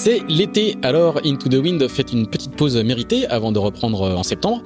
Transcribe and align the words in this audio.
C'est 0.00 0.22
l'été, 0.28 0.76
alors 0.82 1.18
Into 1.24 1.48
the 1.48 1.60
Wind 1.60 1.88
fait 1.88 2.12
une 2.12 2.28
petite 2.28 2.52
pause 2.52 2.76
méritée 2.76 3.26
avant 3.26 3.50
de 3.50 3.58
reprendre 3.58 4.02
en 4.02 4.22
septembre. 4.22 4.62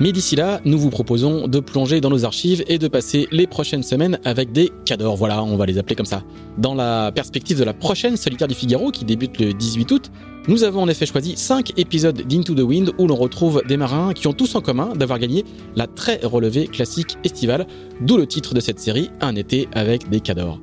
Mais 0.00 0.10
d'ici 0.10 0.34
là, 0.34 0.60
nous 0.64 0.76
vous 0.76 0.90
proposons 0.90 1.46
de 1.46 1.60
plonger 1.60 2.00
dans 2.00 2.10
nos 2.10 2.24
archives 2.24 2.64
et 2.66 2.78
de 2.78 2.88
passer 2.88 3.28
les 3.30 3.46
prochaines 3.46 3.84
semaines 3.84 4.18
avec 4.24 4.50
des 4.50 4.72
cadors. 4.84 5.14
Voilà, 5.16 5.44
on 5.44 5.54
va 5.54 5.66
les 5.66 5.78
appeler 5.78 5.94
comme 5.94 6.04
ça. 6.04 6.24
Dans 6.58 6.74
la 6.74 7.12
perspective 7.12 7.60
de 7.60 7.62
la 7.62 7.74
prochaine 7.74 8.16
Solitaire 8.16 8.48
du 8.48 8.56
Figaro 8.56 8.90
qui 8.90 9.04
débute 9.04 9.38
le 9.38 9.52
18 9.52 9.92
août, 9.92 10.10
nous 10.48 10.64
avons 10.64 10.82
en 10.82 10.88
effet 10.88 11.06
choisi 11.06 11.36
5 11.36 11.78
épisodes 11.78 12.20
d'Into 12.26 12.52
the 12.52 12.62
Wind 12.62 12.90
où 12.98 13.06
l'on 13.06 13.14
retrouve 13.14 13.62
des 13.68 13.76
marins 13.76 14.12
qui 14.12 14.26
ont 14.26 14.32
tous 14.32 14.56
en 14.56 14.62
commun 14.62 14.94
d'avoir 14.96 15.20
gagné 15.20 15.44
la 15.76 15.86
très 15.86 16.18
relevée 16.24 16.66
classique 16.66 17.18
estivale, 17.22 17.68
d'où 18.00 18.16
le 18.16 18.26
titre 18.26 18.52
de 18.52 18.58
cette 18.58 18.80
série, 18.80 19.10
Un 19.20 19.36
été 19.36 19.68
avec 19.74 20.10
des 20.10 20.18
cadors. 20.18 20.58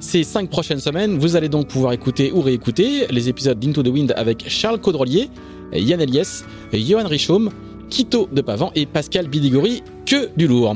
Ces 0.00 0.24
cinq 0.24 0.48
prochaines 0.48 0.80
semaines, 0.80 1.18
vous 1.18 1.36
allez 1.36 1.50
donc 1.50 1.68
pouvoir 1.68 1.92
écouter 1.92 2.32
ou 2.32 2.40
réécouter 2.40 3.06
les 3.10 3.28
épisodes 3.28 3.58
d'Into 3.58 3.82
the 3.82 3.88
Wind 3.88 4.14
avec 4.16 4.48
Charles 4.48 4.80
Caudrelier, 4.80 5.28
Yann 5.74 6.00
Eliès, 6.00 6.46
Johan 6.72 7.06
Richaume, 7.06 7.50
Quito 7.90 8.26
de 8.32 8.40
Pavan 8.40 8.72
et 8.74 8.86
Pascal 8.86 9.28
Bidigori, 9.28 9.82
que 10.06 10.30
du 10.38 10.46
lourd. 10.46 10.74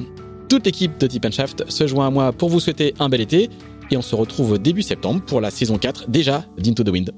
Toute 0.50 0.66
l'équipe 0.66 0.98
de 0.98 1.06
Tip 1.06 1.26
Shaft 1.32 1.64
se 1.70 1.86
joint 1.86 2.06
à 2.06 2.10
moi 2.10 2.32
pour 2.32 2.50
vous 2.50 2.60
souhaiter 2.60 2.92
un 2.98 3.08
bel 3.08 3.22
été 3.22 3.48
et 3.90 3.96
on 3.96 4.02
se 4.02 4.14
retrouve 4.14 4.58
début 4.58 4.82
septembre 4.82 5.22
pour 5.24 5.40
la 5.40 5.50
saison 5.50 5.78
4 5.78 6.10
déjà 6.10 6.44
d'Into 6.58 6.84
the 6.84 6.90
Wind. 6.90 7.10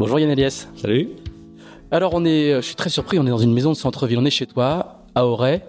Bonjour 0.00 0.18
Yann 0.18 0.30
Eliès. 0.30 0.68
Salut. 0.74 1.10
Alors 1.92 2.12
on 2.14 2.24
est, 2.24 2.56
je 2.56 2.60
suis 2.66 2.74
très 2.74 2.90
surpris, 2.90 3.20
on 3.20 3.26
est 3.26 3.30
dans 3.30 3.38
une 3.38 3.54
maison 3.54 3.70
de 3.70 3.76
centre-ville, 3.76 4.18
on 4.18 4.24
est 4.24 4.30
chez 4.30 4.46
toi, 4.46 5.04
à 5.14 5.24
Auray, 5.24 5.62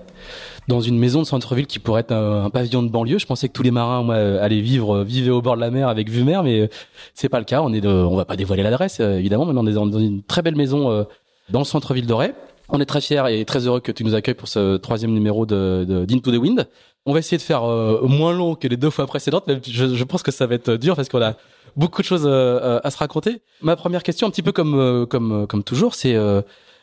dans 0.70 0.82
une 0.82 1.00
maison 1.00 1.20
de 1.20 1.26
centre-ville 1.26 1.66
qui 1.66 1.80
pourrait 1.80 2.02
être 2.02 2.14
un, 2.14 2.50
pavillon 2.52 2.84
de 2.84 2.90
banlieue. 2.90 3.18
Je 3.18 3.26
pensais 3.26 3.48
que 3.48 3.54
tous 3.54 3.64
les 3.64 3.72
marins 3.72 4.04
moi, 4.04 4.16
allaient 4.16 4.62
vivre, 4.62 4.98
euh, 4.98 5.04
vivaient 5.04 5.32
au 5.32 5.42
bord 5.42 5.56
de 5.56 5.62
la 5.62 5.72
mer 5.72 5.90
avec 5.90 6.10
vue 6.10 6.24
mer, 6.24 6.44
mais 6.44 6.62
euh, 6.62 6.68
c'est 7.16 7.28
pas 7.28 7.40
le 7.40 7.46
cas. 7.46 7.62
On 7.62 7.74
est, 7.74 7.82
de, 7.82 7.90
on 7.90 8.16
va 8.16 8.24
pas 8.24 8.36
dévoiler 8.36 8.62
l'adresse 8.62 9.00
euh, 9.02 9.18
évidemment, 9.18 9.46
mais 9.48 9.60
on 9.60 9.66
est 9.66 9.74
dans, 9.74 9.90
une 10.00 10.22
très 10.22 10.44
belle 10.44 10.56
maison 10.56 11.06
dans 11.50 11.60
le 11.60 11.66
centre-ville 11.66 12.06
d'Auray. 12.06 12.36
On 12.70 12.80
est 12.80 12.86
très 12.86 13.02
fiers 13.02 13.24
et 13.30 13.44
très 13.46 13.66
heureux 13.66 13.80
que 13.80 13.92
tu 13.92 14.04
nous 14.04 14.14
accueilles 14.14 14.36
pour 14.36 14.48
ce 14.48 14.78
troisième 14.78 15.12
numéro 15.12 15.48
de, 15.48 16.06
d'Into 16.08 16.32
the 16.32 16.36
Wind. 16.36 16.68
On 17.08 17.14
va 17.14 17.20
essayer 17.20 17.38
de 17.38 17.42
faire 17.42 17.64
moins 18.04 18.32
long 18.32 18.54
que 18.54 18.68
les 18.68 18.78
deux 18.78 18.92
fois 18.92 19.08
précédentes. 19.08 19.46
Je, 19.68 19.96
je 19.96 20.04
pense 20.04 20.22
que 20.22 20.32
ça 20.32 20.46
va 20.46 20.54
être 20.54 20.74
dur 20.74 20.96
parce 20.96 21.10
qu'on 21.10 21.22
a 21.22 21.34
beaucoup 21.76 22.04
de 22.04 22.06
choses 22.06 22.28
à 22.28 22.92
se 22.92 22.98
raconter. 22.98 23.42
Ma 23.64 23.76
première 23.76 24.04
question, 24.04 24.28
un 24.28 24.30
petit 24.30 24.44
peu 24.44 24.52
comme 24.52 25.08
comme 25.10 25.48
comme 25.48 25.64
toujours, 25.64 25.96
c'est 25.96 26.16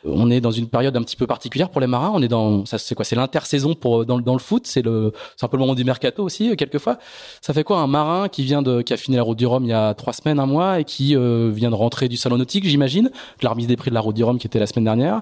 on 0.05 0.29
est 0.29 0.41
dans 0.41 0.51
une 0.51 0.67
période 0.67 0.95
un 0.95 1.01
petit 1.01 1.15
peu 1.15 1.27
particulière 1.27 1.69
pour 1.69 1.81
les 1.81 1.87
marins. 1.87 2.11
On 2.13 2.21
est 2.21 2.27
dans, 2.27 2.65
ça 2.65 2.77
c'est 2.77 2.95
quoi? 2.95 3.05
C'est 3.05 3.15
l'intersaison 3.15 3.73
pour 3.73 4.05
dans, 4.05 4.19
dans 4.19 4.33
le 4.33 4.39
foot. 4.39 4.67
C'est 4.67 4.81
le, 4.81 5.11
c'est 5.35 5.45
un 5.45 5.49
peu 5.49 5.57
le 5.57 5.61
moment 5.61 5.75
du 5.75 5.83
mercato 5.83 6.23
aussi 6.23 6.55
quelquefois. 6.55 6.97
Ça 7.41 7.53
fait 7.53 7.63
quoi 7.63 7.79
un 7.79 7.87
marin 7.87 8.29
qui 8.29 8.43
vient 8.43 8.61
de, 8.61 8.81
qui 8.81 8.93
a 8.93 8.97
fini 8.97 9.17
la 9.17 9.23
route 9.23 9.37
du 9.37 9.45
Rhum 9.45 9.63
il 9.65 9.69
y 9.69 9.73
a 9.73 9.93
trois 9.93 10.13
semaines, 10.13 10.39
un 10.39 10.45
mois 10.45 10.79
et 10.79 10.83
qui 10.83 11.15
euh, 11.15 11.51
vient 11.53 11.69
de 11.69 11.75
rentrer 11.75 12.07
du 12.07 12.17
salon 12.17 12.37
nautique, 12.37 12.65
j'imagine, 12.65 13.05
de 13.05 13.43
la 13.43 13.49
remise 13.49 13.67
des 13.67 13.77
prix 13.77 13.89
de 13.89 13.95
la 13.95 14.01
route 14.01 14.15
du 14.15 14.23
Rhum 14.23 14.37
qui 14.37 14.47
était 14.47 14.59
la 14.59 14.67
semaine 14.67 14.85
dernière. 14.85 15.21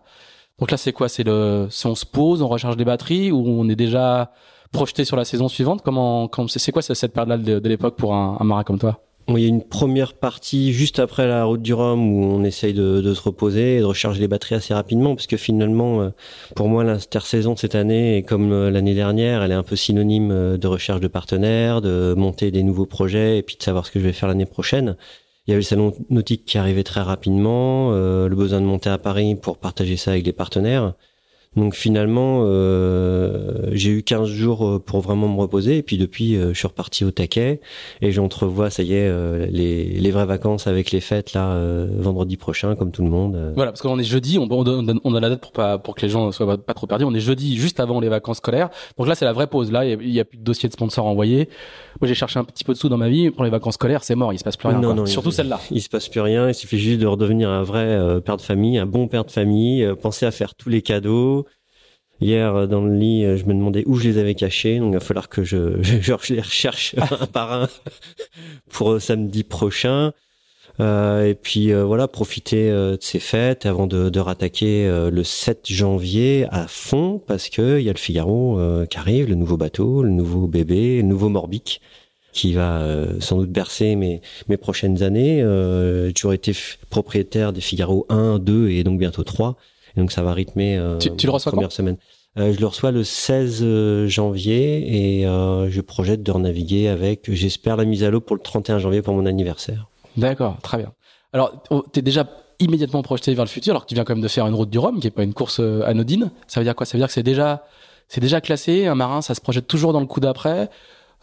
Donc 0.59 0.71
là 0.71 0.77
c'est 0.77 0.93
quoi? 0.93 1.09
C'est 1.09 1.23
le, 1.23 1.67
si 1.69 1.85
on 1.87 1.95
se 1.95 2.05
pose, 2.05 2.41
on 2.41 2.47
recharge 2.47 2.77
des 2.77 2.85
batteries 2.85 3.31
ou 3.31 3.45
on 3.47 3.67
est 3.69 3.75
déjà 3.75 4.31
projeté 4.71 5.05
sur 5.05 5.15
la 5.15 5.25
saison 5.25 5.47
suivante? 5.47 5.81
Comment, 5.83 6.29
c'est 6.47 6.71
quoi 6.71 6.81
cette 6.81 7.13
période-là 7.13 7.37
de, 7.37 7.69
l'époque 7.69 7.95
pour 7.95 8.13
un 8.13 8.43
marin 8.43 8.63
comme 8.63 8.79
toi? 8.79 8.99
Il 9.29 9.39
y 9.39 9.45
a 9.45 9.47
une 9.47 9.63
première 9.63 10.13
partie 10.13 10.71
juste 10.71 10.99
après 10.99 11.25
la 11.25 11.45
route 11.45 11.61
du 11.61 11.73
Rhum 11.73 12.13
où 12.13 12.23
on 12.23 12.43
essaye 12.43 12.73
de, 12.73 13.13
se 13.13 13.21
reposer 13.21 13.77
et 13.77 13.79
de 13.79 13.85
recharger 13.85 14.19
les 14.19 14.27
batteries 14.27 14.55
assez 14.55 14.73
rapidement 14.73 15.15
parce 15.15 15.25
que 15.25 15.37
finalement, 15.37 16.01
euh, 16.01 16.09
pour 16.55 16.67
moi, 16.67 16.83
l'intersaison 16.83 17.55
cette 17.55 17.75
année, 17.75 18.17
et 18.17 18.23
comme 18.23 18.51
euh, 18.51 18.69
l'année 18.69 18.93
dernière, 18.93 19.41
elle 19.41 19.51
est 19.51 19.55
un 19.55 19.63
peu 19.63 19.75
synonyme 19.75 20.31
euh, 20.31 20.57
de 20.57 20.67
recherche 20.67 20.99
de 20.99 21.07
partenaires, 21.07 21.81
de 21.81 22.13
monter 22.15 22.51
des 22.51 22.61
nouveaux 22.61 22.85
projets 22.85 23.39
et 23.39 23.41
puis 23.41 23.55
de 23.57 23.63
savoir 23.63 23.87
ce 23.87 23.91
que 23.91 23.99
je 23.99 24.05
vais 24.05 24.13
faire 24.13 24.29
l'année 24.29 24.45
prochaine. 24.45 24.95
Il 25.47 25.51
y 25.51 25.53
avait 25.53 25.61
le 25.61 25.65
salon 25.65 25.93
nautique 26.09 26.45
qui 26.45 26.57
arrivait 26.57 26.83
très 26.83 27.01
rapidement, 27.01 27.91
le 27.91 28.33
besoin 28.35 28.61
de 28.61 28.65
monter 28.65 28.89
à 28.89 28.97
Paris 28.97 29.35
pour 29.35 29.59
partager 29.59 29.95
ça 29.95 30.09
avec 30.09 30.25
les 30.25 30.33
partenaires. 30.33 30.95
Donc 31.55 31.73
finalement, 31.73 32.41
euh, 32.43 33.69
j'ai 33.71 33.91
eu 33.91 34.03
15 34.03 34.27
jours 34.27 34.67
euh, 34.67 34.79
pour 34.79 34.99
vraiment 34.99 35.29
me 35.29 35.39
reposer. 35.39 35.77
Et 35.77 35.83
puis 35.83 35.97
depuis, 35.97 36.35
euh, 36.35 36.53
je 36.53 36.57
suis 36.57 36.67
reparti 36.67 37.05
au 37.05 37.11
taquet. 37.11 37.61
Et 38.01 38.11
j'entrevois, 38.11 38.69
ça 38.69 38.83
y 38.83 38.93
est, 38.93 39.07
euh, 39.07 39.45
les, 39.49 39.85
les, 39.85 40.11
vraies 40.11 40.25
vacances 40.25 40.67
avec 40.67 40.91
les 40.91 40.99
fêtes, 40.99 41.33
là, 41.33 41.57
vendredi 41.97 42.37
prochain, 42.37 42.75
comme 42.75 42.91
tout 42.91 43.03
le 43.03 43.09
monde. 43.09 43.53
Voilà, 43.55 43.71
parce 43.71 43.81
qu'on 43.81 43.97
est 43.99 44.03
jeudi, 44.03 44.37
on, 44.37 44.47
on, 44.49 44.99
on, 45.03 45.15
a 45.15 45.19
la 45.19 45.29
date 45.29 45.41
pour, 45.41 45.51
pas, 45.51 45.77
pour 45.77 45.95
que 45.95 46.01
les 46.01 46.09
gens 46.09 46.31
soient 46.31 46.57
pas 46.57 46.73
trop 46.73 46.87
perdus. 46.87 47.05
On 47.05 47.13
est 47.13 47.19
jeudi, 47.19 47.55
juste 47.57 47.79
avant 47.79 47.99
les 47.99 48.09
vacances 48.09 48.37
scolaires. 48.37 48.69
Donc 48.97 49.07
là, 49.07 49.15
c'est 49.15 49.25
la 49.25 49.33
vraie 49.33 49.47
pause. 49.47 49.71
Là, 49.71 49.85
il 49.85 50.11
y, 50.11 50.19
a 50.19 50.25
plus 50.25 50.37
de 50.37 50.43
dossier 50.43 50.67
de 50.67 50.73
sponsors 50.73 51.05
envoyés. 51.05 51.49
Moi, 52.01 52.07
j'ai 52.07 52.15
cherché 52.15 52.39
un 52.39 52.43
petit 52.43 52.63
peu 52.63 52.73
de 52.73 52.77
sous 52.77 52.89
dans 52.89 52.97
ma 52.97 53.09
vie. 53.09 53.31
Pour 53.31 53.43
les 53.43 53.49
vacances 53.49 53.75
scolaires, 53.75 54.03
c'est 54.03 54.15
mort, 54.15 54.33
il 54.33 54.39
se 54.39 54.43
passe 54.43 54.57
plus 54.57 54.67
rien. 54.67 54.79
Non, 54.79 54.93
non, 54.93 55.05
Surtout 55.05 55.31
celle-là. 55.31 55.59
Il 55.71 55.81
se 55.81 55.89
passe 55.89 56.09
plus 56.09 56.21
rien. 56.21 56.49
Il 56.49 56.53
suffit 56.55 56.79
juste 56.79 56.99
de 56.99 57.07
redevenir 57.07 57.49
un 57.49 57.63
vrai 57.63 58.21
père 58.21 58.37
de 58.37 58.41
famille, 58.41 58.77
un 58.77 58.85
bon 58.85 59.07
père 59.07 59.25
de 59.25 59.31
famille. 59.31 59.87
penser 60.01 60.25
à 60.25 60.31
faire 60.31 60.55
tous 60.55 60.69
les 60.69 60.81
cadeaux 60.81 61.44
Hier, 62.21 62.55
euh, 62.55 62.67
dans 62.67 62.81
le 62.81 62.95
lit, 62.95 63.25
euh, 63.25 63.37
je 63.37 63.45
me 63.45 63.53
demandais 63.53 63.83
où 63.87 63.97
je 63.97 64.07
les 64.07 64.17
avais 64.17 64.35
cachés, 64.35 64.79
donc 64.79 64.91
il 64.91 64.93
va 64.93 64.99
falloir 65.01 65.27
que 65.27 65.43
je, 65.43 65.81
je, 65.81 66.33
les 66.33 66.41
recherche 66.41 66.95
un 67.11 67.25
par 67.27 67.51
un 67.51 67.69
pour 68.71 68.93
euh, 68.93 68.99
samedi 68.99 69.43
prochain. 69.43 70.13
Euh, 70.81 71.27
et 71.27 71.35
puis 71.35 71.71
voilà, 71.71 72.09
profiter 72.09 72.69
de 72.69 72.97
ces 72.99 73.19
fêtes 73.19 73.65
avant 73.65 73.87
de, 73.87 74.09
de 74.09 74.19
rattaquer 74.19 74.85
le 75.09 75.23
7 75.23 75.71
janvier 75.71 76.47
à 76.51 76.67
fond, 76.67 77.21
parce 77.25 77.47
que 77.47 77.79
il 77.79 77.85
y 77.85 77.89
a 77.89 77.93
le 77.93 77.97
Figaro 77.97 78.59
qui 78.89 78.97
arrive, 78.97 79.29
le 79.29 79.35
nouveau 79.35 79.55
bateau, 79.55 80.03
le 80.03 80.09
nouveau 80.09 80.47
bébé, 80.47 80.97
le 80.97 81.07
nouveau 81.07 81.29
Morbic 81.29 81.79
qui 82.33 82.51
va 82.51 82.85
sans 83.21 83.37
doute 83.37 83.51
bercer 83.51 83.95
mes, 83.95 84.19
mes 84.49 84.57
prochaines 84.57 85.01
années. 85.01 85.37
j'ai 86.07 86.13
toujours 86.13 86.33
été 86.33 86.51
propriétaire 86.89 87.53
des 87.53 87.61
Figaro 87.61 88.05
1, 88.09 88.39
2 88.39 88.67
et 88.71 88.83
donc 88.83 88.99
bientôt 88.99 89.23
3 89.23 89.55
donc 89.95 90.11
ça 90.11 90.23
va 90.23 90.33
rythmer 90.33 90.77
euh, 90.77 90.97
tu, 90.97 91.15
tu 91.15 91.25
le 91.25 91.31
reçois 91.31 91.51
première 91.51 91.71
semaine. 91.71 91.97
Euh, 92.37 92.53
je 92.53 92.59
le 92.59 92.67
reçois 92.67 92.91
le 92.91 93.03
16 93.03 93.59
euh, 93.61 94.07
janvier 94.07 95.19
et 95.19 95.25
euh, 95.25 95.69
je 95.69 95.79
projette 95.79 96.21
de 96.21 96.31
renaviguer 96.31 96.89
avec, 96.89 97.31
j'espère, 97.31 97.77
la 97.77 97.85
mise 97.85 98.03
à 98.03 98.09
l'eau 98.09 98.19
pour 98.19 98.35
le 98.35 98.41
31 98.41 98.79
janvier 98.79 99.01
pour 99.01 99.13
mon 99.13 99.25
anniversaire. 99.25 99.87
D'accord, 100.17 100.57
très 100.61 100.77
bien. 100.77 100.91
Alors, 101.31 101.63
tu 101.93 101.99
es 101.99 102.01
déjà 102.01 102.27
immédiatement 102.59 103.03
projeté 103.03 103.33
vers 103.33 103.45
le 103.45 103.49
futur, 103.49 103.71
alors 103.71 103.83
que 103.83 103.89
tu 103.89 103.95
viens 103.95 104.03
quand 104.03 104.15
même 104.15 104.23
de 104.23 104.27
faire 104.27 104.47
une 104.47 104.53
route 104.53 104.69
du 104.69 104.79
Rhum, 104.79 104.99
qui 104.99 105.07
est 105.07 105.11
pas 105.11 105.23
une 105.23 105.33
course 105.33 105.59
anodine. 105.59 106.31
Ça 106.47 106.59
veut 106.59 106.65
dire 106.65 106.75
quoi? 106.75 106.85
Ça 106.85 106.97
veut 106.97 106.99
dire 106.99 107.07
que 107.07 107.13
c'est 107.13 107.23
déjà, 107.23 107.65
c'est 108.07 108.21
déjà 108.21 108.41
classé. 108.41 108.85
Un 108.85 108.95
marin, 108.95 109.21
ça 109.21 109.33
se 109.35 109.41
projette 109.41 109.67
toujours 109.67 109.91
dans 109.91 109.99
le 109.99 110.05
coup 110.05 110.19
d'après? 110.21 110.69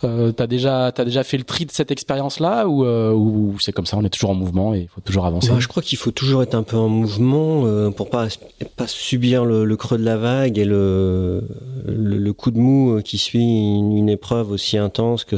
Euh, 0.04 0.32
t'as 0.32 0.46
déjà 0.46 0.90
t'as 0.92 1.04
déjà 1.04 1.22
fait 1.22 1.36
le 1.36 1.44
tri 1.44 1.64
de 1.64 1.70
cette 1.70 1.90
expérience 1.90 2.40
là 2.40 2.66
ou, 2.66 2.84
euh, 2.84 3.12
ou 3.12 3.56
c'est 3.60 3.72
comme 3.72 3.86
ça 3.86 3.96
on 3.96 4.04
est 4.04 4.10
toujours 4.10 4.30
en 4.30 4.34
mouvement 4.34 4.74
et 4.74 4.80
il 4.80 4.88
faut 4.88 5.00
toujours 5.00 5.26
avancer? 5.26 5.50
Bah, 5.50 5.60
je 5.60 5.68
crois 5.68 5.82
qu'il 5.82 5.98
faut 5.98 6.10
toujours 6.10 6.42
être 6.42 6.54
un 6.54 6.62
peu 6.62 6.76
en 6.76 6.88
mouvement 6.88 7.66
euh, 7.66 7.90
pour 7.90 8.10
pas 8.10 8.28
pas 8.76 8.87
subir 8.87 9.44
le, 9.44 9.64
le, 9.64 9.76
creux 9.76 9.99
de 9.99 10.04
la 10.04 10.16
vague 10.16 10.58
et 10.58 10.64
le, 10.64 11.46
le, 11.87 12.32
coup 12.32 12.50
de 12.50 12.58
mou 12.58 13.00
qui 13.04 13.19
suit 13.19 13.40
une, 13.40 13.96
une, 13.96 14.08
épreuve 14.08 14.50
aussi 14.50 14.76
intense 14.76 15.25
que 15.25 15.37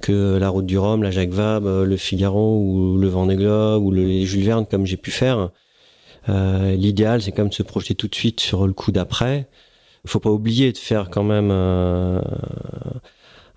que 0.00 0.36
la 0.38 0.48
route 0.48 0.66
du 0.66 0.78
Rhum 0.78 1.02
la 1.02 1.10
Jacques 1.10 1.30
Vabre 1.30 1.68
euh, 1.68 1.84
le 1.84 1.96
Figaro 1.96 2.58
ou 2.58 2.96
le 2.98 3.08
Vendée 3.08 3.36
Globe 3.36 3.82
ou 3.82 3.90
le 3.90 4.24
Jules 4.24 4.44
Verne 4.44 4.66
comme 4.66 4.86
j'ai 4.86 4.96
pu 4.96 5.10
faire. 5.10 5.50
Euh, 6.28 6.76
l'idéal 6.76 7.22
c'est 7.22 7.32
quand 7.32 7.42
même 7.42 7.48
de 7.48 7.54
se 7.54 7.62
projeter 7.62 7.94
tout 7.94 8.08
de 8.08 8.14
suite 8.14 8.40
sur 8.40 8.66
le 8.66 8.72
coup 8.72 8.92
d'après. 8.92 9.48
Faut 10.06 10.20
pas 10.20 10.30
oublier 10.30 10.72
de 10.72 10.78
faire 10.78 11.10
quand 11.10 11.24
même 11.24 11.50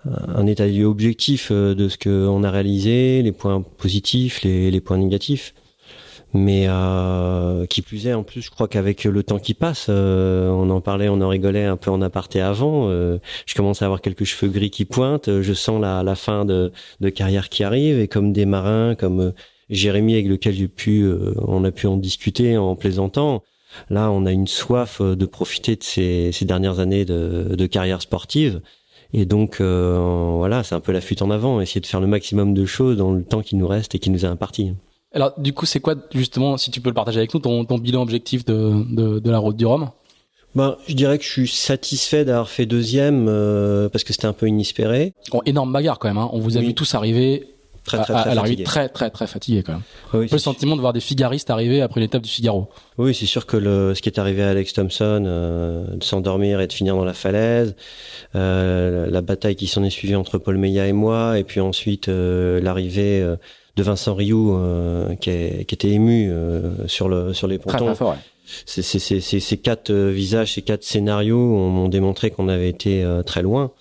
un 0.06 0.46
état 0.46 0.68
de 0.68 0.84
objectif 0.84 1.48
euh, 1.50 1.74
de 1.74 1.88
ce 1.88 1.96
qu'on 1.98 2.44
a 2.44 2.50
réalisé, 2.50 3.22
les 3.22 3.32
points 3.32 3.62
positifs, 3.62 4.42
les, 4.42 4.70
les 4.70 4.80
points 4.80 4.98
négatifs. 4.98 5.54
Mais 6.36 6.64
euh, 6.66 7.64
qui 7.66 7.80
plus 7.80 8.08
est, 8.08 8.12
en 8.12 8.24
plus, 8.24 8.42
je 8.42 8.50
crois 8.50 8.66
qu'avec 8.66 9.04
le 9.04 9.22
temps 9.22 9.38
qui 9.38 9.54
passe, 9.54 9.86
euh, 9.88 10.48
on 10.48 10.68
en 10.70 10.80
parlait, 10.80 11.08
on 11.08 11.20
en 11.20 11.28
rigolait 11.28 11.64
un 11.64 11.76
peu 11.76 11.92
en 11.92 12.02
aparté 12.02 12.40
avant. 12.40 12.88
Euh, 12.88 13.18
je 13.46 13.54
commence 13.54 13.82
à 13.82 13.84
avoir 13.84 14.00
quelques 14.00 14.24
cheveux 14.24 14.50
gris 14.50 14.70
qui 14.70 14.84
pointent. 14.84 15.30
Je 15.42 15.52
sens 15.52 15.80
la, 15.80 16.02
la 16.02 16.16
fin 16.16 16.44
de, 16.44 16.72
de 16.98 17.08
carrière 17.08 17.48
qui 17.50 17.62
arrive. 17.62 18.00
Et 18.00 18.08
comme 18.08 18.32
des 18.32 18.46
marins, 18.46 18.96
comme 18.96 19.32
Jérémy 19.70 20.14
avec 20.14 20.26
lequel 20.26 20.54
j'ai 20.54 20.66
pu, 20.66 21.08
on 21.38 21.62
a 21.62 21.70
pu 21.70 21.86
en 21.86 21.96
discuter 21.96 22.58
en 22.58 22.74
plaisantant. 22.74 23.44
Là, 23.88 24.10
on 24.10 24.26
a 24.26 24.32
une 24.32 24.48
soif 24.48 25.00
de 25.00 25.26
profiter 25.26 25.76
de 25.76 25.84
ces, 25.84 26.30
ces 26.32 26.44
dernières 26.44 26.80
années 26.80 27.04
de, 27.04 27.54
de 27.54 27.66
carrière 27.66 28.02
sportive 28.02 28.60
Et 29.16 29.24
donc 29.26 29.60
voilà, 29.60 30.62
c'est 30.64 30.74
un 30.74 30.80
peu 30.80 30.92
la 30.92 31.00
fuite 31.00 31.22
en 31.22 31.30
avant, 31.30 31.60
essayer 31.60 31.80
de 31.80 31.86
faire 31.86 32.00
le 32.00 32.06
maximum 32.08 32.52
de 32.52 32.66
choses 32.66 32.96
dans 32.96 33.12
le 33.12 33.22
temps 33.24 33.42
qui 33.42 33.56
nous 33.56 33.68
reste 33.68 33.94
et 33.94 33.98
qui 33.98 34.10
nous 34.10 34.24
est 34.24 34.28
imparti. 34.28 34.72
Alors 35.12 35.32
du 35.38 35.52
coup, 35.52 35.64
c'est 35.64 35.78
quoi 35.78 35.94
justement, 36.12 36.56
si 36.56 36.72
tu 36.72 36.80
peux 36.80 36.90
le 36.90 36.94
partager 36.94 37.18
avec 37.18 37.32
nous, 37.32 37.38
ton, 37.40 37.64
ton 37.64 37.78
bilan 37.78 38.02
objectif 38.02 38.44
de, 38.44 38.72
de, 38.92 39.20
de 39.20 39.30
la 39.30 39.38
route 39.38 39.56
du 39.56 39.64
Rhum? 39.64 39.90
Ben, 40.56 40.76
je 40.88 40.94
dirais 40.94 41.18
que 41.18 41.24
je 41.24 41.30
suis 41.30 41.48
satisfait 41.48 42.24
d'avoir 42.24 42.48
fait 42.48 42.66
deuxième 42.66 43.26
euh, 43.28 43.88
parce 43.88 44.04
que 44.04 44.12
c'était 44.12 44.26
un 44.26 44.32
peu 44.32 44.46
inespéré. 44.46 45.12
Bon, 45.32 45.40
énorme 45.46 45.72
bagarre 45.72 45.98
quand 45.98 46.08
même. 46.08 46.18
Hein. 46.18 46.28
On 46.32 46.40
vous 46.40 46.56
a 46.56 46.60
vu 46.60 46.74
tous 46.74 46.94
arriver 46.94 47.53
très 47.84 47.98
très 47.98 48.14
très, 48.14 48.34
fatigué. 48.34 48.64
très 48.64 48.88
très 48.88 49.10
très 49.10 49.26
fatigué 49.26 49.62
quand 49.62 49.72
même. 49.72 49.82
Oui, 50.12 50.28
le 50.30 50.38
sentiment 50.38 50.76
de 50.76 50.80
voir 50.80 50.92
des 50.92 51.00
figaristes 51.00 51.50
arriver 51.50 51.82
après 51.82 52.00
l'étape 52.00 52.22
du 52.22 52.30
Figaro. 52.30 52.68
Oui, 52.98 53.14
c'est 53.14 53.26
sûr 53.26 53.46
que 53.46 53.56
le, 53.56 53.94
ce 53.94 54.02
qui 54.02 54.08
est 54.08 54.18
arrivé 54.18 54.42
à 54.42 54.50
Alex 54.50 54.72
Thompson, 54.72 55.24
euh, 55.26 55.86
de 55.94 56.02
s'endormir 56.04 56.60
et 56.60 56.66
de 56.66 56.72
finir 56.72 56.96
dans 56.96 57.04
la 57.04 57.14
falaise, 57.14 57.76
euh, 58.34 59.08
la 59.10 59.20
bataille 59.20 59.56
qui 59.56 59.66
s'en 59.66 59.84
est 59.84 59.90
suivie 59.90 60.16
entre 60.16 60.38
Paul 60.38 60.56
Meillat 60.56 60.88
et 60.88 60.92
moi, 60.92 61.38
et 61.38 61.44
puis 61.44 61.60
ensuite 61.60 62.08
euh, 62.08 62.60
l'arrivée 62.60 63.20
euh, 63.20 63.36
de 63.76 63.82
Vincent 63.82 64.14
Rioux 64.14 64.56
qui, 65.20 65.30
est, 65.30 65.64
qui 65.66 65.74
était 65.74 65.90
ému 65.90 66.32
sur 66.86 67.08
le 67.08 67.34
sur 67.34 67.48
les 67.48 67.58
pontons. 67.58 67.76
Très, 67.76 67.86
très 67.86 67.94
fort, 67.94 68.10
ouais 68.10 68.18
ces 68.44 69.56
quatre 69.58 69.90
euh, 69.90 70.10
visages, 70.10 70.54
ces 70.54 70.62
quatre 70.62 70.84
scénarios 70.84 71.38
m'ont 71.38 71.88
démontré 71.88 72.30
qu'on 72.30 72.48
avait 72.48 72.68
été 72.68 73.02
euh, 73.02 73.22
très 73.22 73.42
loin. 73.42 73.72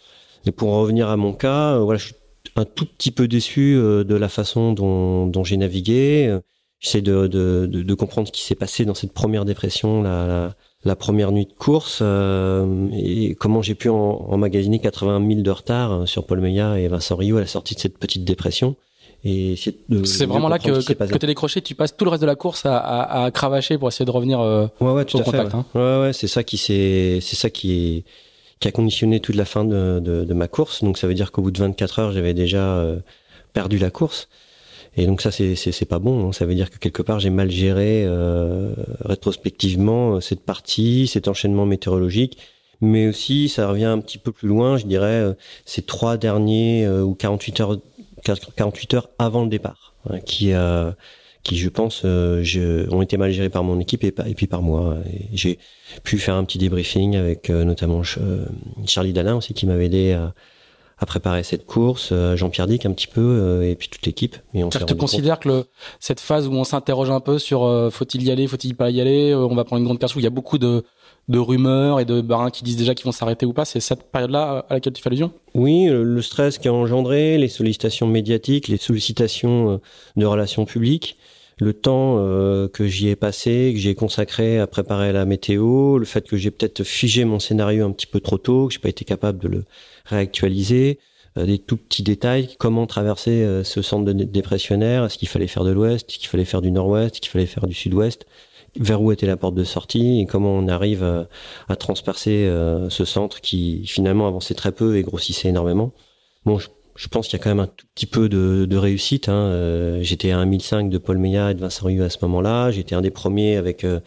Et 0.46 0.52
pour 0.52 0.74
en 0.74 0.82
revenir 0.82 1.10
à 1.10 1.18
mon 1.18 1.34
cas, 1.34 1.74
euh, 1.74 1.80
voilà, 1.80 1.98
je 1.98 2.08
suis 2.08 2.16
un 2.56 2.66
tout 2.66 2.86
petit 2.86 3.12
peu 3.12 3.28
déçu 3.28 3.76
de 3.76 4.16
la 4.16 4.30
façon 4.30 4.74
dont, 4.74 5.28
dont 5.28 5.44
j'ai 5.44 5.58
navigué. 5.58 6.40
J'essaie 6.80 7.02
de, 7.02 7.28
de, 7.28 7.66
de, 7.66 7.82
de, 7.82 7.94
comprendre 7.94 8.28
ce 8.28 8.34
qui 8.34 8.42
s'est 8.42 8.56
passé 8.56 8.84
dans 8.84 8.94
cette 8.94 9.14
première 9.14 9.46
dépression, 9.46 10.04
la, 10.04 10.28
la, 10.28 10.56
la 10.84 10.96
première 10.98 11.32
nuit 11.32 11.46
de 11.46 11.54
course, 11.54 12.00
euh, 12.02 12.90
et 12.92 13.36
comment 13.36 13.62
j'ai 13.62 13.74
pu 13.74 13.88
en, 13.88 13.96
emmagasiner 13.96 14.80
80 14.80 15.26
000 15.26 15.42
de 15.42 15.50
retard 15.52 16.08
sur 16.08 16.26
Paul 16.26 16.42
Meillat 16.42 16.80
et 16.80 16.90
Vincent 16.90 17.16
Rio 17.16 17.38
à 17.38 17.40
la 17.40 17.48
sortie 17.48 17.76
de 17.76 17.80
cette 17.80 17.98
petite 17.98 18.26
dépression. 18.26 18.76
Et 19.24 19.56
c'est 19.56 20.26
vraiment 20.26 20.50
là 20.50 20.60
que, 20.60 20.86
que, 20.86 20.94
que 20.94 21.18
t'es 21.18 21.28
décroché, 21.28 21.62
tu 21.62 21.76
passes 21.76 21.96
tout 21.96 22.04
le 22.04 22.12
reste 22.12 22.22
de 22.22 22.28
la 22.28 22.36
course 22.36 22.66
à, 22.66 22.78
à, 22.78 23.24
à 23.24 23.32
cravacher 23.32 23.78
pour 23.78 23.88
essayer 23.88 24.06
de 24.06 24.12
revenir 24.12 24.42
euh, 24.42 24.68
ouais, 24.82 24.92
ouais, 24.92 25.06
tout 25.06 25.16
au 25.16 25.22
à 25.22 25.24
contact. 25.24 25.52
Fait, 25.52 25.56
ouais. 25.58 25.64
Hein. 25.76 25.80
ouais, 25.80 26.08
ouais, 26.08 26.14
c'est 26.14 26.28
ça 26.28 26.44
qui 26.44 26.58
c'est 26.58 27.20
c'est 27.22 27.38
ça 27.38 27.50
qui 27.50 28.04
qui 28.64 28.68
a 28.70 28.72
conditionné 28.72 29.20
toute 29.20 29.36
la 29.36 29.46
fin 29.46 29.66
de, 29.66 30.00
de, 30.00 30.24
de 30.24 30.34
ma 30.34 30.48
course. 30.48 30.84
Donc 30.84 30.98
ça 30.98 31.06
veut 31.06 31.14
dire 31.14 31.32
qu'au 31.32 31.42
bout 31.42 31.52
de 31.52 31.60
24 31.60 32.00
heures, 32.00 32.12
j'avais 32.12 32.34
déjà 32.34 32.78
euh, 32.78 32.98
perdu 33.54 33.78
la 33.78 33.92
course. 33.92 34.30
Et 34.96 35.06
donc 35.06 35.22
ça 35.22 35.32
c'est 35.32 35.86
pas 35.86 36.00
bon. 36.00 36.30
Hein. 36.30 36.32
Ça 36.34 36.46
veut 36.46 36.56
dire 36.56 36.70
que 36.70 36.78
quelque 36.78 37.02
part 37.02 37.20
j'ai 37.20 37.30
mal 37.30 37.52
géré 37.52 38.04
euh, 38.06 38.74
rétrospectivement 39.02 40.22
cette 40.22 40.42
partie, 40.42 41.08
cet 41.08 41.28
enchaînement 41.28 41.66
météorologique 41.66 42.38
mais 42.84 43.08
aussi 43.08 43.50
ça 43.50 43.68
revient 43.68 43.86
un 43.86 44.00
petit 44.00 44.18
peu 44.18 44.32
plus 44.32 44.48
loin, 44.48 44.78
je 44.78 44.86
dirais, 44.86 45.22
euh, 45.22 45.34
ces 45.66 45.82
trois 45.82 46.18
derniers 46.18 46.86
euh, 46.86 47.02
ou 47.02 47.16
48 47.16 47.62
heures 47.62 47.78
48 48.24 48.94
heures 48.94 49.10
avant 49.20 49.44
le 49.44 49.50
départ, 49.50 49.94
hein, 50.10 50.20
qui 50.20 50.54
euh, 50.54 50.92
qui 51.44 51.58
je 51.58 51.70
pense 51.70 52.02
euh, 52.06 52.42
je, 52.42 52.90
ont 52.94 53.02
été 53.02 53.18
mal 53.18 53.32
gérés 53.32 53.50
par 53.50 53.64
mon 53.64 53.80
équipe 53.80 54.04
et, 54.04 54.14
et 54.26 54.34
puis 54.34 54.48
par 54.48 54.62
moi. 54.62 54.98
J'ai 55.34 55.60
pu 56.04 56.18
faire 56.18 56.36
un 56.36 56.44
petit 56.46 56.58
débriefing 56.58 57.16
avec 57.16 57.50
euh, 57.50 57.64
notamment 57.64 58.02
euh, 58.18 58.46
Charlie 58.88 59.14
Dalin 59.14 59.36
aussi 59.36 59.54
qui 59.54 59.66
m'avait 59.66 59.88
aidé 59.88 60.14
à, 60.14 60.34
à, 60.98 61.06
préparer 61.06 61.44
cette 61.44 61.66
course, 61.66 62.14
Jean-Pierre 62.36 62.68
Dick 62.68 62.86
un 62.86 62.94
petit 62.94 63.08
peu 63.08 63.64
et 63.64 63.76
puis 63.76 63.90
toute 63.90 64.06
l'équipe. 64.06 64.38
Et 64.54 64.64
on 64.64 64.70
tu 64.70 64.80
te 64.80 64.94
considères 64.94 65.40
que 65.40 65.50
le, 65.50 65.66
cette 66.00 66.22
phase 66.22 66.48
où 66.48 66.54
on 66.54 66.64
s'interroge 66.64 67.12
un 67.12 67.20
peu 67.20 67.40
sur 67.40 67.90
faut-il 67.92 68.24
y 68.24 68.32
aller, 68.32 68.48
faut-il 68.48 68.76
pas 68.76 68.90
y 68.90 69.02
aller, 69.02 69.36
on 69.36 69.54
va 69.54 69.66
prendre 69.66 69.82
une 69.82 69.86
grande 69.86 70.00
carte 70.00 70.16
où 70.16 70.20
il 70.20 70.24
y 70.24 70.28
a 70.28 70.32
beaucoup 70.32 70.58
de 70.58 70.86
de 71.30 71.40
rumeurs 71.40 72.00
et 72.00 72.06
de 72.06 72.22
barins 72.22 72.50
qui 72.50 72.64
disent 72.64 72.78
déjà 72.78 72.96
qu'ils 72.96 73.06
vont 73.06 73.12
s'arrêter 73.12 73.46
ou 73.46 73.54
pas 73.54 73.66
C'est 73.66 73.80
cette 73.80 74.04
période-là 74.12 74.66
à 74.70 74.74
laquelle 74.74 74.94
tu 74.94 75.02
fais 75.02 75.08
allusion? 75.08 75.32
Oui, 75.54 75.88
le 75.88 76.22
stress 76.22 76.58
qui 76.58 76.68
a 76.68 76.74
engendré, 76.74 77.38
les 77.38 77.48
sollicitations 77.48 78.08
médiatiques, 78.08 78.68
les 78.68 78.78
sollicitations 78.78 79.72
euh, 79.72 79.78
de 80.16 80.26
relations 80.26 80.66
publiques, 80.66 81.18
le 81.60 81.74
temps 81.74 82.18
euh, 82.18 82.68
que 82.68 82.88
j'y 82.88 83.08
ai 83.08 83.16
passé, 83.16 83.72
que 83.74 83.80
j'ai 83.80 83.96
consacré 83.96 84.60
à 84.60 84.68
préparer 84.68 85.14
la 85.14 85.26
météo, 85.26 85.98
le 85.98 86.06
fait 86.06 86.28
que 86.28 86.36
j'ai 86.36 86.52
peut-être 86.52 86.84
figé 86.84 87.24
mon 87.24 87.40
scénario 87.40 87.86
un 87.86 87.92
petit 87.92 88.08
peu 88.08 88.20
trop 88.20 88.38
tôt, 88.38 88.68
que 88.68 88.74
j'ai 88.74 88.80
pas 88.80 88.90
été 88.90 89.06
capable 89.06 89.40
de 89.40 89.48
le 89.48 89.64
réactualiser, 90.06 91.00
euh, 91.38 91.46
des 91.46 91.58
tout 91.58 91.78
petits 91.78 92.04
détails, 92.04 92.56
comment 92.60 92.86
traverser 92.86 93.64
ce 93.64 93.82
centre 93.82 94.04
de 94.04 94.12
dépressionnaire, 94.12 95.06
est-ce 95.06 95.18
qu'il 95.18 95.30
fallait 95.30 95.48
faire 95.48 95.64
de 95.64 95.72
l'ouest, 95.72 96.10
est-ce 96.10 96.20
qu'il 96.20 96.28
fallait 96.28 96.46
faire 96.46 96.62
du 96.62 96.72
nord-ouest, 96.72 97.16
est-ce 97.16 97.22
qu'il 97.22 97.32
fallait 97.32 97.46
faire 97.46 97.66
du 97.66 97.74
sud-ouest 97.74 98.26
vers 98.80 99.02
où 99.02 99.12
était 99.12 99.28
la 99.28 99.38
porte 99.38 99.56
de 99.56 99.64
sortie 99.64 100.20
et 100.20 100.26
comment 100.26 100.54
on 100.54 100.68
arrive 100.68 101.04
à, 101.04 101.28
à 101.70 101.76
transpercer 101.76 102.46
euh, 102.46 102.90
ce 102.90 103.06
centre 103.06 103.42
qui 103.42 103.86
finalement 103.86 104.28
avançait 104.28 104.56
très 104.56 104.72
peu 104.72 104.98
et 104.98 105.04
grossissait 105.04 105.50
énormément. 105.50 105.92
Bon, 106.46 106.58
je, 106.58 107.08
pense 107.08 107.28
qu'il 107.28 107.38
y 107.38 107.42
a 107.42 107.44
quand 107.44 107.52
même 107.52 107.60
un 107.60 107.68
tout 107.68 107.86
petit 107.94 108.06
peu 108.06 108.30
de, 108.30 108.76
réussite. 108.76 109.30
Hein. 109.30 109.34
Euh, 109.34 110.00
j'étais 110.02 110.32
à 110.32 110.44
1005 110.44 110.90
de 110.90 110.98
Paul 110.98 111.18
Meillat 111.18 111.52
et 111.52 111.54
de 111.54 111.62
Vincent 111.62 111.86
Rioux 111.86 112.04
à 112.04 112.10
ce 112.10 112.18
moment-là. 112.24 112.72
J'étais 112.72 112.96
un 112.96 113.02
des 113.02 113.12
premiers 113.12 113.58
avec 113.58 113.84
euh, 113.84 114.00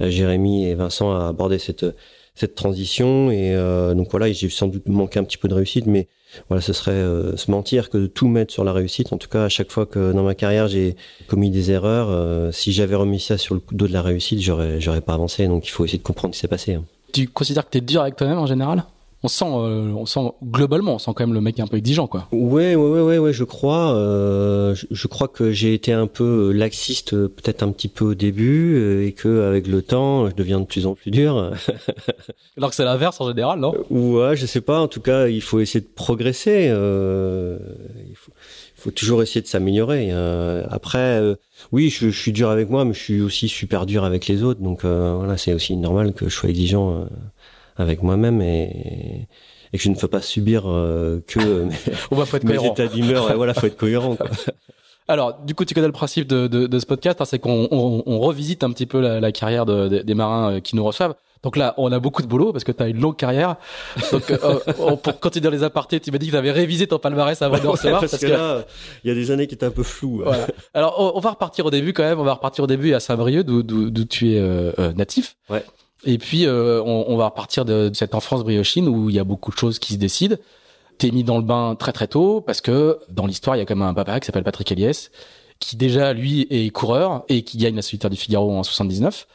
Jérémy 0.00 0.66
et 0.66 0.74
Vincent 0.74 1.12
à 1.12 1.28
aborder 1.28 1.58
cette 1.58 1.86
cette 2.34 2.54
transition 2.54 3.30
et 3.30 3.54
donc 3.94 4.10
voilà, 4.10 4.32
j'ai 4.32 4.48
sans 4.48 4.66
doute 4.66 4.88
manqué 4.88 5.18
un 5.18 5.24
petit 5.24 5.36
peu 5.36 5.48
de 5.48 5.54
réussite, 5.54 5.84
mais 5.84 6.08
voilà, 6.48 6.60
ce 6.60 6.72
serait 6.72 6.92
euh, 6.92 7.36
se 7.36 7.50
mentir 7.50 7.90
que 7.90 7.98
de 7.98 8.06
tout 8.06 8.28
mettre 8.28 8.52
sur 8.52 8.64
la 8.64 8.72
réussite. 8.72 9.12
En 9.12 9.18
tout 9.18 9.28
cas, 9.28 9.44
à 9.44 9.48
chaque 9.48 9.70
fois 9.70 9.86
que 9.86 10.12
dans 10.12 10.22
ma 10.22 10.34
carrière 10.34 10.68
j'ai 10.68 10.96
commis 11.28 11.50
des 11.50 11.70
erreurs, 11.70 12.08
euh, 12.10 12.52
si 12.52 12.72
j'avais 12.72 12.94
remis 12.94 13.20
ça 13.20 13.38
sur 13.38 13.54
le 13.54 13.62
dos 13.72 13.86
de 13.86 13.92
la 13.92 14.02
réussite, 14.02 14.40
j'aurais, 14.40 14.80
j'aurais 14.80 15.00
pas 15.00 15.14
avancé. 15.14 15.46
Donc 15.46 15.66
il 15.66 15.70
faut 15.70 15.84
essayer 15.84 15.98
de 15.98 16.02
comprendre 16.02 16.34
ce 16.34 16.38
qui 16.38 16.42
s'est 16.42 16.48
passé. 16.48 16.74
Hein. 16.74 16.84
Tu 17.12 17.28
considères 17.28 17.66
que 17.66 17.70
tu 17.70 17.78
es 17.78 17.82
dur 17.82 18.02
avec 18.02 18.16
toi-même 18.16 18.38
en 18.38 18.46
général? 18.46 18.84
On 19.24 19.28
sent, 19.28 19.44
euh, 19.46 19.92
on 19.94 20.06
sent 20.06 20.32
globalement, 20.42 20.94
on 20.94 20.98
sent 20.98 21.12
quand 21.14 21.24
même 21.24 21.34
le 21.34 21.40
mec 21.40 21.60
un 21.60 21.66
peu 21.66 21.76
exigeant, 21.76 22.06
quoi. 22.06 22.26
Ouais, 22.32 22.74
ouais, 22.74 22.90
ouais, 22.90 23.00
ouais, 23.00 23.18
ouais 23.18 23.32
je 23.32 23.44
crois. 23.44 23.94
Euh, 23.94 24.74
je, 24.74 24.86
je, 24.90 25.06
crois 25.06 25.28
que 25.28 25.52
j'ai 25.52 25.74
été 25.74 25.92
un 25.92 26.08
peu 26.08 26.50
laxiste, 26.52 27.10
peut-être 27.12 27.62
un 27.62 27.70
petit 27.70 27.88
peu 27.88 28.04
au 28.04 28.14
début, 28.14 28.76
euh, 28.76 29.06
et 29.06 29.12
que 29.12 29.42
avec 29.42 29.66
le 29.68 29.82
temps, 29.82 30.28
je 30.28 30.34
deviens 30.34 30.60
de 30.60 30.64
plus 30.64 30.86
en 30.86 30.94
plus 30.94 31.10
dur. 31.10 31.52
Alors 32.56 32.70
que 32.70 32.76
c'est 32.76 32.84
l'inverse 32.84 33.20
en 33.20 33.28
général, 33.28 33.60
non? 33.60 33.74
Ouais, 33.90 34.36
je 34.36 34.46
sais 34.46 34.60
pas. 34.60 34.80
En 34.80 34.88
tout 34.88 35.00
cas, 35.00 35.28
il 35.28 35.40
faut 35.40 35.60
essayer 35.60 35.80
de 35.80 35.90
progresser. 35.94 36.66
Euh, 36.68 37.58
il 38.08 38.16
faut, 38.16 38.32
il 38.76 38.80
faut 38.80 38.90
toujours 38.90 39.22
essayer 39.22 39.40
de 39.40 39.46
s'améliorer. 39.46 40.08
Euh, 40.10 40.64
après, 40.68 41.20
euh, 41.20 41.36
oui, 41.70 41.90
je, 41.90 42.10
je, 42.10 42.18
suis 42.18 42.32
dur 42.32 42.50
avec 42.50 42.68
moi, 42.68 42.84
mais 42.84 42.92
je 42.92 42.98
suis 42.98 43.20
aussi 43.20 43.48
super 43.48 43.86
dur 43.86 44.04
avec 44.04 44.26
les 44.26 44.42
autres. 44.42 44.60
Donc 44.60 44.84
voilà, 44.84 45.36
c'est 45.36 45.54
aussi 45.54 45.76
normal 45.76 46.12
que 46.12 46.28
je 46.28 46.34
sois 46.34 46.50
exigeant 46.50 47.06
avec 47.76 48.02
moi-même 48.02 48.42
et, 48.42 49.28
et 49.72 49.78
que 49.78 49.82
je 49.82 49.88
ne 49.88 49.96
veux 49.96 50.08
pas 50.08 50.20
subir 50.20 50.64
euh, 50.66 51.20
que 51.26 51.38
mes, 51.64 51.74
On 52.10 52.16
va 52.16 52.26
faut 52.26 52.36
être 52.36 52.44
mes 52.44 52.64
états 52.64 52.86
d'humeur. 52.86 53.30
et 53.30 53.34
voilà, 53.34 53.54
faut 53.54 53.66
être 53.66 53.76
cohérent. 53.76 54.16
Quoi. 54.16 54.28
Alors, 55.08 55.40
du 55.40 55.54
coup, 55.54 55.64
tu 55.64 55.74
connais 55.74 55.88
le 55.88 55.92
principe 55.92 56.28
de, 56.28 56.46
de, 56.46 56.66
de 56.66 56.78
ce 56.78 56.86
podcast, 56.86 57.20
hein, 57.20 57.24
c'est 57.24 57.38
qu'on 57.38 57.68
on, 57.70 58.02
on, 58.06 58.20
revisite 58.20 58.62
un 58.62 58.70
petit 58.70 58.86
peu 58.86 59.00
la, 59.00 59.20
la 59.20 59.32
carrière 59.32 59.66
de, 59.66 59.88
de, 59.88 59.98
des 59.98 60.14
marins 60.14 60.54
euh, 60.54 60.60
qui 60.60 60.76
nous 60.76 60.84
reçoivent. 60.84 61.14
Donc 61.42 61.56
là, 61.56 61.74
on 61.76 61.90
a 61.90 61.98
beaucoup 61.98 62.22
de 62.22 62.28
boulot 62.28 62.52
parce 62.52 62.62
que 62.62 62.70
tu 62.70 62.82
as 62.84 62.88
une 62.88 63.00
longue 63.00 63.16
carrière. 63.16 63.56
Donc, 64.12 64.30
euh, 64.30 64.60
pour 65.02 65.18
continuer 65.18 65.50
les 65.50 65.64
apartés, 65.64 65.98
tu 65.98 66.12
m'as 66.12 66.18
dit 66.18 66.26
que 66.26 66.32
tu 66.32 66.36
avais 66.36 66.52
révisé 66.52 66.86
ton 66.86 67.00
palmarès 67.00 67.42
avant 67.42 67.58
de 67.58 67.66
recevoir. 67.66 68.00
parce, 68.00 68.12
parce, 68.12 68.22
que, 68.22 68.28
là, 68.28 68.64
il 69.02 69.08
y 69.08 69.10
a 69.10 69.14
des 69.14 69.32
années 69.32 69.48
qui 69.48 69.56
étaient 69.56 69.66
un 69.66 69.72
peu 69.72 69.82
floues. 69.82 70.22
Voilà. 70.24 70.46
Alors, 70.72 70.94
on, 70.98 71.18
on, 71.18 71.20
va 71.20 71.30
repartir 71.30 71.66
au 71.66 71.70
début 71.70 71.92
quand 71.92 72.04
même. 72.04 72.20
On 72.20 72.24
va 72.24 72.34
repartir 72.34 72.62
au 72.62 72.68
début 72.68 72.94
à 72.94 73.00
Saint-Brieuc, 73.00 73.44
d'où 73.44 74.04
tu 74.04 74.34
es 74.34 74.38
euh, 74.38 74.92
natif. 74.92 75.34
Ouais. 75.50 75.64
Et 76.04 76.18
puis, 76.18 76.46
euh, 76.46 76.82
on, 76.82 77.04
on, 77.08 77.16
va 77.16 77.26
repartir 77.26 77.64
de, 77.64 77.88
de, 77.88 77.94
cette 77.94 78.14
enfance 78.14 78.42
briochine 78.42 78.88
où 78.88 79.08
il 79.08 79.16
y 79.16 79.18
a 79.18 79.24
beaucoup 79.24 79.52
de 79.52 79.56
choses 79.56 79.78
qui 79.78 79.94
se 79.94 79.98
décident. 79.98 80.36
T'es 80.98 81.10
mis 81.10 81.24
dans 81.24 81.36
le 81.36 81.44
bain 81.44 81.76
très 81.78 81.92
très 81.92 82.08
tôt 82.08 82.40
parce 82.40 82.60
que 82.60 82.98
dans 83.08 83.26
l'histoire, 83.26 83.56
il 83.56 83.60
y 83.60 83.62
a 83.62 83.66
quand 83.66 83.76
même 83.76 83.88
un 83.88 83.94
papa 83.94 84.20
qui 84.20 84.26
s'appelle 84.26 84.44
Patrick 84.44 84.70
Eliès, 84.72 85.10
qui 85.58 85.76
déjà, 85.76 86.12
lui, 86.12 86.46
est 86.50 86.70
coureur 86.70 87.24
et 87.28 87.42
qui 87.42 87.56
gagne 87.56 87.76
la 87.76 87.82
solitaire 87.82 88.10
du 88.10 88.16
Figaro 88.16 88.52
en 88.52 88.62
79. 88.62 89.26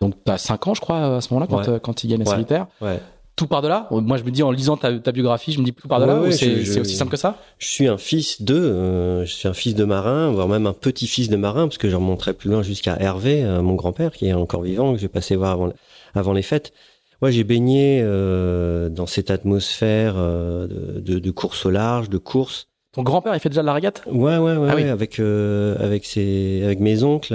Donc, 0.00 0.14
t'as 0.24 0.36
5 0.36 0.66
ans, 0.66 0.74
je 0.74 0.80
crois, 0.80 1.16
à 1.16 1.20
ce 1.20 1.32
moment-là, 1.32 1.46
quand, 1.48 1.72
ouais. 1.72 1.80
quand 1.80 2.04
il 2.04 2.10
gagne 2.10 2.18
la 2.18 2.24
ouais. 2.26 2.30
solitaire. 2.30 2.66
Ouais. 2.80 3.00
Tout 3.36 3.46
par 3.46 3.60
de 3.60 3.68
là? 3.68 3.86
Moi, 3.90 4.16
je 4.16 4.24
me 4.24 4.30
dis, 4.30 4.42
en 4.42 4.50
lisant 4.50 4.78
ta, 4.78 4.98
ta 4.98 5.12
biographie, 5.12 5.52
je 5.52 5.60
me 5.60 5.64
dis 5.64 5.72
tout 5.74 5.88
par 5.88 6.00
de 6.00 6.06
là 6.06 6.32
c'est 6.32 6.80
aussi 6.80 6.96
simple 6.96 7.10
que 7.10 7.18
ça? 7.18 7.36
Je 7.58 7.68
suis 7.68 7.86
un 7.86 7.98
fils 7.98 8.40
de, 8.40 8.54
euh, 8.54 9.26
je 9.26 9.32
suis 9.34 9.46
un 9.46 9.52
fils 9.52 9.74
de 9.74 9.84
marin, 9.84 10.30
voire 10.30 10.48
même 10.48 10.66
un 10.66 10.72
petit-fils 10.72 11.28
de 11.28 11.36
marin, 11.36 11.68
parce 11.68 11.76
que 11.76 11.90
je 11.90 11.96
remonterai 11.96 12.32
plus 12.32 12.50
loin 12.50 12.62
jusqu'à 12.62 12.96
Hervé, 12.98 13.44
euh, 13.44 13.60
mon 13.60 13.74
grand-père, 13.74 14.12
qui 14.12 14.26
est 14.26 14.32
encore 14.32 14.62
vivant, 14.62 14.94
que 14.94 14.98
j'ai 14.98 15.08
passé 15.08 15.36
voir 15.36 15.52
avant, 15.52 15.70
avant 16.14 16.32
les 16.32 16.42
fêtes. 16.42 16.72
Moi, 17.22 17.30
j'ai 17.30 17.44
baigné 17.44 18.00
euh, 18.02 18.88
dans 18.90 19.06
cette 19.06 19.30
atmosphère 19.30 20.14
euh, 20.16 20.66
de, 21.00 21.18
de, 21.18 21.30
course 21.30 21.64
au 21.64 21.70
large, 21.70 22.10
de 22.10 22.18
course. 22.18 22.68
Ton 22.92 23.02
grand-père, 23.02 23.34
il 23.34 23.40
fait 23.40 23.48
déjà 23.48 23.62
de 23.62 23.66
la 23.66 23.72
régate? 23.72 24.02
Ouais, 24.06 24.36
ouais, 24.36 24.56
ouais, 24.56 24.68
ah 24.70 24.74
ouais 24.74 24.84
oui. 24.84 24.88
avec 24.88 25.18
euh, 25.18 25.76
avec 25.78 26.04
ses 26.04 26.62
avec 26.64 26.80
mes 26.80 27.02
oncles. 27.02 27.34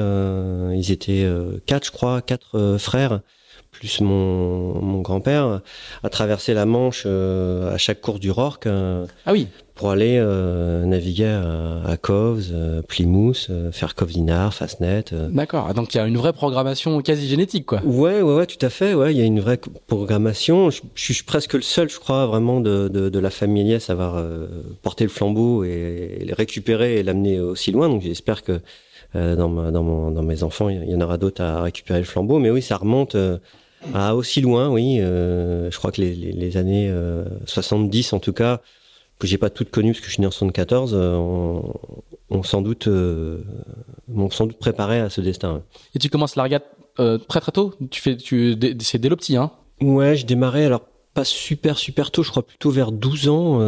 ils 0.73 0.91
étaient 0.91 1.27
quatre, 1.65 1.85
je 1.85 1.91
crois, 1.91 2.21
quatre 2.21 2.77
frères. 2.79 3.21
plus 3.71 4.01
mon, 4.01 4.81
mon 4.81 5.01
grand-père, 5.01 5.61
a 6.03 6.09
traversé 6.09 6.53
la 6.53 6.65
Manche 6.65 7.05
à 7.05 7.77
chaque 7.77 8.01
course 8.01 8.19
du 8.19 8.31
Rorque. 8.31 8.67
ah 8.67 9.31
oui 9.31 9.47
pour 9.81 9.89
aller 9.89 10.19
euh, 10.19 10.85
naviguer 10.85 11.25
à, 11.25 11.81
à 11.87 11.97
Coves, 11.97 12.49
euh, 12.53 12.83
Plymouth, 12.83 13.47
euh, 13.49 13.71
faire 13.71 13.95
Cove 13.95 14.11
Dinard, 14.11 14.53
Fastnet. 14.53 15.05
D'accord. 15.31 15.65
Ah, 15.67 15.73
donc 15.73 15.95
il 15.95 15.97
y 15.97 15.99
a 15.99 16.05
une 16.05 16.17
vraie 16.17 16.33
programmation 16.33 17.01
quasi 17.01 17.27
génétique, 17.27 17.65
quoi. 17.65 17.81
Ouais, 17.83 18.21
ouais, 18.21 18.35
ouais, 18.35 18.45
tout 18.45 18.63
à 18.63 18.69
fait. 18.69 18.93
Ouais, 18.93 19.11
il 19.11 19.17
y 19.17 19.23
a 19.23 19.25
une 19.25 19.39
vraie 19.39 19.59
programmation. 19.87 20.69
Je, 20.69 20.81
je, 20.93 21.13
suis 21.13 21.23
presque 21.23 21.55
le 21.55 21.63
seul, 21.63 21.89
je 21.89 21.97
crois, 21.97 22.27
vraiment 22.27 22.59
de, 22.59 22.89
de, 22.89 23.09
de 23.09 23.19
la 23.19 23.31
famille 23.31 23.73
à 23.73 23.91
avoir 23.91 24.23
porté 24.83 25.03
le 25.03 25.09
flambeau 25.09 25.63
et, 25.63 26.17
et 26.19 26.25
le 26.25 26.35
récupérer 26.35 26.99
et 26.99 27.03
l'amener 27.03 27.39
aussi 27.39 27.71
loin. 27.71 27.89
Donc 27.89 28.03
j'espère 28.03 28.43
que 28.43 28.61
dans, 29.15 29.49
ma, 29.49 29.71
dans, 29.71 29.81
mon, 29.81 30.11
dans 30.11 30.21
mes 30.21 30.43
enfants, 30.43 30.69
il 30.69 30.91
y 30.91 30.93
en 30.93 31.01
aura 31.01 31.17
d'autres 31.17 31.41
à 31.41 31.63
récupérer 31.63 31.97
le 31.97 32.05
flambeau. 32.05 32.37
Mais 32.37 32.51
oui, 32.51 32.61
ça 32.61 32.77
remonte. 32.77 33.17
à 33.95 34.15
aussi 34.15 34.41
loin, 34.41 34.69
oui. 34.69 34.97
je 34.99 35.75
crois 35.75 35.91
que 35.91 36.01
les, 36.01 36.13
les, 36.13 36.33
les 36.33 36.57
années 36.57 36.93
70, 37.47 38.13
en 38.13 38.19
tout 38.19 38.33
cas, 38.33 38.61
que 39.21 39.27
j'ai 39.27 39.37
pas 39.37 39.51
toutes 39.51 39.69
connues 39.69 39.91
parce 39.91 40.01
que 40.01 40.07
je 40.07 40.13
suis 40.13 40.21
né 40.21 40.27
en 40.27 40.31
74, 40.31 40.93
euh, 40.95 41.15
on, 42.31 42.43
sans 42.43 42.63
doute, 42.63 42.87
euh, 42.87 43.37
sans 44.31 44.47
doute 44.47 44.57
préparé 44.57 44.99
à 44.99 45.11
ce 45.11 45.21
destin. 45.21 45.61
Et 45.93 45.99
tu 45.99 46.09
commences 46.09 46.35
la 46.35 46.43
regate 46.43 46.65
euh, 46.99 47.19
très 47.19 47.39
très 47.39 47.51
tôt. 47.51 47.75
Tu 47.91 48.01
fais, 48.01 48.17
tu, 48.17 48.57
c'est 48.79 48.97
dès 48.97 49.09
le 49.09 49.15
petit, 49.15 49.37
hein 49.37 49.51
Ouais, 49.79 50.15
je 50.15 50.25
démarrais 50.25 50.65
alors 50.65 50.81
pas 51.13 51.23
super 51.23 51.77
super 51.77 52.09
tôt, 52.09 52.23
je 52.23 52.31
crois 52.31 52.41
plutôt 52.41 52.71
vers 52.71 52.91
12 52.91 53.29
ans, 53.29 53.59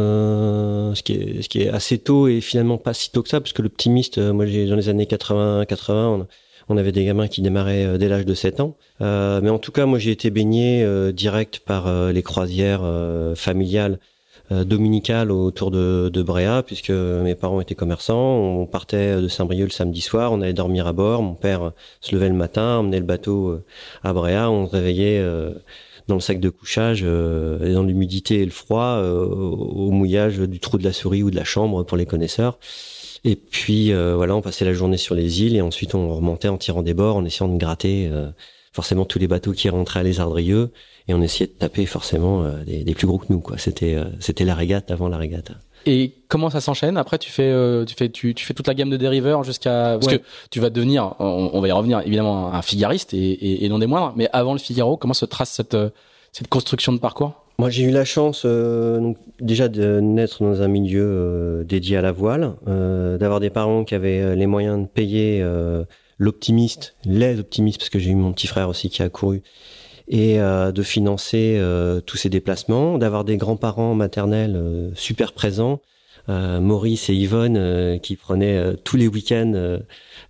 ce 0.94 1.02
qui 1.02 1.12
est 1.12 1.42
ce 1.42 1.48
qui 1.48 1.60
est 1.62 1.68
assez 1.68 1.98
tôt 1.98 2.26
et 2.26 2.40
finalement 2.40 2.78
pas 2.78 2.94
si 2.94 3.12
tôt 3.12 3.22
que 3.22 3.28
ça 3.28 3.38
parce 3.40 3.52
que 3.52 3.60
l'optimiste, 3.60 4.18
moi 4.18 4.46
j'ai 4.46 4.66
dans 4.66 4.76
les 4.76 4.88
années 4.88 5.04
80 5.04 5.66
80 5.66 6.26
on, 6.70 6.76
avait 6.78 6.92
des 6.92 7.04
gamins 7.04 7.28
qui 7.28 7.42
démarraient 7.42 7.98
dès 7.98 8.08
l'âge 8.08 8.24
de 8.24 8.32
7 8.32 8.60
ans. 8.60 8.78
mais 9.00 9.50
en 9.50 9.58
tout 9.58 9.72
cas, 9.72 9.84
moi 9.84 9.98
j'ai 9.98 10.10
été 10.10 10.30
baigné 10.30 10.86
direct 11.12 11.60
par 11.60 12.12
les 12.12 12.22
croisières 12.22 12.82
familiales 13.36 13.98
dominicale 14.50 15.30
autour 15.30 15.70
de, 15.70 16.10
de 16.12 16.22
Bréa, 16.22 16.62
puisque 16.62 16.90
mes 16.90 17.34
parents 17.34 17.60
étaient 17.60 17.74
commerçants. 17.74 18.14
On 18.14 18.66
partait 18.66 19.20
de 19.20 19.28
Saint-Brieuc 19.28 19.64
le 19.64 19.70
samedi 19.70 20.00
soir, 20.00 20.32
on 20.32 20.40
allait 20.40 20.52
dormir 20.52 20.86
à 20.86 20.92
bord. 20.92 21.22
Mon 21.22 21.34
père 21.34 21.72
se 22.00 22.14
levait 22.14 22.28
le 22.28 22.34
matin, 22.34 22.78
emmenait 22.78 22.98
le 22.98 23.06
bateau 23.06 23.48
euh, 23.48 23.64
à 24.02 24.12
Bréa, 24.12 24.50
on 24.50 24.66
se 24.66 24.72
réveillait 24.72 25.18
euh, 25.18 25.50
dans 26.08 26.16
le 26.16 26.20
sac 26.20 26.40
de 26.40 26.50
couchage 26.50 27.02
et 27.02 27.72
dans 27.72 27.82
l'humidité 27.82 28.40
et 28.40 28.44
le 28.44 28.50
froid 28.50 29.00
au 29.00 29.90
mouillage 29.90 30.38
du 30.38 30.60
trou 30.60 30.76
de 30.76 30.84
la 30.84 30.92
souris 30.92 31.22
ou 31.22 31.30
de 31.30 31.36
la 31.36 31.44
chambre 31.44 31.82
pour 31.82 31.96
les 31.96 32.04
connaisseurs. 32.04 32.58
Et 33.24 33.36
puis 33.36 33.90
voilà, 33.90 34.36
on 34.36 34.42
passait 34.42 34.66
la 34.66 34.74
journée 34.74 34.98
sur 34.98 35.14
les 35.14 35.42
îles 35.42 35.56
et 35.56 35.62
ensuite 35.62 35.94
on 35.94 36.14
remontait 36.14 36.48
en 36.48 36.58
tirant 36.58 36.82
des 36.82 36.92
bords, 36.92 37.16
en 37.16 37.24
essayant 37.24 37.48
de 37.48 37.56
gratter 37.56 38.10
forcément 38.74 39.04
tous 39.04 39.20
les 39.20 39.28
bateaux 39.28 39.52
qui 39.52 39.68
rentraient 39.70 40.00
à 40.00 40.02
les 40.02 40.20
Ardrieux 40.20 40.72
et 41.06 41.14
on 41.14 41.22
essayait 41.22 41.46
de 41.46 41.52
taper 41.52 41.86
forcément 41.86 42.42
euh, 42.42 42.64
des, 42.64 42.82
des, 42.82 42.94
plus 42.94 43.06
gros 43.06 43.18
que 43.18 43.26
nous 43.30 43.40
quoi. 43.40 43.56
C'était 43.56 43.94
euh, 43.94 44.04
c'était 44.18 44.44
la 44.44 44.56
régate 44.56 44.90
avant 44.90 45.08
la 45.08 45.16
régate. 45.16 45.52
Et 45.86 46.12
comment 46.28 46.50
ça 46.50 46.60
s'enchaîne? 46.60 46.96
Après, 46.96 47.18
tu 47.18 47.30
fais, 47.30 47.42
euh, 47.42 47.84
tu 47.84 47.94
fais, 47.94 48.08
tu, 48.08 48.34
tu, 48.34 48.44
fais 48.44 48.54
toute 48.54 48.66
la 48.66 48.74
gamme 48.74 48.88
de 48.88 48.96
dériveurs 48.96 49.44
jusqu'à 49.44 49.98
parce 50.00 50.08
que 50.08 50.22
tu 50.50 50.58
vas 50.58 50.70
devenir, 50.70 51.14
on, 51.18 51.60
va 51.60 51.68
y 51.68 51.72
revenir 51.72 52.00
évidemment, 52.00 52.54
un 52.54 52.62
figariste 52.62 53.12
et, 53.12 53.18
et, 53.18 53.64
et, 53.64 53.68
non 53.68 53.78
des 53.78 53.86
moindres. 53.86 54.14
Mais 54.16 54.28
avant 54.32 54.54
le 54.54 54.58
Figaro, 54.58 54.96
comment 54.96 55.14
se 55.14 55.26
trace 55.26 55.50
cette 55.50 55.76
cette 56.32 56.48
construction 56.48 56.92
de 56.92 56.98
parcours? 56.98 57.34
Moi, 57.58 57.68
j'ai 57.70 57.84
eu 57.84 57.90
la 57.90 58.06
chance 58.06 58.44
donc, 58.46 59.18
déjà 59.40 59.68
de 59.68 60.00
naître 60.00 60.42
dans 60.42 60.62
un 60.62 60.68
milieu 60.68 61.64
dédié 61.68 61.98
à 61.98 62.02
la 62.02 62.12
voile, 62.12 62.54
d'avoir 62.66 63.40
des 63.40 63.50
parents 63.50 63.84
qui 63.84 63.94
avaient 63.94 64.34
les 64.34 64.46
moyens 64.46 64.80
de 64.80 64.86
payer 64.86 65.44
l'optimiste, 66.18 66.94
les 67.04 67.38
optimistes, 67.38 67.78
parce 67.78 67.90
que 67.90 67.98
j'ai 67.98 68.10
eu 68.10 68.14
mon 68.14 68.32
petit 68.32 68.46
frère 68.46 68.68
aussi 68.68 68.90
qui 68.90 69.02
a 69.02 69.08
couru, 69.08 69.42
et 70.08 70.40
euh, 70.40 70.72
de 70.72 70.82
financer 70.82 71.56
euh, 71.58 72.00
tous 72.00 72.16
ces 72.16 72.28
déplacements, 72.28 72.98
d'avoir 72.98 73.24
des 73.24 73.36
grands-parents 73.36 73.94
maternels 73.94 74.56
euh, 74.56 74.90
super 74.94 75.32
présents, 75.32 75.80
Maurice 76.26 77.10
et 77.10 77.14
Yvonne 77.14 78.00
qui 78.00 78.16
prenaient 78.16 78.76
tous 78.82 78.96
les 78.96 79.06
week-ends 79.06 79.80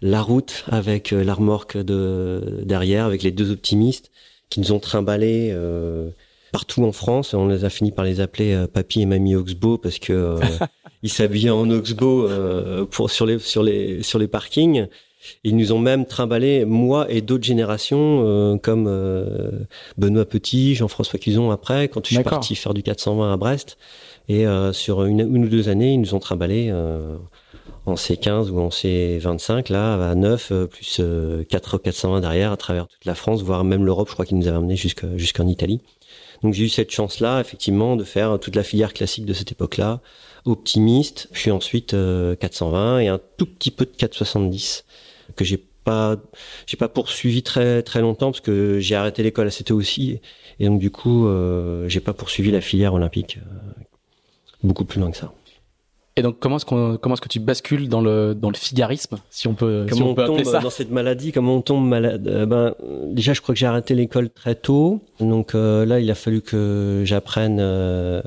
la 0.03 0.23
route 0.23 0.65
avec 0.67 1.13
la 1.13 1.35
remorque 1.35 1.77
de 1.77 2.63
derrière, 2.65 3.05
avec 3.05 3.23
les 3.23 3.31
deux 3.31 3.53
optimistes, 3.53 4.11
qui 4.51 4.59
nous 4.59 4.73
ont 4.73 4.81
trimballés 4.81 5.57
partout 6.51 6.83
en 6.83 6.91
France. 6.91 7.33
On 7.33 7.47
les 7.47 7.65
a 7.65 7.71
fini 7.71 7.93
par 7.93 8.05
les 8.05 8.19
appeler 8.19 8.67
Papy 8.73 9.03
et 9.03 9.07
Mamie 9.07 9.37
Oxbow 9.37 9.79
parce 9.79 10.01
que 10.01 10.41
ils 11.05 11.11
s'habillaient 11.11 11.51
en 11.51 11.71
Oxbow 11.71 12.29
pour 12.87 13.09
sur 13.13 13.25
les 13.25 13.39
sur 13.39 13.63
les 13.63 14.03
sur 14.03 14.19
les 14.19 14.27
parkings. 14.27 14.89
Ils 15.43 15.57
nous 15.57 15.73
ont 15.73 15.79
même 15.79 16.07
trimballé, 16.07 16.65
moi 16.65 17.07
et 17.11 17.21
d'autres 17.21 17.45
générations, 17.45 18.23
euh, 18.25 18.57
comme 18.57 18.87
euh, 18.89 19.51
Benoît 19.99 20.25
Petit, 20.25 20.75
Jean-François 20.75 21.19
Cuson 21.19 21.51
après, 21.51 21.89
quand 21.89 22.07
je 22.07 22.15
suis 22.15 22.25
parti 22.25 22.55
faire 22.55 22.75
du 22.75 22.83
420 22.83 23.33
à 23.33 23.37
Brest. 23.37 23.77
Et 24.29 24.47
euh, 24.47 24.73
sur 24.73 25.05
une, 25.05 25.21
une, 25.21 25.45
ou 25.45 25.49
deux 25.49 25.69
années, 25.69 25.95
ils 25.95 26.01
nous 26.01 26.15
ont 26.15 26.19
trimballé 26.19 26.73
en 27.87 27.95
C15 27.95 28.49
ou 28.49 28.61
en 28.61 28.69
C25, 28.69 29.71
là, 29.71 30.11
à 30.11 30.15
9, 30.15 30.53
plus 30.71 31.03
4 31.49 31.79
420 31.79 32.21
derrière, 32.21 32.53
à 32.53 32.57
travers 32.57 32.89
toute 32.89 33.05
la 33.05 33.15
France, 33.15 33.43
voire 33.43 33.65
même 33.65 33.85
l'Europe, 33.85 34.09
je 34.09 34.15
crois 34.15 34.25
qu'ils 34.25 34.39
nous 34.39 34.49
avaient 34.49 34.57
amené 34.57 34.77
jusqu'en 34.77 35.47
Italie. 35.47 35.81
Donc 36.43 36.55
j'ai 36.55 36.65
eu 36.65 36.69
cette 36.69 36.91
chance-là, 36.91 37.41
effectivement, 37.41 37.97
de 37.97 38.05
faire 38.05 38.39
toute 38.39 38.57
la 38.57 38.63
filière 38.63 38.95
classique 38.95 39.27
de 39.27 39.35
cette 39.35 39.53
époque-là, 39.53 40.01
optimiste, 40.47 41.29
puis 41.33 41.51
ensuite 41.51 41.95
420 42.41 43.01
et 43.01 43.09
un 43.09 43.21
tout 43.37 43.47
petit 43.47 43.71
peu 43.71 43.85
de 43.85 43.91
470 43.91 44.85
que 45.37 45.45
j'ai 45.45 45.59
pas 45.85 46.17
j'ai 46.67 46.77
pas 46.77 46.89
poursuivi 46.89 47.43
très 47.43 47.83
très 47.83 48.01
longtemps 48.01 48.31
parce 48.31 48.41
que 48.41 48.79
j'ai 48.81 48.95
arrêté 48.95 49.23
l'école 49.23 49.47
assez 49.47 49.65
tôt 49.65 49.77
aussi 49.77 50.21
et 50.59 50.67
donc 50.67 50.81
du 50.81 50.91
coup 50.91 51.27
euh, 51.27 51.89
j'ai 51.89 52.01
pas 52.01 52.15
poursuivi 52.15 52.51
la 52.51 52.61
filière 52.61 52.95
olympique 52.95 53.39
euh, 53.39 53.83
beaucoup 54.63 54.85
plus 54.85 55.01
loin 55.01 55.11
que 55.11 55.17
ça. 55.17 55.33
Et 56.17 56.23
donc 56.23 56.39
comment 56.39 56.57
est-ce 56.57 56.65
qu'on 56.65 56.97
comment 56.97 57.15
est-ce 57.15 57.23
que 57.23 57.29
tu 57.29 57.41
bascules 57.41 57.89
dans 57.89 58.01
le 58.01 58.37
dans 58.37 58.51
le 58.51 58.55
figarisme 58.55 59.17
si 59.31 59.49
on 59.49 59.55
peut 59.55 59.85
comment 59.91 60.11
on, 60.11 60.15
peut 60.15 60.27
tombe 60.27 60.45
ça? 60.45 60.61
dans 60.61 60.71
cette 60.71 60.93
maladie? 60.93 61.33
Comment 61.33 61.57
on 61.57 61.61
tombe 61.61 61.85
malade? 61.89 62.29
Euh, 62.29 62.47
ben 62.47 62.77
déjà 63.09 63.33
je 63.33 63.41
crois 63.41 63.53
que 63.53 63.59
j'ai 63.59 63.67
arrêté 63.67 63.97
l'école 63.97 64.31
très 64.31 64.55
tôt 64.55 65.01
donc 65.19 65.57
euh, 65.57 65.85
là 65.85 65.99
il 65.99 66.09
a 66.09 66.15
fallu 66.15 66.41
que 66.41 67.03
j'apprenne 67.05 67.59
euh, 67.61 68.23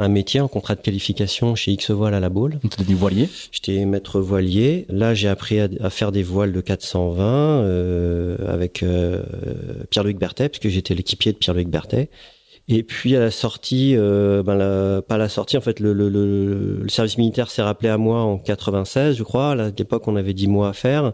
un 0.00 0.08
métier 0.08 0.40
en 0.40 0.48
contrat 0.48 0.74
de 0.74 0.80
qualification 0.80 1.54
chez 1.54 1.70
X 1.70 1.92
Voile 1.92 2.14
à 2.14 2.20
la 2.20 2.30
Baule. 2.30 2.58
Tu 2.68 2.82
du 2.82 2.96
voilier? 2.96 3.28
J'étais 3.52 3.84
maître 3.84 4.18
voilier. 4.18 4.86
Là 4.88 5.14
j'ai 5.14 5.28
appris 5.28 5.60
à, 5.60 5.68
à, 5.80 5.90
faire 5.90 6.10
des 6.10 6.24
voiles 6.24 6.52
de 6.52 6.60
420 6.60 7.60
avec 8.48 8.84
Pierre-Luc 9.90 10.18
Berthet 10.18 10.48
parce 10.48 10.58
que 10.58 10.68
j'étais 10.68 10.94
l'équipier 10.94 11.32
de 11.32 11.36
Pierre-Luc 11.36 11.68
Berthet. 11.68 12.10
Et 12.72 12.82
puis 12.82 13.16
à 13.16 13.20
la 13.20 13.30
sortie, 13.30 13.94
euh, 13.96 14.42
ben 14.42 14.54
la, 14.54 15.02
pas 15.02 15.18
la 15.18 15.28
sortie, 15.28 15.56
en 15.58 15.60
fait, 15.60 15.80
le, 15.80 15.92
le, 15.92 16.08
le, 16.08 16.88
service 16.88 17.18
militaire 17.18 17.50
s'est 17.50 17.62
rappelé 17.62 17.88
à 17.88 17.98
moi 17.98 18.22
en 18.22 18.38
96, 18.38 19.16
je 19.16 19.22
crois. 19.24 19.52
À 19.52 19.70
l'époque, 19.76 20.06
on 20.08 20.16
avait 20.16 20.34
10 20.34 20.46
mois 20.48 20.68
à 20.70 20.72
faire. 20.72 21.12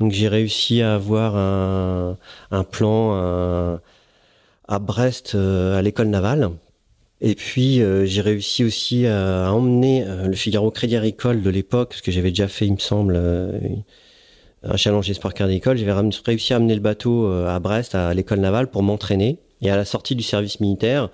Donc 0.00 0.12
j'ai 0.12 0.28
réussi 0.28 0.82
à 0.82 0.94
avoir 0.94 1.36
un, 1.36 2.16
un 2.50 2.64
plan 2.64 3.80
à 4.68 4.78
Brest, 4.78 5.34
euh, 5.34 5.78
à 5.78 5.82
l'école 5.82 6.08
navale. 6.08 6.50
Et 7.20 7.34
puis 7.34 7.80
euh, 7.80 8.04
j'ai 8.04 8.20
réussi 8.20 8.64
aussi 8.64 9.06
à, 9.06 9.52
emmener 9.52 10.04
euh, 10.06 10.26
le 10.26 10.34
Figaro 10.34 10.70
Crédit 10.70 10.96
Agricole 10.96 11.42
de 11.42 11.50
l'époque, 11.50 11.90
parce 11.90 12.02
que 12.02 12.10
j'avais 12.10 12.30
déjà 12.30 12.48
fait, 12.48 12.66
il 12.66 12.74
me 12.74 12.78
semble, 12.78 13.16
un 14.62 14.76
challenge 14.76 15.08
espoir 15.10 15.34
Crédit 15.34 15.50
Agricole. 15.52 15.76
J'avais 15.76 16.10
réussi 16.26 16.52
à 16.52 16.56
amener 16.56 16.74
le 16.74 16.80
bateau 16.80 17.26
à 17.30 17.58
Brest, 17.60 17.94
à 17.94 18.12
l'école 18.14 18.40
navale, 18.40 18.70
pour 18.70 18.82
m'entraîner. 18.82 19.38
Et 19.64 19.70
à 19.70 19.76
la 19.76 19.86
sortie 19.86 20.14
du 20.14 20.22
service 20.22 20.60
militaire, 20.60 21.08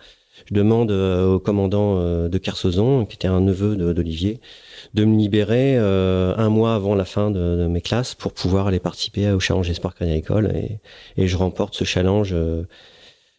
je 0.47 0.55
demande 0.55 0.91
euh, 0.91 1.35
au 1.35 1.39
commandant 1.39 1.99
euh, 1.99 2.29
de 2.29 2.39
Kersozon, 2.39 3.07
qui 3.07 3.15
était 3.15 3.29
un 3.29 3.41
neveu 3.41 3.77
d'Olivier, 3.95 4.41
de 4.95 5.05
me 5.05 5.17
libérer 5.17 5.77
euh, 5.77 6.35
un 6.37 6.49
mois 6.49 6.75
avant 6.75 6.95
la 6.95 7.05
fin 7.05 7.31
de, 7.31 7.67
mes 7.69 7.81
classes 7.81 8.15
pour 8.15 8.33
pouvoir 8.33 8.67
aller 8.67 8.81
participer 8.81 9.31
au 9.31 9.39
challenge 9.39 9.71
Espoir 9.71 9.95
Crédit. 9.95 10.25
Et, 10.55 10.81
et, 11.17 11.29
je 11.29 11.37
remporte 11.37 11.75
ce 11.75 11.85
challenge 11.85 12.35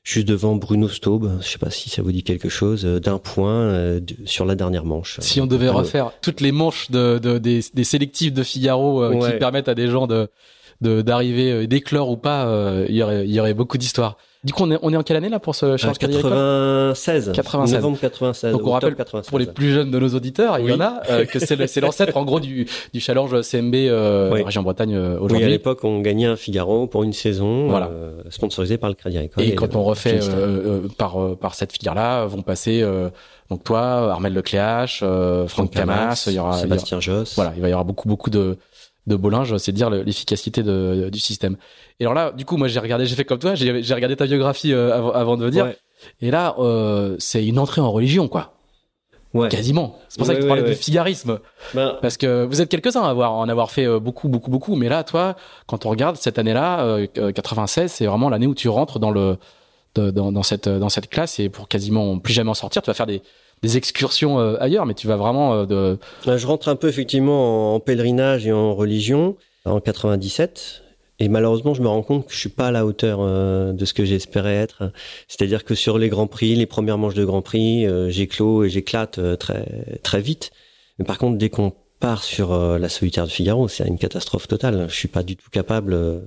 juste 0.03 0.27
devant 0.27 0.55
Bruno 0.55 0.87
Staub, 0.87 1.29
je 1.41 1.47
sais 1.47 1.57
pas 1.57 1.69
si 1.69 1.89
ça 1.89 2.01
vous 2.01 2.11
dit 2.11 2.23
quelque 2.23 2.49
chose, 2.49 2.85
d'un 2.85 3.17
point 3.19 3.99
sur 4.25 4.45
la 4.45 4.55
dernière 4.55 4.85
manche. 4.85 5.19
Si 5.19 5.41
on 5.41 5.47
devait 5.47 5.69
refaire 5.69 6.11
toutes 6.21 6.41
les 6.41 6.51
manches 6.51 6.89
de, 6.89 7.19
de 7.19 7.37
des, 7.37 7.61
des, 7.73 7.83
sélectifs 7.83 8.33
de 8.33 8.43
Figaro 8.43 9.11
qui 9.19 9.37
permettent 9.37 9.69
à 9.69 9.75
des 9.75 9.87
gens 9.87 10.07
de 10.07 10.29
d'arriver 10.81 11.67
d'éclore 11.67 12.09
ou 12.09 12.17
pas, 12.17 12.85
il 12.87 12.95
y 12.95 13.03
aurait 13.03 13.25
il 13.25 13.31
y 13.31 13.39
aurait 13.39 13.53
beaucoup 13.53 13.77
d'histoires. 13.77 14.17
Du 14.43 14.53
coup, 14.53 14.63
on 14.63 14.71
est, 14.71 14.79
on 14.81 14.91
est 14.91 14.97
en 14.97 15.03
quelle 15.03 15.17
année 15.17 15.29
là 15.29 15.39
pour 15.39 15.53
ce 15.53 15.77
challenge 15.77 15.99
96. 15.99 17.31
96. 17.31 17.75
Novembre 17.75 17.99
96. 17.99 18.51
Donc 18.53 18.65
on 18.65 18.71
rappelle 18.71 18.95
96, 18.95 19.29
pour 19.29 19.37
les 19.37 19.45
plus 19.45 19.71
jeunes 19.71 19.91
de 19.91 19.99
nos 19.99 20.09
auditeurs, 20.09 20.57
il 20.57 20.67
y 20.67 20.73
en 20.73 20.81
a 20.81 20.99
euh, 21.11 21.25
que 21.25 21.37
c'est 21.37 21.79
l'ancêtre 21.79 22.17
en 22.17 22.25
gros 22.25 22.39
du, 22.39 22.67
du 22.91 22.99
challenge 22.99 23.39
CMB 23.41 23.75
euh, 23.75 24.41
région 24.43 24.63
Bretagne 24.63 24.95
euh, 24.95 25.13
aujourd'hui. 25.19 25.37
Oui, 25.37 25.43
à 25.43 25.49
l'époque, 25.49 25.83
on 25.83 25.99
gagnait 25.99 26.25
un 26.25 26.35
Figaro 26.35 26.87
pour 26.87 27.03
une 27.03 27.13
saison, 27.13 27.67
voilà. 27.69 27.89
Euh, 27.89 28.23
sponsorisé 28.31 28.79
par 28.79 28.89
le 28.89 28.95
Crédit 28.95 29.17
Agricole. 29.17 29.43
Et, 29.43 29.49
et 29.49 29.55
quand 29.55 29.75
on 29.75 29.83
refait 29.83 30.19
par 30.97 31.37
par 31.39 31.53
cette 31.53 31.73
filière-là, 31.73 32.25
vont 32.25 32.41
passer 32.41 32.83
donc 33.51 33.63
toi, 33.63 34.11
Armel 34.11 34.33
Lecléache, 34.33 35.03
Franck 35.47 35.69
Camas, 35.71 36.23
il 36.25 36.33
y 36.33 36.39
aura 36.39 36.57
Sébastien 36.57 36.99
Josse. 36.99 37.35
Voilà, 37.35 37.53
il 37.55 37.61
va 37.61 37.67
y 37.67 37.71
avoir 37.71 37.85
beaucoup 37.85 38.07
beaucoup 38.07 38.31
de 38.31 38.57
de 39.07 39.15
Bollinge, 39.15 39.57
c'est 39.57 39.71
dire 39.71 39.89
l'efficacité 39.89 40.63
du 40.63 41.19
système. 41.19 41.57
Et 42.01 42.05
alors 42.05 42.13
là, 42.13 42.31
du 42.31 42.45
coup, 42.45 42.57
moi 42.57 42.67
j'ai 42.67 42.79
regardé, 42.79 43.05
j'ai 43.05 43.15
fait 43.15 43.23
comme 43.23 43.39
toi, 43.39 43.55
j'ai 43.55 43.93
regardé 43.93 44.15
ta 44.15 44.25
biographie 44.25 44.73
avant, 44.73 45.11
avant, 45.11 45.37
de 45.37 45.45
venir. 45.45 45.71
Et 46.21 46.31
là, 46.31 46.55
c'est 47.19 47.45
une 47.45 47.59
entrée 47.59 47.81
en 47.81 47.91
religion, 47.91 48.27
quoi. 48.27 48.53
Ouais. 49.33 49.47
Quasiment. 49.47 49.97
C'est 50.09 50.17
pour 50.17 50.27
ça 50.27 50.35
que 50.35 50.41
tu 50.41 50.47
parlais 50.47 50.63
de 50.63 50.73
figarisme. 50.73 51.39
Ben... 51.73 51.97
Parce 52.01 52.17
que 52.17 52.43
vous 52.43 52.59
êtes 52.59 52.67
quelques-uns 52.67 53.03
à 53.03 53.09
avoir, 53.09 53.31
en 53.31 53.47
avoir 53.47 53.71
fait 53.71 53.87
beaucoup, 53.99 54.27
beaucoup, 54.27 54.51
beaucoup. 54.51 54.75
Mais 54.75 54.89
là, 54.89 55.05
toi, 55.05 55.37
quand 55.67 55.85
on 55.85 55.89
regarde 55.89 56.17
cette 56.17 56.37
année-là, 56.37 57.05
96, 57.33 57.91
c'est 57.91 58.07
vraiment 58.07 58.29
l'année 58.29 58.47
où 58.47 58.55
tu 58.55 58.67
rentres 58.67 58.99
dans 58.99 59.11
le, 59.11 59.37
dans, 59.95 60.31
dans, 60.31 60.43
cette, 60.43 60.67
dans 60.67 60.89
cette 60.89 61.09
classe 61.09 61.39
et 61.39 61.49
pour 61.49 61.67
quasiment 61.67 62.17
plus 62.19 62.33
jamais 62.33 62.49
en 62.49 62.55
sortir, 62.55 62.81
tu 62.81 62.87
vas 62.87 62.93
faire 62.93 63.07
des, 63.07 63.21
des 63.61 63.77
excursions 63.77 64.39
euh, 64.39 64.57
ailleurs, 64.59 64.85
mais 64.85 64.93
tu 64.93 65.07
vas 65.07 65.15
vraiment 65.15 65.53
euh, 65.53 65.65
de. 65.65 65.99
Je 66.25 66.47
rentre 66.47 66.69
un 66.69 66.75
peu 66.75 66.87
effectivement 66.87 67.75
en 67.75 67.79
pèlerinage 67.79 68.47
et 68.47 68.51
en 68.51 68.73
religion 68.73 69.35
en 69.65 69.79
97. 69.79 70.83
Et 71.19 71.27
malheureusement, 71.29 71.73
je 71.73 71.81
me 71.81 71.87
rends 71.87 72.01
compte 72.01 72.27
que 72.27 72.33
je 72.33 72.39
suis 72.39 72.49
pas 72.49 72.67
à 72.67 72.71
la 72.71 72.85
hauteur 72.85 73.19
euh, 73.21 73.73
de 73.73 73.85
ce 73.85 73.93
que 73.93 74.05
j'espérais 74.05 74.55
être. 74.55 74.91
C'est-à-dire 75.27 75.63
que 75.63 75.75
sur 75.75 75.97
les 75.97 76.09
grands 76.09 76.27
prix, 76.27 76.55
les 76.55 76.65
premières 76.65 76.97
manches 76.97 77.13
de 77.13 77.25
grands 77.25 77.41
prix, 77.43 77.85
j'éclose 78.09 78.65
et 78.65 78.69
j'éclate 78.69 79.19
très 79.37 79.99
très 80.03 80.21
vite. 80.21 80.51
Mais 80.97 81.05
par 81.05 81.17
contre, 81.17 81.37
dès 81.37 81.49
qu'on 81.49 81.73
part 81.99 82.23
sur 82.23 82.57
la 82.57 82.89
solitaire 82.89 83.25
de 83.25 83.31
Figaro, 83.31 83.67
c'est 83.67 83.87
une 83.87 83.99
catastrophe 83.99 84.47
totale. 84.47 84.87
Je 84.89 84.95
suis 84.95 85.07
pas 85.07 85.21
du 85.21 85.35
tout 85.35 85.51
capable. 85.51 86.23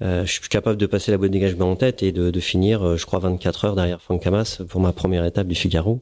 je 0.00 0.24
suis 0.26 0.48
capable 0.48 0.76
de 0.76 0.86
passer 0.86 1.10
la 1.10 1.18
boîte 1.18 1.32
d'engagement 1.32 1.72
en 1.72 1.76
tête 1.76 2.04
et 2.04 2.12
de, 2.12 2.30
de 2.30 2.40
finir, 2.40 2.96
je 2.96 3.06
crois, 3.06 3.18
24 3.18 3.64
heures 3.64 3.74
derrière 3.74 4.00
Franck 4.00 4.22
Camas 4.22 4.62
pour 4.68 4.80
ma 4.80 4.92
première 4.92 5.24
étape 5.24 5.48
du 5.48 5.56
Figaro 5.56 6.00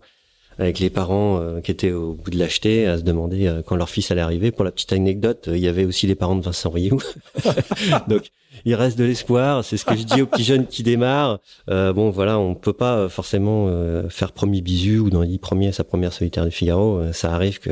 avec 0.58 0.78
les 0.78 0.90
parents 0.90 1.40
euh, 1.40 1.60
qui 1.60 1.70
étaient 1.70 1.92
au 1.92 2.14
bout 2.14 2.30
de 2.30 2.38
l'acheter 2.38 2.86
à 2.86 2.98
se 2.98 3.02
demander 3.02 3.46
euh, 3.46 3.62
quand 3.62 3.76
leur 3.76 3.88
fils 3.88 4.10
allait 4.10 4.20
arriver. 4.20 4.50
Pour 4.50 4.64
la 4.64 4.70
petite 4.70 4.92
anecdote, 4.92 5.48
euh, 5.48 5.56
il 5.56 5.62
y 5.62 5.68
avait 5.68 5.84
aussi 5.84 6.06
les 6.06 6.14
parents 6.14 6.36
de 6.36 6.42
Vincent 6.42 6.70
Rioux. 6.70 7.00
Donc 8.08 8.30
il 8.64 8.74
reste 8.74 8.98
de 8.98 9.04
l'espoir. 9.04 9.64
C'est 9.64 9.76
ce 9.76 9.84
que 9.84 9.96
je 9.96 10.02
dis 10.02 10.22
aux 10.22 10.26
petits 10.26 10.44
jeunes 10.44 10.66
qui 10.66 10.82
démarrent. 10.82 11.40
bon 11.68 12.10
voilà, 12.10 12.38
on 12.38 12.54
peut 12.54 12.72
pas 12.72 13.08
forcément 13.08 13.68
faire 14.08 14.32
premier 14.32 14.60
bisu 14.60 14.98
ou 14.98 15.10
dans 15.10 15.22
les 15.22 15.38
premiers 15.38 15.72
sa 15.72 15.84
première 15.84 16.12
solitaire 16.12 16.44
du 16.44 16.50
Figaro. 16.50 17.00
ça 17.12 17.32
arrive 17.32 17.58
que 17.58 17.70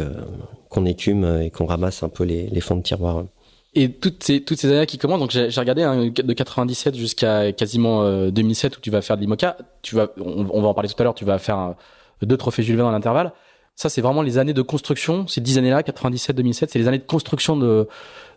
qu'on 0.69 0.87
écume 0.87 1.43
et 1.43 1.51
qu'on 1.51 1.67
ramasse 1.67 2.03
un 2.03 2.09
peu 2.09 2.25
les, 2.25 2.49
les 2.49 2.61
fonds 2.61 2.77
de 2.77 2.83
tiroir. 2.83 3.25
Et 3.75 3.93
toutes 3.93 4.25
ces 4.25 4.41
toutes 4.41 4.59
ces 4.59 4.73
années 4.73 4.87
qui 4.87 4.99
commencent, 4.99 5.21
donc 5.21 5.31
j'ai 5.31 5.61
regardé 5.61 5.83
hein, 5.83 6.07
de 6.07 6.33
97 6.33 6.97
jusqu'à 6.97 7.53
quasiment 7.53 8.29
2007 8.31 8.79
où 8.79 8.81
tu 8.81 8.91
vas 8.91 9.03
faire 9.03 9.17
de 9.17 9.21
l'IMOCA. 9.21 9.59
Tu 9.83 9.95
vas, 9.95 10.09
on, 10.19 10.47
on, 10.51 10.63
va 10.63 10.69
en 10.69 10.75
parler 10.75 10.89
tout 10.89 10.97
à 10.99 11.05
l'heure. 11.05 11.15
Tu 11.15 11.27
vas 11.27 11.39
faire 11.39 11.75
deux 12.27 12.37
trophées 12.37 12.63
Jules 12.63 12.77
Verne 12.77 12.89
dans 12.89 12.93
l'intervalle. 12.93 13.33
Ça, 13.77 13.89
c'est 13.89 14.01
vraiment 14.03 14.23
les 14.23 14.37
années 14.37 14.53
de 14.53 14.63
construction. 14.63 15.27
Ces 15.27 15.41
dix 15.41 15.57
années-là, 15.57 15.81
97-2007, 15.81 16.67
c'est 16.69 16.79
les 16.79 16.87
années 16.87 16.99
de 16.99 17.05
construction 17.05 17.57
de, 17.57 17.89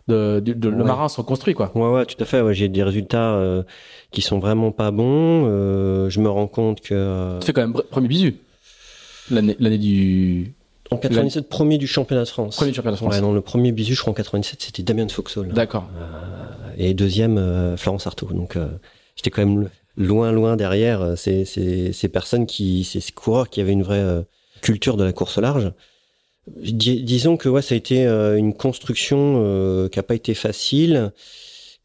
de, 0.08 0.40
de, 0.40 0.68
le 0.68 0.84
marin 0.84 1.08
sont 1.08 1.22
construits, 1.22 1.54
quoi. 1.54 1.70
Ouais, 1.74 1.90
ouais, 1.90 2.06
tout 2.06 2.16
à 2.18 2.24
fait. 2.24 2.40
Ouais, 2.40 2.54
j'ai 2.54 2.68
des 2.68 2.82
résultats 2.82 3.34
euh, 3.34 3.62
qui 4.10 4.22
sont 4.22 4.38
vraiment 4.38 4.70
pas 4.70 4.90
bons. 4.90 5.46
Euh, 5.46 6.08
je 6.08 6.20
me 6.20 6.28
rends 6.28 6.46
compte 6.46 6.80
que. 6.80 6.94
Euh... 6.94 7.38
Tu 7.40 7.46
fais 7.46 7.52
quand 7.52 7.62
même 7.62 7.74
premier 7.90 8.08
bisu. 8.08 8.36
L'année, 9.30 9.56
l'année 9.58 9.78
du. 9.78 10.54
En 10.90 10.98
97, 10.98 11.48
premier 11.48 11.78
du 11.78 11.86
championnat 11.86 12.24
de 12.24 12.28
France. 12.28 12.56
Premier 12.56 12.70
du 12.70 12.76
championnat 12.76 12.96
de 12.96 12.98
France. 12.98 13.14
Ouais, 13.14 13.20
non, 13.20 13.32
le 13.32 13.40
premier 13.40 13.72
bisu, 13.72 13.94
je 13.94 14.00
crois 14.00 14.12
en 14.12 14.14
97, 14.14 14.62
c'était 14.62 14.82
Damien 14.82 15.06
de 15.06 15.12
Foxhall. 15.12 15.48
D'accord. 15.48 15.88
Euh, 15.98 16.68
et 16.76 16.92
deuxième, 16.94 17.38
euh, 17.38 17.76
Florence 17.76 18.06
Artaud. 18.06 18.28
Donc, 18.32 18.58
j'étais 19.16 19.30
quand 19.30 19.44
même 19.44 19.68
loin, 19.96 20.32
loin 20.32 20.56
derrière 20.56 21.02
euh, 21.02 21.16
ces, 21.16 21.44
ces, 21.44 22.08
personnes 22.08 22.46
qui, 22.46 22.84
ces 22.84 23.00
coureurs 23.12 23.48
qui 23.48 23.60
avaient 23.60 23.72
une 23.72 23.82
vraie 23.82 23.98
euh, 23.98 24.22
culture 24.62 24.96
de 24.96 25.04
la 25.04 25.12
course 25.12 25.38
large. 25.38 25.72
disons 26.46 27.36
que 27.36 27.48
ouais, 27.48 27.62
ça 27.62 27.74
a 27.74 27.78
été 27.78 28.06
euh, 28.06 28.36
une 28.36 28.54
construction 28.54 29.88
qui 29.90 29.98
a 29.98 30.02
pas 30.02 30.14
été 30.14 30.34
facile, 30.34 31.12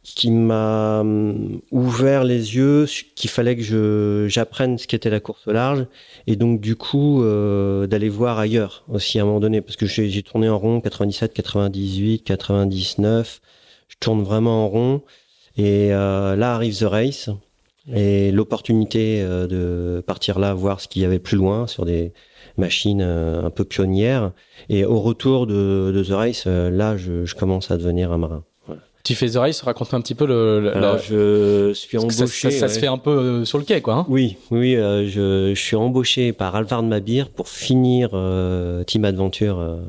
qui 0.04 0.32
m'a 0.32 1.02
hum, 1.02 1.62
ouvert 1.72 2.24
les 2.24 2.56
yeux, 2.56 2.86
qu'il 3.16 3.30
fallait 3.30 3.56
que 3.56 4.28
j'apprenne 4.30 4.78
ce 4.78 4.88
qu'était 4.88 5.10
la 5.10 5.20
course 5.20 5.48
large, 5.48 5.86
et 6.26 6.36
donc 6.36 6.62
du 6.62 6.76
coup 6.76 7.24
d'aller 7.88 8.10
voir 8.10 8.40
ailleurs 8.40 8.86
aussi 8.88 9.20
à 9.20 9.24
un 9.24 9.26
moment 9.26 9.40
donné, 9.40 9.62
parce 9.62 9.76
que 9.76 9.86
j'ai 9.86 10.24
tourné 10.24 10.50
en 10.50 10.58
rond 10.58 10.82
97, 10.82 11.34
98, 11.34 12.24
99, 12.24 13.42
je 13.90 13.96
tourne 14.00 14.24
vraiment 14.24 14.66
en 14.66 14.70
rond, 14.70 15.02
et 15.58 15.90
là 15.90 16.54
arrive 16.54 16.78
The 16.78 16.84
Race 16.84 17.30
et 17.94 18.32
l'opportunité 18.32 19.22
euh, 19.22 19.48
de 19.48 20.02
partir 20.02 20.40
là 20.40 20.54
voir 20.54 20.82
ce 20.82 20.88
qu'il 20.88 21.02
y 21.02 21.06
avait 21.06 21.20
plus 21.20 21.38
loin 21.38 21.68
sur 21.68 21.86
des 21.86 22.14
machines 22.58 23.02
euh, 23.02 23.44
un 23.44 23.50
peu 23.50 23.64
pionnières. 23.64 24.32
Et 24.70 24.86
au 24.86 25.00
retour 25.00 25.48
de, 25.48 25.92
de 25.94 26.04
The 26.04 26.12
Race, 26.12 26.44
euh, 26.48 26.70
là, 26.70 26.98
je, 26.98 27.26
je, 27.26 27.36
commence 27.36 27.72
à 27.72 27.78
devenir 27.78 28.12
un 28.12 28.18
marin. 28.18 28.44
Tu 29.04 29.16
fais 29.16 29.30
The 29.30 29.38
Race, 29.38 29.62
raconte 29.62 29.94
un 29.94 30.02
petit 30.02 30.14
peu 30.14 30.28
le. 30.28 30.72
Alors, 30.76 31.00
je 31.00 31.72
suis 31.74 31.98
embauché. 31.98 32.52
Ça, 32.52 32.68
se 32.68 32.80
fait 32.80 32.88
un 32.88 32.98
peu 32.98 33.46
sur 33.46 33.58
le 33.58 33.64
quai, 33.64 33.82
quoi. 33.82 33.96
Hein 33.96 34.06
oui, 34.10 34.36
oui, 34.52 34.76
je, 34.76 35.54
je, 35.56 35.60
suis 35.60 35.78
embauché 35.78 36.34
par 36.34 36.56
Alvard 36.56 36.84
Mabir 36.84 37.30
pour 37.30 37.48
finir 37.48 38.10
Team 38.86 39.06
Adventure 39.06 39.80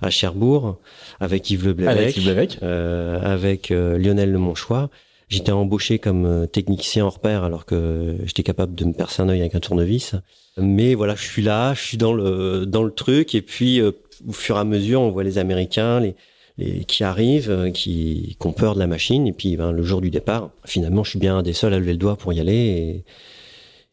à 0.00 0.10
Cherbourg 0.10 0.78
avec 1.18 1.50
Yves 1.50 1.66
Le 1.66 1.88
Avec, 1.88 2.16
Yves 2.16 2.58
avec 2.62 3.70
Lionel 3.70 4.30
Le 4.30 4.38
Monchois. 4.38 4.90
J'étais 5.28 5.50
embauché 5.50 5.98
comme 5.98 6.24
euh, 6.24 6.46
technicien 6.46 7.04
hors 7.04 7.18
pair 7.18 7.42
alors 7.42 7.66
que 7.66 8.16
j'étais 8.24 8.44
capable 8.44 8.76
de 8.76 8.84
me 8.84 8.92
percer 8.92 9.22
un 9.22 9.28
œil 9.28 9.40
avec 9.40 9.56
un 9.56 9.60
tournevis. 9.60 10.14
Mais 10.56 10.94
voilà, 10.94 11.16
je 11.16 11.24
suis 11.24 11.42
là, 11.42 11.74
je 11.74 11.82
suis 11.82 11.96
dans 11.96 12.12
le 12.12 12.64
dans 12.64 12.84
le 12.84 12.92
truc 12.92 13.34
et 13.34 13.42
puis 13.42 13.80
euh, 13.80 13.90
au 14.26 14.32
fur 14.32 14.56
et 14.56 14.60
à 14.60 14.64
mesure, 14.64 15.00
on 15.00 15.10
voit 15.10 15.24
les 15.24 15.38
Américains, 15.38 15.98
les, 15.98 16.14
les 16.58 16.84
qui 16.84 17.02
arrivent, 17.02 17.50
euh, 17.50 17.70
qui, 17.70 18.36
qui 18.38 18.46
ont 18.46 18.52
peur 18.52 18.74
de 18.74 18.78
la 18.78 18.86
machine 18.86 19.26
et 19.26 19.32
puis 19.32 19.56
ben, 19.56 19.72
le 19.72 19.82
jour 19.82 20.00
du 20.00 20.10
départ, 20.10 20.50
finalement, 20.64 21.02
je 21.02 21.10
suis 21.10 21.18
bien 21.18 21.38
un 21.38 21.42
des 21.42 21.54
seuls 21.54 21.74
à 21.74 21.78
lever 21.80 21.92
le 21.92 21.98
doigt 21.98 22.14
pour 22.14 22.32
y 22.32 22.38
aller. 22.38 22.54
Et, 22.54 23.04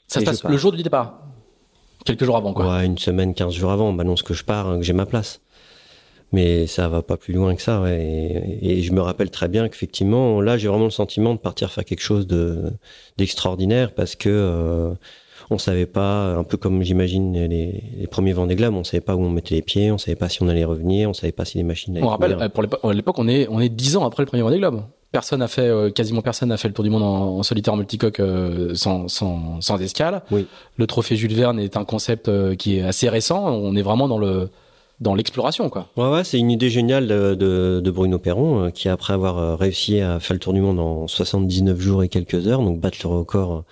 ça 0.07 0.19
se 0.19 0.25
passe 0.25 0.43
le 0.43 0.57
jour 0.57 0.71
du 0.71 0.83
départ, 0.83 1.19
quelques 2.05 2.25
jours 2.25 2.37
avant 2.37 2.53
quoi. 2.53 2.77
Ouais, 2.77 2.85
une 2.85 2.99
semaine, 2.99 3.33
quinze 3.33 3.55
jours 3.55 3.71
avant, 3.71 3.89
on 3.89 3.93
m'annonce 3.93 4.21
que 4.21 4.35
je 4.35 4.43
pars, 4.43 4.69
hein, 4.69 4.77
que 4.77 4.83
j'ai 4.83 4.93
ma 4.93 5.07
place 5.07 5.41
mais 6.33 6.67
ça 6.67 6.89
va 6.89 7.01
pas 7.03 7.15
plus 7.15 7.33
loin 7.33 7.55
que 7.55 7.61
ça. 7.61 7.79
Ouais. 7.81 8.57
Et, 8.61 8.81
je 8.81 8.91
me 8.91 8.99
rappelle 8.99 9.29
très 9.29 9.47
bien 9.47 9.69
qu'effectivement, 9.69 10.41
là, 10.41 10.57
j'ai 10.57 10.67
vraiment 10.67 10.85
le 10.85 10.89
sentiment 10.89 11.33
de 11.33 11.39
partir 11.39 11.71
faire 11.71 11.85
quelque 11.85 12.01
chose 12.01 12.27
de 12.27 12.73
d'extraordinaire 13.17 13.93
parce 13.93 14.15
que 14.15 14.29
euh, 14.29 14.93
on 15.51 15.59
savait 15.59 15.85
pas, 15.85 16.35
un 16.35 16.43
peu 16.43 16.57
comme 16.57 16.81
j'imagine 16.81 17.33
les, 17.33 17.83
les 17.97 18.07
premiers 18.07 18.33
Vendée 18.33 18.55
Globe, 18.55 18.73
on 18.73 18.83
savait 18.83 19.01
pas 19.01 19.15
où 19.15 19.21
on 19.21 19.29
mettait 19.29 19.55
les 19.55 19.61
pieds, 19.61 19.91
on 19.91 19.99
savait 19.99 20.15
pas 20.15 20.27
si 20.27 20.41
on 20.41 20.47
allait 20.47 20.65
revenir, 20.65 21.09
on 21.09 21.13
savait 21.13 21.31
pas 21.31 21.45
si 21.45 21.57
les 21.57 21.63
machines. 21.63 21.95
Allaient 21.95 22.05
on 22.05 22.09
rappelle, 22.09 22.37
euh, 22.41 22.49
pour 22.49 22.91
l'époque, 22.91 23.19
on 23.19 23.27
est 23.27 23.47
on 23.49 23.59
est 23.59 23.69
dix 23.69 23.95
ans 23.95 24.05
après 24.05 24.23
le 24.23 24.27
premier 24.27 24.41
Vendée 24.41 24.57
Globe. 24.57 24.81
Personne 25.11 25.43
a 25.43 25.47
fait, 25.47 25.61
euh, 25.61 25.91
quasiment 25.91 26.23
personne 26.23 26.49
n'a 26.49 26.57
fait 26.57 26.67
le 26.67 26.73
tour 26.73 26.83
du 26.83 26.89
monde 26.89 27.03
en, 27.03 27.43
solitaire 27.43 27.77
multicoque 27.77 28.19
euh, 28.19 28.73
sans, 28.73 29.07
sans, 29.07 29.61
sans 29.61 29.79
escale. 29.79 30.23
Oui. 30.31 30.47
Le 30.77 30.87
trophée 30.87 31.15
Jules 31.15 31.35
Verne 31.35 31.59
est 31.59 31.77
un 31.77 31.85
concept 31.85 32.31
qui 32.55 32.77
est 32.77 32.81
assez 32.81 33.09
récent. 33.09 33.47
On 33.47 33.75
est 33.75 33.83
vraiment 33.83 34.07
dans 34.07 34.17
le 34.17 34.49
dans 35.03 35.13
l'exploration, 35.13 35.69
quoi. 35.69 35.89
Ouais, 35.97 36.09
ouais, 36.09 36.23
c'est 36.23 36.39
une 36.39 36.49
idée 36.49 36.69
géniale 36.69 37.07
de, 37.07 37.35
de, 37.35 37.81
de 37.83 37.91
Bruno 37.91 38.17
Perron, 38.17 38.63
euh, 38.65 38.69
qui 38.69 38.89
après 38.89 39.13
avoir 39.13 39.37
euh, 39.37 39.55
réussi 39.55 39.99
à 39.99 40.19
faire 40.19 40.33
le 40.33 40.39
tour 40.39 40.53
du 40.53 40.61
monde 40.61 40.79
en 40.79 41.07
79 41.07 41.79
jours 41.79 42.03
et 42.03 42.09
quelques 42.09 42.47
heures, 42.47 42.61
donc 42.61 42.79
battre 42.79 42.97
le 43.03 43.09
record 43.09 43.65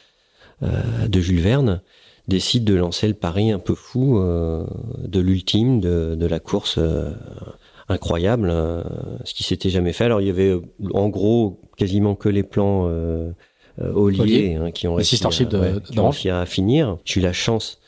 euh, 0.62 1.08
de 1.08 1.20
Jules 1.20 1.39
Verne, 1.39 1.82
décide 2.28 2.65
de 2.65 2.76
lancer 2.76 3.08
le 3.08 3.15
pari 3.15 3.52
un 3.52 3.60
peu 3.60 3.74
fou 3.74 4.20
euh, 4.20 4.65
de 5.00 5.20
l'ultime, 5.20 5.80
de, 5.80 6.15
de, 6.15 6.26
la 6.28 6.39
course 6.39 6.78
incroyable, 7.89 8.50
ce 9.26 9.34
qui 9.34 9.44
s'était 9.44 9.70
jamais 9.70 9.91
fait. 9.91 10.06
Alors 10.06 10.22
il 10.22 10.28
y 10.28 10.30
avait 10.30 10.56
en 10.94 11.10
gros 11.10 11.60
quasiment 11.78 12.15
que 12.15 12.30
les 12.30 12.44
plans 12.44 12.88
euh, 13.82 13.91
Olivier, 13.94 14.56
hein, 14.56 14.72
qui 14.72 14.88
ont 14.88 14.96
réussi, 14.96 15.22
à, 16.30 16.39
à 16.39 16.46
finir. 16.46 16.98
J'ai 17.06 17.20
eu 17.20 17.24
la 17.24 17.34
chance 17.34 17.80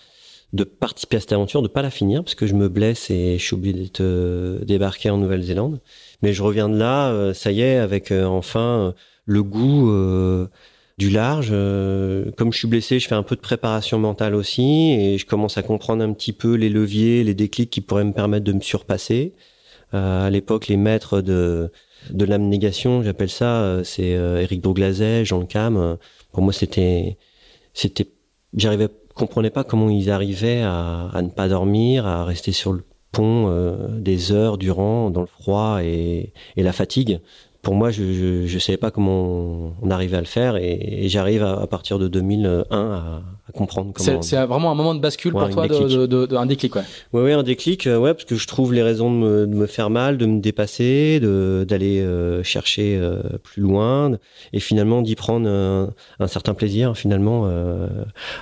de 0.54 0.64
participer 0.64 1.18
à 1.18 1.20
cette 1.20 1.34
aventure, 1.34 1.64
de 1.64 1.68
pas 1.68 1.82
la 1.82 1.90
finir 1.90 2.24
parce 2.24 2.36
que 2.36 2.46
je 2.46 2.54
me 2.54 2.70
blesse 2.70 3.10
et 3.10 3.38
je 3.40 3.44
suis 3.44 3.56
obligé 3.56 3.74
d'être 3.74 4.02
euh, 4.02 4.64
débarqué 4.64 5.10
en 5.10 5.18
Nouvelle-Zélande. 5.18 5.82
Mais 6.22 6.32
je 6.32 6.44
reviens 6.44 6.70
de 6.70 6.78
là, 6.78 7.10
euh, 7.10 7.34
ça 7.34 7.52
y 7.52 7.62
est, 7.62 7.78
avec 7.78 8.12
euh, 8.12 8.24
enfin 8.26 8.94
le 9.26 9.42
goût 9.42 9.90
du 10.98 11.10
large. 11.10 11.50
comme 12.38 12.54
je 12.54 12.58
suis 12.58 12.68
blessé, 12.68 13.00
je 13.00 13.08
fais 13.08 13.16
un 13.16 13.24
peu 13.24 13.36
de 13.36 13.42
préparation 13.42 13.98
mentale 13.98 14.36
aussi 14.36 14.92
et 14.92 15.18
je 15.18 15.26
commence 15.26 15.58
à 15.58 15.64
comprendre 15.64 16.04
un 16.04 16.14
petit 16.14 16.34
peu 16.34 16.54
les 16.56 16.70
leviers, 16.70 17.24
les 17.24 17.34
déclics 17.34 17.70
qui 17.70 17.82
pourraient 17.82 18.04
me 18.04 18.14
permettre 18.14 18.46
de 18.46 18.54
me 18.54 18.62
surpasser. 18.62 19.34
à 19.94 20.30
l'époque, 20.30 20.68
les 20.68 20.78
maîtres 20.78 21.22
de 21.22 21.72
de 22.12 22.26
l'abnégation, 22.26 23.02
j'appelle 23.02 23.30
ça, 23.30 23.82
c'est 23.86 24.10
Eric 24.10 24.62
Bourglazet, 24.62 25.24
Jean 25.26 25.46
Cam. 25.46 25.98
Pour 26.34 26.44
moi, 26.44 26.52
c'était 26.52 27.18
c'était 27.74 28.08
j'arrivais 28.56 28.90
comprenais 29.14 29.50
pas 29.50 29.64
comment 29.64 29.90
ils 29.90 30.10
arrivaient 30.10 30.62
à, 30.62 31.22
ne 31.22 31.30
pas 31.30 31.48
dormir, 31.48 32.08
à 32.08 32.26
rester 32.26 32.52
sur 32.52 32.74
le 32.74 32.84
pont 33.12 33.48
euh, 33.48 33.88
des 34.00 34.32
heures 34.32 34.58
durant 34.58 35.10
dans 35.10 35.22
le 35.22 35.28
froid 35.28 35.84
et, 35.84 36.34
la 36.58 36.74
fatigue. 36.74 37.20
Pour 37.64 37.76
moi, 37.76 37.92
je, 37.92 38.04
je, 38.04 38.46
je 38.46 38.60
savais 38.60 38.78
pas 38.78 38.92
comment 38.92 39.74
on 39.82 39.90
arrivait 39.90 40.18
à 40.18 40.20
le 40.20 40.28
faire 40.28 40.58
et, 40.58 41.08
j'arrive 41.08 41.44
à, 41.44 41.66
partir 41.66 41.98
de 41.98 42.10
2001 42.10 42.66
à, 42.70 43.22
à 43.48 43.52
comprendre 43.54 43.94
comment. 43.94 44.22
C'est 44.22 44.46
vraiment 44.46 44.70
un 44.70 44.76
moment 44.76 44.94
de 44.94 45.00
bascule 45.00 45.32
pour 45.32 45.50
toi, 45.50 45.70
de, 45.70 46.06
de, 46.06 46.26
de, 46.26 46.36
un 46.36 46.46
déclic, 46.46 46.76
ouais. 46.76 46.82
Ouais, 47.14 47.24
ouais, 47.24 47.32
un 47.32 47.42
déclic, 47.42 47.88
euh, 47.88 47.98
ouais, 47.98 48.14
parce 48.14 48.26
que 48.26 48.36
je 48.36 48.48
trouve 48.48 48.74
les 48.74 48.84
raisons 48.84 49.10
de 49.10 49.16
me, 49.16 49.48
de 49.48 49.56
me 49.56 49.66
faire 49.66 49.90
mal, 49.90 50.18
de 50.18 50.26
me 50.26 50.42
dépasser, 50.42 51.22
d'aller 51.22 52.02
euh, 52.02 52.44
chercher 52.44 52.98
euh, 52.98 53.22
plus 53.42 53.62
loin 53.62 54.12
et 54.52 54.60
finalement 54.60 55.02
d'y 55.02 55.16
prendre 55.16 55.48
un, 55.48 55.94
un, 56.20 56.28
certain 56.28 56.54
plaisir, 56.54 56.98
finalement, 56.98 57.50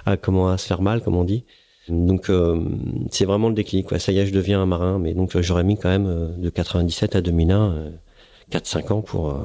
à 0.08 0.18
comment 0.18 0.50
à 0.50 0.58
se 0.58 0.66
faire 0.66 0.82
mal, 0.82 1.02
comme 1.02 1.16
on 1.16 1.26
dit. 1.26 1.46
Donc 1.90 2.32
c'est 3.12 3.26
vraiment 3.26 3.50
le 3.50 3.56
déclic. 3.56 3.86
Quoi. 3.86 4.00
Ça 4.00 4.12
y 4.12 4.18
est, 4.18 4.26
je 4.26 4.34
deviens 4.34 4.62
un 4.62 4.66
marin, 4.66 4.98
mais 4.98 5.14
donc 5.14 5.40
j'aurais 5.42 5.64
mis 5.64 5.78
quand 5.78 5.90
même 5.90 6.32
de 6.38 6.50
97 6.50 7.16
à 7.16 7.22
2001 7.22 7.92
4-5 8.52 8.94
ans 8.94 9.02
pour. 9.02 9.30
Euh, 9.30 9.38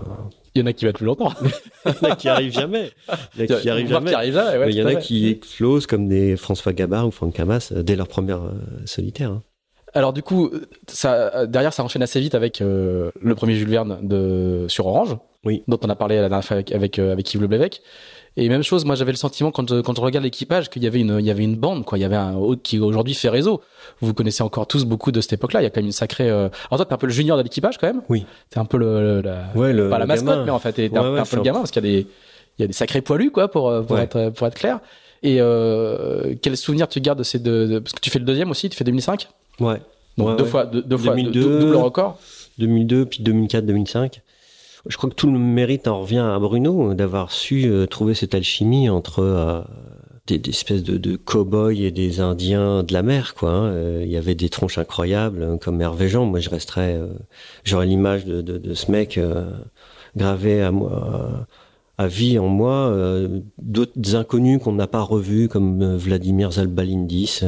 il 0.55 0.61
y 0.61 0.62
en 0.62 0.66
a 0.66 0.73
qui 0.73 0.87
mettent 0.87 0.97
plus 0.97 1.07
longtemps. 1.07 1.33
il 1.87 1.92
y 1.92 2.07
en 2.07 2.11
a 2.12 2.16
qui 2.16 2.29
arrivent 2.29 2.53
jamais. 2.53 2.90
Il 3.37 3.45
y 3.45 3.53
en 3.53 3.57
a 3.57 3.61
qui 3.61 3.69
arrivent 3.69 3.88
jamais. 3.88 4.12
il 4.69 4.75
y 4.75 4.83
en 4.83 4.87
a 4.87 4.95
qui 4.97 5.29
explosent 5.29 5.87
comme 5.87 6.09
des 6.09 6.37
François 6.37 6.73
Gabard 6.73 7.07
ou 7.07 7.11
Franck 7.11 7.35
Camas 7.35 7.71
euh, 7.73 7.83
dès 7.83 7.97
leur 7.97 8.09
première 8.09 8.42
euh, 8.42 8.53
solitaire. 8.85 9.31
Hein. 9.31 9.42
Alors 9.95 10.12
du 10.12 10.23
coup, 10.23 10.51
ça, 10.88 11.47
derrière, 11.47 11.73
ça 11.73 11.83
enchaîne 11.83 12.03
assez 12.03 12.21
vite 12.21 12.35
avec 12.35 12.61
le 12.61 13.35
premier 13.35 13.55
Jules 13.55 13.71
Verne 13.71 13.99
de 14.03 14.66
sur 14.69 14.87
Orange, 14.87 15.16
oui. 15.42 15.62
dont 15.69 15.79
on 15.83 15.88
a 15.88 15.95
parlé 15.95 16.16
la 16.16 16.29
dernière 16.29 16.45
fois 16.45 16.57
avec, 16.57 16.71
avec, 16.71 16.99
avec 16.99 17.33
Yves 17.33 17.40
Le 17.40 17.49
et 18.38 18.49
même 18.51 18.62
chose, 18.62 18.85
moi 18.85 18.96
j'avais 18.96 19.12
le 19.12 19.16
sentiment 19.16 19.51
quand 19.51 19.68
je, 19.68 19.81
quand 19.81 19.96
je 19.96 20.01
regarde 20.01 20.22
l'équipage 20.22 20.68
qu'il 20.68 20.83
y 20.83 20.87
avait 20.87 21.01
une 21.01 21.16
il 21.18 21.25
y 21.25 21.31
avait 21.31 21.44
une 21.44 21.57
bande 21.57 21.85
quoi, 21.87 21.96
il 21.96 22.03
y 22.03 22.05
avait 22.05 22.16
un 22.16 22.35
qui 22.62 22.79
aujourd'hui 22.79 23.14
fait 23.14 23.31
réseau. 23.31 23.62
Vous 24.01 24.12
connaissez 24.12 24.42
encore 24.42 24.66
tous 24.66 24.85
beaucoup 24.85 25.11
de 25.11 25.20
cette 25.22 25.35
époque-là, 25.35 25.61
il 25.61 25.64
y 25.64 25.66
a 25.66 25.70
quand 25.70 25.81
même 25.81 25.87
une 25.87 25.92
sacrée 25.92 26.29
euh... 26.29 26.49
Alors 26.70 26.77
toi 26.77 26.85
t'es 26.85 26.92
un 26.92 26.99
peu 26.99 27.07
le 27.07 27.12
junior 27.12 27.38
de 27.38 27.42
l'équipage 27.42 27.79
quand 27.79 27.87
même 27.87 28.03
Oui. 28.11 28.27
T'es 28.51 28.59
un 28.59 28.66
peu 28.66 28.77
le, 28.77 29.22
la... 29.22 29.46
ouais, 29.55 29.72
le 29.72 29.88
pas 29.88 29.99
la 29.99 30.07
mascotte 30.07 30.44
mais 30.44 30.51
en 30.51 30.59
fait 30.59 30.72
t'es 30.72 30.96
un, 30.96 31.25
peu 31.25 31.37
le 31.37 31.42
gamin 31.42 31.61
parce 31.61 31.70
qu'il 31.70 31.85
y 31.85 31.88
a 31.88 31.90
des 31.90 32.07
il 32.59 32.62
y 32.62 32.64
a 32.64 32.66
des 32.66 32.75
sacrés 32.75 33.01
poilus 33.01 33.31
quoi 33.31 33.49
pour 33.49 33.70
euh, 33.70 33.83
pour 33.83 33.99
être 33.99 34.31
pour 34.31 34.46
être 34.46 34.55
clair. 34.55 34.81
Et 35.22 35.38
euh, 35.40 36.35
quel 36.42 36.57
souvenir 36.59 36.88
tu 36.88 37.01
gardes 37.01 37.18
de 37.18 37.25
ces 37.25 37.38
deux 37.38 37.81
parce 37.81 37.94
que 37.94 38.01
tu 38.01 38.11
fais 38.11 38.18
le 38.18 38.27
deuxième 38.27 38.51
aussi, 38.51 38.68
tu 38.68 38.77
fais 38.77 38.85
2005 38.85 39.29
Ouais. 39.61 39.81
Donc 40.18 40.37
deux 40.37 40.44
fois 40.44 40.66
deux, 40.66 40.96
fois 40.96 41.14
double 41.14 41.77
record. 41.77 42.18
2002 42.59 43.07
puis 43.07 43.22
2004 43.22 43.64
2005 43.66 44.20
je 44.88 44.96
crois 44.96 45.11
que 45.11 45.14
tout 45.14 45.31
le 45.31 45.38
mérite 45.38 45.88
en 45.88 46.01
revient 46.01 46.18
à 46.18 46.38
Bruno 46.38 46.94
d'avoir 46.94 47.33
su 47.33 47.66
euh, 47.66 47.87
trouver 47.87 48.14
cette 48.14 48.35
alchimie 48.35 48.88
entre 48.88 49.20
euh, 49.20 49.61
des, 50.27 50.40
espèces 50.49 50.83
de, 50.83 51.16
cow-boys 51.16 51.75
et 51.75 51.90
des 51.90 52.20
Indiens 52.20 52.83
de 52.83 52.92
la 52.92 53.03
mer, 53.03 53.35
quoi. 53.35 53.51
Hein. 53.51 53.64
Euh, 53.66 54.03
il 54.05 54.11
y 54.11 54.16
avait 54.16 54.35
des 54.35 54.49
tronches 54.49 54.79
incroyables 54.79 55.59
comme 55.61 55.81
Hervé 55.81 56.09
Jean. 56.09 56.27
Moi, 56.27 56.40
je 56.40 56.51
resterais, 56.51 57.01
j'aurais 57.64 57.87
l'image 57.87 58.25
de, 58.27 58.75
ce 58.75 58.90
mec 58.90 59.20
gravé 60.16 60.62
à 60.62 60.70
moi. 60.70 61.46
À 61.99 62.09
vie 62.09 62.38
en 62.38 62.49
moi, 62.49 62.94
d'autres 63.57 64.16
inconnus 64.16 64.61
qu'on 64.62 64.72
n'a 64.72 64.87
pas 64.87 65.01
revus 65.01 65.49
comme 65.49 65.96
Vladimir 65.96 66.53
Zalbalindis, 66.53 67.40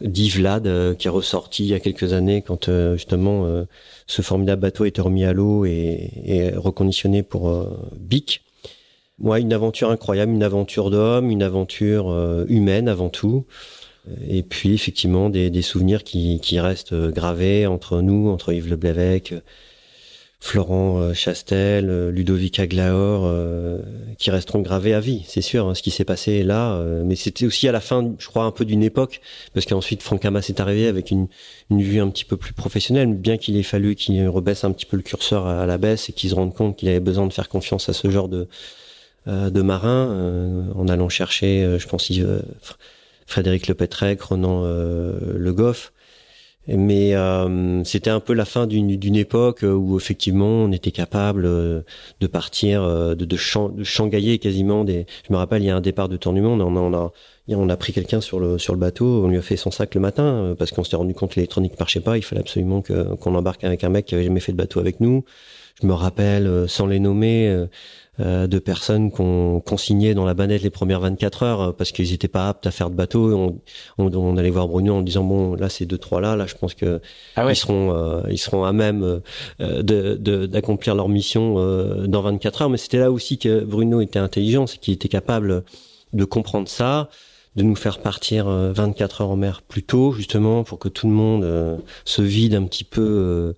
d'Yvlad 0.00 0.66
euh, 0.66 0.94
qui 0.94 1.06
est 1.08 1.10
ressorti 1.10 1.64
il 1.64 1.68
y 1.68 1.74
a 1.74 1.80
quelques 1.80 2.12
années 2.12 2.42
quand 2.42 2.68
euh, 2.68 2.94
justement 2.94 3.46
euh, 3.46 3.64
ce 4.06 4.22
formidable 4.22 4.62
bateau 4.62 4.84
été 4.84 5.00
remis 5.00 5.24
à 5.24 5.32
l'eau 5.32 5.64
et, 5.64 6.10
et, 6.24 6.50
reconditionné 6.50 7.22
pour 7.22 7.68
Bic. 7.96 8.42
Ouais, 9.18 9.40
une 9.40 9.52
aventure 9.52 9.90
incroyable, 9.90 10.32
une 10.32 10.42
aventure 10.42 10.90
d'homme, 10.90 11.30
une 11.30 11.42
aventure 11.42 12.44
humaine 12.48 12.88
avant 12.88 13.08
tout. 13.08 13.44
Et 14.28 14.42
puis 14.42 14.72
effectivement 14.72 15.28
des, 15.28 15.50
des 15.50 15.60
souvenirs 15.60 16.04
qui, 16.04 16.40
qui, 16.40 16.60
restent 16.60 16.94
gravés 16.94 17.66
entre 17.66 18.00
nous, 18.00 18.28
entre 18.28 18.52
Yves 18.52 18.70
Le 18.70 18.76
Florent 20.40 21.00
euh, 21.00 21.14
Chastel, 21.14 21.90
euh, 21.90 22.12
Ludovic 22.12 22.60
Aglaor, 22.60 23.22
euh, 23.24 23.80
qui 24.18 24.30
resteront 24.30 24.60
gravés 24.60 24.94
à 24.94 25.00
vie, 25.00 25.24
c'est 25.26 25.40
sûr, 25.40 25.66
hein, 25.66 25.74
ce 25.74 25.82
qui 25.82 25.90
s'est 25.90 26.04
passé 26.04 26.44
là. 26.44 26.80
mais 27.04 27.16
c'était 27.16 27.44
aussi 27.44 27.66
à 27.68 27.72
la 27.72 27.80
fin, 27.80 28.14
je 28.18 28.26
crois, 28.28 28.44
un 28.44 28.52
peu 28.52 28.64
d'une 28.64 28.82
époque, 28.84 29.20
parce 29.52 29.66
qu'ensuite 29.66 30.02
Franck 30.02 30.24
Hamas 30.24 30.48
est 30.48 30.60
arrivé 30.60 30.86
avec 30.86 31.10
une, 31.10 31.26
une 31.70 31.82
vue 31.82 32.00
un 32.00 32.08
petit 32.08 32.24
peu 32.24 32.36
plus 32.36 32.52
professionnelle, 32.52 33.14
bien 33.14 33.36
qu'il 33.36 33.56
ait 33.56 33.62
fallu 33.64 33.96
qu'il 33.96 34.28
rebaisse 34.28 34.64
un 34.64 34.72
petit 34.72 34.86
peu 34.86 34.96
le 34.96 35.02
curseur 35.02 35.46
à, 35.46 35.66
la 35.66 35.78
baisse 35.78 36.08
et 36.08 36.12
qu'il 36.12 36.30
se 36.30 36.34
rende 36.34 36.54
compte 36.54 36.76
qu'il 36.76 36.88
avait 36.88 37.00
besoin 37.00 37.26
de 37.26 37.32
faire 37.32 37.48
confiance 37.48 37.88
à 37.88 37.92
ce 37.92 38.08
genre 38.10 38.28
de, 38.28 38.48
de 39.26 39.62
marin, 39.62 40.68
en 40.74 40.88
allant 40.88 41.08
chercher, 41.08 41.76
je 41.78 41.86
pense, 41.86 42.10
Frédéric 43.26 43.66
Lepetrec, 43.66 44.22
Renan 44.22 44.64
Le 44.64 45.52
Goff 45.52 45.92
mais 46.76 47.14
euh, 47.14 47.82
c'était 47.84 48.10
un 48.10 48.20
peu 48.20 48.34
la 48.34 48.44
fin 48.44 48.66
d'une 48.66 49.16
époque 49.16 49.62
où 49.62 49.96
effectivement 49.96 50.46
on 50.46 50.72
était 50.72 50.90
capable 50.90 51.46
euh, 51.46 51.80
de 52.20 52.26
partir, 52.26 52.82
euh, 52.82 53.14
de, 53.14 53.24
de, 53.24 53.36
changailler 53.36 54.38
quasiment 54.38 54.84
des. 54.84 55.06
Je 55.26 55.32
me 55.32 55.38
rappelle, 55.38 55.62
il 55.62 55.66
y 55.66 55.70
a 55.70 55.76
un 55.76 55.80
départ 55.80 56.08
de 56.08 56.16
tour 56.16 56.32
du 56.34 56.40
monde, 56.40 56.60
on 56.60 56.76
a, 56.76 56.80
on 56.80 56.94
a, 56.94 57.12
on 57.48 57.68
a 57.68 57.76
pris 57.76 57.92
quelqu'un 57.92 58.20
sur 58.20 58.38
le 58.38 58.58
sur 58.58 58.74
le 58.74 58.78
bateau, 58.78 59.24
on 59.24 59.28
lui 59.28 59.38
a 59.38 59.42
fait 59.42 59.56
son 59.56 59.70
sac 59.70 59.94
le 59.94 60.00
matin 60.00 60.54
parce 60.58 60.70
qu'on 60.70 60.84
s'était 60.84 60.96
rendu 60.96 61.14
compte 61.14 61.30
que 61.30 61.36
l'électronique 61.36 61.78
marchait 61.78 62.00
pas, 62.00 62.18
il 62.18 62.22
fallait 62.22 62.42
absolument 62.42 62.82
qu'on 62.82 63.34
embarque 63.34 63.64
avec 63.64 63.84
un 63.84 63.88
mec 63.88 64.04
qui 64.06 64.14
avait 64.14 64.24
jamais 64.24 64.40
fait 64.40 64.52
de 64.52 64.58
bateau 64.58 64.80
avec 64.80 65.00
nous. 65.00 65.24
Je 65.80 65.86
me 65.86 65.92
rappelle, 65.92 66.68
sans 66.68 66.86
les 66.86 66.98
nommer, 66.98 67.48
euh, 67.48 67.66
de 68.18 68.58
personnes 68.58 69.10
qu'on 69.10 69.62
consignait 69.64 70.14
dans 70.14 70.24
la 70.24 70.34
banette 70.34 70.62
les 70.62 70.70
premières 70.70 71.00
24 71.00 71.42
heures 71.42 71.60
euh, 71.60 71.72
parce 71.72 71.92
qu'ils 71.92 72.12
étaient 72.12 72.28
pas 72.28 72.48
aptes 72.48 72.66
à 72.66 72.70
faire 72.70 72.90
de 72.90 72.94
bateau. 72.96 73.32
On, 73.32 73.60
on, 73.98 74.12
on 74.14 74.36
allait 74.36 74.50
voir 74.50 74.68
Bruno 74.68 74.94
en 74.94 75.02
disant 75.02 75.24
bon 75.24 75.54
là 75.54 75.68
c'est 75.68 75.86
deux 75.86 75.98
trois 75.98 76.20
là, 76.20 76.36
là 76.36 76.46
je 76.46 76.54
pense 76.54 76.74
que 76.74 77.00
ah 77.36 77.46
ils 77.48 77.56
seront 77.56 77.94
euh, 77.94 78.22
ils 78.30 78.38
seront 78.38 78.64
à 78.64 78.72
même 78.72 79.20
de 79.60 80.46
d'accomplir 80.46 80.94
leur 80.94 81.08
mission 81.08 81.54
dans 82.06 82.22
24 82.22 82.62
heures. 82.62 82.70
Mais 82.70 82.78
c'était 82.78 82.98
là 82.98 83.10
aussi 83.12 83.38
que 83.38 83.60
Bruno 83.64 84.00
était 84.00 84.18
intelligent, 84.18 84.66
c'est 84.66 84.78
qu'il 84.78 84.94
était 84.94 85.08
capable 85.08 85.62
de 86.12 86.24
comprendre 86.24 86.68
ça 86.68 87.08
de 87.56 87.62
nous 87.62 87.76
faire 87.76 87.98
partir 87.98 88.46
24 88.46 89.22
heures 89.22 89.30
en 89.30 89.36
mer 89.36 89.62
plus 89.62 89.82
tôt, 89.82 90.12
justement, 90.12 90.62
pour 90.62 90.78
que 90.78 90.88
tout 90.88 91.08
le 91.08 91.12
monde 91.12 91.80
se 92.04 92.22
vide 92.22 92.54
un 92.54 92.64
petit 92.64 92.84
peu 92.84 93.54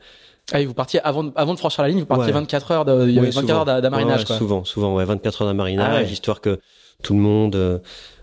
ah, 0.53 0.65
vous 0.65 0.75
partiez 0.75 1.01
avant, 1.01 1.31
avant 1.37 1.55
de 1.55 1.59
franchir 1.59 1.83
la 1.83 1.89
ligne, 1.89 2.01
vous 2.01 2.07
partiez 2.07 2.33
24 2.33 2.71
heures 2.71 2.85
de, 2.85 2.93
24 2.93 3.51
heures 3.51 3.65
d'amarinage, 3.65 4.25
quoi. 4.25 4.37
Souvent, 4.37 4.65
souvent, 4.65 4.95
ouais, 4.95 5.05
24 5.05 5.43
heures 5.43 5.49
d'amarinage, 5.49 6.07
ah 6.09 6.11
histoire 6.11 6.41
que 6.41 6.61
tout 7.03 7.15
le 7.15 7.21
monde 7.21 7.57
euh, 7.57 7.79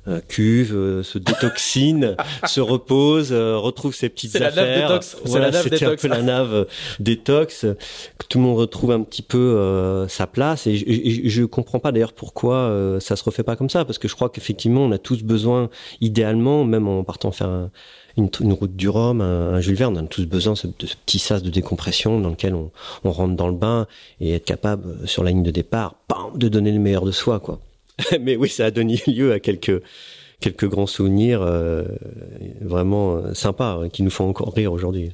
euh 0.07 0.21
cuve, 0.27 0.75
euh, 0.75 1.03
se 1.03 1.17
détoxine, 1.17 2.15
se 2.47 2.61
repose, 2.61 3.29
euh, 3.31 3.57
retrouve 3.57 3.95
ses 3.95 4.09
petites 4.09 4.35
affaires. 4.35 4.55
La 4.55 4.65
nave 4.65 4.81
détox. 4.81 5.17
Voilà, 5.25 5.51
c'était 5.51 5.85
un 5.85 5.95
peu 5.95 6.07
la 6.07 6.21
nave 6.21 6.67
détox, 6.99 7.61
que 8.17 8.27
tout 8.27 8.37
le 8.37 8.43
monde 8.43 8.57
retrouve 8.57 8.91
un 8.91 9.01
petit 9.01 9.23
peu 9.23 10.05
sa 10.09 10.27
place. 10.27 10.67
Et 10.67 10.77
je, 10.77 10.85
je, 10.85 11.29
je 11.29 11.43
comprends 11.43 11.79
pas 11.79 11.91
d'ailleurs 11.91 12.13
pourquoi 12.13 12.97
ça 12.99 13.15
se 13.15 13.23
refait 13.23 13.43
pas 13.43 13.55
comme 13.55 13.69
ça, 13.69 13.85
parce 13.85 13.97
que 13.97 14.07
je 14.07 14.15
crois 14.15 14.29
qu'effectivement, 14.29 14.81
on 14.81 14.91
a 14.91 14.97
tous 14.97 15.23
besoin, 15.23 15.69
idéalement, 16.01 16.63
même 16.65 16.87
en 16.87 17.03
partant 17.03 17.31
faire 17.31 17.49
un, 17.49 17.69
une, 18.17 18.53
route 18.53 18.75
du 18.75 18.89
Rhum, 18.89 19.21
un, 19.21 19.61
Jules 19.61 19.75
Verne, 19.75 19.97
on 19.97 20.05
a 20.05 20.07
tous 20.07 20.25
besoin 20.25 20.53
de 20.53 20.57
ce, 20.57 20.67
petit 20.67 21.19
sas 21.19 21.43
de 21.43 21.49
décompression 21.49 22.19
dans 22.19 22.29
lequel 22.29 22.55
on, 22.55 22.71
rentre 23.03 23.35
dans 23.35 23.47
le 23.47 23.53
bain 23.55 23.87
et 24.19 24.33
être 24.33 24.45
capable, 24.45 24.89
euh, 24.89 25.07
sur 25.07 25.23
la 25.23 25.31
ligne 25.31 25.43
de 25.43 25.51
départ, 25.51 25.95
de 26.35 26.47
donner 26.49 26.71
le 26.71 26.79
meilleur 26.79 27.05
de 27.05 27.11
soi, 27.11 27.39
quoi. 27.39 27.59
Mais 28.21 28.35
oui, 28.35 28.49
ça 28.49 28.65
a 28.65 28.71
donné 28.71 29.01
lieu 29.07 29.31
à 29.31 29.39
quelques 29.39 29.81
quelques 30.39 30.67
grands 30.69 30.85
souvenirs 30.85 31.41
euh, 31.41 31.83
vraiment 32.61 33.15
euh, 33.15 33.33
sympas 33.33 33.79
hein, 33.81 33.89
qui 33.89 34.03
nous 34.03 34.11
font 34.11 34.29
encore 34.29 34.53
rire 34.53 34.71
aujourd'hui. 34.71 35.11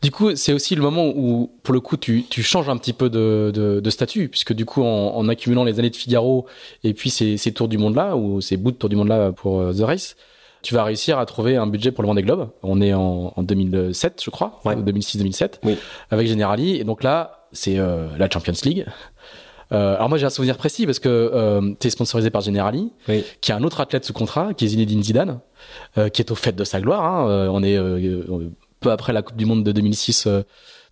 Du 0.00 0.12
coup, 0.12 0.36
c'est 0.36 0.52
aussi 0.52 0.76
le 0.76 0.82
moment 0.82 1.08
où, 1.08 1.50
pour 1.64 1.74
le 1.74 1.80
coup, 1.80 1.96
tu, 1.96 2.22
tu 2.22 2.44
changes 2.44 2.68
un 2.68 2.76
petit 2.76 2.92
peu 2.92 3.10
de, 3.10 3.50
de, 3.52 3.80
de 3.80 3.90
statut, 3.90 4.28
puisque 4.28 4.52
du 4.52 4.64
coup, 4.64 4.82
en, 4.82 5.16
en, 5.16 5.28
accumulant 5.28 5.64
les 5.64 5.80
années 5.80 5.90
de 5.90 5.96
Figaro 5.96 6.46
et 6.84 6.94
puis 6.94 7.10
ces, 7.10 7.36
ces 7.36 7.50
tours 7.50 7.66
du 7.66 7.78
monde 7.78 7.96
là, 7.96 8.16
ou 8.16 8.40
ces 8.40 8.56
bouts 8.56 8.70
de 8.70 8.76
tours 8.76 8.88
du 8.88 8.94
monde 8.94 9.08
là 9.08 9.32
pour 9.32 9.74
The 9.74 9.80
Race, 9.80 10.16
tu 10.62 10.74
vas 10.74 10.84
réussir 10.84 11.18
à 11.18 11.26
trouver 11.26 11.56
un 11.56 11.66
budget 11.66 11.92
pour 11.92 12.02
le 12.02 12.08
Vendée 12.08 12.22
Globe. 12.22 12.50
On 12.62 12.80
est 12.80 12.92
en, 12.92 13.32
en 13.36 13.42
2007, 13.42 14.22
je 14.24 14.30
crois, 14.30 14.60
ouais. 14.64 14.76
2006-2007, 14.76 15.54
oui. 15.64 15.76
avec 16.10 16.28
Generali. 16.28 16.76
Et 16.76 16.84
donc 16.84 17.02
là, 17.02 17.46
c'est 17.52 17.78
euh, 17.78 18.08
la 18.18 18.28
Champions 18.30 18.54
League. 18.64 18.86
Euh, 19.72 19.94
alors 19.94 20.08
moi 20.08 20.18
j'ai 20.18 20.26
un 20.26 20.30
souvenir 20.30 20.56
précis 20.56 20.84
parce 20.84 20.98
que 20.98 21.08
euh, 21.08 21.74
tu 21.78 21.86
es 21.86 21.90
sponsorisé 21.90 22.30
par 22.30 22.40
Generali, 22.40 22.90
oui. 23.08 23.24
qui 23.40 23.52
a 23.52 23.56
un 23.56 23.62
autre 23.62 23.80
athlète 23.80 24.04
sous 24.04 24.12
contrat, 24.12 24.52
qui 24.54 24.64
est 24.64 24.68
Zinedine 24.68 25.02
Zidane, 25.02 25.40
euh, 25.96 26.08
qui 26.08 26.22
est 26.22 26.30
au 26.30 26.34
fait 26.34 26.52
de 26.52 26.64
sa 26.64 26.80
gloire. 26.80 27.04
Hein. 27.04 27.28
Euh, 27.28 27.48
on 27.48 27.62
est 27.62 27.76
euh, 27.76 28.48
peu 28.80 28.90
après 28.90 29.12
la 29.12 29.22
Coupe 29.22 29.36
du 29.36 29.44
Monde 29.44 29.62
de 29.62 29.72
2006 29.72 30.26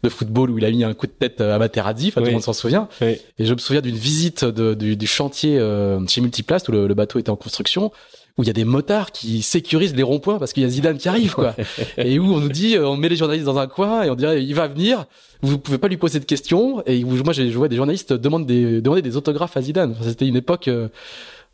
de 0.05 0.09
football 0.09 0.51
où 0.51 0.59
il 0.59 0.65
a 0.65 0.71
mis 0.71 0.85
un 0.85 0.95
coup 0.95 1.09
de 1.09 1.13
tête 1.13 1.41
à 1.41 1.59
Materazzi, 1.59 2.09
enfin, 2.09 2.21
tout 2.21 2.29
le 2.29 2.33
monde 2.33 2.43
s'en 2.43 2.53
souvient. 2.53 2.89
Oui. 3.01 3.17
Et 3.39 3.45
je 3.45 3.53
me 3.53 3.59
souviens 3.59 3.83
d'une 3.83 3.97
visite 3.97 4.45
de, 4.45 4.75
du, 4.75 4.97
du, 4.97 5.07
chantier 5.09 5.59
chez 6.07 6.21
Multiplast 6.21 6.69
où 6.69 6.73
le, 6.73 6.87
le, 6.87 6.95
bateau 6.95 7.19
était 7.19 7.31
en 7.31 7.37
construction 7.37 7.91
où 8.39 8.43
il 8.43 8.47
y 8.47 8.51
a 8.51 8.55
des 8.55 8.65
motards 8.65 9.11
qui 9.11 9.43
sécurisent 9.43 9.95
les 9.95 10.05
ronds-points 10.05 10.39
parce 10.39 10.53
qu'il 10.53 10.63
y 10.63 10.67
a 10.67 10.69
Zidane 10.69 10.97
qui 10.97 11.09
arrive, 11.09 11.35
quoi. 11.35 11.55
et 11.99 12.19
où 12.19 12.33
on 12.33 12.41
nous 12.41 12.49
dit, 12.49 12.77
euh, 12.77 12.89
on 12.89 12.97
met 12.97 13.09
les 13.09 13.17
journalistes 13.17 13.47
dans 13.47 13.59
un 13.59 13.67
coin 13.67 14.05
et 14.05 14.11
on 14.11 14.15
dirait, 14.15 14.43
il 14.43 14.55
va 14.55 14.69
venir, 14.69 15.07
vous 15.43 15.59
pouvez 15.59 15.79
pas 15.79 15.89
lui 15.89 15.97
poser 15.97 16.21
de 16.21 16.25
questions. 16.25 16.83
Et 16.87 17.05
moi, 17.05 17.33
j'ai 17.33 17.51
joué 17.51 17.69
des 17.69 17.77
journalistes 17.77 18.13
demander 18.13 18.47
des, 18.47 18.81
demander 18.81 19.03
des 19.03 19.17
autographes 19.17 19.57
à 19.57 19.63
Zidane. 19.63 19.91
Enfin, 19.91 20.09
C'était 20.09 20.27
une 20.27 20.37
époque 20.37 20.69
euh, 20.69 20.89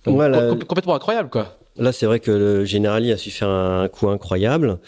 complètement 0.05 0.95
incroyable, 0.95 1.31
quoi. 1.31 1.57
Là, 1.77 1.91
c'est 1.91 2.07
vrai 2.07 2.21
que 2.21 2.31
le 2.31 2.65
Generali 2.65 3.11
a 3.11 3.17
su 3.17 3.31
faire 3.31 3.49
un 3.49 3.89
coup 3.89 4.09
incroyable, 4.09 4.79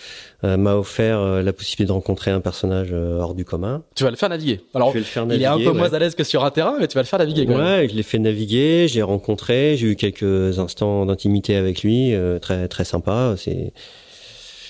euh, 0.44 0.56
m'a 0.56 0.76
offert 0.76 1.18
euh, 1.18 1.42
la 1.42 1.52
possibilité 1.52 1.84
de 1.86 1.92
rencontrer 1.92 2.30
un 2.30 2.40
personnage 2.40 2.90
euh, 2.92 3.18
hors 3.18 3.34
du 3.34 3.44
commun. 3.44 3.82
Tu 3.96 4.04
vas 4.04 4.10
le 4.10 4.16
faire 4.16 4.28
naviguer. 4.28 4.60
Alors, 4.72 4.94
le 4.94 5.02
faire 5.02 5.24
il 5.28 5.42
est 5.42 5.46
un 5.46 5.50
naviguer, 5.50 5.68
peu 5.68 5.76
moins 5.76 5.92
à 5.92 5.98
l'aise 5.98 6.14
que 6.14 6.22
sur 6.22 6.44
un 6.44 6.50
terrain, 6.52 6.76
mais 6.78 6.86
tu 6.86 6.94
vas 6.94 7.02
le 7.02 7.08
faire 7.08 7.18
naviguer 7.18 7.44
quand 7.44 7.58
même. 7.58 7.80
Ouais, 7.80 7.88
je 7.88 7.94
l'ai 7.96 8.04
fait 8.04 8.20
naviguer, 8.20 8.86
j'ai 8.86 9.02
rencontré, 9.02 9.76
j'ai 9.76 9.88
eu 9.88 9.96
quelques 9.96 10.60
instants 10.60 11.06
d'intimité 11.06 11.56
avec 11.56 11.82
lui, 11.82 12.14
euh, 12.14 12.38
très 12.38 12.68
très 12.68 12.84
sympa. 12.84 13.34
C'est, 13.36 13.72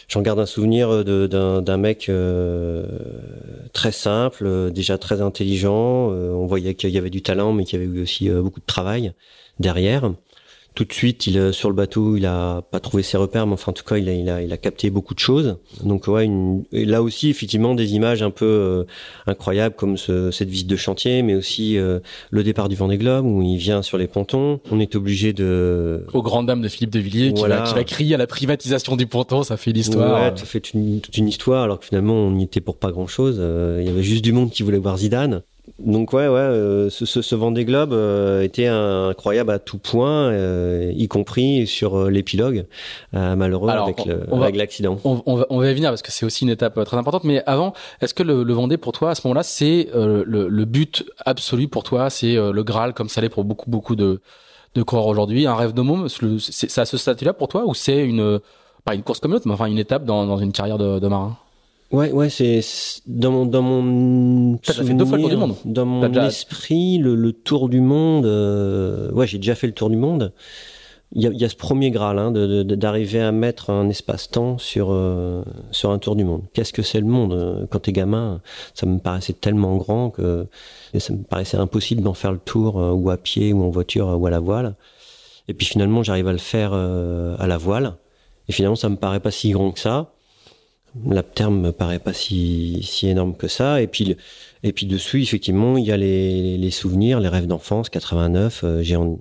j'en 0.09 0.23
garde 0.23 0.41
un 0.41 0.47
souvenir 0.47 1.05
d'un 1.05 1.61
d'un 1.61 1.77
mec 1.77 2.09
euh, 2.09 2.87
très 3.75 3.93
simple, 3.93 4.71
déjà 4.73 4.97
très 4.97 5.21
intelligent. 5.21 6.13
euh, 6.13 6.31
on 6.31 6.47
voyait 6.47 6.73
qu'il 6.75 6.89
y 6.89 6.99
avait 6.99 7.11
du 7.11 7.21
talent, 7.21 7.53
mais 7.53 7.65
qu'il 7.65 7.79
y 7.79 7.83
avait 7.83 7.93
eu 7.93 8.01
aussi 8.01 8.31
beaucoup 8.31 8.61
de 8.61 8.67
travail 8.67 9.13
derrière. 9.61 10.11
Tout 10.77 10.85
de 10.85 10.93
suite, 10.93 11.27
il 11.27 11.39
euh, 11.39 11.53
sur 11.53 11.71
le 11.71 11.75
bateau, 11.75 12.17
il 12.19 12.27
a 12.27 12.61
pas 12.61 12.81
trouvé 12.81 13.03
ses 13.03 13.17
repères, 13.17 13.47
mais 13.47 13.55
enfin 13.55 13.71
en 13.71 13.73
tout 13.73 13.83
cas, 13.83 13.97
il 13.97 14.11
a 14.11 14.13
il 14.13 14.29
a 14.29 14.43
il 14.43 14.53
a 14.53 14.59
capté 14.59 14.91
beaucoup 14.91 15.15
de 15.15 15.19
choses. 15.19 15.57
Donc 15.83 16.07
ouais, 16.07 16.27
une, 16.27 16.65
et 16.71 16.85
là 16.85 17.03
aussi 17.03 17.31
effectivement 17.31 17.75
des 17.75 17.95
images 17.95 18.23
un 18.23 18.31
peu 18.31 18.45
euh, 18.45 18.85
incroyables 19.27 19.75
comme 19.75 19.97
ce, 19.97 20.31
cette 20.31 20.51
visite 20.51 20.67
de 20.67 20.77
chantier, 20.77 21.23
mais 21.23 21.35
aussi 21.35 21.79
euh, 21.79 22.01
le 22.29 22.43
départ 22.45 22.69
du 22.69 22.77
Vendée 22.77 22.99
Globe 22.99 23.25
où 23.25 23.41
il 23.41 23.57
vient 23.57 23.81
sur 23.81 23.97
les 23.97 24.07
pontons. 24.07 24.61
On 24.71 24.79
est 24.79 24.97
obligé 24.97 25.33
de 25.33 26.05
Aux 26.13 26.21
grandes 26.21 26.47
dames 26.47 26.61
de 26.61 26.69
Philippe 26.69 26.91
de 26.91 27.01
Villiers 27.01 27.33
qui, 27.33 27.43
va, 27.43 27.63
qui 27.63 27.75
va 27.75 27.85
crier 27.85 28.15
à 28.15 28.19
la 28.19 28.27
privatisation 28.27 28.97
du 28.97 29.07
ponton, 29.07 29.45
ça 29.45 29.57
fait 29.57 29.73
l'histoire. 29.73 30.31
Ouais, 30.31 30.37
ça 30.37 30.45
fait 30.45 30.75
une, 30.75 31.01
toute 31.01 31.17
une 31.17 31.29
histoire, 31.29 31.63
alors 31.63 31.81
que 31.81 31.87
finalement 31.87 32.13
on 32.13 32.39
y 32.39 32.43
était 32.43 32.61
pour 32.61 32.77
pas 32.77 32.91
grand 32.91 33.07
chose. 33.07 33.37
il 33.37 33.87
y 33.87 33.89
avait 33.89 34.03
juste 34.03 34.23
du 34.23 34.33
monde 34.33 34.51
qui 34.51 34.63
voulait 34.63 34.77
voir 34.77 34.99
Zidane. 34.99 35.41
Donc 35.79 36.13
ouais, 36.13 36.29
ouais, 36.29 36.39
euh, 36.39 36.91
ce, 36.91 37.05
ce, 37.07 37.23
ce 37.23 37.35
Vendée 37.35 37.65
Globe 37.65 37.93
euh, 37.93 38.43
était 38.43 38.67
un- 38.67 39.09
incroyable 39.09 39.51
à 39.51 39.59
tout 39.59 39.79
point, 39.79 40.31
euh, 40.31 40.93
y 40.95 41.07
compris 41.09 41.67
sur 41.67 41.97
euh, 41.99 42.11
l'épilogue 42.11 42.67
euh, 43.15 43.37
malheureux 43.37 43.69
Alors, 43.69 43.85
avec 44.43 44.57
l'accident. 44.57 44.99
On, 45.05 45.23
on 45.27 45.35
va, 45.37 45.47
on 45.51 45.59
va 45.59 45.71
y 45.71 45.75
venir 45.75 45.91
parce 45.91 46.03
que 46.03 46.13
c'est 46.13 46.25
aussi 46.25 46.45
une 46.45 46.51
étape 46.51 46.79
euh, 46.79 46.85
très 46.85 46.97
importante. 46.97 47.25
Mais 47.25 47.43
avant, 47.47 47.73
est-ce 48.01 48.15
que 48.15 48.23
le, 48.23 48.43
le 48.43 48.53
Vendée 48.55 48.77
pour 48.79 48.93
toi 48.93 49.11
à 49.11 49.15
ce 49.15 49.27
moment-là, 49.27 49.43
c'est 49.43 49.89
euh, 49.95 50.23
le, 50.27 50.49
le 50.49 50.65
but 50.65 51.05
absolu 51.25 51.69
pour 51.69 51.83
toi, 51.83 52.11
c'est 52.11 52.37
euh, 52.37 52.53
le 52.53 52.63
Graal 52.63 52.95
comme 52.95 53.09
ça 53.09 53.21
l'est 53.21 53.29
pour 53.29 53.45
beaucoup 53.45 53.69
beaucoup 53.71 53.97
de 53.97 54.21
de 54.75 54.83
coureurs 54.83 55.07
aujourd'hui, 55.07 55.47
un 55.47 55.55
rêve 55.55 55.73
de 55.73 55.83
môme. 55.83 56.09
C'est 56.09 56.27
c'est- 56.39 56.71
c'est 56.71 56.81
à 56.81 56.85
ce 56.87 56.97
statut-là 56.99 57.33
pour 57.33 57.49
toi 57.49 57.65
ou 57.67 57.75
c'est 57.75 58.05
une 58.05 58.41
pas 58.85 58.95
une 58.95 59.03
course 59.03 59.21
comme 59.21 59.33
l'autre, 59.33 59.47
mais 59.49 59.55
enfin 59.55 59.67
une 59.67 59.79
étape 59.79 60.05
dans, 60.05 60.27
dans 60.27 60.37
une 60.39 60.53
carrière 60.53 60.79
de, 60.79 60.99
de 60.99 61.09
marin? 61.09 61.37
Ouais, 61.93 62.11
ouais, 62.11 62.29
c'est 62.31 62.61
dans 63.07 63.31
mon 63.31 63.47
dans 63.47 63.63
mon 63.63 64.57
T'as 64.59 64.73
déjà 64.73 64.85
fait 64.85 64.95
deux 64.95 65.05
fois 65.05 65.19
le 65.19 65.23
tour 65.23 65.31
du 65.31 65.37
souvenir, 65.37 65.49
monde. 65.49 65.57
Dans 65.65 65.87
mon 65.87 66.09
déjà- 66.09 66.27
esprit, 66.27 66.99
le, 66.99 67.15
le 67.15 67.33
tour 67.33 67.69
du 67.69 67.81
monde. 67.81 68.27
euh, 68.27 69.11
ouais, 69.13 69.27
j'ai 69.27 69.39
déjà 69.39 69.55
fait 69.55 69.67
le 69.69 69.73
tour 69.73 69.89
du 69.91 69.97
monde. 69.97 70.33
Il 71.13 71.23
y 71.23 71.27
a, 71.29 71.31
y 71.31 71.45
a 71.45 71.49
ce 71.49 71.55
premier 71.55 71.93
graal 71.93 72.19
hein, 72.19 72.33
de- 72.33 72.65
de- 72.65 72.75
d'arriver 72.75 73.21
à 73.21 73.31
mettre 73.31 73.71
un 73.71 73.89
espace-temps 73.89 74.59
sur 74.59 74.89
euh, 74.91 75.45
sur 75.71 75.93
un 75.93 75.99
tour 76.01 76.17
du 76.17 76.25
monde. 76.25 76.43
Qu'est-ce 76.53 76.73
que 76.73 76.83
c'est 76.83 76.99
le 76.99 77.07
monde 77.07 77.33
Euh, 77.33 77.67
Quand 77.71 77.79
t'es 77.79 77.93
gamin, 77.93 78.41
ça 78.75 78.87
me 78.87 78.99
paraissait 78.99 79.33
tellement 79.33 79.77
grand 79.77 80.11
que 80.11 80.47
ça 80.99 81.13
me 81.13 81.23
paraissait 81.23 81.57
impossible 81.59 82.03
d'en 82.03 82.15
faire 82.15 82.33
le 82.33 82.39
tour 82.39 82.81
euh, 82.81 82.91
ou 82.91 83.11
à 83.11 83.17
pied 83.17 83.53
ou 83.53 83.63
en 83.63 83.71
voiture 83.71 84.09
ou 84.19 84.27
à 84.27 84.31
la 84.31 84.41
voile. 84.41 84.75
Et 85.47 85.55
puis 85.55 85.65
finalement, 85.67 86.03
j'arrive 86.03 86.27
à 86.27 86.33
le 86.33 86.39
faire 86.39 86.71
euh, 86.75 87.37
à 87.39 87.47
la 87.47 87.57
voile. 87.57 87.95
Et 88.49 88.53
finalement, 88.53 88.75
ça 88.77 88.89
me 88.89 88.97
paraît 88.97 89.21
pas 89.21 89.31
si 89.31 89.51
grand 89.53 89.71
que 89.71 89.79
ça. 89.79 90.11
La 91.05 91.23
terme 91.23 91.61
me 91.61 91.73
paraît 91.73 91.99
pas 91.99 92.13
si, 92.13 92.81
énorme 93.03 93.37
que 93.37 93.49
ça. 93.49 93.83
Et 93.83 93.87
puis, 93.87 94.17
et 94.63 94.73
puis 94.73 94.87
dessus, 94.87 95.23
effectivement, 95.23 95.77
il 95.77 95.85
y 95.85 95.93
a 95.93 95.97
les, 95.97 96.71
souvenirs, 96.71 97.21
les 97.21 97.29
rêves 97.29 97.47
d'enfance, 97.47 97.89
89. 97.91 98.63
euh, 98.65 98.83
J'ai 98.83 98.97
en, 98.97 99.19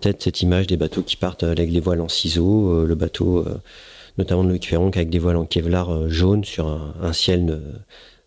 tête 0.00 0.22
cette 0.22 0.40
image 0.42 0.68
des 0.68 0.76
bateaux 0.76 1.02
qui 1.02 1.16
partent 1.16 1.42
avec 1.42 1.70
les 1.70 1.80
voiles 1.80 2.00
en 2.00 2.08
ciseaux, 2.08 2.82
euh, 2.82 2.86
le 2.86 2.94
bateau, 2.94 3.38
euh, 3.38 3.60
notamment 4.18 4.44
de 4.44 4.50
Loïc 4.50 4.72
avec 4.72 5.10
des 5.10 5.18
voiles 5.18 5.36
en 5.36 5.46
Kevlar 5.46 5.90
euh, 5.90 6.08
jaune 6.08 6.44
sur 6.44 6.68
un, 6.68 6.94
un 7.02 7.12
ciel 7.12 7.46
euh, 7.50 7.60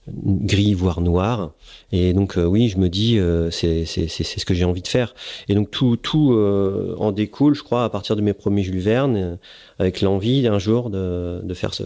gris 0.08 0.74
voire 0.74 1.02
noir. 1.02 1.52
Et 1.92 2.13
donc 2.13 2.38
euh, 2.38 2.46
oui, 2.46 2.70
je 2.70 2.78
me 2.78 2.89
dis 2.89 3.18
euh, 3.18 3.50
c'est 3.52 3.86
ce 3.86 4.46
que 4.46 4.54
j'ai 4.54 4.66
envie 4.66 4.82
de 4.82 4.88
faire. 4.88 5.16
Et 5.48 5.56
donc 5.56 5.72
tout 5.72 5.96
tout 5.96 6.34
euh, 6.34 6.96
en 7.00 7.12
découle, 7.12 7.56
je 7.56 7.63
crois, 7.63 7.84
à 7.84 7.89
partir 7.89 8.16
de 8.16 8.22
mes 8.22 8.34
premiers 8.34 8.63
Jules 8.63 8.80
Verne, 8.80 9.16
euh, 9.16 9.36
avec 9.80 10.02
l'envie 10.02 10.42
d'un 10.42 10.60
jour 10.60 10.89
de 10.89 11.42
de 11.44 11.54
faire 11.54 11.74
ce, 11.74 11.84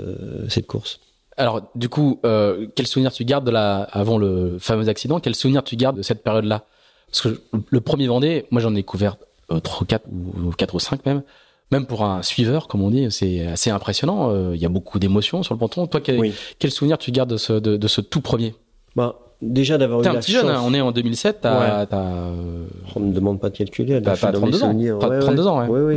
cette 0.49 0.67
course. 0.67 0.99
Alors 1.37 1.69
du 1.75 1.87
coup, 1.87 2.19
quel 2.23 2.87
souvenir 2.87 3.11
tu 3.11 3.23
gardes 3.23 3.45
de 3.45 3.51
la 3.51 3.83
avant 3.83 4.17
le 4.17 4.57
fameux 4.59 4.89
accident 4.89 5.19
Quel 5.19 5.35
souvenir 5.35 5.63
tu 5.63 5.75
gardes 5.75 5.97
de 5.97 6.01
cette 6.01 6.23
période-là? 6.23 6.65
Parce 7.11 7.21
que 7.21 7.41
le 7.69 7.81
premier 7.81 8.07
Vendée, 8.07 8.45
moi 8.49 8.59
j'en 8.59 8.73
ai 8.73 8.81
couvert 8.81 9.17
euh, 9.51 9.61
trois, 9.61 9.87
quatre 9.87 10.05
ou 10.09 10.51
quatre 10.51 10.75
ou 10.75 10.79
cinq 10.79 11.05
même. 11.05 11.23
Même 11.71 11.85
pour 11.85 12.03
un 12.05 12.21
suiveur, 12.23 12.67
comme 12.67 12.81
on 12.81 12.89
dit, 12.89 13.07
c'est 13.11 13.45
assez 13.47 13.69
impressionnant. 13.69 14.29
Euh, 14.31 14.51
Il 14.55 14.61
y 14.61 14.65
a 14.65 14.69
beaucoup 14.69 14.99
d'émotions 14.99 15.43
sur 15.43 15.53
le 15.53 15.59
ponton. 15.59 15.85
Toi, 15.87 15.99
quel, 16.01 16.17
Oui. 16.19 16.33
quel 16.59 16.71
souvenir 16.71 16.97
tu 16.97 17.11
gardes 17.11 17.29
de 17.29 17.37
ce, 17.37 17.53
de, 17.53 17.75
de 17.77 17.87
ce 17.87 17.99
tout 18.01 18.21
premier? 18.21 18.55
Bah 18.95 19.15
déjà 19.41 19.77
d'avoir 19.77 19.99
eu 19.99 20.03
T'es 20.03 20.09
un 20.09 20.13
la 20.13 20.19
petit 20.19 20.31
chance. 20.31 20.41
jeune, 20.43 20.49
hein, 20.51 20.61
on 20.65 20.73
est 20.73 20.81
en 20.81 20.91
2007, 20.91 21.39
t'as, 21.41 21.79
Ouais. 21.81 21.85
t'as, 21.87 21.97
euh, 22.01 22.65
On 22.95 22.99
me 23.01 23.13
demande 23.13 23.39
pas 23.39 23.49
de 23.49 23.57
calculer. 23.57 24.01
t'as, 24.01 24.09
là, 24.09 24.13
je 24.15 24.17
suis 24.17 24.25
t'as 24.25 24.31
dans 24.31 24.39
mes 24.45 24.51
32 24.51 24.63
ans. 24.63 24.73
Ouais, 25.09 25.19
32 25.19 25.43
ouais. 25.43 25.47
ans. 25.49 25.67
Ouais. 25.67 25.95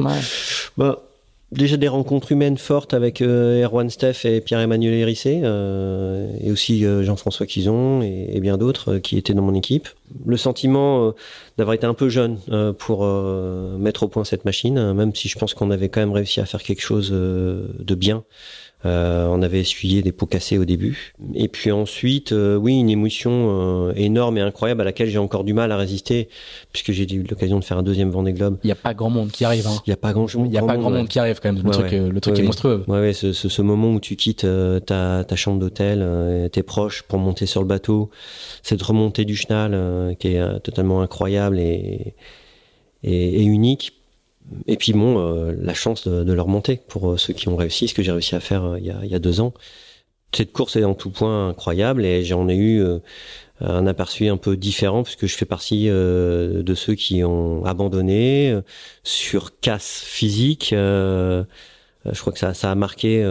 Bah, 0.77 0.99
déjà 1.53 1.77
des 1.77 1.89
rencontres 1.89 2.33
humaines 2.33 2.59
fortes 2.59 2.95
avec 2.95 3.21
euh, 3.21 3.65
Erwan 3.65 3.91
Steff 3.91 4.25
et 4.25 4.41
Pierre-Emmanuel 4.41 4.95
Hérissé, 4.95 5.41
euh, 5.43 6.33
et 6.41 6.51
aussi 6.51 6.85
euh, 6.85 7.03
Jean-François 7.03 7.47
Quizon 7.47 8.03
et, 8.03 8.31
et 8.33 8.41
bien 8.41 8.57
d'autres 8.57 8.95
euh, 8.95 9.01
qui 9.01 9.17
étaient 9.17 9.35
dans 9.35 9.43
mon 9.43 9.55
équipe. 9.55 9.89
Le 10.27 10.37
sentiment 10.37 11.15
d'avoir 11.57 11.75
été 11.75 11.87
un 11.87 11.95
peu 11.95 12.09
jeune 12.09 12.39
pour 12.79 13.07
mettre 13.79 14.03
au 14.03 14.09
point 14.09 14.25
cette 14.25 14.45
machine, 14.45 14.93
même 14.93 15.15
si 15.15 15.29
je 15.29 15.39
pense 15.39 15.55
qu'on 15.55 15.71
avait 15.71 15.89
quand 15.89 16.01
même 16.01 16.11
réussi 16.11 16.41
à 16.41 16.47
faire 16.47 16.65
quelque 16.65 16.81
chose 16.81 17.13
de 17.13 17.95
bien. 17.95 18.25
Euh, 18.87 19.27
on 19.27 19.43
avait 19.43 19.61
essuyé 19.61 20.01
des 20.01 20.11
pots 20.11 20.25
cassés 20.25 20.57
au 20.57 20.65
début. 20.65 21.13
Et 21.35 21.49
puis 21.49 21.71
ensuite, 21.71 22.33
euh, 22.33 22.57
oui, 22.57 22.79
une 22.79 22.89
émotion 22.89 23.31
euh, 23.89 23.93
énorme 23.95 24.39
et 24.39 24.41
incroyable 24.41 24.81
à 24.81 24.85
laquelle 24.85 25.09
j'ai 25.11 25.19
encore 25.19 25.45
du 25.45 25.53
mal 25.53 25.71
à 25.71 25.77
résister, 25.77 26.31
puisque 26.73 26.91
j'ai 26.93 27.05
eu 27.13 27.23
l'occasion 27.23 27.59
de 27.59 27.65
faire 27.65 27.77
un 27.77 27.83
deuxième 27.83 28.09
Vendée 28.09 28.33
Globe. 28.33 28.57
Il 28.65 28.69
y 28.69 28.73
a 28.73 28.77
pas 28.77 28.95
grand 28.95 29.11
monde 29.11 29.31
qui 29.31 29.45
arrive. 29.45 29.67
Hein. 29.67 29.83
Il 29.87 29.91
n'y 29.91 29.93
a 29.93 29.99
pas 29.99 30.15
grand. 30.15 30.27
Il 30.33 30.51
y 30.51 30.57
a 30.57 30.63
pas 30.63 30.79
grand 30.79 30.91
monde 30.91 31.09
qui 31.09 31.19
arrive 31.19 31.41
quand 31.43 31.53
même. 31.53 31.63
Le 31.63 31.69
Ouais, 31.69 31.75
truc, 31.75 31.93
ouais. 31.93 32.09
le 32.09 32.21
truc 32.21 32.39
est 32.39 32.43
monstrueux. 32.43 32.85
Ouais, 32.89 33.01
ouais, 33.01 33.13
ce, 33.13 33.35
ce, 33.35 33.51
ce 33.51 33.61
moment 33.63 33.93
où 33.93 34.01
tu 34.01 34.17
quittes 34.17 34.47
ta, 34.87 35.25
ta 35.25 35.37
chambre 35.37 35.59
d'hôtel, 35.61 36.49
tes 36.51 36.63
proches 36.63 37.03
pour 37.03 37.19
monter 37.19 37.45
sur 37.45 37.61
le 37.61 37.67
bateau, 37.67 38.09
cette 38.63 38.81
remontée 38.81 39.27
du 39.27 39.37
chenal 39.37 40.17
qui 40.19 40.29
est 40.29 40.61
totalement 40.61 41.03
incroyable 41.03 41.59
et, 41.59 42.15
et, 43.03 43.43
et 43.43 43.45
unique. 43.45 44.00
Et 44.67 44.77
puis 44.77 44.93
bon, 44.93 45.19
euh, 45.19 45.55
la 45.61 45.75
chance 45.75 46.07
de, 46.09 46.25
de 46.25 46.33
le 46.33 46.43
remonter 46.43 46.81
pour 46.89 47.13
euh, 47.13 47.17
ceux 47.17 47.33
qui 47.35 47.49
ont 47.49 47.57
réussi, 47.57 47.89
ce 47.89 47.95
que 47.95 48.03
j'ai 48.03 48.13
réussi 48.13 48.35
à 48.35 48.41
faire 48.41 48.65
euh, 48.65 48.79
il, 48.79 48.87
y 48.87 48.91
a, 48.91 48.99
il 49.05 49.11
y 49.11 49.15
a 49.15 49.19
deux 49.19 49.41
ans. 49.41 49.53
Cette 50.35 50.53
course 50.53 50.77
est 50.77 50.85
en 50.85 50.95
tout 50.95 51.11
point 51.11 51.49
incroyable 51.49 52.05
et 52.05 52.25
j'en 52.25 52.49
ai 52.49 52.57
eu 52.57 52.85
un 53.61 53.87
aperçu 53.87 54.29
un 54.29 54.37
peu 54.37 54.57
différent 54.57 55.03
puisque 55.03 55.27
je 55.27 55.37
fais 55.37 55.45
partie 55.45 55.89
euh, 55.89 56.63
de 56.63 56.75
ceux 56.75 56.95
qui 56.95 57.25
ont 57.25 57.65
abandonné 57.65 58.51
euh, 58.51 58.63
sur 59.03 59.59
casse 59.61 60.03
physique. 60.05 60.73
euh, 60.73 61.45
Je 62.05 62.21
crois 62.21 62.33
que 62.33 62.39
ça, 62.39 62.55
ça 62.55 62.71
a 62.71 62.75
marqué 62.77 63.25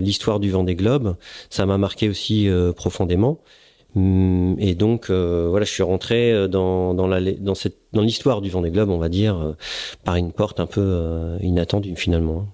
l'histoire 0.00 0.40
du 0.40 0.50
Vendée 0.50 0.76
Globe. 0.76 1.16
Ça 1.50 1.66
m'a 1.66 1.76
marqué 1.78 2.08
aussi 2.08 2.48
profondément. 2.76 3.40
Hum, 3.96 4.56
Et 4.58 4.74
donc 4.74 5.08
euh, 5.10 5.46
voilà, 5.50 5.64
je 5.64 5.70
suis 5.70 5.82
rentré 5.84 6.32
euh, 6.32 6.48
dans 6.48 6.94
dans 6.94 7.06
la 7.06 7.20
dans 7.32 7.54
cette 7.54 7.76
dans 7.92 8.02
l'histoire 8.02 8.40
du 8.40 8.50
Vendée 8.50 8.70
Globe, 8.70 8.90
on 8.90 8.98
va 8.98 9.08
dire, 9.08 9.36
euh, 9.36 9.52
par 10.04 10.16
une 10.16 10.32
porte 10.32 10.58
un 10.58 10.66
peu 10.66 10.80
euh, 10.82 11.38
inattendue 11.42 11.94
finalement. 11.96 12.46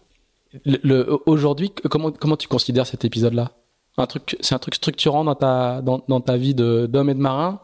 Le, 0.64 0.78
le- 0.82 1.18
aujourd'hui, 1.26 1.70
comment 1.90 2.10
comment 2.10 2.36
tu 2.36 2.48
considères 2.48 2.86
cet 2.86 3.04
épisode-là? 3.04 3.52
Un 3.96 4.06
truc, 4.06 4.36
c'est 4.40 4.54
un 4.54 4.58
truc 4.58 4.74
structurant 4.74 5.24
dans 5.24 5.34
ta 5.34 5.80
dans, 5.80 6.02
dans 6.08 6.20
ta 6.20 6.36
vie 6.36 6.54
de 6.54 6.86
d'homme 6.86 7.08
et 7.10 7.14
de 7.14 7.20
marin? 7.20 7.60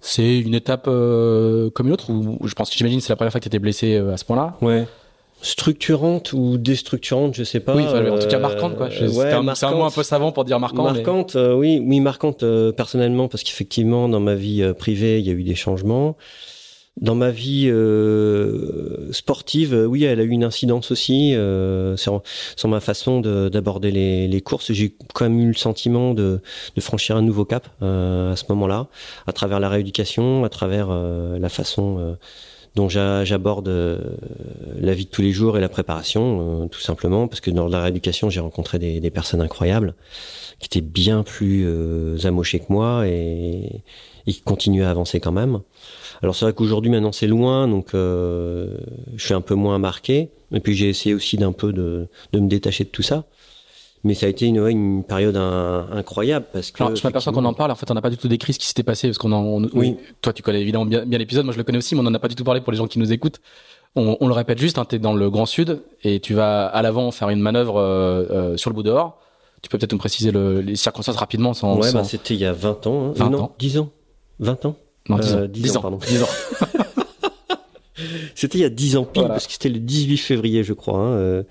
C'est 0.00 0.38
une 0.38 0.54
étape 0.54 0.84
comme 0.84 1.86
une 1.86 1.92
autre? 1.92 2.10
Ou 2.10 2.46
je 2.46 2.54
pense 2.54 2.70
que 2.70 2.76
j'imagine 2.76 2.98
que 3.00 3.04
c'est 3.04 3.12
la 3.12 3.16
première 3.16 3.32
fois 3.32 3.40
que 3.40 3.44
tu 3.44 3.48
étais 3.48 3.58
blessé 3.58 3.96
à 3.96 4.16
ce 4.16 4.24
point-là? 4.24 4.56
Ouais. 4.62 4.86
Structurante 5.40 6.32
ou 6.32 6.58
déstructurante, 6.58 7.34
je 7.36 7.44
sais 7.44 7.60
pas. 7.60 7.76
oui, 7.76 7.84
enfin, 7.86 8.04
en 8.10 8.18
tout 8.18 8.26
cas 8.26 8.38
euh, 8.38 8.40
marquante 8.40 8.76
quoi. 8.76 8.86
Ouais, 8.88 9.08
c'est 9.54 9.66
un, 9.66 9.70
mot 9.72 9.84
un 9.84 9.90
peu 9.90 10.02
savant 10.02 10.32
pour 10.32 10.44
dire 10.44 10.58
marquant. 10.58 10.84
mais- 10.84 10.94
Marquante, 10.94 11.36
euh, 11.36 11.54
oui, 11.54 11.80
oui, 11.84 12.00
marquante 12.00 12.42
euh, 12.42 12.72
personnellement 12.72 13.28
parce 13.28 13.44
qu'effectivement 13.44 14.08
dans 14.08 14.18
ma 14.20 14.34
vie 14.34 14.62
euh, 14.62 14.74
privée 14.74 15.20
il 15.20 15.26
y 15.26 15.30
a 15.30 15.34
eu 15.34 15.44
des 15.44 15.54
changements. 15.54 16.16
Dans 17.00 17.14
ma 17.14 17.30
vie 17.30 17.70
sportive, 19.12 19.86
oui, 19.88 20.02
elle 20.02 20.18
a 20.18 20.24
eu 20.24 20.30
une 20.30 20.42
incidence 20.42 20.90
aussi 20.90 21.32
sur, 21.96 22.22
sur 22.56 22.68
ma 22.68 22.80
façon 22.80 23.20
de- 23.20 23.48
d'aborder 23.48 23.92
les, 23.92 24.26
les 24.26 24.40
courses. 24.40 24.72
J'ai 24.72 24.94
quand 25.14 25.24
même 25.28 25.38
eu 25.38 25.46
le 25.46 25.54
sentiment 25.54 26.12
de, 26.14 26.40
de 26.74 26.80
franchir 26.80 27.16
un 27.16 27.22
nouveau 27.22 27.44
cap 27.44 27.68
à 27.80 28.34
ce 28.34 28.42
moment-là, 28.48 28.88
à 29.28 29.32
travers 29.32 29.60
la 29.60 29.68
rééducation, 29.68 30.44
à 30.44 30.48
travers 30.48 30.88
la 30.90 31.48
façon 31.48 32.16
j'a- 32.88 33.24
j'aborde 33.24 33.68
euh, 33.68 33.98
la 34.80 34.94
vie 34.94 35.04
de 35.04 35.10
tous 35.10 35.22
les 35.22 35.32
jours 35.32 35.56
et 35.56 35.60
la 35.60 35.68
préparation, 35.68 36.64
euh, 36.64 36.66
tout 36.66 36.80
simplement, 36.80 37.28
parce 37.28 37.40
que 37.40 37.50
dans 37.50 37.68
la 37.68 37.82
rééducation, 37.82 38.30
j'ai 38.30 38.40
rencontré 38.40 38.78
des, 38.78 39.10
personnes 39.10 39.40
incroyables 39.40 39.94
qui 40.60 40.66
étaient 40.66 40.86
bien 40.86 41.22
plus 41.22 41.64
euh, 41.66 42.16
amochées 42.24 42.60
que 42.60 42.72
moi 42.72 43.06
et, 43.06 43.82
qui 44.26 44.42
continuait 44.42 44.84
à 44.84 44.90
avancer 44.90 45.20
quand 45.20 45.32
même. 45.32 45.60
Alors 46.22 46.34
c'est 46.34 46.44
vrai 46.44 46.52
qu'aujourd'hui 46.52 46.90
maintenant 46.90 47.12
c'est 47.12 47.26
loin, 47.28 47.66
donc 47.68 47.90
je 47.94 48.68
suis 49.16 49.34
un 49.34 49.40
peu 49.40 49.54
moins 49.54 49.78
marqué. 49.78 50.28
Et 50.52 50.60
puis 50.60 50.74
j'ai 50.74 50.88
essayé 50.88 51.14
aussi 51.14 51.36
d'un 51.38 51.52
peu 51.52 51.72
de 51.72 52.08
me 52.34 52.48
détacher 52.48 52.84
de 52.84 52.90
tout 52.90 53.02
ça. 53.02 53.24
Mais 54.08 54.14
ça 54.14 54.24
a 54.24 54.30
été 54.30 54.46
une, 54.46 54.58
ouais, 54.58 54.72
une 54.72 55.04
période 55.04 55.36
un- 55.36 55.86
incroyable 55.92 56.46
parce 56.50 56.70
que. 56.70 56.82
Alors, 56.82 56.96
je 56.96 57.06
m'aperçois 57.06 57.30
qu'on 57.30 57.44
en 57.44 57.52
parle. 57.52 57.70
En 57.70 57.74
fait, 57.74 57.90
on 57.90 57.94
n'a 57.94 58.00
pas 58.00 58.08
du 58.08 58.16
tout 58.16 58.26
décrit 58.26 58.54
ce 58.54 58.58
qui 58.58 58.66
s'était 58.66 58.82
passé 58.82 59.06
parce 59.08 59.18
qu'on 59.18 59.32
en. 59.32 59.42
on- 59.44 59.68
Oui. 59.74 59.98
Toi, 60.22 60.32
tu 60.32 60.42
connais 60.42 60.62
évidemment 60.62 60.86
bien, 60.86 61.04
bien 61.04 61.18
l'épisode. 61.18 61.44
Moi, 61.44 61.52
je 61.52 61.58
le 61.58 61.64
connais 61.64 61.76
aussi, 61.76 61.94
mais 61.94 62.00
on 62.00 62.06
en 62.06 62.14
a 62.14 62.18
pas 62.18 62.28
du 62.28 62.34
tout 62.34 62.42
parlé 62.44 62.62
pour 62.62 62.72
les 62.72 62.78
gens 62.78 62.86
qui 62.86 62.98
nous 62.98 63.12
écoutent. 63.12 63.38
On, 63.96 64.16
on 64.20 64.26
le 64.28 64.32
répète 64.32 64.58
juste. 64.58 64.78
Hein, 64.78 64.86
T'es 64.86 64.98
dans 64.98 65.12
le 65.12 65.28
Grand 65.28 65.44
Sud 65.44 65.82
et 66.04 66.20
tu 66.20 66.32
vas 66.32 66.66
à 66.66 66.80
l'avant 66.80 67.10
faire 67.10 67.28
une 67.28 67.40
manœuvre 67.40 67.76
euh, 67.78 68.24
euh, 68.30 68.56
sur 68.56 68.70
le 68.70 68.74
bout 68.74 68.82
dehors. 68.82 69.20
Tu 69.60 69.68
peux 69.68 69.76
peut-être 69.76 69.92
nous 69.92 69.98
préciser 69.98 70.30
le, 70.30 70.60
les 70.62 70.76
circonstances 70.76 71.16
rapidement 71.16 71.52
sans. 71.52 71.76
Ouais, 71.76 71.88
sans- 71.90 71.98
bah, 71.98 72.04
c'était 72.04 72.32
il 72.34 72.40
y 72.40 72.46
a 72.46 72.52
20 72.52 72.86
ans. 72.86 73.08
Hein. 73.08 73.12
20 73.14 73.30
non, 73.30 73.38
ans. 73.42 73.54
10 73.58 73.78
ans. 73.78 73.90
20 74.40 74.64
ans. 74.66 74.76
non, 75.10 75.18
10 75.18 75.34
ans. 75.34 75.38
euh, 75.38 75.46
10 75.48 75.62
10 75.62 75.76
ans, 75.76 75.78
ans. 75.80 75.82
pardon. 75.82 75.98
10 76.06 76.22
ans. 76.22 76.28
C'était 78.34 78.58
il 78.58 78.60
y 78.62 78.64
a 78.64 78.70
10 78.70 78.96
ans 78.96 79.04
pile, 79.04 79.22
Voilà. 79.22 79.34
parce 79.34 79.46
que 79.46 79.52
c'était 79.52 79.68
le 79.68 79.78
18 79.78 80.16
février, 80.18 80.62
je 80.64 80.72
crois. 80.72 80.98
Hein, 80.98 81.12
euh, 81.12 81.42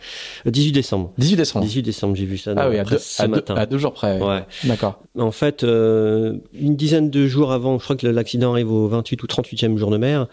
18 0.46 0.72
décembre. 0.72 1.14
18 1.18 1.36
décembre. 1.38 1.66
18 1.66 1.82
décembre, 1.84 2.16
j'ai 2.16 2.26
vu 2.26 2.38
ça 2.38 2.54
Ah 2.56 2.70
oui, 2.70 2.78
à 2.80 2.84
deux, 2.84 2.98
ce 2.98 3.22
à, 3.22 3.28
deux, 3.28 3.32
matin. 3.34 3.56
à 3.56 3.66
deux 3.66 3.78
jours 3.78 3.94
près. 3.94 4.20
Ouais. 4.22 4.44
D'accord. 4.64 5.02
En 5.18 5.32
fait, 5.32 5.64
euh, 5.64 6.38
une 6.54 6.76
dizaine 6.76 7.10
de 7.10 7.28
jours 7.28 7.52
avant, 7.52 7.78
je 7.80 7.84
crois 7.84 7.96
que 7.96 8.08
l'accident 8.08 8.52
arrive 8.52 8.72
au 8.72 8.88
28 8.88 9.22
ou 9.24 9.28
38e 9.28 9.78
jour 9.78 9.92
de 9.92 9.98
mer, 9.98 10.28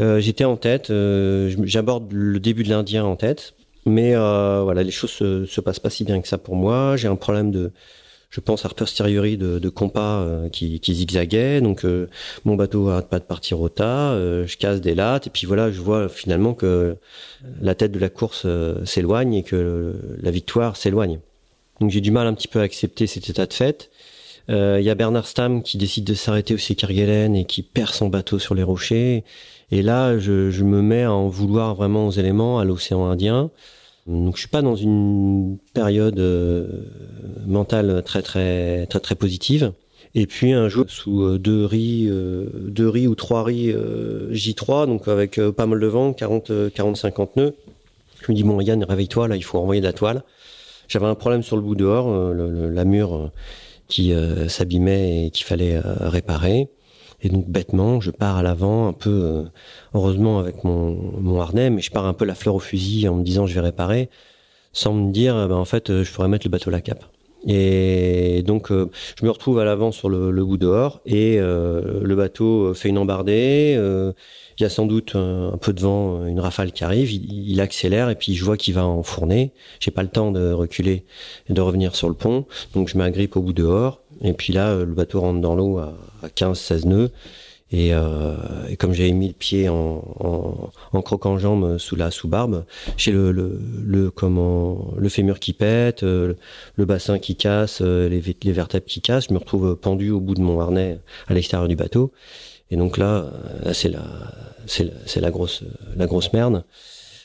euh, 0.00 0.20
j'étais 0.20 0.44
en 0.44 0.56
tête, 0.56 0.92
j'aborde 1.64 2.12
le 2.12 2.40
début 2.40 2.62
de 2.62 2.70
l'Indien 2.70 3.04
en 3.04 3.16
tête, 3.16 3.54
mais 3.84 4.14
voilà, 4.14 4.82
les 4.82 4.90
choses 4.90 5.10
se, 5.10 5.44
se 5.44 5.60
passent 5.60 5.80
pas 5.80 5.90
si 5.90 6.04
bien 6.04 6.20
que 6.20 6.28
ça 6.28 6.38
pour 6.38 6.56
moi. 6.56 6.96
J'ai 6.96 7.08
un 7.08 7.16
problème 7.16 7.50
de, 7.50 7.72
je 8.32 8.40
pense, 8.40 8.64
a 8.64 8.70
posteriori 8.70 9.36
de, 9.36 9.58
de 9.58 9.68
compas 9.68 10.22
euh, 10.22 10.48
qui, 10.48 10.80
qui 10.80 10.94
zigzaguait, 10.94 11.60
donc 11.60 11.84
euh, 11.84 12.08
mon 12.46 12.56
bateau 12.56 12.88
arrête 12.88 13.08
pas 13.08 13.18
de 13.18 13.24
partir 13.24 13.60
au 13.60 13.68
tas, 13.68 14.12
euh, 14.12 14.46
je 14.46 14.56
casse 14.56 14.80
des 14.80 14.94
lattes, 14.94 15.26
et 15.26 15.30
puis 15.30 15.46
voilà, 15.46 15.70
je 15.70 15.80
vois 15.82 16.08
finalement 16.08 16.54
que 16.54 16.96
la 17.60 17.74
tête 17.74 17.92
de 17.92 17.98
la 17.98 18.08
course 18.08 18.46
s'éloigne 18.84 19.34
et 19.34 19.42
que 19.42 19.94
la 20.20 20.30
victoire 20.30 20.78
s'éloigne. 20.78 21.20
Donc 21.80 21.90
j'ai 21.90 22.00
du 22.00 22.10
mal 22.10 22.26
un 22.26 22.32
petit 22.32 22.48
peu 22.48 22.60
à 22.60 22.62
accepter 22.62 23.06
cet 23.06 23.28
état 23.28 23.44
de 23.44 23.52
fait. 23.52 23.90
Il 24.48 24.82
y 24.82 24.90
a 24.90 24.94
Bernard 24.94 25.26
Stam 25.26 25.62
qui 25.62 25.76
décide 25.76 26.04
de 26.04 26.14
s'arrêter 26.14 26.54
au 26.54 26.74
Kerguelen 26.74 27.36
et 27.36 27.44
qui 27.44 27.62
perd 27.62 27.90
son 27.90 28.08
bateau 28.08 28.38
sur 28.38 28.54
les 28.54 28.62
rochers. 28.62 29.24
Et 29.70 29.82
là, 29.82 30.18
je, 30.18 30.50
je 30.50 30.64
me 30.64 30.82
mets 30.82 31.04
à 31.04 31.12
en 31.12 31.28
vouloir 31.28 31.74
vraiment 31.74 32.06
aux 32.06 32.10
éléments, 32.10 32.58
à 32.58 32.64
l'océan 32.64 33.04
Indien. 33.06 33.50
Donc 34.06 34.34
je 34.34 34.40
suis 34.40 34.48
pas 34.48 34.62
dans 34.62 34.74
une 34.74 35.58
période 35.74 36.18
euh, 36.18 36.66
mentale 37.46 38.02
très 38.04 38.22
très 38.22 38.86
très 38.86 39.00
très 39.00 39.14
positive. 39.14 39.72
Et 40.14 40.26
puis 40.26 40.52
un 40.52 40.68
jour 40.68 40.86
sous 40.88 41.22
euh, 41.22 41.38
deux 41.38 41.64
riz, 41.64 42.06
euh, 42.10 42.46
deux 42.68 42.88
riz 42.88 43.06
ou 43.06 43.14
trois 43.14 43.44
riz 43.44 43.70
euh, 43.70 44.30
J3, 44.32 44.86
donc 44.86 45.08
avec 45.08 45.40
pas 45.56 45.66
mal 45.66 45.80
de 45.80 45.86
vent, 45.86 46.12
40 46.12 46.50
euh, 46.50 46.70
40 46.70 46.96
50 46.96 47.36
nœuds. 47.36 47.54
Je 48.20 48.30
me 48.30 48.36
dis 48.36 48.42
bon 48.42 48.60
Yann, 48.60 48.84
réveille-toi 48.84 49.28
là, 49.28 49.36
il 49.36 49.42
faut 49.44 49.58
envoyer 49.58 49.80
de 49.80 49.86
la 49.86 49.92
toile. 49.92 50.22
J'avais 50.88 51.06
un 51.06 51.14
problème 51.14 51.42
sur 51.42 51.56
le 51.56 51.62
bout 51.62 51.74
dehors, 51.74 52.32
le, 52.32 52.68
la 52.68 52.84
mure 52.84 53.30
qui 53.88 54.12
s'abîmait 54.48 55.26
et 55.26 55.30
qu'il 55.30 55.46
fallait 55.46 55.80
réparer. 55.80 56.68
Et 57.22 57.28
donc 57.28 57.48
bêtement, 57.48 58.00
je 58.00 58.10
pars 58.10 58.36
à 58.36 58.42
l'avant, 58.42 58.88
un 58.88 58.92
peu 58.92 59.10
euh, 59.10 59.42
heureusement 59.94 60.40
avec 60.40 60.64
mon, 60.64 61.40
harnais, 61.40 61.70
mais 61.70 61.80
je 61.80 61.90
pars 61.92 62.06
un 62.06 62.14
peu 62.14 62.24
la 62.24 62.34
fleur 62.34 62.56
au 62.56 62.58
fusil 62.58 63.08
en 63.08 63.14
me 63.14 63.22
disant 63.22 63.46
je 63.46 63.54
vais 63.54 63.60
réparer, 63.60 64.10
sans 64.72 64.92
me 64.92 65.12
dire 65.12 65.36
euh, 65.36 65.46
ben, 65.46 65.56
en 65.56 65.64
fait 65.64 65.90
euh, 65.90 66.04
je 66.04 66.12
pourrais 66.12 66.28
mettre 66.28 66.46
le 66.46 66.50
bateau 66.50 66.70
à 66.70 66.72
la 66.72 66.80
cape. 66.80 67.04
Et 67.46 68.42
donc 68.44 68.70
euh, 68.70 68.90
je 69.18 69.24
me 69.24 69.30
retrouve 69.30 69.58
à 69.60 69.64
l'avant 69.64 69.92
sur 69.92 70.08
le, 70.08 70.44
bout 70.44 70.56
dehors 70.56 71.00
et 71.06 71.38
le 71.38 72.14
bateau 72.14 72.72
fait 72.74 72.88
une 72.88 72.98
embardée. 72.98 73.74
il 74.58 74.62
y 74.62 74.64
a 74.64 74.68
sans 74.68 74.86
doute 74.86 75.16
un, 75.16 75.58
peu 75.60 75.72
de 75.72 75.80
vent, 75.80 76.24
une 76.26 76.38
rafale 76.38 76.70
qui 76.70 76.84
arrive. 76.84 77.10
Il, 77.10 77.50
il 77.50 77.60
accélère 77.60 78.10
et 78.10 78.14
puis 78.14 78.34
je 78.34 78.44
vois 78.44 78.56
qu'il 78.56 78.74
va 78.74 78.86
enfourner. 78.86 79.52
J'ai 79.80 79.90
pas 79.90 80.04
le 80.04 80.08
temps 80.08 80.30
de 80.30 80.52
reculer 80.52 81.04
et 81.48 81.52
de 81.52 81.60
revenir 81.60 81.96
sur 81.96 82.08
le 82.08 82.14
pont, 82.14 82.46
donc 82.74 82.88
je 82.88 82.96
m'agrippe 82.96 83.36
au 83.36 83.42
bout 83.42 83.52
dehors. 83.52 84.01
Et 84.22 84.32
puis 84.32 84.52
là, 84.52 84.70
euh, 84.70 84.84
le 84.84 84.94
bateau 84.94 85.20
rentre 85.20 85.40
dans 85.40 85.54
l'eau 85.54 85.78
à, 85.78 85.94
à 86.22 86.28
15-16 86.28 86.86
nœuds. 86.86 87.10
Et, 87.72 87.94
euh, 87.94 88.34
et 88.68 88.76
comme 88.76 88.92
j'avais 88.92 89.12
mis 89.12 89.28
le 89.28 89.32
pied 89.32 89.70
en, 89.70 90.04
en, 90.20 90.70
en 90.92 91.02
croquant 91.02 91.38
jambe 91.38 91.78
sous 91.78 91.96
la 91.96 92.10
sous-barbe, 92.10 92.66
j'ai 92.98 93.12
le, 93.12 93.32
le, 93.32 93.58
le, 93.82 94.10
comment, 94.10 94.92
le 94.98 95.08
fémur 95.08 95.40
qui 95.40 95.54
pète, 95.54 96.02
euh, 96.02 96.34
le 96.76 96.84
bassin 96.84 97.18
qui 97.18 97.34
casse, 97.34 97.80
euh, 97.80 98.10
les, 98.10 98.20
vertèbres 98.52 98.84
qui 98.84 99.00
cassent. 99.00 99.28
Je 99.28 99.32
me 99.32 99.38
retrouve 99.38 99.74
pendu 99.74 100.10
au 100.10 100.20
bout 100.20 100.34
de 100.34 100.42
mon 100.42 100.60
harnais 100.60 101.00
à 101.28 101.34
l'extérieur 101.34 101.66
du 101.66 101.76
bateau. 101.76 102.12
Et 102.70 102.76
donc 102.76 102.98
là, 102.98 103.30
c'est 103.72 103.90
la, 103.90 104.02
c'est 104.66 104.84
la, 104.84 105.20
la 105.20 105.30
grosse, 105.30 105.62
la 105.96 106.06
grosse 106.06 106.32
merde. 106.32 106.64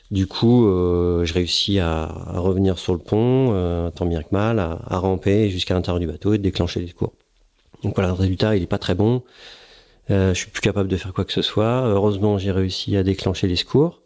Du 0.09 0.25
coup, 0.25 0.67
euh, 0.67 1.25
je 1.25 1.33
réussis 1.33 1.79
à, 1.79 2.05
revenir 2.35 2.79
sur 2.79 2.93
le 2.93 2.99
pont, 2.99 3.49
euh, 3.51 3.89
tant 3.91 4.05
bien 4.05 4.21
que 4.21 4.29
mal, 4.31 4.59
à, 4.59 4.79
à 4.87 4.99
ramper 4.99 5.49
jusqu'à 5.49 5.73
l'intérieur 5.73 5.99
du 5.99 6.07
bateau 6.07 6.33
et 6.33 6.37
de 6.37 6.43
déclencher 6.43 6.79
les 6.79 6.87
secours. 6.87 7.13
Donc 7.83 7.95
voilà, 7.95 8.09
le 8.09 8.15
résultat, 8.15 8.55
il 8.55 8.63
est 8.63 8.67
pas 8.67 8.77
très 8.77 8.95
bon. 8.95 9.23
Euh, 10.09 10.33
je 10.33 10.39
suis 10.39 10.49
plus 10.49 10.61
capable 10.61 10.87
de 10.87 10.95
faire 10.95 11.13
quoi 11.13 11.25
que 11.25 11.33
ce 11.33 11.41
soit. 11.41 11.85
Heureusement, 11.85 12.37
j'ai 12.37 12.51
réussi 12.51 12.95
à 12.95 13.03
déclencher 13.03 13.47
les 13.47 13.57
secours, 13.57 14.01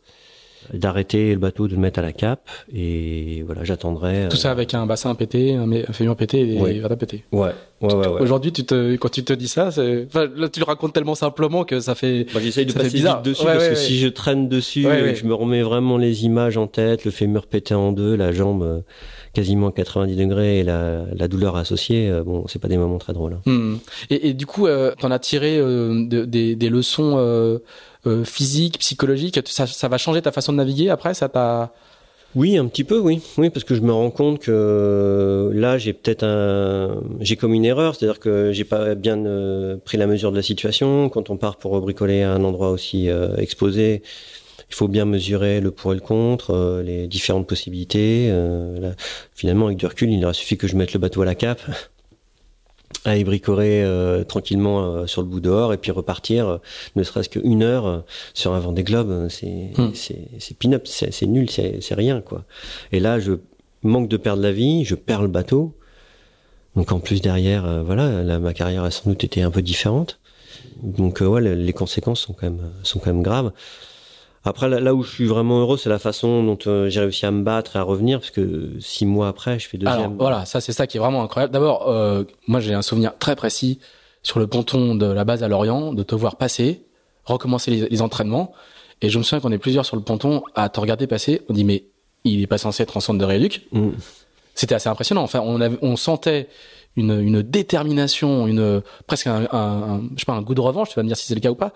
d'arrêter 0.74 1.34
le 1.34 1.40
bateau, 1.40 1.68
de 1.68 1.74
le 1.76 1.80
mettre 1.80 2.00
à 2.00 2.02
la 2.02 2.12
cape, 2.14 2.50
et 2.74 3.44
voilà, 3.46 3.64
j'attendrai. 3.64 4.28
Tout 4.30 4.38
ça 4.38 4.52
avec 4.52 4.74
un 4.74 4.86
bassin 4.86 5.14
pété, 5.16 5.56
un, 5.56 5.68
mé- 5.68 5.86
un 5.88 5.94
fémur 5.94 6.16
pété 6.16 6.40
et 6.42 6.60
Oui. 6.62 6.74
des 6.74 6.80
vertèbres 6.80 7.00
pétés. 7.00 7.24
Ouais, 7.32 7.50
ouais, 7.82 7.94
ouais. 7.94 8.08
ouais. 8.08 8.22
Aujourd'hui, 8.22 8.52
tu 8.52 8.64
te, 8.64 8.96
quand 8.96 9.10
tu 9.10 9.24
te 9.24 9.34
dis 9.34 9.48
ça, 9.48 9.72
c'est, 9.72 10.06
enfin, 10.08 10.28
là, 10.36 10.50
tu 10.50 10.60
le 10.60 10.66
racontes 10.66 10.94
tellement 10.94 11.16
simplement 11.16 11.64
que 11.64 11.80
ça 11.80 11.96
fait. 11.96 12.26
Moi, 12.34 12.42
j'essaye 12.42 12.66
de 12.66 12.72
Ça 12.72 12.80
fait 12.80 12.86
passer 12.86 12.98
bizarre. 12.98 13.18
vite 13.18 13.26
dessus 13.26 13.42
Ouais, 13.46 13.54
parce 13.54 13.64
ouais, 13.64 13.70
que 13.72 13.76
ouais. 13.76 13.86
si 13.86 13.98
je 14.00 14.08
traîne 14.08 14.48
dessus 14.50 14.86
Ouais, 14.88 15.00
et 15.00 15.04
ouais. 15.04 15.14
que 15.14 15.20
je 15.20 15.26
me 15.26 15.34
remets 15.34 15.62
vraiment 15.64 15.98
les 15.98 16.26
images 16.26 16.58
en 16.58 16.68
tête, 16.68 17.06
le 17.06 17.12
fémur 17.12 17.48
pété 17.48 17.74
en 17.74 17.92
deux, 17.92 18.16
la 18.16 18.32
jambe 18.32 18.64
euh, 18.64 18.80
quasiment 19.34 19.68
à 19.70 19.72
90 19.72 20.16
degrés 20.16 20.60
et 20.60 20.64
la, 20.64 21.06
la 21.16 21.28
douleur 21.28 21.56
associée, 21.56 22.10
euh, 22.10 22.24
bon, 22.24 22.46
c'est 22.48 22.60
pas 22.60 22.68
des 22.68 22.78
moments 22.78 22.98
très 22.98 23.14
drôles. 23.14 23.34
hein. 23.34 23.42
Hmm. 23.46 23.76
Et, 24.10 24.30
et 24.30 24.34
du 24.34 24.46
coup, 24.46 24.68
euh, 24.68 24.94
t'en 25.00 25.10
as 25.12 25.20
tiré 25.20 25.58
euh, 25.58 26.06
de- 26.08 26.26
des, 26.26 26.56
des 26.56 26.70
leçons 26.70 27.16
euh, 27.18 27.60
euh, 28.06 28.24
physiques, 28.24 28.80
psychologiques. 28.80 29.40
Ça, 29.48 29.68
ça 29.68 29.88
va 29.88 29.98
changer 29.98 30.22
ta 30.22 30.32
façon 30.32 30.52
de 30.54 30.58
naviguer 30.58 30.90
après. 30.90 31.14
Ça 31.14 31.30
t'a. 31.30 31.72
Oui, 32.34 32.58
un 32.58 32.68
petit 32.68 32.86
peu, 32.86 32.98
oui, 32.98 33.22
oui, 33.38 33.50
parce 33.50 33.66
que 33.66 33.76
je 33.76 33.82
me 33.82 33.92
rends 33.92 34.10
compte 34.10 34.40
que 34.40 34.52
euh, 34.52 35.52
là, 35.54 35.78
j'ai 35.78 35.92
peut-être 35.92 36.24
un, 36.24 37.04
j'ai 37.20 37.36
commis 37.36 37.58
une 37.58 37.66
erreur, 37.66 37.94
c'est-à-dire 37.94 38.22
que 38.22 38.54
j'ai 38.54 38.64
pas 38.64 38.96
bien 38.96 39.26
euh, 39.26 39.76
pris 39.84 39.98
la 39.98 40.08
mesure 40.08 40.32
de 40.32 40.38
la 40.38 40.42
situation. 40.42 41.10
Quand 41.10 41.30
on 41.30 41.36
part 41.36 41.58
pour 41.58 41.82
bricoler 41.82 42.22
à 42.24 42.32
un 42.32 42.46
endroit 42.46 42.70
aussi 42.70 43.10
euh, 43.10 43.36
exposé, 43.36 44.02
il 44.70 44.76
faut 44.76 44.88
bien 44.88 45.04
mesurer 45.04 45.60
le 45.60 45.72
pour 45.72 45.92
et 45.92 45.96
le 45.96 46.02
contre, 46.02 46.52
euh, 46.52 46.82
les 46.82 47.08
différentes 47.08 47.48
possibilités. 47.48 48.30
euh, 48.32 48.80
là, 48.80 48.92
finalement, 49.36 49.66
avec 49.66 49.78
du 49.78 49.86
recul, 49.86 50.10
il 50.10 50.24
aurait 50.24 50.34
suffi 50.34 50.56
que 50.56 50.68
je 50.68 50.78
mette 50.78 50.94
le 50.94 51.00
bateau 51.00 51.22
à 51.24 51.26
la 51.26 51.36
cape, 51.36 51.62
à 53.06 53.18
y 53.18 53.24
bricoler 53.24 53.82
euh, 53.84 54.24
tranquillement 54.24 54.84
euh, 54.84 55.08
sur 55.08 55.22
le 55.22 55.28
bout 55.28 55.40
dehors 55.40 55.74
et 55.74 55.78
puis 55.78 55.92
repartir, 55.92 56.48
euh, 56.48 56.58
ne 56.96 57.04
serait-ce 57.04 57.30
qu'une 57.30 57.64
heure 57.64 57.86
euh, 57.88 58.00
sur 58.34 58.54
un 58.54 58.60
vent 58.60 58.72
des 58.72 58.84
globes. 58.84 59.28
C'est 59.30 59.72
Hmm. 59.78 59.92
c'est 59.94 60.28
c'est 60.40 60.56
pin-up, 60.58 60.84
c'est 60.86 61.12
c'est 61.12 61.26
nul, 61.26 61.50
c'est 61.50 61.82
c'est 61.82 61.96
rien 61.96 62.22
quoi. 62.22 62.44
Et 62.92 63.00
là, 63.00 63.20
je 63.20 63.34
manque 63.84 64.08
de 64.10 64.18
perdre 64.18 64.42
la 64.44 64.52
vie, 64.52 64.86
je 64.86 64.96
perds 64.96 65.24
le 65.24 65.28
bateau. 65.28 65.74
Donc 66.76 66.92
en 66.92 67.00
plus 67.00 67.22
derrière, 67.22 67.66
euh, 67.66 67.82
voilà, 67.84 68.24
là, 68.24 68.40
ma 68.40 68.54
carrière 68.54 68.84
a 68.84 68.92
sans 68.92 69.10
doute 69.10 69.24
été 69.24 69.42
un 69.42 69.52
peu 69.52 69.62
différente. 69.62 70.20
Donc 70.84 71.22
euh, 71.22 71.26
ouais, 71.26 71.42
le- 71.42 71.56
les 71.56 71.74
conséquences 71.74 72.22
sont 72.22 72.34
quand 72.34 72.44
même 72.50 72.62
sont 72.84 73.00
quand 73.00 73.12
même 73.14 73.24
graves. 73.24 73.52
Après 74.44 74.68
là, 74.68 74.94
où 74.96 75.04
je 75.04 75.12
suis 75.12 75.28
vraiment 75.28 75.60
heureux, 75.60 75.78
c'est 75.78 75.90
la 75.90 76.00
façon 76.00 76.44
dont 76.44 76.58
euh, 76.66 76.90
j'ai 76.90 77.00
réussi 77.00 77.26
à 77.26 77.32
me 77.32 77.44
battre 77.44 77.76
et 77.76 77.80
à 77.80 77.84
revenir, 77.84 78.20
parce 78.20 78.32
que 78.32 78.72
six 78.80 79.06
mois 79.06 79.28
après, 79.28 79.60
je 79.60 79.68
fais 79.68 79.78
deuxième. 79.78 80.00
Alors 80.00 80.14
voilà, 80.18 80.46
ça 80.46 80.62
c'est 80.62 80.74
ça 80.74 80.88
qui 80.88 80.98
est 80.98 81.00
vraiment 81.00 81.22
incroyable. 81.22 81.54
D'abord, 81.54 81.88
euh, 81.90 82.24
moi 82.48 82.60
j'ai 82.60 82.74
un 82.74 82.82
souvenir 82.82 83.16
très 83.20 83.36
précis 83.36 83.80
sur 84.24 84.40
le 84.40 84.48
ponton 84.48 84.96
de 84.96 85.06
la 85.06 85.24
base 85.26 85.44
à 85.44 85.48
Lorient, 85.48 85.94
de 85.94 86.02
te 86.02 86.16
voir 86.16 86.38
passer, 86.38 86.82
recommencer 87.26 87.70
les, 87.70 87.90
les 87.90 88.02
entraînements, 88.02 88.52
et 89.02 89.10
je 89.10 89.18
me 89.20 89.24
souviens 89.24 89.42
qu'on 89.42 89.52
est 89.52 89.60
plusieurs 89.60 89.86
sur 89.86 89.96
le 89.96 90.02
ponton 90.02 90.44
à 90.56 90.70
te 90.70 90.80
regarder 90.80 91.06
passer. 91.06 91.42
On 91.48 91.54
dit 91.54 91.64
mais 91.64 91.86
il 92.24 92.42
est 92.42 92.48
pas 92.48 92.58
censé 92.58 92.84
être 92.84 92.98
en 92.98 93.00
centre 93.00 93.20
de 93.20 93.26
rééduc. 93.26 93.68
Mm. 93.72 93.90
C'était 94.54 94.76
assez 94.76 94.90
impressionnant. 94.90 95.24
Enfin, 95.24 95.42
on, 95.44 95.62
avait, 95.62 95.78
on 95.82 95.96
sentait 95.96 96.48
une, 96.98 97.20
une 97.22 97.42
détermination, 97.42 98.48
une 98.48 98.82
presque 99.08 99.28
un, 99.28 99.48
un, 99.52 99.58
un- 99.58 100.02
je 100.16 100.20
sais 100.20 100.26
pas 100.26 100.34
un 100.34 100.42
goût 100.42 100.54
de 100.56 100.62
revanche. 100.62 100.90
Tu 100.90 100.96
vas 100.96 101.04
me 101.04 101.08
dire 101.08 101.18
si 101.18 101.26
c'est 101.28 101.36
le 101.36 101.40
cas 101.42 101.52
ou 101.52 101.56
pas, 101.56 101.74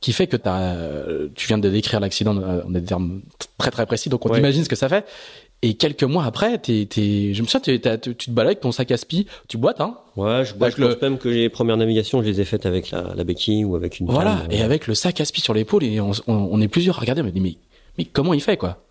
qui 0.00 0.12
fait 0.12 0.26
que 0.26 0.36
t'as, 0.36 0.58
euh, 0.60 1.28
tu 1.34 1.46
viens 1.48 1.58
de 1.58 1.68
décrire 1.68 2.00
l'accident 2.00 2.36
euh, 2.38 2.62
en 2.66 2.70
des 2.70 2.82
termes 2.82 3.22
très 3.58 3.70
très 3.70 3.86
précis. 3.86 4.08
Donc 4.08 4.26
on 4.26 4.30
Ouais. 4.30 4.38
imagine 4.38 4.64
ce 4.64 4.68
que 4.68 4.76
ça 4.76 4.88
fait. 4.88 5.04
Et 5.62 5.74
quelques 5.74 6.04
mois 6.04 6.22
après, 6.24 6.56
t'es, 6.58 6.86
t'es, 6.88 7.34
je 7.34 7.42
me 7.42 7.48
souviens, 7.48 7.78
t'es- 7.78 7.98
tu 7.98 8.14
te 8.14 8.30
balades 8.30 8.50
avec 8.50 8.60
ton 8.60 8.70
sac 8.70 8.92
à 8.92 8.96
spi, 8.96 9.26
tu 9.48 9.56
boites, 9.58 9.80
hein. 9.80 9.96
Ouais, 10.16 10.44
je, 10.44 10.54
je 10.54 10.80
le- 10.80 10.88
pense 10.92 11.02
même 11.02 11.18
que 11.18 11.28
les 11.28 11.48
premières 11.48 11.76
navigations, 11.76 12.22
je 12.22 12.28
les 12.28 12.40
ai 12.40 12.44
faites 12.44 12.64
avec 12.64 12.92
la, 12.92 13.12
la 13.16 13.24
béquille 13.24 13.64
ou 13.64 13.74
avec 13.74 13.98
une 13.98 14.06
Voilà. 14.06 14.36
canne, 14.42 14.52
Et 14.52 14.56
ouais. 14.58 14.62
avec 14.62 14.86
le 14.86 14.94
sac 14.94 15.20
à 15.20 15.24
spi 15.24 15.40
sur 15.40 15.54
l'épaule, 15.54 15.82
et 15.82 15.98
on, 16.00 16.12
on, 16.28 16.32
on 16.52 16.60
est 16.60 16.68
plusieurs 16.68 16.98
à 16.98 17.00
regarder, 17.00 17.22
on 17.22 17.24
me 17.24 17.30
dit 17.32 17.40
mais, 17.40 17.56
mais 17.98 18.04
comment 18.04 18.34
il 18.34 18.40
fait 18.40 18.56
quoi? 18.56 18.84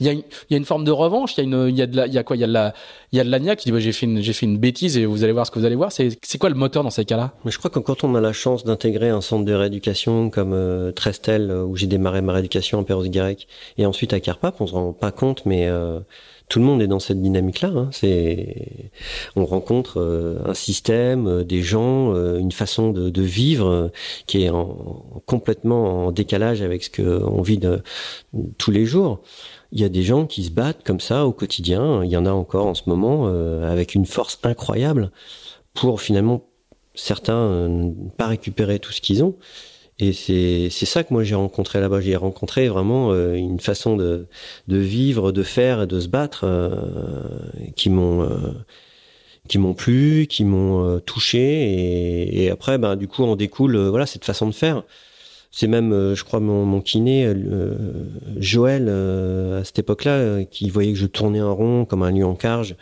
Il 0.00 0.06
y, 0.06 0.08
a 0.08 0.12
une, 0.12 0.22
il 0.48 0.52
y 0.52 0.54
a 0.54 0.56
une 0.56 0.64
forme 0.64 0.84
de 0.84 0.90
revanche. 0.90 1.36
Il 1.36 1.40
y 1.40 1.40
a 1.42 1.44
une, 1.44 1.68
il 1.68 1.76
y 1.76 1.82
a 1.82 1.86
de 1.86 1.96
la, 1.96 2.06
il 2.06 2.12
y 2.14 2.18
a 2.18 2.22
quoi 2.22 2.36
Il 2.36 2.40
y 2.40 2.44
a 2.44 2.46
de 2.46 2.52
la, 2.52 2.74
il 3.12 3.18
y 3.18 3.20
a 3.20 3.24
de 3.24 3.30
l'agnac 3.30 3.58
qui 3.58 3.66
dit 3.66 3.72
bah, 3.72 3.80
j'ai 3.80 3.92
fait 3.92 4.06
une, 4.06 4.20
j'ai 4.20 4.32
fait 4.32 4.46
une 4.46 4.58
bêtise 4.58 4.96
et 4.96 5.06
vous 5.06 5.24
allez 5.24 5.32
voir 5.32 5.46
ce 5.46 5.50
que 5.50 5.58
vous 5.58 5.64
allez 5.64 5.76
voir. 5.76 5.92
C'est, 5.92 6.18
c'est 6.22 6.38
quoi 6.38 6.48
le 6.48 6.54
moteur 6.54 6.82
dans 6.82 6.90
ces 6.90 7.04
cas-là? 7.04 7.32
Mais 7.44 7.50
je 7.50 7.58
crois 7.58 7.70
que 7.70 7.78
quand 7.78 8.04
on 8.04 8.14
a 8.14 8.20
la 8.20 8.32
chance 8.32 8.64
d'intégrer 8.64 9.10
un 9.10 9.20
centre 9.20 9.44
de 9.44 9.52
rééducation 9.52 10.30
comme 10.30 10.52
euh, 10.52 10.92
Trestel, 10.92 11.50
euh, 11.50 11.64
où 11.64 11.76
j'ai 11.76 11.86
démarré 11.86 12.22
ma 12.22 12.32
rééducation 12.32 12.78
en 12.78 12.84
Perros-Guirec, 12.84 13.46
et 13.78 13.86
ensuite 13.86 14.12
à 14.12 14.20
Carpap, 14.20 14.60
on 14.60 14.66
se 14.66 14.72
rend 14.72 14.92
pas 14.92 15.12
compte, 15.12 15.46
mais 15.46 15.68
euh, 15.68 16.00
tout 16.48 16.58
le 16.58 16.64
monde 16.66 16.82
est 16.82 16.86
dans 16.86 17.00
cette 17.00 17.22
dynamique-là. 17.22 17.72
Hein. 17.74 17.88
C'est, 17.90 18.90
on 19.34 19.46
rencontre 19.46 20.00
euh, 20.00 20.38
un 20.44 20.54
système, 20.54 21.26
euh, 21.26 21.44
des 21.44 21.62
gens, 21.62 22.14
euh, 22.14 22.38
une 22.38 22.52
façon 22.52 22.90
de, 22.90 23.08
de 23.08 23.22
vivre 23.22 23.90
qui 24.26 24.44
est 24.44 24.50
en, 24.50 25.02
complètement 25.26 26.06
en 26.06 26.12
décalage 26.12 26.62
avec 26.62 26.84
ce 26.84 26.90
qu'on 26.90 27.42
vit 27.42 27.58
de, 27.58 27.82
tous 28.58 28.70
les 28.70 28.84
jours. 28.84 29.20
Il 29.74 29.80
y 29.80 29.84
a 29.84 29.90
des 29.90 30.02
gens 30.02 30.26
qui 30.26 30.44
se 30.44 30.50
battent 30.50 30.82
comme 30.84 31.00
ça 31.00 31.26
au 31.26 31.32
quotidien. 31.32 32.02
Il 32.04 32.10
y 32.10 32.16
en 32.16 32.24
a 32.24 32.30
encore 32.32 32.66
en 32.66 32.74
ce 32.74 32.84
moment 32.86 33.26
avec 33.62 33.94
une 33.94 34.06
force 34.06 34.38
incroyable 34.44 35.10
pour 35.74 36.00
finalement 36.00 36.46
certains 36.94 37.68
ne 37.68 38.08
pas 38.16 38.28
récupérer 38.28 38.78
tout 38.78 38.92
ce 38.92 39.00
qu'ils 39.00 39.22
ont. 39.22 39.36
Et 40.00 40.12
c'est 40.12 40.70
ça 40.70 41.04
que 41.04 41.12
moi 41.12 41.22
j'ai 41.22 41.36
rencontré 41.36 41.80
là-bas. 41.80 42.00
J'ai 42.00 42.16
rencontré 42.16 42.68
vraiment 42.68 43.12
euh, 43.12 43.34
une 43.34 43.60
façon 43.60 43.96
de 43.96 44.26
vivre, 44.68 45.30
de 45.30 45.42
faire 45.42 45.82
et 45.82 45.86
de 45.86 46.00
se 46.00 46.08
battre 46.08 46.44
euh, 46.44 46.70
qui 47.76 47.90
m'ont 47.90 48.22
euh, 48.22 48.52
qui 49.46 49.58
m'ont 49.58 49.74
plu, 49.74 50.26
qui 50.26 50.44
m'ont 50.44 51.00
touché. 51.00 51.38
Et, 51.38 52.44
et, 52.44 52.50
après, 52.50 52.78
ben 52.78 52.96
du 52.96 53.08
coup, 53.08 53.24
en 53.24 53.36
découle 53.36 53.76
voilà 53.88 54.06
cette 54.06 54.24
façon 54.24 54.46
de 54.48 54.54
faire. 54.54 54.84
C'est 55.56 55.68
même, 55.68 55.92
euh, 55.92 56.16
je 56.16 56.24
crois, 56.24 56.40
mon, 56.40 56.64
mon 56.64 56.80
kiné, 56.80 57.24
euh, 57.26 57.74
Joël, 58.38 58.86
euh, 58.88 59.60
à 59.60 59.64
cette 59.64 59.78
époque-là, 59.78 60.42
qui 60.42 60.68
voyait 60.68 60.92
que 60.92 60.98
je 60.98 61.06
tournais 61.06 61.40
en 61.40 61.54
rond 61.54 61.84
comme 61.84 62.02
un 62.02 62.10
lion 62.10 62.30
en 62.30 62.34
carge, 62.34 62.74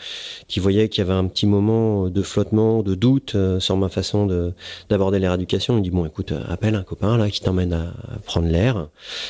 qui 0.48 0.58
voyait 0.58 0.88
qu'il 0.88 1.04
y 1.04 1.06
avait 1.06 1.18
un 1.18 1.26
petit 1.26 1.44
moment 1.44 2.08
de 2.08 2.22
flottement, 2.22 2.82
de 2.82 2.94
doute 2.94 3.36
sur 3.58 3.76
ma 3.76 3.90
façon 3.90 4.24
de 4.24 4.54
d'aborder 4.88 5.18
la 5.18 5.28
rééducation. 5.28 5.76
Il 5.76 5.82
dit 5.82 5.90
bon, 5.90 6.06
écoute, 6.06 6.32
appelle 6.48 6.74
un 6.74 6.82
copain 6.82 7.18
là 7.18 7.28
qui 7.28 7.42
t'emmène 7.42 7.74
à, 7.74 7.92
prendre 8.24 8.48
l'air. 8.48 8.88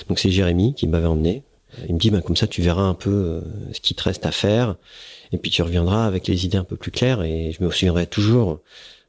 Donc 0.09 0.20
c'est 0.20 0.30
Jérémy 0.30 0.74
qui 0.74 0.86
m'avait 0.86 1.09
emmené. 1.09 1.43
Il 1.88 1.95
me 1.95 1.99
dit, 1.99 2.11
ben, 2.11 2.20
comme 2.20 2.36
ça, 2.36 2.47
tu 2.47 2.62
verras 2.62 2.82
un 2.82 2.95
peu 2.95 3.43
ce 3.72 3.80
qui 3.80 3.97
te 3.97 4.05
reste 4.05 4.24
à 4.24 4.30
faire, 4.30 4.76
et 5.32 5.38
puis 5.38 5.51
tu 5.51 5.62
reviendras 5.62 6.07
avec 6.07 6.28
les 6.28 6.45
idées 6.45 6.59
un 6.59 6.64
peu 6.64 6.76
plus 6.76 6.93
claires. 6.93 7.22
Et 7.22 7.51
je 7.51 7.64
me 7.64 7.72
souviendrai 7.72 8.07
toujours 8.07 8.61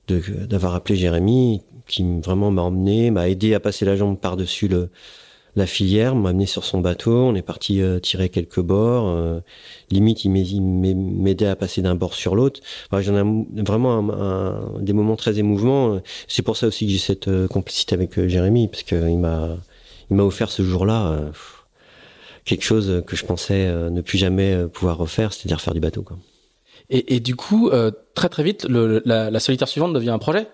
d'avoir 0.07 0.75
appelé 0.75 0.95
Jérémy, 0.95 1.61
qui 1.87 2.03
vraiment 2.21 2.51
m'a 2.51 2.61
emmené, 2.61 3.11
m'a 3.11 3.29
aidé 3.29 3.53
à 3.53 3.59
passer 3.59 3.85
la 3.85 3.95
jambe 3.95 4.19
par-dessus 4.19 4.67
le 4.67 4.89
la 5.55 5.67
filière, 5.67 6.15
m'a 6.15 6.29
amené 6.29 6.45
sur 6.45 6.65
son 6.65 6.79
bateau, 6.81 7.15
on 7.15 7.35
est 7.35 7.43
parti 7.43 7.81
euh, 7.81 7.99
tirer 7.99 8.29
quelques 8.29 8.59
bords, 8.59 9.07
euh, 9.07 9.39
limite 9.91 10.25
il 10.25 10.31
m'aidait 10.31 11.47
à 11.47 11.55
passer 11.55 11.81
d'un 11.81 11.95
bord 11.95 12.15
sur 12.15 12.35
l'autre. 12.35 12.61
Enfin, 12.89 13.01
J'en 13.01 13.15
ai 13.15 13.61
vraiment 13.61 13.99
un, 14.13 14.79
des 14.79 14.93
moments 14.93 15.15
très 15.15 15.39
émouvants. 15.39 16.01
C'est 16.27 16.41
pour 16.41 16.57
ça 16.57 16.67
aussi 16.67 16.85
que 16.85 16.91
j'ai 16.91 16.97
cette 16.97 17.27
euh, 17.27 17.47
complicité 17.47 17.93
avec 17.93 18.27
Jérémy, 18.27 18.67
parce 18.67 18.83
qu'il 18.83 19.19
m'a 19.19 19.57
il 20.09 20.17
m'a 20.17 20.23
offert 20.23 20.51
ce 20.51 20.63
jour-là 20.63 21.31
quelque 22.45 22.63
chose 22.63 23.03
que 23.07 23.15
je 23.15 23.25
pensais 23.25 23.71
ne 23.89 24.01
plus 24.01 24.17
jamais 24.17 24.67
pouvoir 24.67 24.97
refaire, 24.97 25.31
c'est-à-dire 25.33 25.61
faire 25.61 25.73
du 25.73 25.79
bateau. 25.79 26.01
Quoi. 26.03 26.17
Et, 26.93 27.15
et 27.15 27.19
du 27.19 27.35
coup, 27.35 27.71
très 28.13 28.29
très 28.29 28.43
vite, 28.43 28.65
le, 28.69 29.01
la, 29.03 29.29
la 29.29 29.39
solitaire 29.39 29.67
suivante 29.67 29.93
devient 29.93 30.11
un 30.11 30.19
projet? 30.19 30.47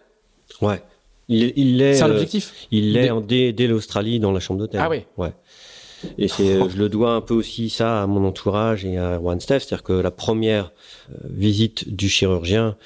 Ouais. 0.61 0.81
Il, 1.27 1.53
il 1.55 1.81
est. 1.81 1.93
C'est 1.93 2.03
un 2.03 2.11
objectif? 2.11 2.51
Euh, 2.53 2.65
il 2.71 2.93
l'est 2.93 3.11
dès, 3.27 3.53
dès 3.53 3.67
l'Australie 3.67 4.19
dans 4.19 4.31
la 4.31 4.39
chambre 4.39 4.59
d'hôtel. 4.59 4.81
Ah 4.83 4.89
oui. 4.89 5.03
Ouais. 5.17 5.33
Et 6.17 6.27
c'est, 6.27 6.57
je 6.69 6.77
le 6.77 6.89
dois 6.89 7.11
un 7.13 7.21
peu 7.21 7.35
aussi 7.35 7.69
ça 7.69 8.01
à 8.01 8.07
mon 8.07 8.25
entourage 8.25 8.83
et 8.85 8.97
à 8.97 9.21
One 9.21 9.39
Steph, 9.39 9.59
c'est-à-dire 9.59 9.83
que 9.83 9.93
la 9.93 10.11
première 10.11 10.71
euh, 11.11 11.27
visite 11.29 11.93
du 11.93 12.09
chirurgien 12.09 12.77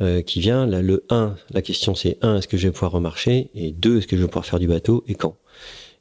euh, 0.00 0.20
qui 0.22 0.40
vient, 0.40 0.66
là, 0.66 0.82
le 0.82 1.04
1, 1.10 1.36
la 1.52 1.62
question 1.62 1.94
c'est 1.94 2.18
1, 2.22 2.38
est-ce 2.38 2.48
que 2.48 2.56
je 2.56 2.66
vais 2.66 2.72
pouvoir 2.72 2.92
remarcher? 2.92 3.50
Et 3.54 3.72
2, 3.72 3.98
est-ce 3.98 4.06
que 4.06 4.16
je 4.16 4.22
vais 4.22 4.28
pouvoir 4.28 4.46
faire 4.46 4.58
du 4.58 4.66
bateau? 4.66 5.04
Et 5.06 5.14
quand? 5.14 5.36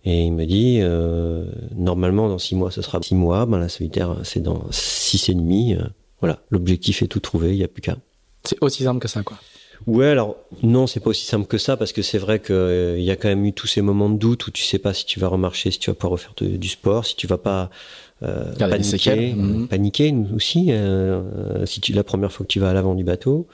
Et 0.03 0.23
il 0.23 0.31
me 0.31 0.45
dit, 0.45 0.79
euh, 0.81 1.45
normalement 1.75 2.27
dans 2.27 2.39
6 2.39 2.55
mois, 2.55 2.71
ce 2.71 2.81
sera 2.81 2.99
6 2.99 3.13
mois, 3.13 3.45
ben 3.45 3.59
la 3.59 3.69
solitaire 3.69 4.15
c'est 4.23 4.41
dans 4.41 4.63
6 4.71 5.29
et 5.29 5.33
demi. 5.35 5.75
Voilà, 6.21 6.39
l'objectif 6.49 7.01
est 7.01 7.07
tout 7.07 7.19
trouvé, 7.19 7.51
il 7.51 7.57
n'y 7.57 7.63
a 7.63 7.67
plus 7.67 7.81
qu'à. 7.81 7.97
C'est 8.43 8.57
aussi 8.61 8.83
simple 8.83 8.99
que 8.99 9.07
ça, 9.07 9.23
quoi. 9.23 9.37
Ouais, 9.87 10.07
alors 10.07 10.37
non, 10.61 10.85
c'est 10.85 10.99
pas 10.99 11.09
aussi 11.09 11.25
simple 11.25 11.47
que 11.47 11.57
ça 11.57 11.75
parce 11.75 11.91
que 11.91 12.03
c'est 12.03 12.19
vrai 12.19 12.37
que 12.39 12.53
euh, 12.53 12.99
y 12.99 13.09
a 13.09 13.15
quand 13.15 13.29
même 13.29 13.43
eu 13.45 13.53
tous 13.53 13.65
ces 13.65 13.81
moments 13.81 14.09
de 14.09 14.17
doute 14.17 14.45
où 14.45 14.51
tu 14.51 14.63
sais 14.63 14.77
pas 14.77 14.93
si 14.93 15.05
tu 15.05 15.19
vas 15.19 15.27
remarcher, 15.27 15.71
si 15.71 15.79
tu 15.79 15.89
vas 15.89 15.95
pouvoir 15.95 16.11
refaire 16.11 16.35
du 16.39 16.67
sport, 16.67 17.05
si 17.05 17.15
tu 17.15 17.25
vas 17.25 17.39
pas 17.39 17.71
euh, 18.23 18.53
paniquer, 18.55 19.33
mhm. 19.33 19.67
paniquer 19.67 20.13
aussi. 20.35 20.67
Euh, 20.69 21.65
si 21.65 21.81
tu 21.81 21.93
la 21.93 22.03
première 22.03 22.31
fois 22.31 22.45
que 22.45 22.51
tu 22.51 22.59
vas 22.59 22.69
à 22.69 22.73
l'avant 22.73 22.93
du 22.93 23.03
bateau. 23.03 23.47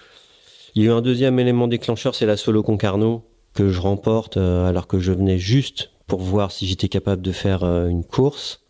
Il 0.75 0.83
y 0.83 0.85
a 0.85 0.89
eu 0.89 0.91
un 0.91 1.01
deuxième 1.01 1.39
élément 1.39 1.67
déclencheur, 1.67 2.13
c'est 2.15 2.25
la 2.25 2.37
solo 2.37 2.63
Concarneau 2.63 3.23
que 3.53 3.69
je 3.69 3.79
remporte 3.79 4.37
euh, 4.37 4.67
alors 4.67 4.87
que 4.87 4.99
je 4.99 5.11
venais 5.13 5.39
juste 5.39 5.91
pour 6.05 6.19
voir 6.19 6.51
si 6.51 6.67
j'étais 6.67 6.89
capable 6.89 7.21
de 7.21 7.31
faire 7.31 7.63
une 7.63 8.03
course. 8.03 8.61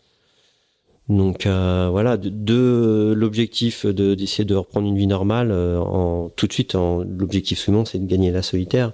Donc 1.09 1.45
euh, 1.45 1.87
voilà, 1.89 2.17
de, 2.17 3.13
l'objectif 3.15 3.85
de 3.85 4.13
d'essayer 4.13 4.43
de 4.43 4.55
reprendre 4.55 4.87
une 4.87 4.97
vie 4.97 5.07
normale 5.07 5.51
euh, 5.51 5.79
en 5.79 6.29
tout 6.29 6.47
de 6.47 6.53
suite. 6.53 6.73
L'objectif 6.73 7.59
suivant, 7.59 7.85
c'est 7.85 7.99
de 7.99 8.05
gagner 8.05 8.31
la 8.31 8.41
solitaire. 8.41 8.91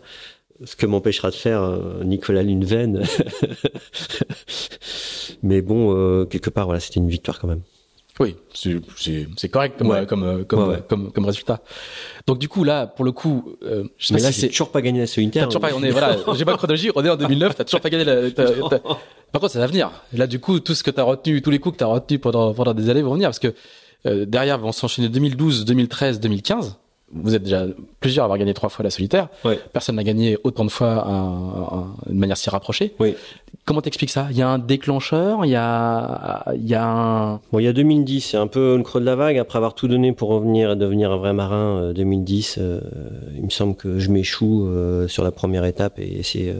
Ce 0.63 0.75
que 0.75 0.85
m'empêchera 0.85 1.31
de 1.31 1.35
faire 1.35 1.63
euh, 1.63 2.03
Nicolas 2.03 2.43
Luneven. 2.43 3.03
Mais 5.43 5.61
bon, 5.61 6.25
quelque 6.27 6.49
part, 6.49 6.65
voilà, 6.65 6.79
c'était 6.79 6.99
une 6.99 7.09
victoire 7.09 7.39
quand 7.39 7.47
même. 7.47 7.61
Oui, 8.19 8.35
c'est 8.53 9.49
correct 9.49 9.75
comme, 9.77 10.05
comme, 10.05 10.45
comme, 10.45 10.77
comme, 10.87 11.11
comme, 11.11 11.25
résultat. 11.25 11.61
Donc 12.27 12.37
du 12.37 12.47
coup 12.47 12.63
là, 12.63 12.85
pour 12.85 13.05
le 13.05 13.11
coup, 13.11 13.55
euh, 13.63 13.85
je 13.97 14.07
sais 14.07 14.13
pas 14.13 14.19
si 14.31 14.41
c'est 14.41 14.49
toujours 14.49 14.69
pas 14.69 14.81
gagné 14.83 14.99
la 14.99 15.07
solitaire. 15.07 15.47
Toujours 15.47 15.61
pas, 15.61 15.71
on 15.75 15.81
est 15.81 15.89
voilà, 15.89 16.17
j'ai 16.35 16.45
pas 16.45 16.51
de 16.51 16.57
chronologie, 16.57 16.91
on 16.93 17.03
est 17.03 17.09
en 17.09 17.15
2009, 17.15 17.55
t'as 17.55 17.63
toujours 17.63 17.81
pas 17.81 17.89
gagné 17.89 18.03
la. 18.05 18.29
Par 19.31 19.41
contre, 19.41 19.51
ça 19.51 19.59
va 19.59 19.65
venir. 19.65 19.91
Là, 20.13 20.27
du 20.27 20.39
coup, 20.39 20.59
tout 20.59 20.75
ce 20.75 20.83
que 20.83 20.91
t'as 20.91 21.01
retenu, 21.01 21.41
tous 21.41 21.49
les 21.49 21.57
coups 21.57 21.73
que 21.73 21.79
t'as 21.79 21.87
retenu 21.87 22.19
pendant 22.19 22.53
pendant 22.53 22.75
des 22.75 22.89
années 22.91 23.01
vont 23.01 23.15
venir 23.15 23.29
parce 23.29 23.39
que 23.39 23.55
euh, 24.05 24.25
derrière 24.25 24.59
vont 24.59 24.71
s'enchaîner 24.71 25.09
2012, 25.09 25.65
2013, 25.65 26.19
2015 26.19 26.77
vous 27.13 27.35
êtes 27.35 27.43
déjà 27.43 27.65
plusieurs 27.99 28.23
à 28.23 28.25
avoir 28.25 28.37
gagné 28.37 28.53
trois 28.53 28.69
fois 28.69 28.83
la 28.83 28.89
solitaire. 28.89 29.29
Personne 29.71 29.95
n'a 29.95 30.03
gagné 30.03 30.37
autant 30.43 30.65
de 30.65 30.71
fois 30.71 31.05
de 32.07 32.13
manière 32.13 32.37
si 32.37 32.49
rapprochée. 32.49 32.93
Oui. 32.99 33.15
Comment 33.65 33.81
t'expliques 33.81 34.09
ça? 34.09 34.27
Il 34.31 34.35
y 34.35 34.41
a 34.41 34.49
un 34.49 34.59
déclencheur, 34.59 35.45
il 35.45 35.51
y 35.51 35.55
a, 35.55 36.43
il 36.53 36.67
y 36.67 36.75
a 36.75 36.85
un. 36.85 37.39
Bon, 37.51 37.59
il 37.59 37.63
y 37.63 37.67
a 37.67 37.73
2010, 37.73 38.19
c'est 38.19 38.37
un 38.37 38.47
peu 38.47 38.75
le 38.75 38.83
creux 38.83 38.99
de 38.99 39.05
la 39.05 39.15
vague. 39.15 39.37
Après 39.37 39.57
avoir 39.57 39.73
tout 39.73 39.87
donné 39.87 40.11
pour 40.11 40.29
revenir 40.29 40.71
et 40.71 40.75
devenir 40.75 41.11
un 41.11 41.17
vrai 41.17 41.31
marin, 41.31 41.93
2010, 41.93 42.57
euh, 42.57 42.63
euh, 42.63 42.79
il 43.35 43.43
me 43.43 43.49
semble 43.49 43.75
que 43.75 43.99
je 43.99 44.09
m'échoue 44.09 44.67
euh, 44.67 45.07
sur 45.07 45.23
la 45.23 45.31
première 45.31 45.65
étape 45.65 45.99
et 45.99 46.23
c'est 46.23 46.53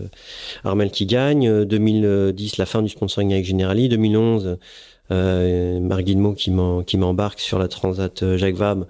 Armel 0.64 0.92
qui 0.92 1.06
gagne. 1.06 1.66
2010, 1.66 2.58
la 2.58 2.66
fin 2.66 2.82
du 2.82 2.90
sponsoring 2.90 3.34
avec 3.34 3.46
Generali. 3.46 3.90
2011, 3.90 4.58
euh, 5.12 5.80
Marc 5.80 6.06
qui 6.06 6.98
m'embarque 6.98 7.40
sur 7.40 7.60
la 7.60 7.68
Transat 7.68 8.38
Jacques 8.38 8.56
Vabre 8.56 8.86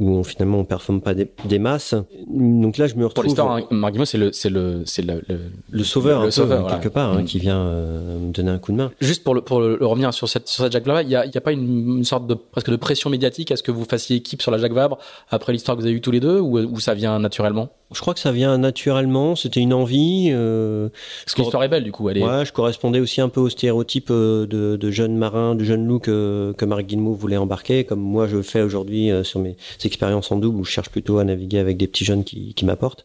où 0.00 0.10
on, 0.10 0.22
finalement 0.22 0.58
on 0.58 0.64
performe 0.64 1.00
pas 1.00 1.14
des, 1.14 1.28
des, 1.44 1.58
masses. 1.58 1.94
Donc 2.28 2.76
là, 2.78 2.86
je 2.86 2.94
me 2.94 3.04
retrouve. 3.04 3.14
Pour 3.14 3.24
l'histoire, 3.24 3.56
hein, 3.56 4.04
c'est 4.04 4.18
le, 4.18 4.32
c'est 4.32 4.50
le, 4.50 4.82
c'est 4.86 5.02
le, 5.02 5.22
le, 5.70 5.84
sauveur, 5.84 6.24
le, 6.24 6.30
sauveur 6.30 6.66
quelque 6.68 6.88
part, 6.88 7.12
hein, 7.12 7.22
mm. 7.22 7.24
qui 7.24 7.38
vient 7.38 7.58
euh, 7.58 8.18
me 8.18 8.32
donner 8.32 8.50
un 8.50 8.58
coup 8.58 8.72
de 8.72 8.76
main. 8.76 8.92
Juste 9.00 9.24
pour 9.24 9.34
le, 9.34 9.40
pour 9.40 9.60
le, 9.60 9.84
revenir 9.84 10.14
sur 10.14 10.28
cette, 10.28 10.48
sur 10.48 10.64
cette 10.64 10.72
Jacques 10.72 10.86
Vabre, 10.86 11.00
il 11.00 11.08
y 11.08 11.16
a, 11.16 11.26
y 11.26 11.36
a 11.36 11.40
pas 11.40 11.52
une, 11.52 11.98
une, 11.98 12.04
sorte 12.04 12.26
de 12.26 12.34
presque 12.34 12.70
de 12.70 12.76
pression 12.76 13.10
médiatique 13.10 13.50
à 13.50 13.56
ce 13.56 13.62
que 13.62 13.72
vous 13.72 13.84
fassiez 13.84 14.16
équipe 14.16 14.42
sur 14.42 14.50
la 14.50 14.58
Jacques 14.58 14.72
Vabre 14.72 14.98
après 15.30 15.52
l'histoire 15.52 15.76
que 15.76 15.82
vous 15.82 15.86
avez 15.86 15.96
eue 15.96 16.00
tous 16.00 16.12
les 16.12 16.20
deux, 16.20 16.38
ou, 16.38 16.58
ou 16.58 16.80
ça 16.80 16.94
vient 16.94 17.18
naturellement? 17.18 17.70
Je 17.92 18.00
crois 18.00 18.12
que 18.12 18.20
ça 18.20 18.32
vient 18.32 18.58
naturellement. 18.58 19.34
C'était 19.34 19.60
une 19.60 19.72
envie. 19.72 20.28
Euh, 20.30 20.90
Parce 21.24 21.34
que 21.34 21.40
l'histoire 21.40 21.64
est 21.64 21.68
belle, 21.68 21.84
du 21.84 21.92
coup. 21.92 22.08
Elle 22.10 22.18
est... 22.18 22.22
Ouais, 22.22 22.44
je 22.44 22.52
correspondais 22.52 23.00
aussi 23.00 23.20
un 23.20 23.30
peu 23.30 23.40
au 23.40 23.48
stéréotype 23.48 24.08
euh, 24.10 24.46
de, 24.46 24.76
de 24.76 24.90
jeunes 24.90 25.16
marins, 25.16 25.54
de 25.54 25.64
jeunes 25.64 25.86
loups 25.86 25.98
que, 25.98 26.54
que 26.56 26.64
Marc 26.66 26.82
Guillemot 26.82 27.14
voulait 27.14 27.38
embarquer, 27.38 27.84
comme 27.84 28.00
moi 28.00 28.26
je 28.26 28.36
le 28.36 28.42
fais 28.42 28.60
aujourd'hui 28.60 29.10
euh, 29.10 29.24
sur 29.24 29.40
mes 29.40 29.56
expériences 29.88 30.30
en 30.30 30.36
double, 30.36 30.60
où 30.60 30.64
je 30.64 30.70
cherche 30.70 30.90
plutôt 30.90 31.18
à 31.18 31.24
naviguer 31.24 31.58
avec 31.58 31.76
des 31.76 31.88
petits 31.88 32.04
jeunes 32.04 32.24
qui, 32.24 32.54
m'apportent. 32.64 33.04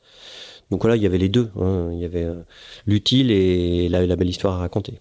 Donc 0.71 0.81
voilà, 0.81 0.95
il 0.95 1.03
y 1.03 1.05
avait 1.07 1.17
les 1.17 1.29
deux. 1.29 1.49
Hein. 1.59 1.89
Il 1.91 1.99
y 1.99 2.05
avait 2.05 2.23
euh, 2.23 2.41
l'utile 2.85 3.31
et 3.31 3.89
la 3.89 4.15
belle 4.15 4.29
histoire 4.29 4.55
à 4.55 4.57
raconter. 4.59 4.99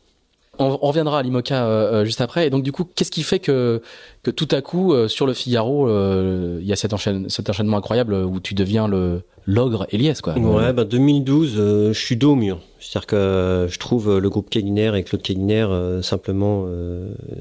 On, 0.58 0.76
reviendra 0.76 1.20
à 1.20 1.22
l'IMOCA 1.22 1.64
euh, 1.64 1.92
euh, 1.92 2.04
juste 2.04 2.20
après. 2.20 2.46
Et 2.46 2.50
donc 2.50 2.62
du 2.62 2.72
coup, 2.72 2.84
qu'est-ce 2.84 3.10
qui 3.10 3.22
fait 3.22 3.38
que, 3.38 3.80
tout 4.22 4.48
à 4.50 4.60
coup, 4.60 4.92
euh, 4.92 5.08
sur 5.08 5.26
le 5.26 5.32
Figaro, 5.32 5.88
il 5.88 6.66
y 6.66 6.72
a 6.72 6.76
cet, 6.76 6.94
cet 7.28 7.48
enchaînement 7.48 7.78
incroyable 7.78 8.14
où 8.14 8.38
tu 8.38 8.52
deviens 8.54 8.86
le 8.86 9.22
l'ogre 9.44 9.88
Elias 9.90 10.20
quoi. 10.22 10.38
Ouais, 10.38 10.72
bah 10.72 10.84
2012, 10.84 11.56
je 11.56 11.92
suis 11.92 12.16
dos 12.16 12.32
au 12.32 12.36
mur. 12.36 12.60
C'est-à-dire 12.78 13.06
que 13.06 13.66
je 13.68 13.78
trouve 13.78 14.18
le 14.18 14.30
groupe 14.30 14.50
Kélinaire 14.50 14.94
et 14.94 15.02
Claude 15.02 15.22
Kélinaire 15.22 15.70
simplement 16.02 16.66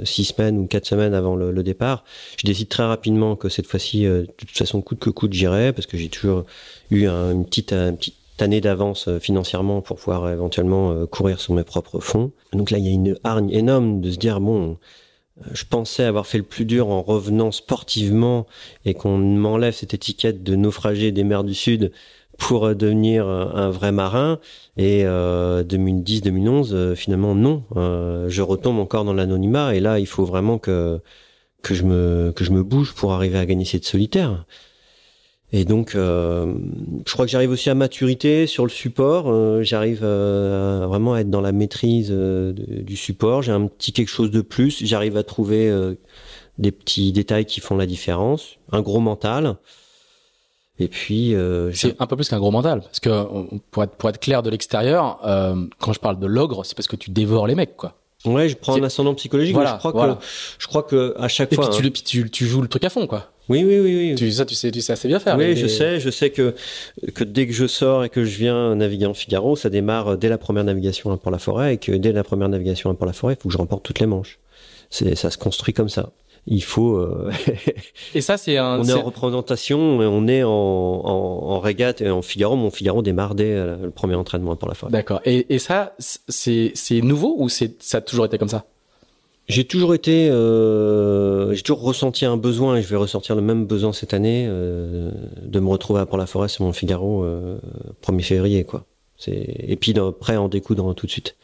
six 0.04 0.24
semaines 0.24 0.58
ou 0.58 0.66
quatre 0.66 0.88
semaines 0.88 1.14
avant 1.14 1.36
le, 1.36 1.52
le, 1.52 1.64
départ. 1.64 2.04
Je 2.38 2.48
décide 2.48 2.70
très 2.70 2.86
rapidement 2.86 3.36
que 3.36 3.50
cette 3.50 3.68
fois-ci, 3.68 4.04
de 4.04 4.26
toute 4.38 4.58
façon, 4.58 4.82
coûte 4.82 5.00
que 5.00 5.12
coûte, 5.12 5.34
j'irai 5.34 5.74
parce 5.74 5.86
que 5.86 5.98
j'ai 5.98 6.10
toujours 6.10 6.46
eu 6.90 7.06
un, 7.06 7.34
une 7.34 7.46
petite, 7.46 7.74
un 7.74 7.94
petit 7.94 8.14
année 8.42 8.62
d'avance 8.62 9.08
euh, 9.08 9.20
financièrement 9.20 9.82
pour 9.82 9.98
pouvoir 9.98 10.30
éventuellement 10.30 10.92
euh, 10.92 11.06
courir 11.06 11.40
sur 11.40 11.54
mes 11.54 11.64
propres 11.64 12.00
fonds. 12.00 12.32
Donc 12.54 12.72
là, 12.72 12.78
il 12.78 12.86
y 12.86 12.90
a 12.90 12.94
une 12.94 13.18
hargne 13.24 13.52
énorme 13.52 14.02
de 14.02 14.12
se 14.12 14.18
dire 14.18 14.40
bon, 14.40 14.78
je 15.54 15.64
pensais 15.66 16.04
avoir 16.04 16.28
fait 16.28 16.38
le 16.38 16.44
plus 16.44 16.66
dur 16.66 16.90
en 16.90 17.02
revenant 17.02 17.52
sportivement 17.52 18.46
et 18.86 18.94
qu'on 18.94 19.18
m'enlève 19.18 19.74
cette 19.74 19.94
étiquette 19.94 20.44
de 20.44 20.56
naufragé 20.56 21.12
des 21.12 21.24
mers 21.24 21.44
du 21.44 21.56
Sud 21.56 21.92
pour 22.38 22.76
devenir 22.76 23.28
un 23.28 23.70
vrai 23.70 23.92
marin. 23.92 24.40
Et 24.78 25.04
2010-2011, 25.04 26.74
euh, 26.74 26.96
finalement, 26.96 27.36
non. 27.36 27.64
Euh, 27.76 28.30
je 28.30 28.42
retombe 28.42 28.80
encore 28.80 29.06
dans 29.06 29.14
l'anonymat. 29.14 29.76
Et 29.76 29.80
là, 29.80 30.00
il 30.00 30.08
faut 30.08 30.26
vraiment 30.26 30.58
que 30.58 31.00
que 31.62 31.76
je 31.76 31.84
me 31.84 32.34
que 32.36 32.44
je 32.44 32.52
me 32.52 32.64
bouge 32.64 32.94
pour 32.94 33.14
arriver 33.14 33.38
à 33.38 33.46
gagner 33.46 33.66
cette 33.66 33.86
solitaire. 33.86 34.46
Et 35.54 35.66
donc, 35.66 35.96
euh, 35.96 36.54
je 37.06 37.12
crois 37.12 37.26
que 37.26 37.32
j'arrive 37.32 37.52
aussi 37.52 37.70
à 37.70 37.76
maturité 37.76 38.48
sur 38.48 38.64
le 38.64 38.70
support. 38.70 39.26
Euh, 39.28 39.64
j'arrive 39.64 40.00
euh, 40.02 40.86
vraiment 40.88 41.14
à 41.14 41.20
être 41.20 41.30
dans 41.30 41.42
la 41.42 41.52
maîtrise 41.52 42.10
du 42.10 42.96
support. 42.96 43.42
J'ai 43.42 43.52
un 43.52 43.68
petit 43.68 43.92
quelque 43.92 44.10
chose 44.10 44.32
de 44.32 44.42
plus. 44.42 44.86
J'arrive 44.86 45.18
à 45.18 45.24
trouver 45.24 45.70
des 46.58 46.72
petits 46.72 47.12
détails 47.12 47.46
qui 47.46 47.60
font 47.60 47.76
la 47.76 47.86
différence. 47.86 48.58
Un 48.72 48.82
gros 48.82 49.02
mental. 49.02 49.58
Et 50.80 50.88
puis, 50.88 51.36
c'est 51.74 52.00
un 52.00 52.08
peu 52.08 52.16
plus 52.16 52.30
qu'un 52.30 52.40
gros 52.40 52.52
mental, 52.52 52.82
parce 52.82 53.00
que 53.02 53.10
pour 53.72 53.84
être 53.84 53.96
pour 53.96 54.10
être 54.10 54.20
clair 54.20 54.44
de 54.44 54.50
l'extérieur, 54.50 55.20
quand 55.80 55.92
je 55.92 56.00
parle 56.00 56.18
de 56.18 56.28
l'ogre, 56.28 56.66
c'est 56.66 56.76
parce 56.76 56.88
que 56.88 56.96
tu 56.96 57.12
dévores 57.12 57.48
les 57.48 57.56
mecs, 57.56 57.76
quoi. 57.76 57.98
Ouais, 58.24 58.50
je 58.50 58.56
prends 58.56 58.76
un 58.76 58.84
ascendant 58.84 59.16
psychologique. 59.16 59.56
je 59.56 59.78
crois 59.78 59.92
que 59.92 60.24
je 60.60 60.68
crois 60.68 60.84
que 60.84 61.16
à 61.18 61.28
chaque 61.28 61.54
fois. 61.54 61.66
Et 61.66 61.90
puis 61.90 61.92
tu, 61.92 62.24
tu, 62.24 62.30
tu 62.30 62.46
joues 62.46 62.62
le 62.62 62.68
truc 62.68 62.84
à 62.84 62.90
fond, 62.90 63.08
quoi. 63.08 63.32
Oui, 63.52 63.66
oui, 63.66 63.80
oui, 63.82 64.12
oui. 64.12 64.16
Tu, 64.16 64.32
ça, 64.32 64.46
tu 64.46 64.56
sais, 64.56 64.72
tu 64.72 64.80
sais 64.80 64.94
assez 64.94 65.10
bien 65.10 65.20
faire. 65.20 65.38
Oui, 65.38 65.58
je 65.58 65.68
sais, 65.68 66.00
je 66.00 66.10
sais 66.10 66.30
que, 66.30 66.56
que 67.14 67.26
dès 67.26 67.48
que 67.48 67.54
je 67.54 67.68
sors 67.68 68.06
et 68.06 68.10
que 68.10 68.24
je 68.24 68.38
viens 68.38 68.76
naviguer 68.76 69.08
en 69.08 69.14
Figaro, 69.14 69.58
ça 69.58 69.70
démarre 69.70 70.18
dès 70.18 70.30
la 70.30 70.38
première 70.38 70.64
navigation 70.64 71.18
pour 71.18 71.32
la 71.32 71.38
forêt 71.38 71.74
et 71.74 71.78
que 71.78 71.92
dès 71.92 72.14
la 72.14 72.24
première 72.24 72.48
navigation 72.48 72.96
pour 72.96 73.06
la 73.06 73.12
forêt, 73.12 73.34
il 73.34 73.42
faut 73.42 73.50
que 73.50 73.54
je 73.54 73.58
remporte 73.58 73.84
toutes 73.84 74.00
les 74.00 74.06
manches. 74.06 74.40
C'est, 74.90 75.16
ça 75.16 75.30
se 75.30 75.38
construit 75.38 75.74
comme 75.74 75.90
ça. 75.90 76.12
Il 76.48 76.64
faut. 76.64 76.96
Euh... 76.96 77.30
et 78.16 78.22
ça, 78.22 78.38
c'est 78.38 78.58
un. 78.58 78.80
On 78.80 78.86
est, 78.86 78.94
en 78.94 79.04
représentation, 79.04 79.80
on 79.80 80.28
est 80.28 80.44
en, 80.44 80.50
en, 80.50 81.52
en, 81.52 81.60
régate 81.60 82.02
et 82.02 82.10
en 82.10 82.22
Figaro. 82.22 82.56
Mon 82.56 82.72
Figaro 82.72 83.02
démarre 83.02 83.36
dès 83.36 83.52
euh, 83.52 83.76
le 83.84 83.92
premier 83.92 84.16
entraînement 84.16 84.56
pour 84.56 84.70
la 84.70 84.76
forêt. 84.76 84.92
D'accord. 84.92 85.22
Et, 85.26 85.54
et 85.54 85.60
ça, 85.60 85.94
c'est, 86.00 86.72
c'est 86.74 87.02
nouveau 87.02 87.36
ou 87.38 87.50
c'est, 87.50 87.84
ça 87.84 87.98
a 87.98 88.02
toujours 88.02 88.26
été 88.26 88.38
comme 88.38 88.48
ça? 88.48 88.66
J'ai 89.48 89.66
toujours 89.66 89.94
été, 89.94 90.30
euh, 90.30 91.54
j'ai 91.54 91.62
toujours 91.62 91.82
ressenti 91.82 92.26
un 92.26 92.38
besoin, 92.38 92.78
et 92.78 92.82
je 92.82 92.88
vais 92.88 92.96
ressortir 92.96 93.36
le 93.36 93.42
même 93.42 93.66
besoin 93.66 93.94
cette 93.94 94.14
année, 94.14 94.46
euh, 94.48 95.12
de 95.44 95.60
me 95.60 95.70
retrouver 95.70 96.00
à 96.00 96.06
Port-la-Forêt 96.06 96.48
sur 96.48 96.66
mon 96.66 96.74
Figaro, 96.74 97.24
euh, 97.24 97.58
1er 98.02 98.24
février, 98.24 98.64
quoi. 98.64 98.86
Et 99.28 99.76
puis 99.76 99.94
prêt 100.20 100.36
à 100.36 100.42
en 100.42 100.48
découdre 100.48 100.96
tout 100.96 101.06
de 101.06 101.12
suite. 101.12 101.36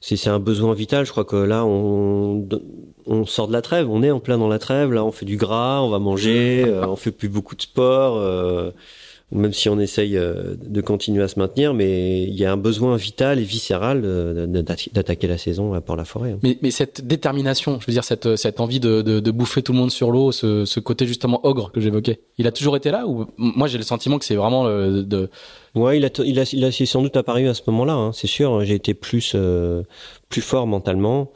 C'est 0.00 0.30
un 0.30 0.38
besoin 0.38 0.72
vital, 0.72 1.04
je 1.04 1.10
crois 1.10 1.26
que 1.26 1.36
là, 1.36 1.66
on, 1.66 2.48
on 3.06 3.26
sort 3.26 3.48
de 3.48 3.52
la 3.52 3.60
trêve, 3.60 3.90
on 3.90 4.02
est 4.02 4.10
en 4.10 4.18
plein 4.18 4.38
dans 4.38 4.48
la 4.48 4.58
trêve, 4.58 4.92
là, 4.92 5.04
on 5.04 5.12
fait 5.12 5.26
du 5.26 5.36
gras, 5.36 5.82
on 5.82 5.90
va 5.90 5.98
manger, 5.98 6.64
euh, 6.66 6.86
on 6.86 6.96
fait 6.96 7.12
plus 7.12 7.28
beaucoup 7.28 7.54
de 7.54 7.62
sport. 7.62 8.16
Euh, 9.32 9.38
même 9.38 9.52
si 9.52 9.68
on 9.68 9.78
essaye 9.78 10.16
euh, 10.16 10.54
de 10.60 10.80
continuer 10.80 11.22
à 11.22 11.28
se 11.28 11.38
maintenir, 11.38 11.74
mais 11.74 12.22
il 12.22 12.34
y 12.34 12.44
a 12.44 12.52
un 12.52 12.56
besoin 12.56 12.96
vital 12.96 13.38
et 13.38 13.42
viscéral 13.42 14.02
d'attaquer 14.02 15.26
la 15.26 15.38
saison 15.38 15.72
à 15.74 15.80
Port-la-Forêt. 15.80 16.32
Hein. 16.32 16.38
Mais, 16.42 16.58
mais, 16.62 16.70
cette 16.70 17.06
détermination, 17.06 17.78
je 17.80 17.86
veux 17.86 17.92
dire 17.92 18.04
cette, 18.04 18.36
cette 18.36 18.60
envie 18.60 18.80
de, 18.80 19.02
de, 19.02 19.20
de 19.20 19.30
bouffer 19.30 19.62
tout 19.62 19.72
le 19.72 19.78
monde 19.78 19.90
sur 19.90 20.10
l'eau, 20.10 20.32
ce, 20.32 20.64
ce, 20.64 20.80
côté 20.80 21.06
justement 21.06 21.44
ogre 21.46 21.70
que 21.72 21.80
j'évoquais, 21.80 22.20
il 22.38 22.46
a 22.46 22.52
toujours 22.52 22.76
été 22.76 22.90
là 22.90 23.06
ou 23.06 23.26
moi 23.36 23.68
j'ai 23.68 23.78
le 23.78 23.84
sentiment 23.84 24.18
que 24.18 24.24
c'est 24.24 24.36
vraiment 24.36 24.64
le, 24.64 25.02
de 25.02 25.30
Ouais, 25.74 25.98
il 25.98 26.04
a, 26.04 26.08
il 26.24 26.38
a, 26.40 26.50
il 26.52 26.64
a, 26.64 26.72
sans 26.72 27.02
doute 27.02 27.16
apparu 27.16 27.48
à 27.48 27.54
ce 27.54 27.62
moment-là. 27.68 27.92
Hein, 27.92 28.12
c'est 28.12 28.26
sûr. 28.26 28.64
J'ai 28.64 28.74
été 28.74 28.94
plus, 28.94 29.32
euh, 29.34 29.82
plus 30.28 30.40
fort 30.40 30.66
mentalement. 30.66 31.30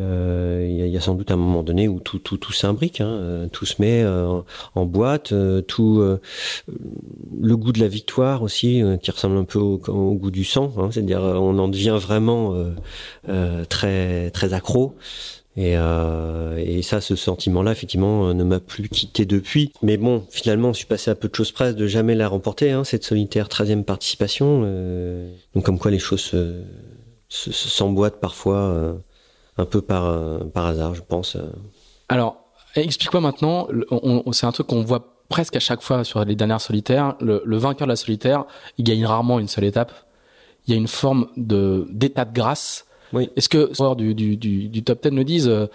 Euh, 0.00 0.66
il 0.68 0.88
y, 0.88 0.96
a 0.96 1.00
sans 1.00 1.14
doute 1.14 1.30
un 1.30 1.36
moment 1.36 1.62
donné 1.62 1.86
où 1.86 2.00
tout, 2.00 2.18
tout, 2.18 2.36
tout 2.36 2.52
s'imbrique, 2.52 3.00
hein, 3.00 3.06
euh, 3.06 3.46
tout 3.46 3.64
se 3.64 3.80
met 3.80 4.02
euh, 4.02 4.40
en 4.74 4.86
boîte, 4.86 5.32
tout 5.68 6.02
le 7.40 7.56
goût 7.56 7.72
de 7.72 7.80
la 7.80 7.88
victoire 7.88 8.42
aussi, 8.42 8.82
qui 9.02 9.10
ressemble 9.10 9.36
un 9.36 9.44
peu 9.44 9.58
au, 9.58 9.78
goût 10.14 10.30
du 10.32 10.44
sang, 10.44 10.72
hein, 10.78 10.88
c'est-à-dire 10.90 11.20
on 11.20 11.58
en 11.58 11.68
devient 11.68 11.96
vraiment 12.00 12.54
très 13.68 14.30
très 14.30 14.52
accro. 14.52 14.96
Et, 15.56 15.74
et 15.74 16.82
ça, 16.82 17.00
ce 17.00 17.14
sentiment-là, 17.14 17.70
effectivement, 17.70 18.34
ne 18.34 18.42
m'a 18.42 18.58
plus 18.58 18.88
quitté 18.88 19.24
depuis. 19.24 19.72
Mais 19.82 19.96
bon, 19.96 20.24
finalement, 20.28 20.72
je 20.72 20.78
suis 20.78 20.86
passé 20.86 21.12
à 21.12 21.14
peu 21.14 21.28
de 21.28 21.34
choses 21.34 21.52
près 21.52 21.72
de 21.72 21.86
jamais 21.86 22.16
la 22.16 22.26
remporter, 22.26 22.72
hein, 22.72 22.82
cette 22.82 23.04
solitaire 23.04 23.46
13e 23.46 23.84
participation. 23.84 24.62
donc 25.54 25.64
comme 25.64 25.78
quoi 25.78 25.92
les 25.92 26.00
choses 26.00 26.34
s'emboîtent 27.28 28.20
parfois 28.20 28.96
un 29.56 29.64
peu 29.64 29.80
par, 29.80 30.06
euh, 30.06 30.38
par 30.44 30.66
hasard, 30.66 30.94
je 30.94 31.02
pense. 31.02 31.36
Euh. 31.36 31.42
Alors, 32.08 32.36
explique-moi 32.74 33.20
maintenant, 33.20 33.68
c'est 34.32 34.46
un 34.46 34.52
truc 34.52 34.66
qu'on 34.66 34.82
voit 34.82 35.14
presque 35.28 35.56
à 35.56 35.60
chaque 35.60 35.82
fois 35.82 36.04
sur 36.04 36.24
les 36.24 36.34
dernières 36.34 36.60
solitaires. 36.60 37.16
Le, 37.20 37.56
vainqueur 37.56 37.86
de 37.86 37.92
la 37.92 37.96
solitaire, 37.96 38.44
il 38.78 38.84
gagne 38.84 39.04
rarement 39.06 39.38
une 39.38 39.48
seule 39.48 39.64
étape. 39.64 39.92
Il 40.66 40.72
y 40.72 40.76
a 40.76 40.76
une 40.76 40.88
forme 40.88 41.28
de 41.36 41.86
d'état 41.90 42.24
de 42.24 42.32
grâce. 42.32 42.86
Oui. 43.12 43.30
Est-ce 43.36 43.48
que 43.48 43.68
les 43.68 43.74
joueurs 43.74 43.96
du, 43.96 44.14
du, 44.14 44.36
du, 44.36 44.82
top 44.82 45.06
10 45.06 45.10
le 45.10 45.24
disent 45.24 45.48
euh, 45.48 45.66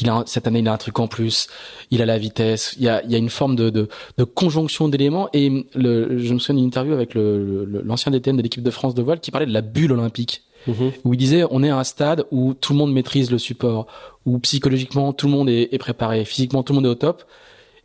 il 0.00 0.08
a, 0.08 0.22
cette 0.26 0.46
année, 0.46 0.60
il 0.60 0.68
a 0.68 0.72
un 0.72 0.76
truc 0.76 0.98
en 1.00 1.08
plus. 1.08 1.48
Il 1.90 2.00
a 2.02 2.06
la 2.06 2.18
vitesse. 2.18 2.74
Il 2.78 2.84
y 2.84 2.88
a, 2.88 3.02
il 3.04 3.10
y 3.10 3.14
a 3.14 3.18
une 3.18 3.30
forme 3.30 3.56
de, 3.56 3.68
de, 3.68 3.88
de 4.16 4.24
conjonction 4.24 4.88
d'éléments. 4.88 5.28
Et 5.32 5.66
le, 5.74 6.18
je 6.18 6.34
me 6.34 6.38
souviens 6.38 6.60
d'une 6.60 6.68
interview 6.68 6.92
avec 6.92 7.14
l'ancien 7.14 8.12
le, 8.12 8.18
DTN 8.18 8.36
de 8.36 8.42
l'équipe 8.42 8.62
de 8.62 8.70
France 8.70 8.94
de 8.94 9.02
voile 9.02 9.20
qui 9.20 9.30
parlait 9.30 9.46
de 9.46 9.52
la 9.52 9.60
bulle 9.60 9.92
olympique. 9.92 10.42
Mhm. 10.66 10.92
où 11.04 11.14
il 11.14 11.16
disait 11.16 11.44
on 11.50 11.62
est 11.62 11.70
à 11.70 11.78
un 11.78 11.84
stade 11.84 12.26
où 12.30 12.54
tout 12.54 12.72
le 12.72 12.78
monde 12.78 12.92
maîtrise 12.92 13.30
le 13.30 13.38
support, 13.38 13.86
où 14.26 14.38
psychologiquement 14.40 15.12
tout 15.12 15.26
le 15.26 15.32
monde 15.32 15.48
est, 15.48 15.72
est 15.72 15.78
préparé, 15.78 16.24
physiquement 16.24 16.62
tout 16.62 16.72
le 16.72 16.76
monde 16.76 16.86
est 16.86 16.90
au 16.90 16.94
top, 16.94 17.24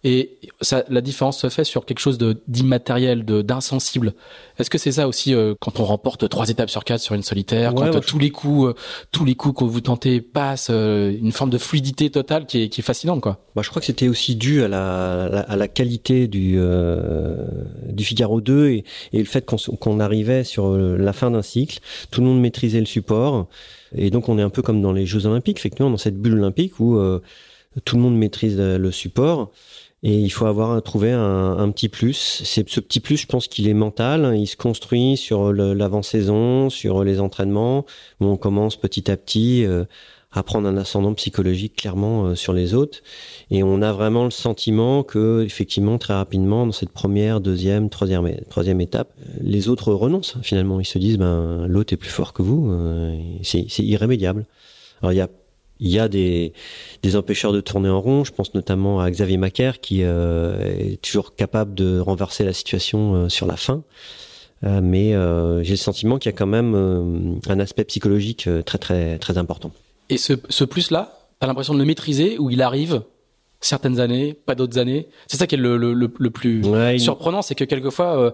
et 0.05 0.37
ça, 0.59 0.83
la 0.89 0.99
différence 0.99 1.39
se 1.39 1.47
fait 1.47 1.63
sur 1.63 1.85
quelque 1.85 1.99
chose 1.99 2.17
d'immatériel, 2.47 3.23
d'insensible. 3.23 4.13
Est-ce 4.59 4.69
que 4.69 4.77
c'est 4.77 4.91
ça 4.91 5.07
aussi 5.07 5.33
euh, 5.33 5.55
quand 5.61 5.79
on 5.79 5.85
remporte 5.85 6.27
trois 6.27 6.49
étapes 6.49 6.69
sur 6.69 6.83
quatre 6.83 6.99
sur 6.99 7.15
une 7.15 7.23
solitaire, 7.23 7.73
quand 7.73 8.05
tous 8.05 8.19
les 8.19 8.29
coups, 8.29 8.69
euh, 8.69 8.73
tous 9.11 9.23
les 9.23 9.35
coups 9.35 9.59
que 9.59 9.63
vous 9.63 9.79
tentez 9.79 10.19
passent, 10.19 10.67
euh, 10.71 11.17
une 11.17 11.31
forme 11.31 11.51
de 11.51 11.57
fluidité 11.57 12.09
totale 12.09 12.45
qui 12.45 12.63
est, 12.63 12.69
qui 12.69 12.81
est 12.81 12.83
fascinante, 12.83 13.21
quoi. 13.21 13.39
Bah, 13.55 13.61
je 13.63 13.69
crois 13.69 13.79
que 13.79 13.85
c'était 13.85 14.09
aussi 14.09 14.35
dû 14.35 14.61
à 14.63 14.67
la, 14.67 15.23
à 15.25 15.55
la 15.55 15.67
qualité 15.69 16.27
du 16.27 16.59
du 17.87 18.03
Figaro 18.03 18.41
2 18.41 18.67
et, 18.67 18.83
et 19.13 19.19
le 19.19 19.25
fait 19.25 19.45
qu'on 19.45 19.57
qu'on 19.57 19.99
arrivait 19.99 20.43
sur 20.43 20.75
la 20.77 21.13
fin 21.13 21.31
d'un 21.31 21.41
cycle, 21.41 21.79
tout 22.11 22.19
le 22.21 22.27
monde 22.27 22.41
maîtrisait 22.41 22.79
le 22.79 22.85
support 22.85 23.47
et 23.95 24.09
donc 24.09 24.27
on 24.27 24.37
est 24.37 24.41
un 24.41 24.49
peu 24.49 24.61
comme 24.61 24.81
dans 24.81 24.91
les 24.91 25.05
Jeux 25.05 25.27
Olympiques, 25.27 25.59
effectivement 25.59 25.89
dans 25.89 25.97
cette 25.97 26.17
bulle 26.17 26.33
olympique 26.33 26.79
où 26.79 26.99
tout 27.85 27.95
le 27.95 28.01
monde 28.01 28.17
maîtrise 28.17 28.57
le 28.57 28.91
support 28.91 29.51
et 30.03 30.19
il 30.19 30.29
faut 30.29 30.45
avoir 30.45 30.81
trouvé 30.83 31.11
un, 31.13 31.57
un 31.57 31.71
petit 31.71 31.87
plus. 31.87 32.43
C'est 32.43 32.67
ce 32.67 32.81
petit 32.81 32.99
plus, 32.99 33.15
je 33.15 33.25
pense 33.25 33.47
qu'il 33.47 33.69
est 33.69 33.73
mental. 33.73 34.33
Il 34.37 34.47
se 34.47 34.57
construit 34.57 35.15
sur 35.15 35.53
l'avant-saison, 35.53 36.69
sur 36.69 37.05
les 37.05 37.21
entraînements, 37.21 37.85
où 38.19 38.25
on 38.25 38.35
commence 38.35 38.75
petit 38.75 39.09
à 39.09 39.15
petit 39.15 39.65
euh, 39.65 39.85
à 40.33 40.43
prendre 40.43 40.67
un 40.67 40.75
ascendant 40.75 41.13
psychologique 41.13 41.77
clairement 41.77 42.25
euh, 42.25 42.35
sur 42.35 42.51
les 42.51 42.73
autres. 42.73 42.99
Et 43.49 43.63
on 43.63 43.81
a 43.81 43.93
vraiment 43.93 44.25
le 44.25 44.31
sentiment 44.31 45.03
que, 45.03 45.41
effectivement, 45.45 45.97
très 45.97 46.15
rapidement, 46.15 46.65
dans 46.65 46.73
cette 46.73 46.91
première, 46.91 47.39
deuxième, 47.39 47.89
troisième, 47.89 48.29
troisième 48.49 48.81
étape, 48.81 49.13
les 49.39 49.69
autres 49.69 49.93
renoncent. 49.93 50.35
Finalement, 50.41 50.81
ils 50.81 50.85
se 50.85 50.97
disent, 50.97 51.17
ben, 51.17 51.65
l'autre 51.67 51.93
est 51.93 51.97
plus 51.97 52.09
fort 52.09 52.33
que 52.33 52.41
vous. 52.41 52.69
Euh, 52.71 53.17
c'est 53.41 53.67
irrémédiable. 53.79 54.45
Alors 55.01 55.13
il 55.13 55.17
y 55.17 55.21
a 55.21 55.29
il 55.79 55.89
y 55.89 55.99
a 55.99 56.07
des, 56.07 56.53
des 57.01 57.15
empêcheurs 57.15 57.51
de 57.51 57.61
tourner 57.61 57.89
en 57.89 58.01
rond. 58.01 58.23
Je 58.23 58.31
pense 58.31 58.53
notamment 58.53 59.01
à 59.01 59.09
Xavier 59.09 59.37
Macaire 59.37 59.81
qui 59.81 60.03
euh, 60.03 60.75
est 60.77 61.01
toujours 61.01 61.35
capable 61.35 61.73
de 61.73 61.99
renverser 61.99 62.43
la 62.43 62.53
situation 62.53 63.15
euh, 63.15 63.29
sur 63.29 63.47
la 63.47 63.57
fin. 63.57 63.83
Euh, 64.63 64.79
mais 64.81 65.11
j'ai 65.63 65.73
le 65.73 65.77
sentiment 65.77 66.17
qu'il 66.17 66.31
y 66.31 66.33
a 66.33 66.37
quand 66.37 66.47
même 66.47 67.39
un 67.47 67.59
aspect 67.59 67.83
psychologique 67.83 68.47
très 68.65 68.77
très 68.77 69.19
très 69.19 69.37
important. 69.37 69.71
Et 70.09 70.17
ce, 70.17 70.33
ce 70.47 70.63
plus-là, 70.63 71.17
t'as 71.39 71.47
l'impression 71.47 71.73
de 71.73 71.79
le 71.79 71.85
maîtriser 71.85 72.37
ou 72.37 72.49
il 72.49 72.61
arrive 72.61 73.01
certaines 73.65 73.99
années, 73.99 74.33
pas 74.33 74.55
d'autres 74.55 74.77
années. 74.77 75.07
C'est 75.27 75.37
ça 75.37 75.47
qui 75.47 75.55
est 75.55 75.57
le, 75.57 75.77
le, 75.77 75.93
le, 75.93 76.29
plus 76.29 76.63
surprenant, 76.99 77.41
c'est 77.41 77.55
que 77.55 77.63
quelquefois 77.63 78.17
euh, 78.17 78.31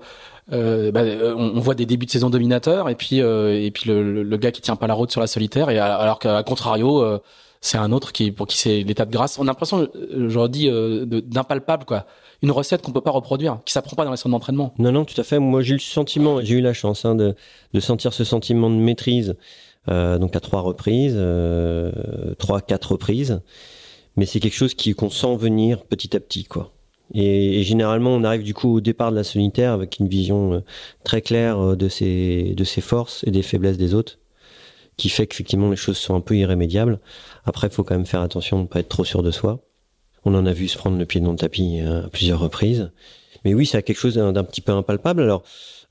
euh, 0.52 0.92
bah, 0.92 1.02
on, 1.38 1.60
voit 1.60 1.76
des 1.76 1.86
débuts 1.86 2.08
de 2.08 2.12
saison 2.12 2.30
dominateurs 2.30 2.90
et 2.90 2.96
puis 2.96 3.22
euh, 3.22 3.62
et 3.62 3.70
puis 3.70 3.88
le, 3.88 4.24
le, 4.24 4.38
gars 4.38 4.52
qui 4.52 4.62
tient 4.62 4.76
pas 4.76 4.88
la 4.88 4.96
route 4.96 5.12
sur 5.12 5.22
la 5.22 5.28
solitaire 5.28 5.70
et 5.70 5.78
alors 5.78 6.18
qu'à 6.18 6.42
contrario 6.42 7.04
euh, 7.04 7.20
c'est 7.62 7.78
un 7.78 7.92
autre 7.92 8.12
qui 8.12 8.32
pour 8.32 8.48
qui 8.48 8.58
c'est 8.58 8.82
l'état 8.82 9.06
de 9.06 9.12
grâce. 9.12 9.38
On 9.38 9.44
a 9.44 9.46
l'impression, 9.48 9.88
je 10.12 10.48
dis, 10.48 10.70
d'impalpable 11.28 11.86
quoi. 11.86 12.06
Une 12.42 12.52
recette 12.52 12.82
qu'on 12.82 12.94
peut 12.94 13.02
pas 13.02 13.12
reproduire, 13.12 13.60
qui 13.66 13.74
s'apprend 13.74 13.98
pas 13.98 14.06
dans 14.06 14.12
les 14.12 14.18
centres 14.18 14.32
d'entraînement. 14.32 14.74
Non 14.80 14.94
non, 14.94 15.04
tout 15.04 15.20
à 15.20 15.24
fait. 15.24 15.40
Moi 15.40 15.62
j'ai 15.62 15.72
eu 15.74 15.78
le 15.78 15.82
sentiment, 15.82 16.42
j'ai 16.42 16.56
eu 16.56 16.62
la 16.62 16.74
chance 16.74 17.06
hein, 17.06 17.16
de 17.16 17.36
de 17.74 17.80
sentir 17.80 18.14
ce 18.14 18.24
sentiment 18.24 18.70
de 18.70 18.76
maîtrise. 18.76 19.36
donc 19.88 20.36
à 20.36 20.40
trois 20.40 20.62
reprises, 20.62 21.20
trois 22.40 22.62
quatre 22.62 22.94
reprises 22.94 23.42
mais 24.20 24.26
c'est 24.26 24.42
quelque 24.42 24.56
chose 24.56 24.74
qui 24.74 24.94
qu'on 24.96 25.10
sent 25.10 25.38
venir 25.38 25.86
petit 25.86 26.14
à 26.14 26.20
petit, 26.20 26.44
quoi. 26.44 26.74
Et, 27.14 27.64
généralement, 27.64 28.12
on 28.12 28.26
arrive 28.26 28.44
du 28.44 28.54
coup 28.54 28.76
au 28.76 28.82
départ 28.82 29.12
de 29.12 29.16
la 29.16 29.24
solitaire 29.24 29.72
avec 29.72 29.98
une 30.00 30.10
vision 30.10 30.56
euh, 30.56 30.60
très 31.06 31.22
claire 31.22 31.58
euh, 31.58 31.76
de 31.78 31.88
ses 31.88 32.54
de 32.54 32.64
ses 32.66 32.82
forces 32.82 33.24
et 33.26 33.32
des 33.32 33.42
faiblesses 33.44 33.78
des 33.78 33.94
autres, 33.94 34.20
qui 34.98 35.08
fait 35.08 35.26
qu'effectivement 35.26 35.70
les 35.70 35.78
choses 35.78 35.98
sont 35.98 36.16
un 36.16 36.22
peu 36.22 36.36
irrémédiables. 36.36 37.00
Après, 37.46 37.68
il 37.68 37.74
faut 37.74 37.86
quand 37.86 37.96
même 37.96 38.06
faire 38.06 38.22
attention 38.22 38.58
de 38.58 38.64
ne 38.64 38.68
pas 38.68 38.82
être 38.82 38.90
trop 38.90 39.06
sûr 39.06 39.24
de 39.24 39.32
soi. 39.32 39.62
On 40.26 40.36
en 40.36 40.46
a 40.46 40.52
vu 40.52 40.68
se 40.68 40.78
prendre 40.78 40.98
le 40.98 41.06
pied 41.06 41.22
dans 41.22 41.32
le 41.32 41.38
tapis 41.38 41.80
euh, 41.80 42.06
à 42.06 42.10
plusieurs 42.10 42.42
reprises. 42.42 42.92
Mais 43.46 43.54
oui, 43.54 43.66
c'est 43.66 43.82
quelque 43.84 43.98
chose 43.98 44.16
d'un 44.16 44.44
petit 44.44 44.62
peu 44.62 44.72
impalpable. 44.72 45.22
Alors, 45.22 45.44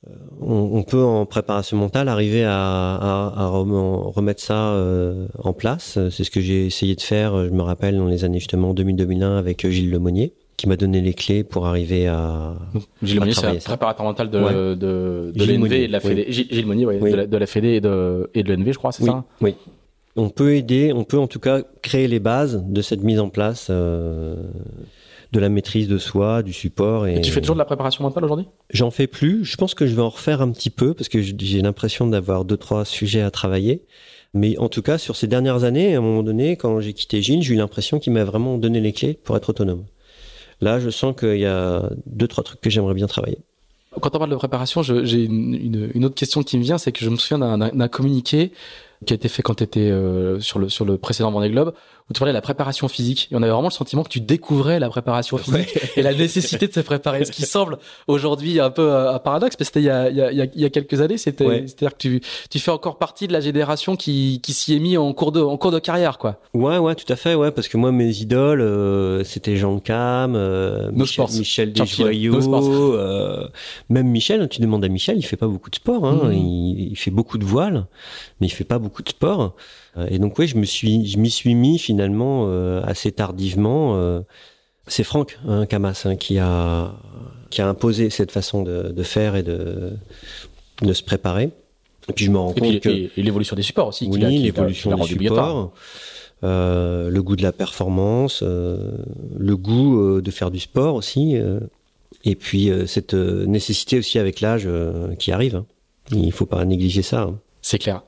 euh, 0.09 0.13
on, 0.41 0.83
peut 0.85 1.03
en 1.03 1.27
préparation 1.27 1.77
mentale 1.77 2.09
arriver 2.09 2.45
à, 2.47 3.49
remettre 3.53 4.41
ça 4.41 4.73
euh, 4.73 5.27
en 5.39 5.53
place. 5.53 5.99
C'est 6.11 6.25
ce 6.25 6.31
que 6.31 6.41
j'ai 6.41 6.67
essayé 6.67 6.95
de 6.95 7.01
faire, 7.01 7.45
je 7.45 7.51
me 7.51 7.63
rappelle, 7.63 7.97
dans 7.97 8.07
les 8.07 8.25
années 8.25 8.39
justement 8.39 8.75
2000-2001 8.75 9.39
avec 9.39 9.69
Gilles 9.69 9.91
Lemonnier 9.91 10.35
qui 10.57 10.69
m'a 10.69 10.77
donné 10.77 11.01
les 11.01 11.15
clés 11.15 11.45
pour 11.45 11.69
arriver 11.69 12.09
à. 12.09 12.57
Gilles 13.03 13.17
Lemonnier, 13.17 13.35
c'est 13.35 13.65
préparateur 13.65 14.05
mental 14.05 14.29
de, 14.29 14.75
de, 14.75 15.33
de 15.33 15.45
l'ENV 15.45 15.73
et 15.73 15.87
de 15.87 15.93
la 15.93 16.01
Fédé. 16.01 16.27
Gilles 16.31 16.67
Monnier, 16.67 16.85
de, 16.85 17.15
la, 17.15 17.27
de 17.27 17.37
la 17.37 17.47
Fédé 17.47 17.69
et 17.75 17.81
de, 17.81 18.29
et 18.35 18.43
de 18.43 18.53
l'ENV, 18.53 18.73
je 18.73 18.79
crois, 18.79 18.91
c'est 18.91 19.05
ça 19.05 19.25
Oui 19.41 19.55
on 20.19 20.31
peut 20.31 20.55
aider, 20.57 20.93
on 20.93 21.05
peut 21.05 21.19
en 21.19 21.29
tout 21.29 21.39
cas 21.39 21.63
créer 21.81 22.09
les 22.09 22.19
bases 22.19 22.65
de 22.67 22.83
cette 22.83 23.03
mise 23.03 23.21
en 23.21 23.29
place 23.29 23.69
euh, 23.71 24.35
de 25.33 25.41
la 25.41 25.49
maîtrise 25.49 25.89
de 25.89 25.99
soi, 25.99 26.43
du 26.43 26.53
support. 26.53 27.07
Et, 27.07 27.21
tu 27.21 27.31
fais 27.31 27.41
toujours 27.41 27.57
de 27.57 27.61
la 27.61 27.65
préparation 27.65 28.03
mentale 28.03 28.25
aujourd'hui? 28.25 28.47
J'en 28.71 28.91
fais 28.91 29.07
plus. 29.07 29.45
Je 29.45 29.57
pense 29.57 29.75
que 29.75 29.87
je 29.87 29.95
vais 29.95 30.03
en 30.03 30.09
refaire 30.09 30.41
un 30.41 30.51
petit 30.51 30.71
peu 30.71 30.95
parce 30.95 31.09
que 31.09 31.21
j'ai 31.21 31.63
l'impression 31.63 32.07
d'avoir 32.07 32.45
deux 32.45 32.57
trois 32.57 32.85
sujets 32.85 33.21
à 33.21 33.31
travailler. 33.31 33.85
Mais 34.35 34.59
en 34.59 34.69
tout 34.69 34.83
cas, 34.83 34.99
sur 34.99 35.17
ces 35.17 35.27
dernières 35.27 35.65
années, 35.65 35.95
à 35.95 35.99
un 35.99 36.03
moment 36.03 36.23
donné, 36.23 36.57
quand 36.57 36.81
j'ai 36.81 36.93
quitté 36.93 37.23
Gilles, 37.23 37.43
j'ai 37.43 37.55
eu 37.55 37.57
l'impression 37.57 37.99
qu'il 37.99 38.13
m'a 38.13 38.25
vraiment 38.25 38.59
donné 38.59 38.81
les 38.81 38.93
clés 38.93 39.15
pour 39.15 39.37
être 39.37 39.51
autonome. 39.51 39.85
Là, 40.61 40.81
je 40.81 40.91
sens 40.91 41.15
qu'il 41.19 41.39
y 41.39 41.47
a 41.47 41.89
deux 42.07 42.29
trois 42.29 42.45
trucs 42.45 42.61
que 42.61 42.71
j'aimerais 42.71 42.95
bien 42.95 43.07
travailler. 43.07 43.39
Quand 44.01 44.15
on 44.15 44.19
parle 44.19 44.31
de 44.31 44.37
préparation, 44.37 44.83
j'ai 44.83 45.25
une, 45.25 45.91
une, 45.95 46.05
autre 46.05 46.15
question 46.15 46.43
qui 46.43 46.59
me 46.59 46.63
vient, 46.63 46.79
c'est 46.79 46.93
que 46.93 47.05
je 47.05 47.11
me 47.11 47.17
souviens 47.17 47.59
d'un 47.59 47.89
communiqué 47.89 48.53
qui 49.05 49.13
a 49.13 49.17
été 49.17 49.29
fait 49.29 49.43
quand 49.43 49.55
tu 49.55 49.65
étais 49.65 49.91
euh, 49.91 50.41
sur 50.41 50.59
le 50.59 50.69
sur 50.69 50.85
le 50.85 50.99
précédent 50.99 51.31
Vendée 51.31 51.51
Globe 51.51 51.75
où 52.09 52.13
tu 52.15 52.19
parlais 52.21 52.33
de 52.33 52.37
la 52.37 52.43
préparation 52.43 52.89
physique 52.89 53.29
et 53.31 53.37
on 53.37 53.43
avait 53.43 53.53
vraiment 53.53 53.69
le 53.69 53.73
sentiment 53.73 54.03
que 54.03 54.09
tu 54.09 54.21
découvrais 54.21 54.79
la 54.79 54.89
préparation 54.89 55.37
physique 55.37 55.79
et 55.97 56.03
la 56.03 56.15
nécessité 56.15 56.67
de 56.67 56.73
se 56.73 56.81
préparer 56.81 57.25
ce 57.25 57.33
qui 57.33 57.43
semble 57.47 57.79
aujourd'hui 58.07 58.61
un 58.61 58.71
peu 58.71 58.91
euh, 58.91 59.13
un 59.13 59.19
paradoxe 59.19 59.57
parce 59.57 59.71
que 59.71 59.79
c'était 59.79 59.81
il 59.81 59.87
y 59.87 59.91
a 59.91 60.09
il 60.11 60.17
y 60.17 60.23
a, 60.23 60.45
il 60.45 60.61
y 60.61 60.65
a 60.65 60.71
quelques 60.71 61.01
années 61.01 61.19
c'était 61.19 61.67
c'est-à-dire 61.67 61.93
que 61.93 61.99
tu 61.99 62.21
tu 62.51 62.59
fais 62.59 62.71
encore 62.71 62.99
partie 62.99 63.27
de 63.27 63.33
la 63.33 63.41
génération 63.41 63.97
qui 63.97 64.41
qui 64.43 64.53
s'y 64.55 64.75
est 64.75 64.79
mis 64.79 64.97
en 64.97 65.13
cours 65.13 65.33
de 65.33 65.41
en 65.41 65.57
cours 65.57 65.71
de 65.71 65.79
carrière 65.79 66.19
quoi. 66.19 66.41
Ouais 66.55 66.79
ouais 66.79 66.95
tout 66.95 67.11
à 67.13 67.17
fait 67.17 67.35
ouais 67.35 67.51
parce 67.51 67.69
que 67.69 67.77
moi 67.77 67.93
mes 67.93 68.21
idoles 68.21 68.61
euh, 68.61 69.23
c'était 69.25 69.57
Jean 69.57 69.79
Cam 69.79 70.33
Michel, 70.93 71.27
Michel 71.31 71.73
Desjoyaux 71.73 72.97
même 73.91 74.09
Michel 74.09 74.49
tu 74.49 74.61
demandes 74.61 74.85
à 74.85 74.89
Michel 74.89 75.19
il 75.19 75.23
fait 75.23 75.37
pas 75.37 75.47
beaucoup 75.47 75.71
de 75.71 75.77
sport 75.77 76.07
hein, 76.07 76.21
mmh. 76.25 76.33
il, 76.33 76.89
il 76.93 76.97
fait 76.97 77.11
beaucoup 77.11 77.39
de 77.39 77.45
voile 77.45 77.87
mais 78.41 78.47
il 78.47 78.51
fait 78.51 78.65
pas 78.65 78.79
beaucoup 78.79 79.03
de 79.03 79.09
sport. 79.09 79.55
Euh, 79.99 80.07
et 80.11 80.19
donc 80.19 80.39
oui, 80.39 80.47
je 80.47 80.57
me 80.57 80.65
suis, 80.65 81.07
je 81.07 81.19
m'y 81.19 81.31
suis 81.31 81.55
mis 81.55 81.79
finalement 81.79 82.47
euh, 82.49 82.81
assez 82.85 83.13
tardivement. 83.13 83.97
Euh, 83.97 84.21
c'est 84.87 85.05
Franck 85.05 85.39
hein, 85.47 85.67
Camas 85.67 86.03
hein, 86.05 86.17
qui 86.17 86.39
a 86.39 86.93
qui 87.51 87.63
a 87.63 87.69
imposé 87.69 88.11
cette 88.11 88.31
façon 88.31 88.63
de, 88.63 88.91
de, 88.91 89.03
faire 89.03 89.37
et 89.37 89.43
de 89.43 89.93
de 90.83 90.93
se 90.93 91.03
préparer. 91.03 91.51
Et 92.09 92.13
puis 92.13 92.25
je 92.25 92.31
me 92.31 92.39
rends 92.39 92.53
compte 92.53 92.81
que 92.81 92.89
et 92.89 93.11
l'évolution 93.17 93.57
des 93.57 93.63
supports 93.63 93.89
aussi. 93.89 94.09
Oui, 94.11 94.21
l'évolution 94.21 94.95
des 94.97 95.03
supports. 95.05 95.73
Euh, 96.45 97.11
le 97.11 97.21
goût 97.21 97.35
de 97.35 97.43
la 97.43 97.51
performance, 97.51 98.45
euh, 98.45 98.93
le 99.37 99.57
goût 99.57 100.21
de 100.21 100.31
faire 100.31 100.53
du 100.53 100.61
sport 100.61 100.95
aussi, 100.95 101.37
et 102.25 102.35
puis 102.35 102.71
cette 102.87 103.15
nécessité 103.15 103.99
aussi 103.99 104.19
avec 104.19 104.41
l'âge 104.41 104.69
qui 105.19 105.33
arrive. 105.33 105.57
Hein. 105.57 105.67
Il 106.13 106.33
faut 106.33 106.47
pas 106.47 106.65
négliger 106.65 107.03
ça. 107.03 107.23
Hein. 107.23 107.39
C'est 107.61 107.79
clair. 107.79 108.03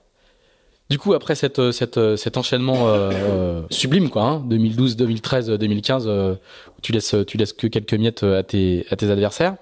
Du 0.90 0.98
coup, 0.98 1.14
après 1.14 1.36
cette, 1.36 1.60
euh, 1.60 1.70
cette, 1.70 1.98
euh, 1.98 2.16
cet 2.16 2.36
enchaînement 2.36 2.88
euh, 2.88 3.12
euh, 3.12 3.62
sublime, 3.70 4.10
quoi, 4.10 4.22
hein, 4.24 4.40
2012, 4.40 4.96
2013, 4.96 5.50
2015, 5.50 6.08
où 6.08 6.36
tu 6.82 6.90
laisses, 6.90 7.14
tu 7.28 7.36
laisses 7.36 7.52
que 7.52 7.68
quelques 7.68 7.94
miettes 7.94 8.24
à 8.24 8.42
tes, 8.42 8.84
à 8.90 8.96
tes 8.96 9.08
adversaires, 9.08 9.54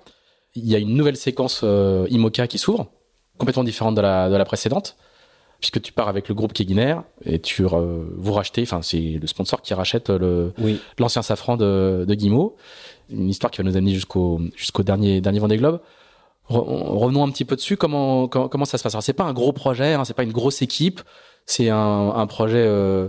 il 0.54 0.66
y 0.66 0.74
a 0.74 0.78
une 0.78 0.94
nouvelle 0.94 1.18
séquence 1.18 1.62
IMOCA 1.62 2.46
qui 2.46 2.56
s'ouvre, 2.56 2.90
complètement 3.36 3.62
différente 3.62 3.94
de 3.94 4.00
la, 4.00 4.30
de 4.30 4.36
la 4.36 4.44
précédente, 4.46 4.96
puisque 5.60 5.82
tu 5.82 5.92
pars 5.92 6.08
avec 6.08 6.28
le 6.28 6.34
groupe 6.34 6.54
Keguiner 6.54 6.96
et 7.26 7.38
tu 7.38 7.62
vous 7.62 8.32
rachetez, 8.32 8.62
enfin 8.62 8.80
c'est 8.80 9.18
le 9.20 9.26
sponsor 9.26 9.60
qui 9.60 9.74
rachète 9.74 10.08
le 10.08 10.52
l'ancien 10.98 11.20
safran 11.20 11.56
de, 11.56 12.06
de 12.08 12.14
Guimau, 12.14 12.56
une 13.10 13.28
histoire 13.28 13.50
qui 13.50 13.58
va 13.58 13.64
nous 13.68 13.76
amener 13.76 13.92
jusqu'au 13.92 14.40
jusqu'au 14.56 14.82
dernier 14.82 15.20
dernier 15.20 15.40
Vendée 15.40 15.58
Globe 15.58 15.80
revenons 16.48 17.24
un 17.24 17.30
petit 17.30 17.44
peu 17.44 17.56
dessus. 17.56 17.76
Comment 17.76 18.28
comment, 18.28 18.64
ça 18.64 18.78
se 18.78 18.82
passe? 18.82 18.96
C'est 19.00 19.12
pas 19.12 19.24
un 19.24 19.32
gros 19.32 19.52
projet, 19.52 19.94
hein, 19.94 20.04
c'est 20.04 20.14
pas 20.14 20.22
une 20.22 20.32
grosse 20.32 20.62
équipe. 20.62 21.00
C'est 21.46 21.70
un, 21.70 22.12
un 22.14 22.26
projet 22.26 22.64
euh, 22.66 23.08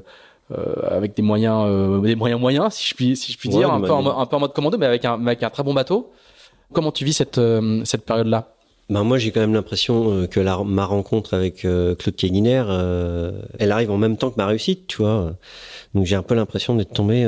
euh, 0.51 0.73
avec 0.89 1.15
des 1.15 1.21
moyens 1.21 1.65
euh, 1.67 1.99
des 2.01 2.15
moyens 2.15 2.39
moyens, 2.41 2.73
si 2.73 2.87
je 2.87 2.95
puis 2.95 3.15
si 3.15 3.31
je 3.31 3.37
puis 3.37 3.49
dire, 3.49 3.71
un 3.71 3.81
peu, 3.81 3.91
en, 3.91 4.19
un 4.19 4.25
peu 4.25 4.35
en 4.35 4.39
mode 4.39 4.53
commando, 4.53 4.77
mais 4.77 4.85
avec 4.85 5.05
un 5.05 5.13
avec 5.25 5.43
un 5.43 5.49
très 5.49 5.63
bon 5.63 5.73
bateau. 5.73 6.11
Comment 6.73 6.91
tu 6.91 7.05
vis 7.05 7.13
cette 7.13 7.37
euh, 7.37 7.81
cette 7.85 8.05
période 8.05 8.27
là 8.27 8.55
ben 8.89 9.03
moi 9.03 9.17
j'ai 9.17 9.31
quand 9.31 9.39
même 9.39 9.53
l'impression 9.53 10.11
euh, 10.11 10.27
que 10.27 10.39
la, 10.39 10.63
ma 10.63 10.85
rencontre 10.85 11.33
avec 11.33 11.65
euh, 11.65 11.95
Claude 11.95 12.15
Keguiner, 12.15 12.63
elle 13.59 13.71
arrive 13.71 13.91
en 13.91 13.97
même 13.97 14.17
temps 14.17 14.31
que 14.31 14.37
ma 14.37 14.45
réussite, 14.45 14.87
tu 14.87 14.97
vois. 14.97 15.35
Donc 15.93 16.05
j'ai 16.05 16.15
un 16.15 16.23
peu 16.23 16.35
l'impression 16.35 16.75
d'être 16.75 16.93
tombé 16.93 17.25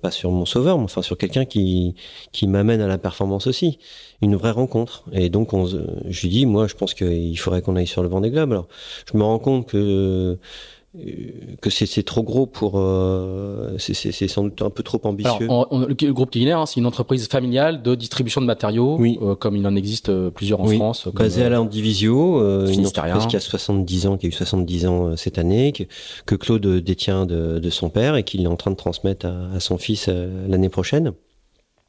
pas 0.00 0.10
sur 0.10 0.30
mon 0.30 0.46
sauveur, 0.46 0.78
mais 0.78 0.84
enfin 0.84 1.02
sur 1.02 1.18
quelqu'un 1.18 1.44
qui 1.44 1.94
qui 2.32 2.46
m'amène 2.46 2.80
à 2.80 2.86
la 2.86 2.98
performance 2.98 3.46
aussi, 3.46 3.78
une 4.22 4.36
vraie 4.36 4.50
rencontre. 4.50 5.04
Et 5.12 5.28
donc 5.28 5.52
on, 5.52 5.66
je 5.66 6.22
lui 6.22 6.28
dis, 6.28 6.46
moi 6.46 6.66
je 6.66 6.74
pense 6.74 6.94
qu'il 6.94 7.38
faudrait 7.38 7.62
qu'on 7.62 7.76
aille 7.76 7.86
sur 7.86 8.02
le 8.02 8.08
Vendée 8.08 8.30
Globe. 8.30 8.52
Alors 8.52 8.68
je 9.10 9.16
me 9.16 9.22
rends 9.22 9.38
compte 9.38 9.66
que 9.68 9.76
euh, 9.76 10.36
que 11.60 11.70
c'est 11.70 12.02
trop 12.02 12.22
gros 12.22 12.46
pour 12.46 12.74
euh, 12.76 13.76
c'est 13.78 14.28
sans 14.28 14.44
doute 14.44 14.62
un 14.62 14.70
peu 14.70 14.82
trop 14.82 15.00
ambitieux. 15.04 15.46
Alors, 15.46 15.68
le 15.70 16.12
groupe 16.12 16.30
Kigner, 16.30 16.52
hein, 16.52 16.66
c'est 16.66 16.80
une 16.80 16.86
entreprise 16.86 17.28
familiale 17.28 17.82
de 17.82 17.94
distribution 17.94 18.40
de 18.40 18.46
matériaux, 18.46 18.96
oui. 18.98 19.18
euh, 19.22 19.34
comme 19.34 19.56
il 19.56 19.66
en 19.66 19.76
existe 19.76 20.08
euh, 20.08 20.30
plusieurs 20.30 20.60
en 20.60 20.66
oui. 20.66 20.76
France. 20.76 21.04
Comme, 21.04 21.14
Basée 21.14 21.44
à 21.44 21.50
l'Andivisio, 21.50 22.40
euh, 22.40 22.66
une 22.66 22.86
entreprise 22.86 23.26
qui 23.26 23.36
a 23.36 23.40
70 23.40 24.06
ans, 24.06 24.16
qui 24.16 24.26
a 24.26 24.28
eu 24.28 24.32
70 24.32 24.86
ans 24.86 25.16
cette 25.16 25.38
année, 25.38 25.72
que, 25.72 25.84
que 26.26 26.34
Claude 26.34 26.66
détient 26.66 27.26
de, 27.26 27.58
de, 27.58 27.70
son 27.70 27.88
père 27.90 28.16
et 28.16 28.22
qu'il 28.22 28.42
est 28.42 28.46
en 28.46 28.56
train 28.56 28.70
de 28.70 28.76
transmettre 28.76 29.26
à, 29.26 29.54
à 29.54 29.60
son 29.60 29.78
fils 29.78 30.08
l'année 30.48 30.68
prochaine. 30.68 31.12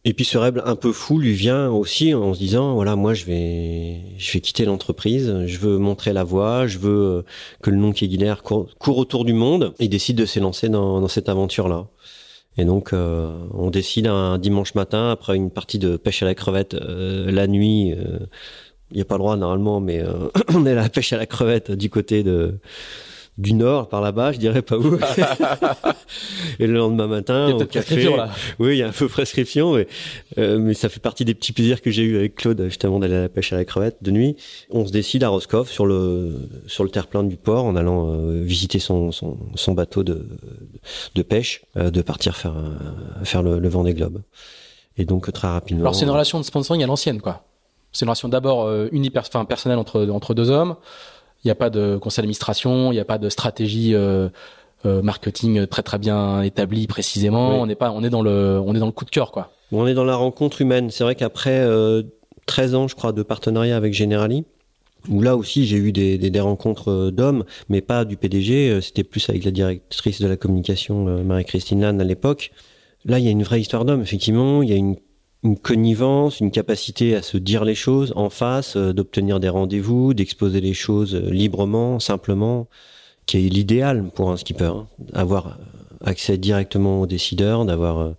Et 0.05 0.13
puis 0.13 0.23
ce 0.23 0.37
rêve 0.37 0.61
un 0.65 0.77
peu 0.77 0.93
fou 0.93 1.19
lui 1.19 1.33
vient 1.33 1.69
aussi 1.69 2.13
en 2.13 2.33
se 2.33 2.39
disant 2.39 2.73
voilà 2.73 2.95
moi 2.95 3.13
je 3.13 3.25
vais 3.25 3.97
je 4.17 4.31
vais 4.31 4.39
quitter 4.39 4.63
l'entreprise, 4.63 5.45
je 5.45 5.57
veux 5.59 5.77
montrer 5.77 6.13
la 6.13 6.23
voie, 6.23 6.67
je 6.67 6.77
veux 6.77 7.17
euh, 7.17 7.21
que 7.61 7.69
le 7.69 7.75
nom 7.75 7.91
Keguiner 7.91 8.35
court, 8.41 8.69
court 8.79 8.97
autour 8.97 9.25
du 9.25 9.33
monde 9.33 9.73
et 9.77 9.89
décide 9.89 10.15
de 10.17 10.25
s'élancer 10.25 10.69
dans, 10.69 11.01
dans 11.01 11.07
cette 11.09 11.27
aventure 11.27 11.67
là. 11.67 11.87
Et 12.57 12.63
donc 12.63 12.93
euh, 12.93 13.37
on 13.53 13.71
décide 13.71 14.07
un 14.07 14.37
dimanche 14.37 14.73
matin 14.73 15.11
après 15.11 15.35
une 15.35 15.51
partie 15.51 15.79
de 15.79 15.97
pêche 15.97 16.23
à 16.23 16.25
la 16.25 16.35
crevette 16.35 16.75
euh, 16.75 17.29
la 17.31 17.47
nuit. 17.47 17.93
Il 18.91 18.95
n'y 18.95 19.01
a 19.01 19.05
pas 19.05 19.15
le 19.15 19.19
droit 19.19 19.35
normalement, 19.37 19.81
mais 19.81 20.03
on 20.55 20.65
est 20.65 20.71
à 20.71 20.75
la 20.75 20.89
pêche 20.89 21.13
à 21.13 21.17
la 21.17 21.25
crevette 21.25 21.71
du 21.71 21.89
côté 21.89 22.23
de 22.23 22.59
du 23.39 23.53
nord 23.53 23.87
par 23.87 24.01
là-bas, 24.01 24.33
je 24.33 24.37
dirais 24.37 24.61
pas 24.61 24.77
où. 24.77 24.99
et 26.59 26.67
le 26.67 26.73
lendemain 26.73 27.07
matin, 27.07 27.47
il 27.47 27.51
y 27.51 27.53
a 27.53 27.63
au 27.63 27.65
café, 27.65 28.03
là. 28.03 28.29
oui, 28.59 28.75
il 28.75 28.77
y 28.79 28.83
a 28.83 28.89
un 28.89 28.91
peu 28.91 29.07
prescription, 29.07 29.75
mais, 29.75 29.87
euh, 30.37 30.59
mais 30.59 30.73
ça 30.73 30.89
fait 30.89 30.99
partie 30.99 31.23
des 31.23 31.33
petits 31.33 31.53
plaisirs 31.53 31.81
que 31.81 31.89
j'ai 31.89 32.03
eu 32.03 32.17
avec 32.17 32.35
Claude, 32.35 32.61
justement 32.65 32.99
d'aller 32.99 33.15
à 33.15 33.21
la 33.21 33.29
pêche 33.29 33.53
à 33.53 33.55
la 33.55 33.63
crevette 33.63 34.03
de 34.03 34.11
nuit. 34.11 34.35
On 34.69 34.85
se 34.85 34.91
décide 34.91 35.23
à 35.23 35.29
Roscoff 35.29 35.71
sur 35.71 35.85
le 35.85 36.49
sur 36.67 36.83
le 36.83 36.89
terre-plein 36.89 37.23
du 37.23 37.37
port, 37.37 37.63
en 37.63 37.77
allant 37.77 38.13
euh, 38.13 38.41
visiter 38.43 38.79
son, 38.79 39.13
son, 39.13 39.37
son 39.55 39.71
bateau 39.71 40.03
de 40.03 40.27
de 41.15 41.21
pêche, 41.21 41.61
euh, 41.77 41.91
de 41.91 42.01
partir 42.01 42.35
faire 42.35 42.55
faire 43.23 43.41
le, 43.41 43.57
le 43.59 43.69
Vendée 43.69 43.93
Globe. 43.93 44.21
Et 44.97 45.05
donc 45.05 45.31
très 45.31 45.47
rapidement. 45.47 45.83
Alors 45.83 45.95
c'est 45.95 46.03
une 46.03 46.11
relation 46.11 46.39
de 46.39 46.43
sponsoring 46.43 46.83
à 46.83 46.87
l'ancienne, 46.87 47.21
quoi. 47.21 47.45
C'est 47.93 48.03
une 48.03 48.09
relation 48.09 48.27
d'abord 48.27 48.69
uniper, 48.91 49.19
enfin 49.19 49.45
personnelle 49.45 49.79
entre 49.79 50.05
entre 50.09 50.33
deux 50.33 50.49
hommes 50.49 50.75
il 51.43 51.47
n'y 51.47 51.51
a 51.51 51.55
pas 51.55 51.69
de 51.69 51.97
conseil 51.97 52.23
d'administration, 52.23 52.91
il 52.91 52.95
n'y 52.95 53.01
a 53.01 53.05
pas 53.05 53.17
de 53.17 53.29
stratégie 53.29 53.95
euh, 53.95 54.29
euh, 54.85 55.01
marketing 55.01 55.67
très 55.67 55.83
très 55.83 55.97
bien 55.97 56.41
établie 56.41 56.87
précisément. 56.87 57.61
On 57.61 57.65
n'est 57.65 57.75
pas, 57.75 57.91
on 57.91 58.03
est 58.03 58.09
dans 58.09 58.21
le, 58.21 58.61
on 58.63 58.75
est 58.75 58.79
dans 58.79 58.85
le 58.85 58.91
coup 58.91 59.05
de 59.05 59.09
cœur 59.09 59.31
quoi. 59.31 59.51
On 59.71 59.85
est 59.87 59.93
dans 59.93 60.03
la 60.03 60.15
rencontre 60.15 60.61
humaine. 60.61 60.89
C'est 60.89 61.03
vrai 61.03 61.15
qu'après 61.15 61.59
euh, 61.59 62.03
13 62.45 62.75
ans, 62.75 62.87
je 62.87 62.95
crois, 62.95 63.11
de 63.11 63.21
partenariat 63.21 63.77
avec 63.77 63.93
Generali, 63.93 64.45
où 65.07 65.21
là 65.21 65.35
aussi 65.37 65.65
j'ai 65.65 65.77
eu 65.77 65.91
des, 65.91 66.17
des, 66.17 66.29
des 66.29 66.39
rencontres 66.39 66.91
euh, 66.91 67.11
d'hommes, 67.11 67.43
mais 67.69 67.81
pas 67.81 68.05
du 68.05 68.17
PDG. 68.17 68.69
Euh, 68.69 68.81
c'était 68.81 69.03
plus 69.03 69.29
avec 69.29 69.43
la 69.43 69.51
directrice 69.51 70.21
de 70.21 70.27
la 70.27 70.37
communication, 70.37 71.23
Marie-Christine 71.23 71.81
Lannes 71.81 72.01
à 72.01 72.05
l'époque. 72.05 72.51
Là, 73.05 73.19
il 73.19 73.25
y 73.25 73.27
a 73.27 73.31
une 73.31 73.43
vraie 73.43 73.61
histoire 73.61 73.85
d'homme. 73.85 74.01
Effectivement, 74.01 74.61
il 74.61 74.69
y 74.69 74.73
a 74.73 74.75
une 74.75 74.97
une 75.43 75.57
connivence, 75.57 76.39
une 76.39 76.51
capacité 76.51 77.15
à 77.15 77.21
se 77.21 77.37
dire 77.37 77.63
les 77.63 77.75
choses 77.75 78.13
en 78.15 78.29
face, 78.29 78.75
euh, 78.75 78.93
d'obtenir 78.93 79.39
des 79.39 79.49
rendez-vous, 79.49 80.13
d'exposer 80.13 80.59
les 80.59 80.73
choses 80.73 81.15
euh, 81.15 81.29
librement, 81.29 81.99
simplement, 81.99 82.67
qui 83.25 83.37
est 83.37 83.49
l'idéal 83.49 84.09
pour 84.13 84.31
un 84.31 84.37
skipper. 84.37 84.65
Hein. 84.65 84.87
Avoir 85.13 85.57
accès 86.03 86.37
directement 86.37 87.01
au 87.01 87.05
décideur, 87.05 87.63
d'avoir 87.65 87.99
euh, 87.99 88.11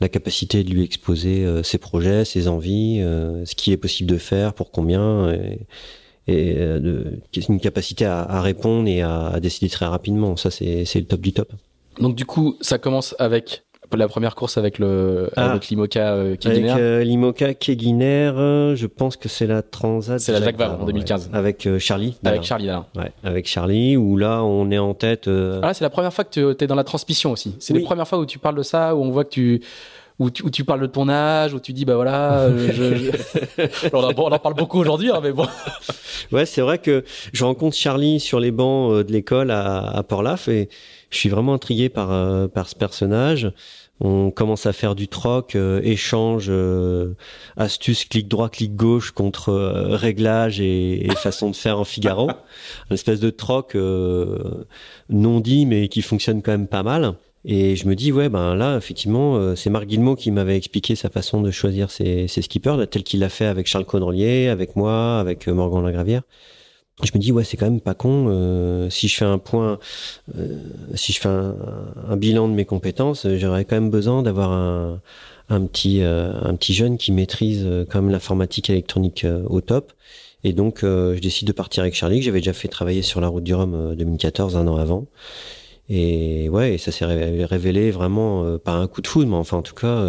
la 0.00 0.08
capacité 0.08 0.64
de 0.64 0.70
lui 0.70 0.82
exposer 0.82 1.46
ses 1.62 1.78
projets, 1.78 2.26
ses 2.26 2.48
envies, 2.48 2.98
ce 2.98 3.54
qui 3.54 3.72
est 3.72 3.78
possible 3.78 4.10
de 4.10 4.18
faire, 4.18 4.52
pour 4.52 4.70
combien, 4.70 5.34
et, 6.26 6.58
une 7.48 7.60
capacité 7.60 8.04
à, 8.04 8.20
à 8.20 8.42
répondre 8.42 8.88
et 8.88 9.00
à, 9.00 9.28
à, 9.28 9.40
décider 9.40 9.70
très 9.70 9.86
rapidement. 9.86 10.36
Ça, 10.36 10.50
c'est 10.50 10.84
le 10.94 11.06
top 11.06 11.22
du 11.22 11.32
top. 11.32 11.50
Donc 11.98 12.14
du 12.14 12.26
coup, 12.26 12.56
ça 12.60 12.78
commence 12.78 13.14
avec 13.18 13.64
la 13.94 14.08
première 14.08 14.34
course 14.34 14.58
avec 14.58 14.78
le 14.78 15.30
ah, 15.36 15.50
avec 15.50 15.68
l'Imoca 15.68 16.12
euh, 16.12 16.36
Avec 16.44 16.64
euh, 16.64 17.02
l'Imoca 17.02 17.54
Keguiner, 17.54 18.32
euh, 18.36 18.76
je 18.76 18.86
pense 18.86 19.16
que 19.16 19.28
c'est 19.28 19.46
la 19.46 19.62
Transat. 19.62 20.18
C'est 20.18 20.32
la 20.32 20.42
Jacques 20.42 20.56
Vabre 20.56 20.82
en 20.82 20.86
2015. 20.86 21.30
Avec 21.32 21.66
euh, 21.66 21.78
Charlie. 21.78 22.16
Avec 22.24 22.42
Charlie 22.42 22.66
là. 22.66 22.86
Ouais, 22.96 23.12
avec 23.22 23.46
Charlie 23.46 23.96
où 23.96 24.16
là 24.16 24.42
on 24.42 24.70
est 24.70 24.78
en 24.78 24.94
tête. 24.94 25.28
Ah 25.62 25.74
c'est 25.74 25.84
la 25.84 25.90
première 25.90 26.12
fois 26.12 26.24
que 26.24 26.52
tu 26.52 26.64
es 26.64 26.66
dans 26.66 26.74
la 26.74 26.84
transmission 26.84 27.32
aussi. 27.32 27.56
C'est 27.58 27.74
la 27.74 27.80
première 27.80 28.08
fois 28.08 28.18
où 28.18 28.26
tu 28.26 28.38
parles 28.38 28.56
de 28.56 28.62
ça, 28.62 28.94
où 28.94 29.02
on 29.02 29.10
voit 29.10 29.24
que 29.24 29.30
tu 29.30 29.62
où 30.18 30.30
tu, 30.30 30.42
où 30.44 30.50
tu, 30.50 30.64
parles 30.64 30.80
de 30.80 30.86
ton 30.86 31.10
âge, 31.10 31.52
où 31.52 31.60
tu 31.60 31.74
dis 31.74 31.84
bah 31.84 31.94
voilà, 31.94 32.48
je, 32.72 33.10
on, 33.92 34.02
en, 34.02 34.38
parle 34.38 34.54
beaucoup 34.54 34.78
aujourd'hui, 34.78 35.10
hein, 35.10 35.20
mais 35.22 35.32
bon. 35.32 35.46
Ouais, 36.32 36.46
c'est 36.46 36.62
vrai 36.62 36.78
que 36.78 37.04
je 37.34 37.44
rencontre 37.44 37.76
Charlie 37.76 38.18
sur 38.18 38.40
les 38.40 38.50
bancs 38.50 39.04
de 39.04 39.12
l'école 39.12 39.50
à, 39.50 39.86
à 39.90 40.02
Port-Laf 40.02 40.48
et 40.48 40.70
je 41.10 41.18
suis 41.18 41.28
vraiment 41.28 41.54
intrigué 41.54 41.88
par 41.88 42.12
euh, 42.12 42.48
par 42.48 42.68
ce 42.68 42.74
personnage. 42.74 43.52
On 44.00 44.30
commence 44.30 44.66
à 44.66 44.74
faire 44.74 44.94
du 44.94 45.08
troc, 45.08 45.56
euh, 45.56 45.80
échange, 45.82 46.46
euh, 46.50 47.14
astuce, 47.56 48.04
clic 48.04 48.28
droit, 48.28 48.50
clic 48.50 48.76
gauche 48.76 49.12
contre 49.12 49.54
réglage 49.54 50.60
et, 50.60 51.08
façon 51.16 51.50
de 51.50 51.56
faire 51.56 51.78
en 51.78 51.84
Figaro. 51.84 52.28
Une 52.90 52.94
espèce 52.94 53.20
de 53.20 53.30
troc 53.30 53.74
non 55.08 55.40
dit 55.40 55.66
mais 55.66 55.88
qui 55.88 56.02
fonctionne 56.02 56.42
quand 56.42 56.52
même 56.52 56.68
pas 56.68 56.82
mal. 56.82 57.14
Et 57.48 57.76
je 57.76 57.86
me 57.86 57.94
dis 57.94 58.10
ouais 58.12 58.28
ben 58.28 58.56
là 58.56 58.76
effectivement 58.76 59.54
c'est 59.54 59.70
Marc 59.70 59.86
Guillemot 59.86 60.16
qui 60.16 60.32
m'avait 60.32 60.56
expliqué 60.56 60.96
sa 60.96 61.08
façon 61.10 61.40
de 61.42 61.52
choisir 61.52 61.90
ses, 61.90 62.26
ses 62.26 62.42
skippers 62.42 62.86
tel 62.90 63.04
qu'il 63.04 63.20
l'a 63.20 63.28
fait 63.28 63.46
avec 63.46 63.68
Charles 63.68 63.84
Conrelier, 63.84 64.48
avec 64.48 64.74
moi, 64.74 65.20
avec 65.20 65.46
Morgan 65.46 65.84
Lagravière 65.84 66.22
je 67.02 67.10
me 67.14 67.18
dis 67.18 67.30
ouais 67.30 67.44
c'est 67.44 67.56
quand 67.56 67.66
même 67.66 67.80
pas 67.80 67.94
con 67.94 68.26
euh, 68.28 68.88
si 68.88 69.08
je 69.08 69.16
fais 69.16 69.24
un 69.24 69.38
point 69.38 69.78
euh, 70.38 70.58
si 70.94 71.12
je 71.12 71.20
fais 71.20 71.28
un, 71.28 71.54
un, 72.08 72.16
bilan 72.16 72.48
de 72.48 72.54
mes 72.54 72.64
compétences 72.64 73.26
euh, 73.26 73.36
j'aurais 73.36 73.64
quand 73.66 73.76
même 73.76 73.90
besoin 73.90 74.22
d'avoir 74.22 74.50
un, 74.52 75.00
un 75.50 75.66
petit 75.66 76.02
euh, 76.02 76.32
un 76.42 76.54
petit 76.54 76.72
jeune 76.72 76.96
qui 76.96 77.12
maîtrise 77.12 77.64
euh, 77.66 77.84
quand 77.88 78.00
même 78.00 78.10
l'informatique 78.10 78.70
électronique 78.70 79.26
au 79.48 79.60
top. 79.60 79.92
Et 80.44 80.52
donc 80.52 80.80
je 80.82 81.18
décide 81.18 81.48
de 81.48 81.52
partir 81.52 81.82
avec 81.82 81.94
Charlie 81.96 82.20
que 82.20 82.24
j'avais 82.24 82.38
déjà 82.38 82.52
fait 82.52 82.68
travailler 82.68 83.02
sur 83.02 83.20
la 83.20 83.26
route 83.26 83.42
du 83.42 83.52
Rhum 83.52 83.96
2014 83.96 84.56
un 84.56 84.68
an 84.68 84.76
avant. 84.76 85.06
Et 85.88 86.48
ouais 86.48 86.74
et 86.74 86.78
ça 86.78 86.92
s'est 86.92 87.04
révélé 87.04 87.90
vraiment 87.90 88.56
pas 88.58 88.72
un 88.72 88.86
coup 88.86 89.02
de 89.02 89.08
foudre 89.08 89.28
mais 89.28 89.36
enfin 89.36 89.56
en 89.56 89.62
tout 89.62 89.74
cas 89.74 90.04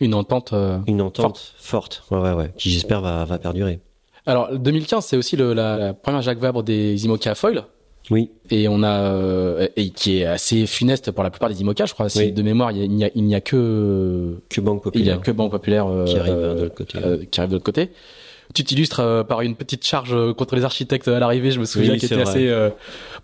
une 0.00 0.14
entente 0.14 0.54
une 0.88 1.00
entente 1.02 1.54
forte, 1.56 2.02
forte. 2.02 2.04
Ouais 2.10 2.18
ouais 2.18 2.32
ouais 2.32 2.52
qui 2.56 2.70
j'espère 2.70 3.00
va 3.00 3.24
va 3.26 3.38
perdurer 3.38 3.78
alors 4.26 4.56
2015, 4.56 5.04
c'est 5.04 5.16
aussi 5.16 5.36
le, 5.36 5.52
la, 5.54 5.76
la, 5.76 5.94
première 5.94 6.22
Jacques 6.22 6.38
Vabre 6.38 6.62
des 6.62 7.04
IMOCA 7.04 7.34
foil. 7.34 7.64
Oui. 8.10 8.30
Et 8.50 8.68
on 8.68 8.82
a 8.82 9.00
euh, 9.00 9.68
et 9.76 9.90
qui 9.90 10.18
est 10.18 10.24
assez 10.24 10.66
funeste 10.66 11.10
pour 11.10 11.24
la 11.24 11.30
plupart 11.30 11.48
des 11.48 11.60
IMOCA, 11.60 11.86
je 11.86 11.94
crois. 11.94 12.06
Oui. 12.16 12.32
De 12.32 12.42
mémoire, 12.42 12.70
il 12.72 12.90
n'y 12.90 13.04
a, 13.04 13.10
il 13.14 13.24
n'y 13.24 13.34
a, 13.34 13.40
que 13.40 14.36
que 14.48 14.60
Banque 14.60 14.82
Populaire. 14.82 15.06
Il 15.06 15.08
y 15.08 15.20
a 15.20 15.22
que 15.22 15.30
Banque 15.30 15.50
Populaire 15.50 15.86
euh, 15.86 16.04
qui 16.04 16.16
arrive 16.16 16.34
de 16.34 16.62
l'autre 16.62 16.74
côté. 16.74 16.98
Euh, 16.98 17.24
qui 17.30 17.40
arrive 17.40 17.50
de 17.50 17.54
l'autre 17.54 17.64
côté. 17.64 17.90
Tu 18.54 18.62
t'illustres 18.62 19.00
euh, 19.00 19.24
par 19.24 19.40
une 19.40 19.56
petite 19.56 19.84
charge 19.84 20.14
contre 20.34 20.54
les 20.54 20.64
architectes 20.64 21.08
à 21.08 21.18
l'arrivée. 21.18 21.50
Je 21.50 21.58
me 21.58 21.64
souviens 21.64 21.92
oui, 21.92 21.98
qui 21.98 22.06
était 22.06 22.14
vrai. 22.14 22.22
assez 22.22 22.70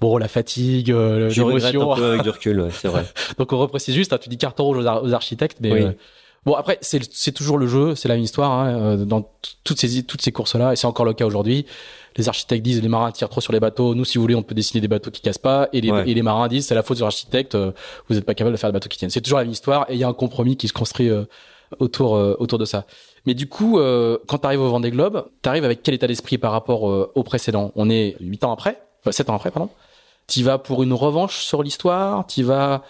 bon 0.01 0.17
la 0.19 0.29
fatigue, 0.29 0.89
je 0.89 1.43
regrette 1.43 1.77
un 1.77 1.95
peu 1.95 2.05
avec 2.05 2.23
du 2.23 2.31
recul, 2.31 2.61
ouais, 2.61 2.71
c'est 2.73 2.89
vrai. 2.89 3.05
Donc 3.39 3.53
on 3.53 3.59
reprécise 3.59 3.95
juste. 3.95 4.13
Hein, 4.13 4.19
tu 4.21 4.29
dis 4.29 4.39
carton 4.39 4.65
rouge 4.65 4.79
aux, 4.79 4.89
aux 4.89 5.15
architectes, 5.15 5.59
mais 5.61 5.73
oui. 5.73 5.87
Bon 6.45 6.55
après 6.55 6.77
c'est 6.81 7.33
toujours 7.33 7.57
le 7.57 7.69
jeu, 7.69 7.95
c'est 7.95 8.09
la 8.09 8.15
même 8.15 8.25
histoire 8.25 8.51
hein, 8.51 8.75
euh, 8.75 9.05
dans 9.05 9.31
toutes 9.63 9.79
ces 9.79 10.03
toutes 10.03 10.23
ces 10.23 10.33
courses 10.33 10.57
là 10.57 10.73
et 10.73 10.77
c'est 10.77 10.89
encore 10.89 11.05
le 11.05 11.13
cas 11.13 11.25
aujourd'hui. 11.25 11.67
Les 12.17 12.29
architectes 12.29 12.65
disent 12.65 12.83
les 12.83 12.89
marins 12.89 13.13
tirent 13.13 13.29
trop 13.29 13.41
sur 13.41 13.53
les 13.53 13.61
bateaux. 13.61 13.95
Nous 13.95 14.05
si 14.05 14.19
vous 14.19 14.23
voulez 14.23 14.35
on 14.35 14.43
peut 14.43 14.55
dessiner 14.57 14.81
des 14.81 14.89
bateaux 14.89 15.13
qui 15.13 15.21
cassent 15.21 15.39
pas 15.39 15.69
et 15.73 15.81
les, 15.81 15.93
ouais. 15.93 16.11
et 16.11 16.15
les 16.15 16.23
marins 16.23 16.49
disent 16.49 16.67
c'est 16.67 16.75
la 16.75 16.83
faute 16.83 16.97
des 16.97 17.05
architectes. 17.05 17.55
Euh, 17.55 17.71
vous 18.09 18.17
n'êtes 18.17 18.25
pas 18.25 18.35
capable 18.35 18.57
de 18.57 18.59
faire 18.59 18.71
des 18.71 18.73
bateaux 18.73 18.89
qui 18.89 18.99
tiennent. 18.99 19.11
C'est 19.11 19.21
toujours 19.21 19.39
la 19.39 19.45
même 19.45 19.53
histoire 19.53 19.87
et 19.89 19.95
il 19.95 20.01
y 20.01 20.05
a 20.05 20.09
un 20.09 20.15
compromis 20.15 20.57
qui 20.57 20.67
se 20.67 20.73
construit 20.73 21.11
euh, 21.11 21.27
autour 21.79 22.17
euh, 22.17 22.35
autour 22.41 22.59
de 22.59 22.65
ça. 22.65 22.87
Mais 23.25 23.35
du 23.35 23.49
coup 23.49 23.79
euh, 23.79 24.19
quand 24.27 24.39
tu 24.39 24.47
arrives 24.47 24.63
au 24.63 24.69
Vendée 24.69 24.91
Globe, 24.91 25.25
tu 25.45 25.49
arrives 25.49 25.65
avec 25.65 25.85
quel 25.85 25.95
état 25.95 26.09
d'esprit 26.09 26.39
par 26.39 26.51
rapport 26.51 26.83
au 26.83 27.23
précédent? 27.23 27.71
On 27.77 27.89
est 27.89 28.17
huit 28.19 28.43
ans 28.43 28.53
après, 28.53 28.83
sept 29.13 29.31
ans 29.31 29.37
après 29.37 29.53
pardon? 29.53 29.71
Tu 30.27 30.43
vas 30.43 30.59
pour 30.59 30.83
une 30.83 30.93
revanche 30.93 31.45
sur 31.45 31.63
l'histoire, 31.63 32.27
tu 32.27 32.43
vas 32.43 32.83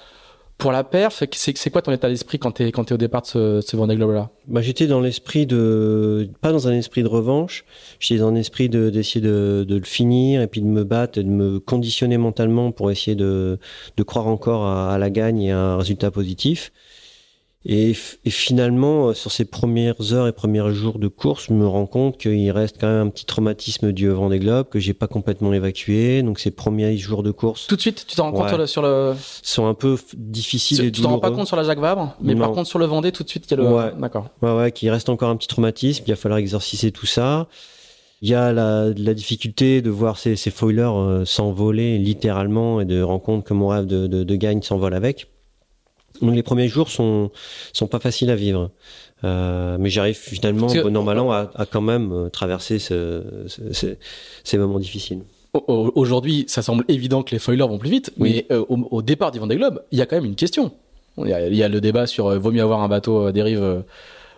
pour 0.58 0.70
la 0.70 0.84
perf, 0.84 1.24
c'est 1.32 1.70
quoi 1.70 1.82
ton 1.82 1.90
état 1.92 2.08
d'esprit 2.08 2.38
quand 2.38 2.52
t'es 2.52 2.70
quand 2.70 2.90
es 2.90 2.94
au 2.94 2.98
départ 2.98 3.22
de 3.22 3.26
ce, 3.26 3.60
ce 3.60 3.76
Vendée 3.76 3.96
Globe 3.96 4.12
là 4.12 4.30
Bah 4.46 4.62
j'étais 4.62 4.86
dans 4.86 5.00
l'esprit 5.00 5.44
de 5.46 6.30
pas 6.40 6.52
dans 6.52 6.68
un 6.68 6.72
esprit 6.72 7.02
de 7.02 7.08
revanche, 7.08 7.64
j'étais 7.98 8.20
dans 8.20 8.28
un 8.28 8.36
esprit 8.36 8.68
de 8.68 8.88
d'essayer 8.88 9.20
de, 9.20 9.64
de 9.66 9.76
le 9.76 9.84
finir 9.84 10.40
et 10.40 10.46
puis 10.46 10.60
de 10.60 10.66
me 10.66 10.84
battre, 10.84 11.20
de 11.20 11.26
me 11.26 11.58
conditionner 11.58 12.16
mentalement 12.16 12.70
pour 12.70 12.90
essayer 12.90 13.16
de 13.16 13.58
de 13.96 14.02
croire 14.04 14.28
encore 14.28 14.64
à, 14.64 14.94
à 14.94 14.98
la 14.98 15.10
gagne 15.10 15.42
et 15.42 15.52
à 15.52 15.58
un 15.58 15.76
résultat 15.78 16.10
positif. 16.10 16.72
Et, 17.64 17.90
et, 18.24 18.30
finalement, 18.30 19.08
euh, 19.08 19.14
sur 19.14 19.30
ces 19.30 19.44
premières 19.44 20.12
heures 20.12 20.26
et 20.26 20.32
premiers 20.32 20.72
jours 20.72 20.98
de 20.98 21.06
course, 21.06 21.46
je 21.48 21.52
me 21.52 21.66
rends 21.66 21.86
compte 21.86 22.18
qu'il 22.18 22.50
reste 22.50 22.76
quand 22.80 22.88
même 22.88 23.06
un 23.06 23.10
petit 23.10 23.24
traumatisme 23.24 23.92
du 23.92 24.08
Vendée 24.08 24.40
Globe 24.40 24.68
que 24.68 24.80
j'ai 24.80 24.94
pas 24.94 25.06
complètement 25.06 25.52
évacué. 25.52 26.22
Donc 26.22 26.40
ces 26.40 26.50
premiers 26.50 26.96
jours 26.96 27.22
de 27.22 27.30
course. 27.30 27.68
Tout 27.68 27.76
de 27.76 27.80
suite, 27.80 28.04
tu 28.08 28.16
t'en 28.16 28.32
rends 28.32 28.48
compte 28.48 28.66
sur 28.66 28.82
le. 28.82 29.14
Sont 29.42 29.66
un 29.66 29.74
peu 29.74 29.96
difficiles 30.14 30.84
et 30.84 30.90
Tu 30.90 31.02
t'en 31.02 31.10
rends 31.10 31.18
pas 31.18 31.30
compte 31.30 31.46
sur 31.46 31.56
la 31.56 31.62
Jacques 31.62 31.78
Vabre, 31.78 32.16
mais 32.20 32.34
non. 32.34 32.40
par 32.40 32.52
contre 32.52 32.68
sur 32.68 32.78
le 32.80 32.86
Vendée, 32.86 33.12
tout 33.12 33.22
de 33.22 33.28
suite, 33.28 33.44
il 33.46 33.50
y 33.52 33.54
a 33.54 33.56
le. 33.58 33.68
Ouais. 33.68 33.92
D'accord. 33.98 34.28
Ouais, 34.42 34.52
ouais, 34.52 34.72
qu'il 34.72 34.90
reste 34.90 35.08
encore 35.08 35.28
un 35.28 35.36
petit 35.36 35.48
traumatisme. 35.48 36.02
Il 36.06 36.10
va 36.10 36.16
falloir 36.16 36.38
exorciser 36.38 36.90
tout 36.90 37.06
ça. 37.06 37.46
Il 38.22 38.28
y 38.28 38.34
a 38.34 38.52
la, 38.52 38.90
la 38.96 39.14
difficulté 39.14 39.82
de 39.82 39.90
voir 39.90 40.16
ces, 40.16 40.36
ces 40.36 40.52
foilers 40.52 40.82
euh, 40.94 41.24
s'envoler 41.24 41.98
littéralement 41.98 42.80
et 42.80 42.84
de 42.84 43.02
rendre 43.02 43.22
compte 43.22 43.44
que 43.44 43.52
mon 43.52 43.66
rêve 43.68 43.86
de, 43.86 44.06
de, 44.06 44.22
de 44.22 44.36
gagne 44.36 44.62
s'envole 44.62 44.94
avec. 44.94 45.28
Donc 46.20 46.34
les 46.34 46.42
premiers 46.42 46.68
jours 46.68 46.90
sont 46.90 47.30
sont 47.72 47.86
pas 47.86 47.98
faciles 47.98 48.30
à 48.30 48.36
vivre, 48.36 48.70
euh, 49.24 49.76
mais 49.80 49.90
j'arrive 49.90 50.16
finalement 50.16 50.66
bon 50.66 50.96
an 50.96 51.02
mal 51.02 51.18
an 51.18 51.30
à, 51.32 51.50
à, 51.54 51.66
quand 51.66 51.80
même 51.80 52.12
euh, 52.12 52.28
traverser 52.28 52.78
ce, 52.78 53.22
ce, 53.46 53.72
ce, 53.72 53.86
ces 54.44 54.58
moments 54.58 54.78
difficiles. 54.78 55.22
Aujourd'hui, 55.66 56.46
ça 56.48 56.62
semble 56.62 56.84
évident 56.88 57.22
que 57.22 57.32
les 57.32 57.38
foilers 57.38 57.68
vont 57.68 57.78
plus 57.78 57.90
vite, 57.90 58.10
oui. 58.18 58.46
mais 58.48 58.56
euh, 58.56 58.64
au, 58.70 58.88
au, 58.90 59.02
départ 59.02 59.32
du 59.32 59.38
Vendée 59.38 59.56
Globe, 59.56 59.82
il 59.90 59.98
y 59.98 60.02
a 60.02 60.06
quand 60.06 60.16
même 60.16 60.24
une 60.24 60.34
question. 60.34 60.72
Il 61.18 61.28
y 61.28 61.34
a, 61.34 61.46
il 61.46 61.54
y 61.54 61.62
a 61.62 61.68
le 61.68 61.80
débat 61.82 62.06
sur 62.06 62.26
euh, 62.28 62.38
vaut 62.38 62.50
mieux 62.52 62.62
avoir 62.62 62.80
un 62.80 62.88
bateau 62.88 63.26
à 63.26 63.32
dérive 63.32 63.82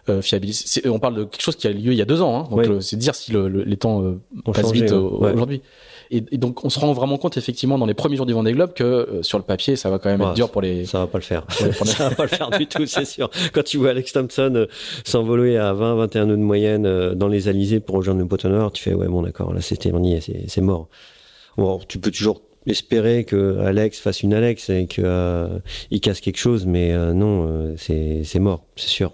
euh, 0.09 0.23
fiabilisé. 0.23 0.89
On 0.89 0.99
parle 0.99 1.15
de 1.15 1.25
quelque 1.25 1.43
chose 1.43 1.55
qui 1.55 1.69
a 1.69 1.71
lieu 1.71 1.93
il 1.93 1.99
y 1.99 2.03
a 2.03 2.05
deux 2.05 2.21
ans, 2.21 2.37
hein, 2.37 2.49
donc 2.51 2.67
oui. 2.69 2.83
c'est 2.83 2.97
dire 2.97 3.15
si 3.15 3.31
le, 3.31 3.49
le, 3.49 3.63
les 3.63 3.77
temps 3.77 4.03
passent 4.45 4.63
changé, 4.63 4.83
vite 4.83 4.93
ouais. 4.93 5.33
aujourd'hui. 5.33 5.63
Et, 6.11 6.25
et, 6.31 6.39
donc 6.39 6.65
on 6.65 6.71
se 6.71 6.79
rend 6.79 6.93
vraiment 6.93 7.19
compte 7.19 7.37
effectivement 7.37 7.79
dans 7.79 7.87
les 7.87 7.95
premiers 7.95 8.17
jours 8.17 8.27
du 8.27 8.33
Vendée 8.33 8.53
Globe 8.53 8.73
que 8.75 8.85
euh, 8.85 9.23
sur 9.23 9.39
le 9.39 9.45
papier 9.45 9.77
ça 9.77 9.91
va 9.91 9.99
quand 9.99 10.09
même 10.09 10.21
ouais, 10.21 10.29
être 10.29 10.35
dur 10.35 10.51
pour 10.51 10.63
les. 10.63 10.85
Ça 10.87 11.01
va 11.01 11.07
pas 11.07 11.19
le 11.19 11.25
faire. 11.25 11.47
ça 11.51 12.09
va 12.09 12.15
pas 12.15 12.25
le 12.25 12.29
faire 12.29 12.51
du 12.51 12.67
tout, 12.67 12.87
c'est 12.87 13.05
sûr. 13.05 13.31
Quand 13.53 13.65
tu 13.65 13.79
vois 13.79 13.91
Alex 13.91 14.13
Thompson 14.13 14.53
euh, 14.55 14.67
s'envoler 15.05 15.57
à 15.57 15.73
20-21 15.73 16.25
nœuds 16.25 16.37
de 16.37 16.43
moyenne 16.43 16.87
euh, 16.87 17.15
dans 17.15 17.29
les 17.29 17.49
alizés 17.49 17.81
pour 17.81 17.97
rejoindre 17.97 18.21
le 18.21 18.27
botonneur, 18.27 18.73
tu 18.73 18.83
fais 18.83 18.95
ouais 18.95 19.09
bon 19.09 19.23
d'accord 19.23 19.53
là 19.53 19.61
c'était 19.61 19.93
c'est 20.49 20.61
mort. 20.61 20.89
Bon 21.57 21.81
tu 21.87 21.99
peux 21.99 22.11
toujours 22.11 22.41
espérer 22.67 23.25
que 23.25 23.59
Alex 23.59 23.99
fasse 24.01 24.23
une 24.23 24.35
Alex 24.35 24.71
et 24.71 24.87
que 24.87 25.03
euh, 25.05 25.59
il 25.91 26.01
casse 26.01 26.21
quelque 26.21 26.39
chose, 26.39 26.67
mais 26.67 26.93
euh, 26.93 27.13
non, 27.13 27.47
euh, 27.49 27.75
c'est 27.77 28.39
mort, 28.39 28.65
c'est 28.77 28.89
sûr. 28.89 29.13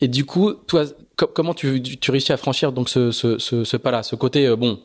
Et 0.00 0.08
du 0.08 0.24
coup, 0.24 0.52
toi, 0.52 0.84
comment 1.16 1.54
tu, 1.54 1.82
tu 1.82 2.10
réussis 2.10 2.32
à 2.32 2.36
franchir 2.36 2.72
donc 2.72 2.88
ce, 2.88 3.10
ce, 3.10 3.38
ce, 3.38 3.64
ce 3.64 3.76
pas-là, 3.76 4.02
ce 4.04 4.14
côté 4.14 4.54
bon, 4.56 4.78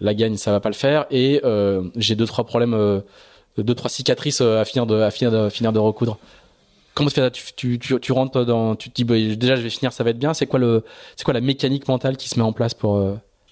la 0.00 0.14
gagne 0.14 0.36
ça 0.36 0.52
va 0.52 0.60
pas 0.60 0.68
le 0.68 0.74
faire. 0.74 1.06
Et 1.10 1.40
euh, 1.44 1.82
j'ai 1.96 2.14
deux 2.14 2.26
trois 2.26 2.44
problèmes 2.44 2.74
euh, 2.74 3.00
deux 3.56 3.74
trois 3.74 3.90
cicatrices 3.90 4.40
euh, 4.40 4.60
à 4.60 4.64
finir 4.64 4.86
de 4.86 5.78
recoudre. 5.78 6.18
Comment 6.94 7.10
tu 7.10 7.78
tu, 7.78 8.12
rentres 8.12 8.44
dans 8.44 8.74
tu 8.74 8.90
te 8.90 8.94
dis 8.94 9.04
bah, 9.04 9.14
déjà 9.36 9.54
je 9.54 9.62
vais 9.62 9.70
finir 9.70 9.92
ça 9.92 10.04
va 10.04 10.10
être 10.10 10.18
bien. 10.18 10.34
C'est 10.34 10.46
quoi 10.46 10.58
le 10.58 10.84
c'est 11.16 11.24
quoi 11.24 11.34
la 11.34 11.40
mécanique 11.40 11.86
mentale 11.88 12.16
qui 12.16 12.28
se 12.28 12.38
met 12.38 12.44
en 12.44 12.52
place 12.52 12.74
pour. 12.74 13.00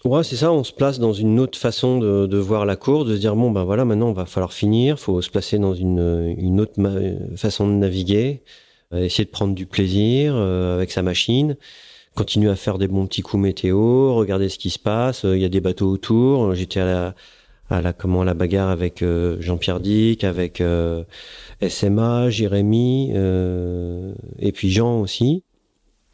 Ouais, 0.04 0.22
c'est 0.22 0.36
ça, 0.36 0.52
on 0.52 0.62
se 0.62 0.72
place 0.72 1.00
dans 1.00 1.12
une 1.12 1.40
autre 1.40 1.58
façon 1.58 1.98
de, 1.98 2.36
voir 2.36 2.64
la 2.64 2.76
course, 2.76 3.06
de 3.08 3.16
se 3.16 3.20
dire 3.20 3.34
bon 3.34 3.50
ben 3.50 3.64
voilà, 3.64 3.84
maintenant 3.84 4.08
on 4.08 4.12
va 4.12 4.24
falloir 4.26 4.52
finir, 4.52 5.00
faut 5.00 5.20
se 5.20 5.30
placer 5.30 5.58
dans 5.58 5.74
une, 5.74 6.34
une 6.38 6.60
autre 6.60 6.74
façon 7.34 7.66
de 7.66 7.72
naviguer, 7.72 8.42
essayer 8.94 9.24
de 9.24 9.30
prendre 9.30 9.54
du 9.54 9.66
plaisir 9.66 10.36
avec 10.36 10.92
sa 10.92 11.02
machine 11.02 11.56
continuer 12.16 12.50
à 12.50 12.56
faire 12.56 12.78
des 12.78 12.88
bons 12.88 13.06
petits 13.06 13.22
coups 13.22 13.40
météo, 13.40 14.14
regarder 14.14 14.48
ce 14.48 14.58
qui 14.58 14.70
se 14.70 14.78
passe. 14.78 15.22
Il 15.24 15.38
y 15.38 15.44
a 15.44 15.48
des 15.48 15.60
bateaux 15.60 15.88
autour. 15.88 16.54
J'étais 16.54 16.80
à 16.80 16.86
la, 16.86 17.14
à 17.70 17.82
la 17.82 17.92
comment 17.92 18.22
à 18.22 18.24
la 18.24 18.34
bagarre 18.34 18.70
avec 18.70 19.02
euh, 19.02 19.36
Jean-Pierre 19.40 19.80
Dick, 19.80 20.24
avec 20.24 20.60
euh, 20.60 21.04
SMA, 21.68 22.30
Jérémy 22.30 23.12
euh, 23.14 24.12
et 24.38 24.50
puis 24.50 24.70
Jean 24.70 25.00
aussi. 25.00 25.44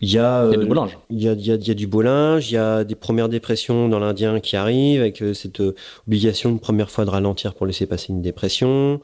Il 0.01 0.11
y 0.11 0.19
a, 0.19 0.47
il 0.47 0.53
y 0.53 0.55
a 0.55 0.59
du 0.59 0.67
beau 0.67 0.75
linge. 0.75 0.99
Il 1.11 1.23
y 1.23 1.29
a, 1.29 1.33
il 1.33 1.47
y 1.47 1.53
a, 1.53 1.55
il 1.55 1.69
y 1.69 1.71
a 1.71 1.75
du 1.75 1.87
beau 1.87 2.03
linge. 2.03 2.51
Il 2.51 2.55
y 2.55 2.59
a 2.59 2.83
des 2.83 2.97
premières 2.97 3.29
dépressions 3.29 3.89
dans 3.89 4.01
l'Indien 4.01 4.41
qui 4.41 4.57
arrivent 4.57 5.01
avec 5.01 5.23
cette 5.35 5.63
obligation 6.09 6.51
une 6.51 6.59
première 6.59 6.91
fois 6.91 7.05
de 7.05 7.11
ralentir 7.11 7.55
pour 7.55 7.67
laisser 7.67 7.87
passer 7.87 8.13
une 8.13 8.21
dépression 8.21 9.01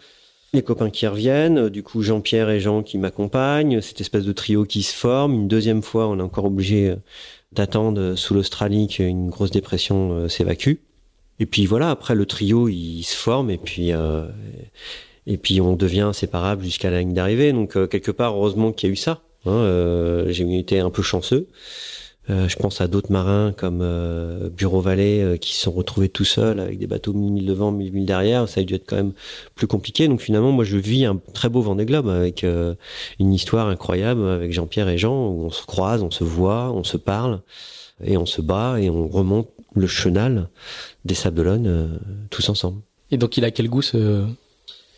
les 0.52 0.62
copains 0.62 0.90
qui 0.90 1.06
reviennent, 1.06 1.68
du 1.68 1.82
coup 1.82 2.02
Jean-Pierre 2.02 2.50
et 2.50 2.60
Jean 2.60 2.82
qui 2.82 2.98
m'accompagnent, 2.98 3.80
cette 3.80 4.00
espèce 4.00 4.24
de 4.24 4.32
trio 4.32 4.64
qui 4.64 4.82
se 4.82 4.94
forme. 4.94 5.34
Une 5.34 5.48
deuxième 5.48 5.82
fois, 5.82 6.08
on 6.08 6.18
est 6.18 6.22
encore 6.22 6.46
obligé 6.46 6.94
d'attendre 7.52 8.14
sous 8.14 8.34
l'Australie 8.34 8.88
qu'une 8.88 9.28
grosse 9.28 9.50
dépression 9.50 10.28
s'évacue. 10.28 10.76
Et 11.40 11.46
puis 11.46 11.66
voilà, 11.66 11.90
après 11.90 12.14
le 12.14 12.26
trio 12.26 12.68
il 12.68 13.02
se 13.04 13.16
forme 13.16 13.50
et 13.50 13.58
puis 13.58 13.92
euh, 13.92 14.26
et 15.26 15.36
puis 15.36 15.60
on 15.60 15.76
devient 15.76 16.00
inséparable 16.00 16.64
jusqu'à 16.64 16.90
la 16.90 17.00
ligne 17.00 17.14
d'arrivée. 17.14 17.52
Donc 17.52 17.76
euh, 17.76 17.86
quelque 17.86 18.10
part, 18.10 18.34
heureusement 18.34 18.72
qu'il 18.72 18.88
y 18.88 18.90
a 18.90 18.92
eu 18.92 18.96
ça. 18.96 19.22
Hein, 19.46 19.52
euh, 19.52 20.30
J'ai 20.30 20.58
été 20.58 20.80
un 20.80 20.90
peu 20.90 21.02
chanceux. 21.02 21.48
Euh, 22.30 22.46
je 22.46 22.56
pense 22.56 22.80
à 22.80 22.88
d'autres 22.88 23.10
marins 23.10 23.52
comme 23.56 23.80
euh, 23.80 24.50
Bureau 24.50 24.80
Vallée 24.80 25.22
euh, 25.22 25.36
qui 25.38 25.54
se 25.54 25.62
sont 25.62 25.72
retrouvés 25.72 26.10
tout 26.10 26.26
seuls 26.26 26.60
avec 26.60 26.78
des 26.78 26.86
bateaux 26.86 27.14
1000 27.14 27.46
devant, 27.46 27.72
1000 27.72 28.04
derrière. 28.04 28.48
Ça 28.48 28.60
a 28.60 28.64
dû 28.64 28.74
être 28.74 28.84
quand 28.86 28.96
même 28.96 29.12
plus 29.54 29.66
compliqué. 29.66 30.08
Donc 30.08 30.20
finalement, 30.20 30.52
moi, 30.52 30.64
je 30.64 30.76
vis 30.76 31.06
un 31.06 31.18
très 31.32 31.48
beau 31.48 31.62
Vendée 31.62 31.86
Globe 31.86 32.08
avec 32.08 32.44
une 32.44 33.32
histoire 33.32 33.68
incroyable 33.68 34.26
avec 34.28 34.52
Jean-Pierre 34.52 34.88
et 34.88 34.98
Jean 34.98 35.28
où 35.28 35.44
on 35.44 35.50
se 35.50 35.64
croise, 35.64 36.02
on 36.02 36.10
se 36.10 36.24
voit, 36.24 36.70
on 36.72 36.84
se 36.84 36.96
parle 36.96 37.40
et 38.04 38.16
on 38.16 38.26
se 38.26 38.40
bat 38.40 38.80
et 38.80 38.90
on 38.90 39.08
remonte 39.08 39.48
le 39.74 39.86
chenal 39.86 40.48
des 41.04 41.14
Sables 41.14 41.36
d'Olonne 41.36 41.98
tous 42.30 42.48
ensemble. 42.48 42.82
Et 43.10 43.16
donc, 43.16 43.36
il 43.36 43.44
a 43.44 43.50
quel 43.50 43.68
goût 43.68 43.82
ce, 43.82 44.26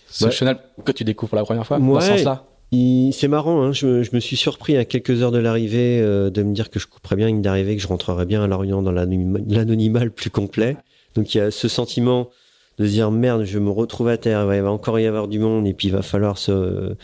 ce 0.09 0.31
chenal 0.31 0.59
que 0.85 0.93
tu 0.93 1.05
découvres 1.05 1.31
pour 1.31 1.37
la 1.37 1.45
première 1.45 1.67
fois 1.67 1.79
ouais, 1.79 1.95
dans 1.95 2.01
ce 2.01 2.07
sens-là? 2.09 2.45
C'est 2.73 3.29
marrant, 3.29 3.63
hein, 3.63 3.73
je, 3.73 4.03
je, 4.03 4.11
me 4.13 4.21
suis 4.21 4.37
surpris 4.37 4.77
à 4.77 4.85
quelques 4.85 5.23
heures 5.23 5.33
de 5.33 5.39
l'arrivée 5.39 6.01
euh, 6.01 6.31
de 6.31 6.43
me 6.43 6.55
dire 6.55 6.71
que 6.71 6.79
je 6.79 6.87
couperais 6.87 7.17
bien 7.17 7.29
une 7.29 7.43
d'arrivée, 7.43 7.77
que 7.77 7.83
je 7.83 7.89
rentrerais 7.89 8.27
bien 8.27 8.45
à 8.45 8.47
Lorient 8.47 8.83
dans 8.83 8.93
l'anonymat 8.93 10.05
le 10.05 10.11
plus 10.11 10.31
complet. 10.31 10.77
Donc 11.15 11.35
il 11.35 11.39
y 11.39 11.41
a 11.41 11.51
ce 11.51 11.67
sentiment 11.67 12.31
de 12.79 12.87
se 12.87 12.93
dire 12.93 13.11
merde, 13.11 13.45
je 13.45 13.59
me 13.59 13.71
retrouve 13.71 14.09
à 14.09 14.17
terre, 14.17 14.43
il 14.55 14.63
va 14.63 14.71
encore 14.71 15.01
y 15.01 15.07
avoir 15.07 15.27
du 15.27 15.39
monde 15.39 15.67
et 15.67 15.75
puis 15.75 15.89
il 15.89 15.91
va 15.91 16.03
falloir 16.03 16.39
se, 16.39 16.97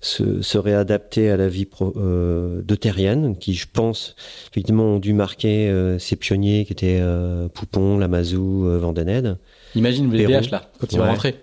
se, 0.00 0.42
se 0.42 0.58
réadapter 0.58 1.30
à 1.30 1.36
la 1.36 1.48
vie 1.48 1.64
pro, 1.64 1.92
euh, 1.96 2.62
de 2.62 2.74
terrienne, 2.74 3.36
qui 3.36 3.54
je 3.54 3.66
pense 3.72 4.14
effectivement 4.50 4.84
ont 4.84 4.98
dû 4.98 5.12
marquer 5.12 5.68
euh, 5.68 5.98
ces 5.98 6.16
pionniers 6.16 6.64
qui 6.64 6.72
étaient 6.72 6.98
euh, 7.00 7.48
Poupon, 7.48 7.98
Lamazou, 7.98 8.66
euh, 8.66 8.78
Vandened. 8.78 9.38
Imagine 9.74 10.10
VDH 10.10 10.50
là, 10.50 10.70
quand 10.80 10.92
il 10.92 10.98
va 10.98 11.10
rentrer. 11.10 11.36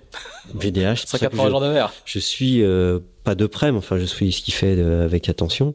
VDH, 0.53 1.05
180 1.05 1.49
jours 1.49 1.61
de 1.61 1.69
mer. 1.69 1.93
Je 2.05 2.19
suis 2.19 2.63
euh, 2.63 2.99
pas 3.23 3.35
de 3.35 3.45
près, 3.45 3.71
mais 3.71 3.77
enfin 3.77 3.97
je 3.97 4.05
suis 4.05 4.31
ce 4.31 4.41
qu'il 4.41 4.53
fait 4.53 4.75
de, 4.75 5.01
avec 5.03 5.29
attention. 5.29 5.73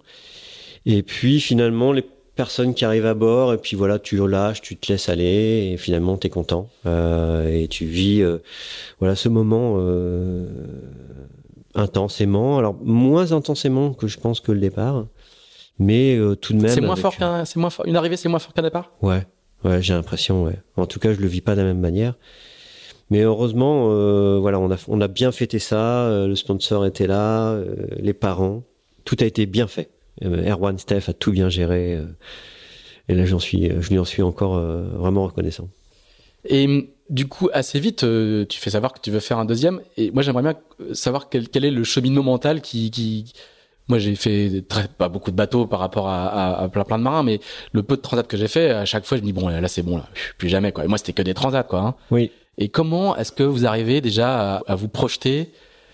Et 0.86 1.02
puis 1.02 1.40
finalement 1.40 1.92
les 1.92 2.04
personnes 2.36 2.72
qui 2.72 2.84
arrivent 2.84 3.06
à 3.06 3.14
bord 3.14 3.52
et 3.52 3.58
puis 3.58 3.76
voilà 3.76 3.98
tu 3.98 4.24
lâches, 4.26 4.60
tu 4.60 4.76
te 4.76 4.92
laisses 4.92 5.08
aller 5.08 5.70
et 5.72 5.76
finalement 5.76 6.16
t'es 6.16 6.28
content 6.28 6.70
euh, 6.86 7.48
et 7.48 7.66
tu 7.66 7.84
vis 7.84 8.22
euh, 8.22 8.38
voilà 9.00 9.16
ce 9.16 9.28
moment 9.28 9.74
euh, 9.78 10.46
intensément. 11.74 12.58
Alors 12.58 12.76
moins 12.82 13.32
intensément 13.32 13.92
que 13.92 14.06
je 14.06 14.18
pense 14.18 14.40
que 14.40 14.52
le 14.52 14.60
départ, 14.60 15.06
mais 15.80 16.16
euh, 16.16 16.36
tout 16.36 16.52
de 16.52 16.60
même. 16.60 16.70
C'est 16.70 16.80
moins 16.80 16.96
fort 16.96 17.16
qu'un, 17.16 17.44
c'est 17.44 17.58
moins 17.58 17.70
fort. 17.70 17.86
Une 17.86 17.96
arrivée 17.96 18.16
c'est 18.16 18.28
moins 18.28 18.38
fort 18.38 18.54
qu'un 18.54 18.62
départ? 18.62 18.92
Ouais, 19.02 19.26
ouais, 19.64 19.82
j'ai 19.82 19.94
l'impression. 19.94 20.44
Ouais. 20.44 20.58
En 20.76 20.86
tout 20.86 21.00
cas 21.00 21.12
je 21.12 21.18
le 21.20 21.26
vis 21.26 21.40
pas 21.40 21.56
de 21.56 21.60
la 21.62 21.66
même 21.66 21.80
manière. 21.80 22.14
Mais 23.10 23.22
heureusement, 23.22 23.88
euh, 23.90 24.38
voilà, 24.38 24.58
on 24.60 24.70
a, 24.70 24.76
on 24.88 25.00
a 25.00 25.08
bien 25.08 25.32
fêté 25.32 25.58
ça. 25.58 26.02
Euh, 26.08 26.26
le 26.26 26.36
sponsor 26.36 26.84
était 26.86 27.06
là, 27.06 27.52
euh, 27.52 27.86
les 27.96 28.12
parents, 28.12 28.64
tout 29.04 29.16
a 29.20 29.24
été 29.24 29.46
bien 29.46 29.66
fait. 29.66 29.88
Euh, 30.24 30.50
Erwan 30.50 30.76
Steph 30.78 31.08
a 31.08 31.12
tout 31.12 31.32
bien 31.32 31.48
géré. 31.48 31.94
euh, 31.94 32.04
et 33.08 33.14
là, 33.14 33.24
j'en 33.24 33.38
suis, 33.38 33.70
je 33.80 33.88
lui 33.88 33.98
en 33.98 34.04
suis 34.04 34.22
encore 34.22 34.56
euh, 34.56 34.82
vraiment 34.94 35.24
reconnaissant. 35.24 35.68
Et 36.44 36.90
du 37.08 37.26
coup, 37.26 37.48
assez 37.54 37.80
vite, 37.80 38.04
euh, 38.04 38.44
tu 38.44 38.60
fais 38.60 38.70
savoir 38.70 38.92
que 38.92 39.00
tu 39.00 39.10
veux 39.10 39.20
faire 39.20 39.38
un 39.38 39.46
deuxième. 39.46 39.80
Et 39.96 40.10
moi, 40.10 40.22
j'aimerais 40.22 40.42
bien 40.42 40.54
savoir 40.92 41.30
quel, 41.30 41.48
quel 41.48 41.64
est 41.64 41.70
le 41.70 41.84
cheminement 41.84 42.22
mental 42.22 42.60
qui, 42.60 42.90
qui... 42.90 43.32
Moi, 43.88 43.98
j'ai 43.98 44.14
fait 44.16 44.62
très, 44.68 44.86
pas 44.86 45.08
beaucoup 45.08 45.30
de 45.30 45.36
bateaux 45.36 45.66
par 45.66 45.80
rapport 45.80 46.08
à, 46.10 46.26
à, 46.26 46.64
à 46.64 46.68
plein, 46.68 46.84
plein 46.84 46.98
de 46.98 47.02
marins, 47.02 47.22
mais 47.22 47.40
le 47.72 47.82
peu 47.82 47.96
de 47.96 48.02
transat 48.02 48.26
que 48.26 48.36
j'ai 48.36 48.48
fait, 48.48 48.68
à 48.68 48.84
chaque 48.84 49.06
fois, 49.06 49.16
je 49.16 49.22
me 49.22 49.26
dis 49.26 49.32
bon, 49.32 49.48
là, 49.48 49.66
c'est 49.66 49.82
bon, 49.82 49.96
là, 49.96 50.06
plus 50.36 50.50
jamais 50.50 50.72
quoi. 50.72 50.84
Et 50.84 50.88
moi, 50.88 50.98
c'était 50.98 51.14
que 51.14 51.22
des 51.22 51.32
transats, 51.32 51.62
quoi. 51.62 51.80
Hein. 51.80 51.94
Oui. 52.10 52.30
Et 52.58 52.68
comment 52.68 53.16
est-ce 53.16 53.32
que 53.32 53.44
vous 53.44 53.66
arrivez 53.66 54.00
déjà 54.00 54.56
à, 54.56 54.62
à 54.66 54.74
vous 54.74 54.88
projeter? 54.88 55.50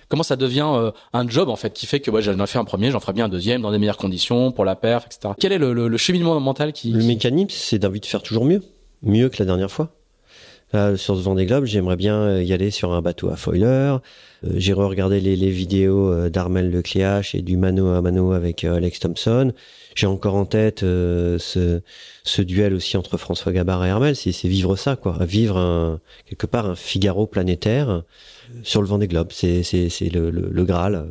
Comment 0.09 0.23
ça 0.23 0.37
devient 0.37 0.67
euh, 0.75 0.91
un 1.13 1.29
job 1.29 1.49
en 1.49 1.57
fait 1.57 1.73
qui 1.73 1.87
fait 1.87 2.01
que 2.01 2.11
ouais, 2.11 2.23
j'en 2.23 2.39
ai 2.43 2.47
fait 2.47 2.59
un 2.59 2.65
premier, 2.65 2.91
j'en 2.91 3.01
ferai 3.01 3.13
bien 3.13 3.27
un 3.27 3.29
deuxième 3.29 3.63
dans 3.63 3.71
des 3.71 3.79
meilleures 3.79 3.97
conditions 3.97 4.53
pour 4.53 4.65
la 4.65 4.77
perf, 4.77 5.07
etc. 5.07 5.35
Quel 5.39 5.53
est 5.53 5.59
le, 5.59 5.73
le, 5.73 5.89
le 5.89 5.97
cheminement 5.97 6.39
mental 6.41 6.73
qui 6.73 6.91
Le 6.91 7.03
mécanisme, 7.05 7.49
c'est 7.51 7.79
d'envie 7.79 8.01
de 8.01 8.07
faire 8.07 8.23
toujours 8.23 8.45
mieux, 8.45 8.63
mieux 9.03 9.29
que 9.29 9.37
la 9.39 9.45
dernière 9.47 9.71
fois. 9.71 9.91
Là, 10.75 10.97
sur 10.97 11.17
ce 11.17 11.23
Vendée 11.23 11.47
Globe, 11.47 11.67
j'aimerais 11.67 11.95
bien 11.95 12.41
y 12.41 12.53
aller 12.53 12.73
sur 12.73 12.93
un 12.95 13.01
bateau 13.01 13.29
à 13.29 13.37
foiler. 13.37 13.65
Euh, 13.65 13.99
j'ai 14.57 14.73
regardé 14.73 15.21
les, 15.21 15.51
vidéos 15.51 16.13
euh, 16.13 16.31
d'Armel 16.31 16.69
Lecléache 16.73 17.37
et 17.37 17.43
du 17.43 17.57
mano 17.57 17.91
à 17.91 18.03
mano 18.03 18.33
avec 18.33 18.65
euh, 18.65 18.75
Alex 18.75 18.99
Thompson. 18.99 19.53
J'ai 19.95 20.09
encore 20.09 20.35
en 20.35 20.47
tête 20.47 20.83
euh, 20.83 21.39
ce, 21.39 22.43
duel 22.43 22.75
aussi 22.75 22.97
entre 22.97 23.19
François 23.19 23.53
Gabard 23.53 23.85
et 23.85 23.91
Armel. 23.91 24.17
C'est, 24.17 24.33
vivre 24.49 24.75
ça, 24.75 24.97
quoi. 24.97 25.17
Vivre 25.21 25.59
un, 25.59 26.01
quelque 26.27 26.47
part 26.47 26.67
un 26.67 26.75
Figaro 26.75 27.29
planétaire 27.29 28.03
sur 28.65 28.83
le 28.83 28.89
Vendée 28.89 29.07
Globe. 29.07 29.29
C'est, 29.31 29.63
c'est, 29.63 29.89
c'est 29.89 30.09
le, 30.09 30.31
le, 30.31 30.49
le 30.51 30.65
Graal. 30.65 31.07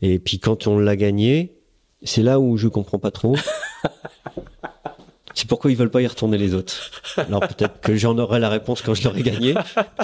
Et 0.00 0.18
puis 0.18 0.38
quand 0.38 0.66
on 0.66 0.78
l'a 0.78 0.96
gagné, 0.96 1.54
c'est 2.02 2.22
là 2.22 2.40
où 2.40 2.56
je 2.56 2.66
comprends 2.66 2.98
pas 2.98 3.10
trop. 3.10 3.36
C'est 5.34 5.46
pourquoi 5.48 5.70
ils 5.70 5.76
veulent 5.76 5.90
pas 5.90 6.02
y 6.02 6.06
retourner 6.06 6.38
les 6.38 6.54
autres. 6.54 6.90
Alors 7.16 7.40
peut-être 7.40 7.80
que 7.80 7.94
j'en 7.96 8.18
aurai 8.18 8.40
la 8.40 8.48
réponse 8.48 8.82
quand 8.82 8.94
je 8.94 9.04
l'aurai 9.04 9.22
gagné. 9.22 9.54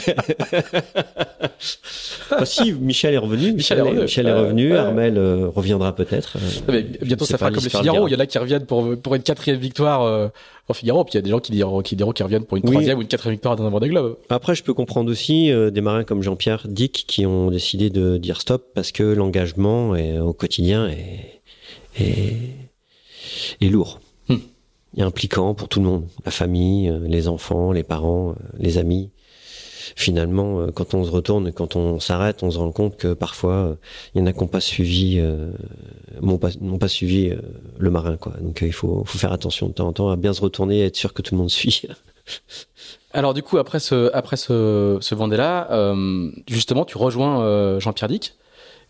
ah, 2.31 2.45
si, 2.45 2.73
Michel 2.73 3.15
est 3.15 3.19
revenu. 3.19 3.53
Michel 3.53 3.79
est 3.79 3.83
revenu. 3.83 4.03
Michel 4.03 4.27
est 4.27 4.33
revenu. 4.33 4.73
Euh, 4.73 4.87
Armel 4.87 5.19
euh, 5.19 5.49
reviendra 5.49 5.95
peut-être. 5.95 6.37
Mais 6.69 6.83
bientôt 6.83 7.25
ça 7.25 7.39
fera 7.39 7.51
comme 7.51 7.63
les 7.65 7.71
Figaro. 7.71 8.09
Il 8.09 8.13
y 8.13 8.17
en 8.17 8.21
a 8.21 8.27
qui 8.27 8.39
reviennent 8.39 8.67
pour 8.67 8.97
pour 9.01 9.15
une 9.15 9.23
quatrième 9.23 9.59
victoire 9.59 10.03
euh, 10.03 10.29
en 10.69 10.75
Figaro, 10.75 11.05
puis 11.05 11.13
il 11.15 11.17
y 11.17 11.19
a 11.19 11.23
des 11.23 11.31
gens 11.31 11.41
qui 11.41 11.53
diront 11.53 11.81
qui 11.83 11.97
diront 11.97 12.13
qui 12.13 12.23
reviennent 12.23 12.45
pour 12.45 12.57
une 12.57 12.65
Oui. 12.65 12.73
troisième 12.73 12.99
ou 12.99 13.03
une 13.03 13.09
quatrième 13.09 13.35
victoire 13.35 13.57
dans 13.57 13.65
un 13.65 13.71
Vendée 13.71 13.89
Globe. 13.89 14.19
Après, 14.31 14.55
je 14.55 14.63
peux 14.63 14.75
comprendre 14.75 15.11
aussi 15.11 15.51
euh, 15.51 15.71
des 15.71 15.81
marins 15.81 16.05
comme 16.05 16.23
Jean-Pierre 16.23 16.67
Dick 16.69 17.05
qui 17.07 17.27
ont 17.27 17.51
décidé 17.51 17.91
de 17.91 18.17
dire 18.17 18.41
stop 18.41 18.67
parce 18.75 18.93
que 18.93 19.03
l'engagement 19.03 19.91
au 19.91 20.33
quotidien 20.33 20.89
est, 20.89 21.41
est, 21.99 22.37
est 23.61 23.69
lourd. 23.69 24.01
Et 24.97 25.03
impliquant 25.03 25.55
pour 25.55 25.69
tout 25.69 25.81
le 25.81 25.87
monde. 25.87 26.07
La 26.25 26.31
famille, 26.31 26.89
euh, 26.89 27.01
les 27.07 27.29
enfants, 27.29 27.73
les 27.73 27.83
parents, 27.83 28.31
euh, 28.31 28.35
les 28.59 28.79
amis. 28.79 29.11
Finalement, 29.95 30.61
euh, 30.61 30.71
quand 30.73 30.95
on 30.95 31.05
se 31.05 31.11
retourne, 31.11 31.53
quand 31.53 31.77
on 31.77 32.01
s'arrête, 32.01 32.43
on 32.43 32.51
se 32.51 32.59
rend 32.59 32.73
compte 32.73 32.97
que 32.97 33.13
parfois, 33.13 33.77
il 34.15 34.21
y 34.21 34.23
en 34.23 34.27
a 34.27 34.33
qui 34.33 34.41
n'ont 34.41 34.49
pas 34.49 34.61
suivi, 34.61 35.19
euh, 35.21 35.53
n'ont 36.21 36.39
pas, 36.39 36.49
n'ont 36.61 36.79
pas 36.79 36.89
suivi 36.89 37.31
euh, 37.31 37.37
le 37.79 37.91
marin, 37.91 38.17
quoi. 38.17 38.33
Donc, 38.41 38.63
il 38.63 38.73
faut, 38.73 39.05
faut 39.05 39.19
faire 39.19 39.33
attention 39.33 39.69
de 39.69 39.73
temps 39.73 39.87
en 39.87 39.93
temps 39.93 40.11
à 40.11 40.17
bien 40.17 40.33
se 40.33 40.41
retourner 40.41 40.79
et 40.79 40.87
être 40.87 40.97
sûr 40.97 41.13
que 41.15 41.23
tout 41.23 41.35
le 41.35 41.39
monde 41.39 41.51
suit. 41.51 41.83
Alors 43.13 43.33
du 43.33 43.43
coup 43.43 43.57
après 43.57 43.81
ce 43.81 44.11
après 44.13 44.37
ce 44.37 44.99
ce 45.01 45.15
Vendée 45.15 45.37
là, 45.37 45.69
euh, 45.71 46.31
justement 46.49 46.85
tu 46.85 46.99
rejoins 46.99 47.43
euh, 47.43 47.81
Jean-Pierre 47.81 48.09
Dick 48.09 48.35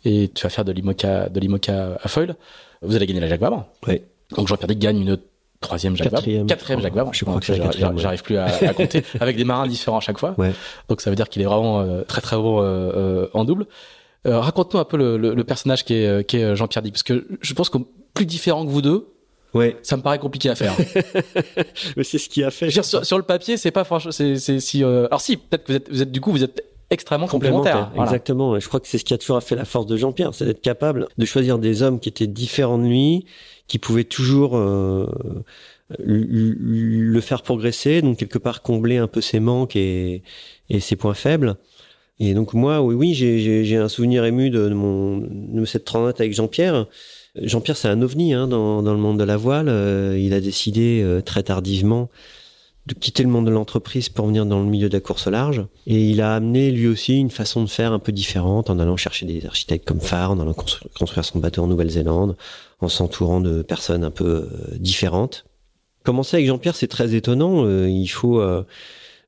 et 0.04 0.30
tu 0.34 0.42
vas 0.42 0.48
faire 0.48 0.64
de 0.64 0.72
l'IMOCA 0.72 1.28
de 1.28 1.38
l'IMOCA 1.38 1.98
à 2.02 2.08
foil. 2.08 2.34
Vous 2.82 2.96
allez 2.96 3.06
gagner 3.06 3.20
la 3.20 3.28
Jacques 3.28 3.40
Vabre. 3.40 3.66
Ouais. 3.86 4.02
Donc 4.36 4.48
Jean-Pierre 4.48 4.68
Dick 4.68 4.78
gagne 4.78 5.00
une 5.00 5.16
troisième 5.60 5.96
Jacques 5.96 6.10
Quatrième, 6.10 6.46
quatrième 6.46 6.78
je 6.80 6.82
Jacques. 6.84 6.94
Vabre. 6.94 7.10
Je 7.14 7.24
crois 7.24 7.40
que 7.40 7.46
j'arrive- 7.46 7.96
ouais. 8.06 8.16
Plus 8.22 8.36
à, 8.36 8.44
à 8.46 8.72
compter 8.74 9.02
avec 9.20 9.36
des 9.36 9.44
marins 9.44 9.66
différents 9.66 9.98
à 9.98 10.00
chaque 10.00 10.18
fois. 10.18 10.34
Ouais. 10.38 10.52
Donc 10.88 11.00
ça 11.00 11.10
veut 11.10 11.16
dire 11.16 11.28
qu'il 11.28 11.42
est 11.42 11.46
vraiment 11.46 11.80
euh, 11.80 12.02
très 12.02 12.20
très 12.20 12.36
bon 12.36 12.60
euh, 12.60 12.64
euh, 12.64 13.28
en 13.34 13.44
double. 13.44 13.66
Euh, 14.26 14.38
Raconte-nous 14.40 14.80
un 14.80 14.84
peu 14.84 14.96
le, 14.96 15.16
le, 15.16 15.34
le 15.34 15.44
personnage 15.44 15.84
qui 15.84 15.94
est, 15.94 16.24
qui 16.26 16.38
est 16.38 16.56
Jean-Pierre 16.56 16.82
Dick, 16.82 16.92
parce 16.94 17.02
que 17.04 17.26
je 17.40 17.54
pense 17.54 17.70
que 17.70 17.78
plus 18.14 18.26
différent 18.26 18.64
que 18.64 18.70
vous 18.70 18.82
deux, 18.82 19.08
Ouais. 19.54 19.76
ça 19.82 19.96
me 19.96 20.02
paraît 20.02 20.18
compliqué 20.18 20.50
à 20.50 20.54
faire. 20.54 20.74
Mais 21.96 22.04
c'est 22.04 22.18
ce 22.18 22.28
qui 22.28 22.42
a 22.44 22.50
fait. 22.50 22.68
Dire, 22.68 22.84
sur, 22.84 23.06
sur 23.06 23.16
le 23.16 23.22
papier, 23.24 23.56
c'est 23.56 23.70
pas 23.70 23.84
franchement, 23.84 24.10
c'est 24.12 24.36
c'est 24.36 24.60
si. 24.60 24.84
euh, 24.84 25.06
Alors 25.06 25.20
si, 25.20 25.36
peut-être 25.36 25.64
que 25.64 25.72
vous 25.72 25.76
êtes, 25.76 25.90
vous 25.90 26.02
êtes 26.02 26.10
du 26.12 26.20
coup, 26.20 26.30
vous 26.32 26.44
êtes 26.44 26.62
extrêmement 26.90 27.26
complémentaires. 27.26 27.90
Voilà. 27.94 28.10
Exactement. 28.10 28.56
Et 28.56 28.60
Je 28.60 28.68
crois 28.68 28.80
que 28.80 28.88
c'est 28.88 28.98
ce 28.98 29.04
qui 29.04 29.14
a 29.14 29.18
toujours 29.18 29.42
fait 29.42 29.56
la 29.56 29.64
force 29.64 29.86
de 29.86 29.96
Jean-Pierre, 29.96 30.34
c'est 30.34 30.44
d'être 30.44 30.60
capable 30.62 31.08
de 31.18 31.24
choisir 31.24 31.58
des 31.58 31.82
hommes 31.82 31.98
qui 32.00 32.08
étaient 32.08 32.26
différents 32.26 32.78
de 32.78 32.86
lui, 32.86 33.26
qui 33.68 33.78
pouvaient 33.78 34.04
toujours 34.04 34.56
euh, 34.56 35.06
le 35.98 37.20
faire 37.20 37.42
progresser, 37.42 38.02
donc 38.02 38.18
quelque 38.18 38.38
part 38.38 38.62
combler 38.62 38.96
un 38.96 39.06
peu 39.06 39.20
ses 39.20 39.40
manques 39.40 39.76
et, 39.76 40.22
et 40.68 40.80
ses 40.80 40.96
points 40.96 41.14
faibles. 41.14 41.56
Et 42.18 42.34
donc 42.34 42.54
moi, 42.54 42.80
oui, 42.80 42.94
oui, 42.94 43.14
j'ai- 43.14 43.38
j'ai 43.40 43.64
j'ai 43.64 43.76
un 43.76 43.88
souvenir 43.88 44.24
ému 44.24 44.48
de, 44.50 44.68
de 44.70 44.74
mon 44.74 45.18
de 45.18 45.64
cette 45.66 45.84
transat 45.84 46.18
avec 46.20 46.32
Jean-Pierre. 46.34 46.86
Jean-Pierre, 47.42 47.76
c'est 47.76 47.88
un 47.88 48.00
ovni 48.00 48.32
hein, 48.32 48.48
dans, 48.48 48.82
dans 48.82 48.92
le 48.94 48.98
monde 48.98 49.18
de 49.18 49.24
la 49.24 49.36
voile. 49.36 49.68
Euh, 49.68 50.18
il 50.18 50.32
a 50.32 50.40
décidé 50.40 51.02
euh, 51.04 51.20
très 51.20 51.42
tardivement 51.42 52.08
de 52.86 52.94
quitter 52.94 53.22
le 53.24 53.28
monde 53.28 53.46
de 53.46 53.50
l'entreprise 53.50 54.08
pour 54.08 54.26
venir 54.26 54.46
dans 54.46 54.60
le 54.60 54.66
milieu 54.66 54.88
de 54.88 54.94
la 54.94 55.00
course 55.00 55.26
au 55.26 55.30
large. 55.30 55.66
Et 55.86 56.08
il 56.10 56.20
a 56.20 56.34
amené 56.34 56.70
lui 56.70 56.86
aussi 56.86 57.18
une 57.18 57.30
façon 57.30 57.64
de 57.64 57.68
faire 57.68 57.92
un 57.92 57.98
peu 57.98 58.12
différente 58.12 58.70
en 58.70 58.78
allant 58.78 58.96
chercher 58.96 59.26
des 59.26 59.44
architectes 59.44 59.84
comme 59.86 60.00
Farr, 60.00 60.30
en 60.30 60.38
allant 60.38 60.52
constru- 60.52 60.86
construire 60.96 61.24
son 61.24 61.40
bateau 61.40 61.62
en 61.62 61.66
Nouvelle-Zélande, 61.66 62.36
en 62.80 62.88
s'entourant 62.88 63.40
de 63.40 63.62
personnes 63.62 64.04
un 64.04 64.12
peu 64.12 64.24
euh, 64.24 64.48
différentes. 64.78 65.46
Commencer 66.04 66.36
avec 66.36 66.46
Jean-Pierre, 66.46 66.76
c'est 66.76 66.86
très 66.86 67.16
étonnant. 67.16 67.64
Euh, 67.64 67.88
il 67.88 68.06
faut 68.06 68.40
euh, 68.40 68.62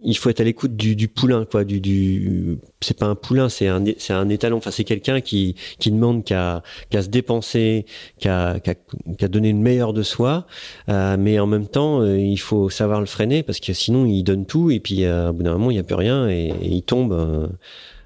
il 0.01 0.17
faut 0.17 0.31
être 0.31 0.41
à 0.41 0.45
l'écoute 0.45 0.77
du, 0.77 0.95
du, 0.95 1.09
poulain, 1.09 1.45
quoi. 1.45 1.65
Du, 1.65 1.81
du, 1.81 2.59
c'est 2.81 2.97
pas 2.97 3.07
un 3.07 3.15
poulain, 3.17 3.49
c'est 3.49 3.67
un, 3.67 3.83
c'est 3.99 4.13
un 4.13 4.29
étalon. 4.29 4.59
Enfin, 4.59 4.71
c'est 4.71 4.85
quelqu'un 4.85 5.21
qui, 5.21 5.57
qui 5.79 5.91
demande 5.91 6.25
qu'à, 6.25 6.63
qu'à 6.91 7.03
se 7.03 7.09
dépenser, 7.09 7.85
qu'à, 8.19 8.61
qu'à, 8.61 9.29
donner 9.29 9.53
le 9.53 9.59
meilleur 9.59 9.93
de 9.93 10.03
soi, 10.03 10.47
euh, 10.89 11.17
mais 11.19 11.39
en 11.41 11.47
même 11.47 11.67
temps, 11.67 12.01
euh, 12.03 12.19
il 12.19 12.39
faut 12.39 12.71
savoir 12.71 13.01
le 13.01 13.07
freiner 13.07 13.43
parce 13.43 13.59
que 13.59 13.73
sinon, 13.73 14.07
il 14.07 14.23
donne 14.23 14.47
tout 14.47 14.71
et 14.71 14.79
puis 14.79 15.05
euh, 15.05 15.31
au 15.31 15.33
bout 15.33 15.43
d'un 15.43 15.53
moment, 15.53 15.71
il 15.71 15.75
n'y 15.75 15.81
a 15.81 15.85
plus 15.85 15.97
rien 15.97 16.29
et, 16.29 16.53
il 16.63 16.83
tombe. 16.83 17.49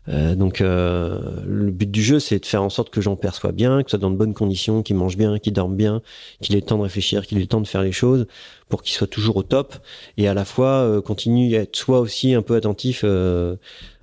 Euh, 0.09 0.35
donc 0.35 0.61
le 0.61 1.71
but 1.71 1.91
du 1.91 2.03
jeu, 2.03 2.19
c'est 2.19 2.39
de 2.39 2.47
faire 2.47 2.63
en 2.63 2.71
sorte 2.71 2.91
que 2.91 3.01
j'en 3.01 3.17
perçois 3.17 3.53
bien, 3.53 3.83
que 3.83 3.91
ce 3.91 3.97
soit 3.97 4.01
dans 4.01 4.11
de 4.11 4.17
bonnes 4.17 4.35
conditions, 4.35 4.83
qu'il 4.83 4.97
mange 4.97 5.17
bien, 5.17 5.39
qu'il 5.39 5.53
dorme 5.53 5.77
bien, 5.77 6.03
qu'il 6.41 6.55
ait 6.57 6.61
le 6.61 6.67
temps 6.67 6.79
de 6.79 6.83
réfléchir, 6.83 7.27
qu'il 7.27 7.39
ait 7.39 7.43
le 7.43 7.47
temps 7.47 7.61
de 7.61 7.69
faire 7.69 7.83
les 7.83 7.93
choses, 7.93 8.27
pour 8.73 8.83
qu'il 8.83 8.95
soit 8.95 9.07
toujours 9.07 9.37
au 9.37 9.43
top 9.43 9.75
et 10.17 10.29
à 10.29 10.35
la 10.35 10.47
fois 10.47 10.81
euh, 10.81 11.03
continue 11.03 11.55
à 11.57 11.61
être 11.61 11.77
soit 11.77 12.01
aussi 12.01 12.33
un 12.33 12.41
peu 12.41 12.57
attentif 12.57 13.03
euh, 13.05 13.57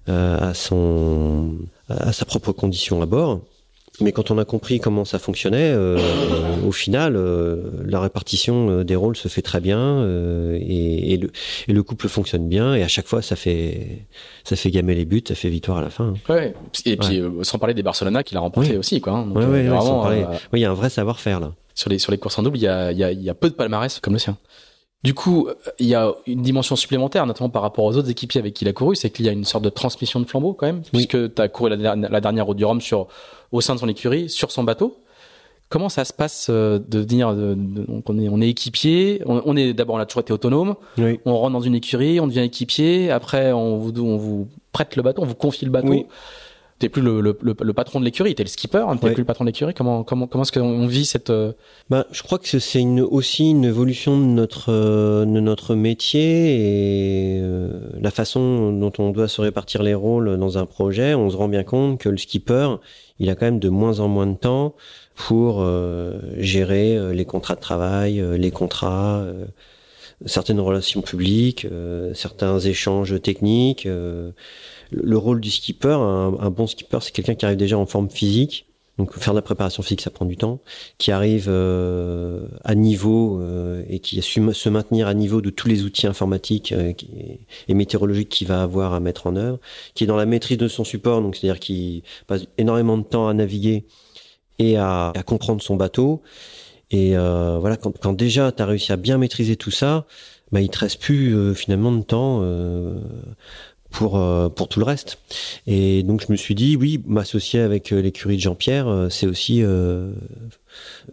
euh, 0.10 0.38
à 0.38 0.54
son 0.54 1.56
à 1.89 2.14
sa 2.14 2.26
propre 2.26 2.52
condition 2.52 3.02
à 3.02 3.08
bord. 3.08 3.41
Mais 4.02 4.12
quand 4.12 4.32
on 4.32 4.38
a 4.38 4.45
compris 4.45 4.80
comment 4.80 5.06
ça 5.06 5.20
fonctionnait, 5.20 5.76
au 6.66 6.72
final, 6.72 7.18
la 7.86 8.00
répartition 8.00 8.84
des 8.84 8.95
rôles 8.95 9.16
se 9.16 9.28
fait 9.28 9.41
très 9.41 9.60
bien 9.60 10.06
et, 10.56 11.14
et, 11.14 11.18
le, 11.18 11.32
et, 11.68 11.74
le, 11.74 11.84
couple 11.84 12.08
fonctionne 12.08 12.47
bien. 12.47 12.76
Et 12.76 12.84
à 12.84 12.88
chaque 12.88 13.08
fois, 13.08 13.22
ça 13.22 13.36
fait 13.36 14.06
ça 14.43 14.56
fait 14.56 14.72
gamer 14.72 14.95
les 14.95 15.06
buts, 15.06 15.24
ça 15.28 15.36
fait 15.36 15.50
victoire 15.50 15.78
à 15.80 15.82
la 15.82 15.89
fin. 15.89 16.14
Ouais. 16.28 16.54
Et 16.86 16.97
puis 16.97 17.22
sans 17.43 17.60
parler 17.60 17.74
des 17.74 17.84
Barcelona 17.84 18.24
qu'il 18.24 18.38
a 18.38 18.41
remporté 18.41 18.78
aussi, 18.78 19.02
quoi. 19.02 19.14
Hein. 19.14 19.28
Donc, 19.28 19.38
ouais, 19.38 19.45
ouais, 19.45 19.64
il 20.54 20.60
y 20.60 20.66
a 20.66 20.72
un 20.72 20.74
vrai 20.74 20.89
savoir-faire 20.89 21.39
là. 21.39 21.54
Sur 21.76 21.89
les 21.89 22.00
sur 22.00 22.12
les 22.12 22.18
courses 22.18 22.38
en 22.38 22.43
double, 22.43 22.58
il 22.58 22.64
y 22.64 22.68
a 22.68 22.91
il 22.91 22.97
y 22.97 23.04
a, 23.04 23.12
il 23.12 23.22
y 23.22 23.30
a 23.30 23.34
peu 23.34 23.50
de 23.50 23.56
palmarès 23.56 24.00
comme 24.00 24.14
le 24.14 24.20
sien. 24.20 24.38
Du 25.04 25.14
coup, 25.14 25.47
il 25.80 25.88
y 25.88 25.95
a 25.95 26.14
une 26.28 26.41
dimension 26.41 26.76
supplémentaire, 26.76 27.26
notamment 27.26 27.50
par 27.50 27.62
rapport 27.62 27.86
aux 27.86 27.95
autres 27.95 28.10
équipiers 28.10 28.39
avec 28.39 28.54
qui 28.54 28.66
il 28.66 28.68
a 28.68 28.74
couru, 28.74 28.97
c'est 28.97 29.10
qu'il 29.10 29.26
y 29.26 29.30
a 29.30 29.32
une 29.32 29.45
sorte 29.45 29.64
de 29.64 29.70
transmission 29.70 30.20
de 30.20 30.26
flambeau 30.26 30.54
quand 30.54 30.66
même, 30.66 30.82
puisque 30.91 31.34
tu 31.34 31.41
as 31.41 31.47
couru 31.47 31.70
la, 31.70 32.22
dernière 32.22 32.45
route 32.45 32.58
du 32.58 32.66
Rhum 32.66 32.82
sur, 32.82 33.08
au 33.54 33.62
sein 33.62 33.76
de 33.76 33.80
son 33.80 33.88
écurie, 33.88 34.30
sur 34.30 34.52
son 34.52 34.64
bateau. 34.64 34.97
Comment 35.70 35.88
ça 35.88 36.04
se 36.04 36.12
passe 36.12 36.47
euh, 36.50 36.80
de 36.86 37.00
venir, 37.00 37.34
de, 37.34 37.56
on 37.88 38.20
est, 38.20 38.28
on 38.28 38.41
est 38.41 38.50
équipier, 38.50 39.22
on, 39.26 39.56
est 39.56 39.74
d'abord 39.74 39.95
on 39.95 40.00
a 40.00 40.06
toujours 40.06 40.22
été 40.22 40.34
autonome, 40.34 40.76
on 40.97 41.38
rentre 41.38 41.54
dans 41.54 41.62
une 41.62 41.76
écurie, 41.76 42.20
on 42.20 42.28
devient 42.28 42.41
équipier, 42.41 43.12
après 43.12 43.52
on 43.54 43.78
vous, 43.78 43.93
on 44.02 44.18
vous 44.18 44.47
prête 44.74 44.95
le 44.95 45.04
bateau, 45.04 45.22
on 45.22 45.26
vous 45.26 45.36
confie 45.36 45.66
le 45.66 45.72
bateau 45.72 46.08
t'es 46.80 46.88
plus 46.88 47.01
le, 47.01 47.19
le, 47.19 47.38
le, 47.41 47.73
patron 47.73 47.99
de 47.99 48.05
l'écurie, 48.05 48.34
t'es 48.34 48.43
le 48.43 48.49
skipper, 48.49 48.86
hein, 48.88 48.95
t'es 48.95 49.11
plus 49.11 49.21
le 49.21 49.25
patron 49.25 49.43
de 49.43 49.49
l'écurie. 49.49 49.73
Comment 49.73 50.03
comment 50.03 50.27
comment 50.27 50.43
est-ce 50.43 50.53
qu'on 50.53 50.88
vit 50.88 51.05
cette 51.05 51.30
euh, 51.30 51.51
Bah, 51.89 52.07
je 52.11 52.23
crois 52.23 52.39
que 52.39 52.57
c'est 52.57 52.80
une 52.80 53.01
aussi 53.01 53.49
une 53.49 53.65
évolution 53.65 54.17
de 54.17 54.23
notre 54.23 54.71
euh, 54.71 55.25
de 55.25 55.39
notre 55.41 55.75
métier 55.75 57.36
et 57.36 57.39
euh, 57.41 57.69
la 57.99 58.11
façon 58.11 58.71
dont 58.71 58.93
on 58.97 59.11
doit 59.11 59.27
se 59.27 59.41
répartir 59.41 59.84
les 59.84 59.93
rôles 59.93 60.38
dans 60.38 60.57
un 60.57 60.65
projet. 60.65 61.13
On 61.13 61.30
se 61.30 61.36
rend 61.36 61.49
bien 61.49 61.63
compte 61.63 61.99
que 61.99 62.07
le 62.07 62.17
skipper, 62.17 62.77
il 63.19 63.30
a 63.30 63.36
quand 63.36 63.45
même 63.45 63.59
de 63.59 63.69
moins 63.69 63.99
en 63.99 64.07
moins 64.07 64.27
de 64.27 64.38
temps 64.38 64.73
pour 65.15 65.67
gérer 66.38 67.13
les 67.13 67.25
contrats 67.25 67.55
de 67.55 67.59
travail, 67.59 68.23
les 68.38 68.51
contrats 68.51 69.25
certaines 70.25 70.61
relations 70.61 71.01
publiques, 71.01 71.67
certains 72.13 72.57
échanges 72.59 73.21
techniques 73.21 73.86
le 74.91 75.17
rôle 75.17 75.41
du 75.41 75.51
skipper, 75.51 75.97
un, 75.99 76.49
bon 76.49 76.67
skipper, 76.67 76.99
c'est 77.01 77.11
quelqu'un 77.11 77.35
qui 77.35 77.45
arrive 77.45 77.57
déjà 77.57 77.77
en 77.77 77.85
forme 77.85 78.09
physique. 78.09 78.65
Donc 78.97 79.13
faire 79.17 79.31
de 79.33 79.37
la 79.37 79.41
préparation 79.41 79.81
physique, 79.81 80.01
ça 80.01 80.09
prend 80.09 80.25
du 80.25 80.35
temps. 80.35 80.59
Qui 80.97 81.11
arrive 81.11 81.45
euh, 81.47 82.45
à 82.65 82.75
niveau 82.75 83.39
euh, 83.39 83.81
et 83.87 83.99
qui 83.99 84.19
a 84.19 84.21
su 84.21 84.41
se 84.53 84.69
maintenir 84.69 85.07
à 85.07 85.13
niveau 85.13 85.41
de 85.41 85.49
tous 85.49 85.69
les 85.69 85.83
outils 85.83 86.05
informatiques 86.05 86.73
euh, 86.73 86.91
et 87.69 87.73
météorologiques 87.73 88.27
qu'il 88.27 88.47
va 88.47 88.61
avoir 88.61 88.93
à 88.93 88.99
mettre 88.99 89.27
en 89.27 89.37
œuvre. 89.37 89.59
Qui 89.93 90.03
est 90.03 90.07
dans 90.07 90.17
la 90.17 90.25
maîtrise 90.25 90.57
de 90.57 90.67
son 90.67 90.83
support, 90.83 91.21
donc 91.21 91.37
c'est-à-dire 91.37 91.61
qu'il 91.61 92.03
passe 92.27 92.41
énormément 92.57 92.97
de 92.97 93.03
temps 93.03 93.29
à 93.29 93.33
naviguer 93.33 93.85
et 94.59 94.75
à, 94.75 95.13
comprendre 95.25 95.61
son 95.61 95.77
bateau. 95.77 96.21
Et 96.91 97.11
voilà, 97.15 97.77
quand, 97.77 97.97
quand 97.97 98.11
déjà 98.13 98.51
tu 98.51 98.61
as 98.61 98.65
réussi 98.65 98.91
à 98.91 98.97
bien 98.97 99.17
maîtriser 99.17 99.55
tout 99.55 99.71
ça, 99.71 100.05
bah, 100.51 100.59
il 100.59 100.69
te 100.69 100.79
reste 100.79 100.99
plus 100.99 101.55
finalement 101.55 101.93
de 101.93 102.01
temps 102.01 102.41
pour 103.89 104.17
euh, 104.17 104.49
pour 104.49 104.67
tout 104.67 104.79
le 104.79 104.85
reste. 104.85 105.19
Et 105.67 106.03
donc 106.03 106.23
je 106.25 106.31
me 106.31 106.37
suis 106.37 106.55
dit 106.55 106.75
oui, 106.75 107.01
m'associer 107.05 107.59
avec 107.59 107.91
euh, 107.91 108.01
l'écurie 108.01 108.35
de 108.35 108.41
Jean-Pierre, 108.41 108.87
euh, 108.87 109.09
c'est 109.09 109.27
aussi 109.27 109.63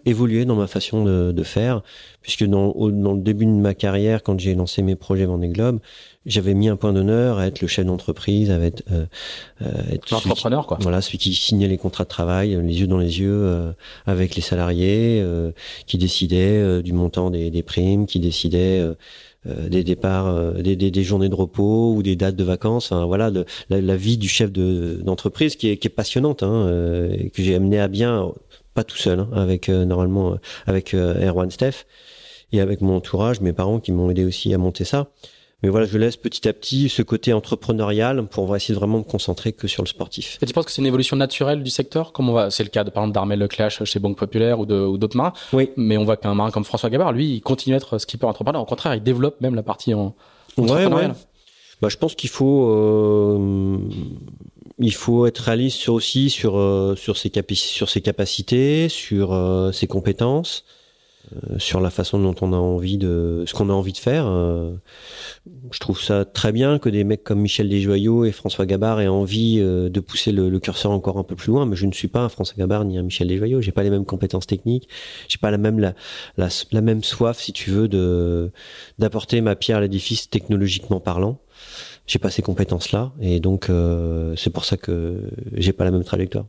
évoluer 0.05 0.45
dans 0.45 0.57
ma 0.57 0.67
façon 0.67 1.05
de, 1.05 1.33
de 1.33 1.43
faire, 1.43 1.83
puisque 2.21 2.45
dans, 2.45 2.75
dans 2.91 3.15
le 3.15 3.21
début 3.21 3.47
de 3.47 3.51
ma 3.51 3.75
carrière, 3.75 4.23
quand 4.23 4.39
j'ai 4.39 4.55
lancé 4.55 4.83
mes 4.83 4.97
projets 4.97 5.25
Vendée 5.25 5.49
Globe, 5.49 5.81
j'avais 6.27 6.55
mis 6.55 6.69
un 6.69 6.77
point 6.77 6.93
d'honneur 6.93 7.39
à 7.39 7.47
être 7.47 7.63
le 7.63 7.67
chef 7.69 7.87
d'entreprise, 7.87 8.51
à 8.51 8.59
être, 8.59 8.83
euh, 8.93 9.07
être 9.91 10.11
l'entrepreneur 10.11 10.67
quoi. 10.67 10.77
Voilà, 10.81 11.01
celui 11.01 11.19
qui 11.19 11.35
signait 11.35 11.69
les 11.69 11.79
contrats 11.79 12.05
de 12.05 12.09
travail, 12.09 12.59
les 12.63 12.81
yeux 12.81 12.87
dans 12.87 12.99
les 12.99 13.21
yeux, 13.21 13.75
avec 14.07 14.35
les 14.37 14.43
salariés, 14.43 15.25
qui 15.87 15.99
décidait 15.99 16.83
du 16.83 16.93
montant 16.93 17.31
des, 17.31 17.51
des 17.51 17.63
primes, 17.63 18.07
qui 18.07 18.21
décidait 18.21 18.81
euh, 18.81 18.95
des 19.69 19.85
départs, 19.85 20.27
euh, 20.29 20.53
des, 20.63 21.03
journées 21.03 21.29
de 21.29 21.35
repos 21.35 21.95
ou 21.95 22.03
des 22.03 22.17
dates 22.17 22.37
de 22.37 22.45
vacances. 22.45 22.93
Enfin, 22.93 23.05
voilà, 23.05 23.31
la, 23.31 23.81
la, 23.81 23.97
vie 23.97 24.19
du 24.19 24.29
chef 24.29 24.53
d'entreprise 24.53 25.57
qui, 25.57 25.71
est, 25.71 25.77
qui 25.77 25.89
est 25.89 25.91
passionnante, 25.91 26.43
hein, 26.43 26.67
euh, 26.67 27.15
et 27.19 27.31
que 27.31 27.43
j'ai 27.43 27.55
amené 27.55 27.81
à 27.81 27.89
bien, 27.89 28.33
pas 28.75 28.85
tout 28.85 28.97
seul, 28.97 29.21
hein, 29.21 29.29
avec 29.33 29.69
normalement 29.69 30.37
avec 30.67 30.95
Erwan 30.95 31.51
Steph 31.51 31.87
et 32.53 32.61
avec 32.61 32.81
mon 32.81 32.97
entourage, 32.97 33.41
mes 33.41 33.53
parents 33.53 33.81
qui 33.81 33.93
m'ont 33.93 34.11
aidé 34.11 34.25
aussi 34.25 34.53
à 34.55 34.59
monter 34.59 34.85
ça. 34.85 35.11
Mais 35.67 35.71
voilà, 35.71 35.85
je 35.85 35.99
laisse 35.99 36.17
petit 36.17 36.47
à 36.47 36.53
petit 36.53 36.89
ce 36.89 37.03
côté 37.03 37.33
entrepreneurial 37.33 38.25
pour 38.29 38.55
essayer 38.55 38.73
de 38.73 38.79
vraiment 38.79 38.99
me 38.99 39.03
concentrer 39.03 39.53
que 39.53 39.67
sur 39.67 39.83
le 39.83 39.89
sportif. 39.89 40.39
Et 40.41 40.47
tu 40.47 40.53
penses 40.53 40.65
que 40.65 40.71
c'est 40.71 40.81
une 40.81 40.87
évolution 40.87 41.17
naturelle 41.17 41.65
du 41.65 41.71
secteur 41.71 42.13
Comme 42.13 42.29
on 42.29 42.35
va, 42.35 42.53
c'est 42.53 42.63
le 42.63 42.69
cas 42.69 42.85
de 42.85 42.91
par 42.91 43.03
exemple 43.03 43.15
d'Armel 43.17 43.41
Leclash 43.41 43.83
chez 43.83 43.99
Banque 43.99 44.17
Populaire 44.17 44.61
ou, 44.61 44.65
de, 44.65 44.79
ou 44.79 44.97
d'autres 44.97 45.17
marins. 45.17 45.33
Oui. 45.53 45.71
Mais 45.77 45.97
on 45.97 46.05
voit 46.05 46.17
qu'un 46.17 46.37
marin 46.37 46.53
comme 46.53 46.63
François 46.63 46.89
Gabard, 46.89 47.11
lui, 47.11 47.35
il 47.35 47.41
continue 47.41 47.75
à 47.75 47.79
être 47.79 47.99
skipper 47.99 48.27
entrepreneur. 48.27 48.63
Au 48.63 48.65
contraire, 48.65 48.95
il 48.95 49.03
développe 49.03 49.41
même 49.41 49.57
la 49.57 49.65
partie 49.65 49.93
en 49.93 50.15
ouais, 50.57 50.87
ouais. 50.87 51.09
Bah, 51.83 51.89
je 51.89 51.97
pense 51.97 52.15
qu'il 52.15 52.31
faut 52.31 52.71
euh, 52.71 53.77
il 54.79 54.95
faut 54.95 55.27
être 55.27 55.39
réaliste 55.39 55.79
sur 55.79 55.95
aussi 55.95 56.31
sur 56.31 56.57
euh, 56.59 56.95
sur 56.95 57.17
ses 57.17 57.31
capacités, 57.31 57.75
sur 57.75 57.89
ses 57.91 58.03
capacités, 58.03 58.89
sur 58.89 59.33
euh, 59.33 59.73
ses 59.73 59.89
compétences. 59.89 60.65
Euh, 61.35 61.59
sur 61.59 61.81
la 61.81 61.91
façon 61.91 62.21
dont 62.21 62.35
on 62.41 62.53
a 62.53 62.57
envie 62.57 62.99
de 62.99 63.43
ce 63.47 63.55
qu'on 63.55 63.69
a 63.69 63.73
envie 63.73 63.93
de 63.93 63.99
faire. 63.99 64.27
Euh, 64.29 64.75
je 65.73 65.79
trouve 65.81 66.01
ça 66.01 66.25
très 66.25 66.53
bien 66.53 66.79
que 66.79 66.89
des 66.89 67.03
mecs 67.03 67.25
comme 67.25 67.41
Michel 67.41 67.69
Desjoyaux 67.69 68.25
et 68.25 68.33
François 68.33 68.65
Gabard 68.65 69.01
aient 69.01 69.09
envie 69.09 69.59
euh, 69.59 69.89
de 69.89 70.01
pousser 70.01 70.31
le, 70.31 70.57
curseur 70.61 70.93
encore 70.93 71.19
un 71.19 71.25
peu 71.25 71.35
plus 71.35 71.51
loin. 71.51 71.67
Mais 71.67 71.75
je 71.75 71.87
ne 71.87 71.93
suis 71.93 72.09
pas 72.09 72.21
un 72.21 72.29
François 72.29 72.57
Gabard 72.57 72.85
ni 72.85 72.97
un 72.97 73.03
Michel 73.03 73.29
Desjoyaux. 73.29 73.61
J'ai 73.61 73.73
pas 73.73 73.83
les 73.83 73.91
mêmes 73.91 74.05
compétences 74.05 74.47
techniques. 74.47 74.89
J'ai 75.29 75.39
pas 75.39 75.51
la 75.51 75.59
même 75.59 75.81
la, 75.81 75.95
la, 76.37 76.81
même 76.81 77.03
soif, 77.03 77.41
si 77.41 77.53
tu 77.53 77.71
veux, 77.71 77.89
de 77.89 78.53
d'apporter 78.99 79.41
ma 79.41 79.57
pierre 79.57 79.79
à 79.79 79.81
l'édifice 79.81 80.31
technologiquement 80.31 81.01
parlant. 81.01 81.39
J'ai 82.07 82.21
pas 82.21 82.31
ces 82.31 82.43
compétences-là 82.43 83.13
et 83.21 83.41
donc 83.41 83.69
c'est 84.37 84.51
pour 84.51 84.65
ça 84.65 84.77
que 84.77 85.23
j'ai 85.55 85.73
pas 85.73 85.85
la 85.85 85.91
même 85.91 86.05
trajectoire 86.05 86.47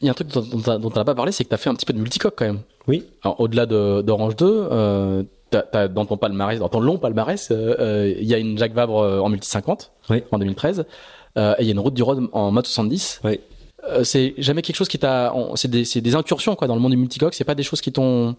il 0.00 0.06
y 0.06 0.08
a 0.08 0.10
un 0.10 0.14
truc 0.14 0.28
dont, 0.28 0.42
dont, 0.42 0.90
on 0.92 0.98
n'a 0.98 1.04
pas 1.04 1.14
parlé, 1.14 1.32
c'est 1.32 1.44
que 1.44 1.48
tu 1.48 1.54
as 1.54 1.58
fait 1.58 1.70
un 1.70 1.74
petit 1.74 1.86
peu 1.86 1.92
de 1.92 1.98
multicoque 1.98 2.34
quand 2.36 2.44
même. 2.44 2.60
Oui. 2.86 3.04
Au-delà 3.24 3.66
d'Orange 3.66 4.36
2, 4.36 4.68
euh, 4.70 5.22
dans 5.88 6.04
ton 6.04 6.16
palmarès, 6.16 6.58
dans 6.58 6.68
ton 6.68 6.80
long 6.80 6.98
palmarès, 6.98 7.50
euh, 7.50 7.76
euh, 7.78 8.14
il 8.18 8.26
y 8.26 8.34
a 8.34 8.38
une 8.38 8.58
Jacques 8.58 8.74
Vabre 8.74 8.98
euh, 8.98 9.20
en 9.20 9.28
multi 9.28 9.48
50 9.48 9.92
en 10.30 10.38
2013, 10.38 10.86
et 11.36 11.40
il 11.60 11.66
y 11.66 11.68
a 11.68 11.72
une 11.72 11.80
route 11.80 11.94
du 11.94 12.02
Rhône 12.02 12.28
en 12.32 12.50
mode 12.50 12.66
70. 12.66 13.20
Oui. 13.24 13.40
c'est 14.04 14.34
jamais 14.38 14.62
quelque 14.62 14.76
chose 14.76 14.88
qui 14.88 14.98
t'a, 14.98 15.32
c'est 15.56 15.70
des, 15.70 15.84
des, 15.84 16.14
incursions 16.14 16.54
quoi 16.54 16.68
dans 16.68 16.74
le 16.74 16.80
monde 16.80 16.92
du 16.92 16.96
multicoque. 16.96 17.34
C'est 17.34 17.44
pas 17.44 17.54
des 17.54 17.62
choses 17.62 17.80
qui 17.80 17.92
t'ont 17.92 18.36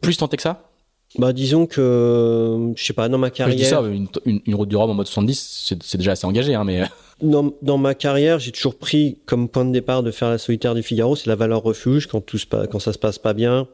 plus 0.00 0.16
tenté 0.16 0.36
que 0.36 0.42
ça? 0.42 0.67
Bah 1.16 1.32
disons 1.32 1.66
que 1.66 2.72
je 2.76 2.84
sais 2.84 2.92
pas 2.92 3.08
dans 3.08 3.18
ma 3.18 3.30
carrière. 3.30 3.56
Je 3.56 3.62
dis 3.62 3.68
ça, 3.68 3.80
une, 3.80 4.08
une, 4.44 4.54
route 4.54 4.68
du 4.68 4.76
Rhum 4.76 4.90
en 4.90 4.94
mode 4.94 5.06
70, 5.06 5.76
c'est 5.82 5.96
déjà 5.96 6.12
assez 6.12 6.26
engagé, 6.26 6.54
hein, 6.54 6.64
mais. 6.64 6.84
Dans, 7.22 7.52
dans 7.62 7.78
ma 7.78 7.94
carrière, 7.94 8.38
j'ai 8.38 8.52
toujours 8.52 8.76
pris 8.76 9.18
comme 9.26 9.48
point 9.48 9.64
de 9.64 9.72
départ 9.72 10.02
de 10.04 10.10
faire 10.12 10.30
la 10.30 10.38
solitaire 10.38 10.74
du 10.74 10.82
Figaro, 10.82 11.16
c'est 11.16 11.26
la 11.26 11.34
valeur 11.34 11.62
refuge. 11.62 12.06
Quand 12.06 12.20
tout 12.20 12.38
se 12.38 12.46
quand 12.66 12.78
ça 12.78 12.92
se 12.92 12.98
passe 12.98 13.18
pas 13.18 13.32
bien, 13.32 13.66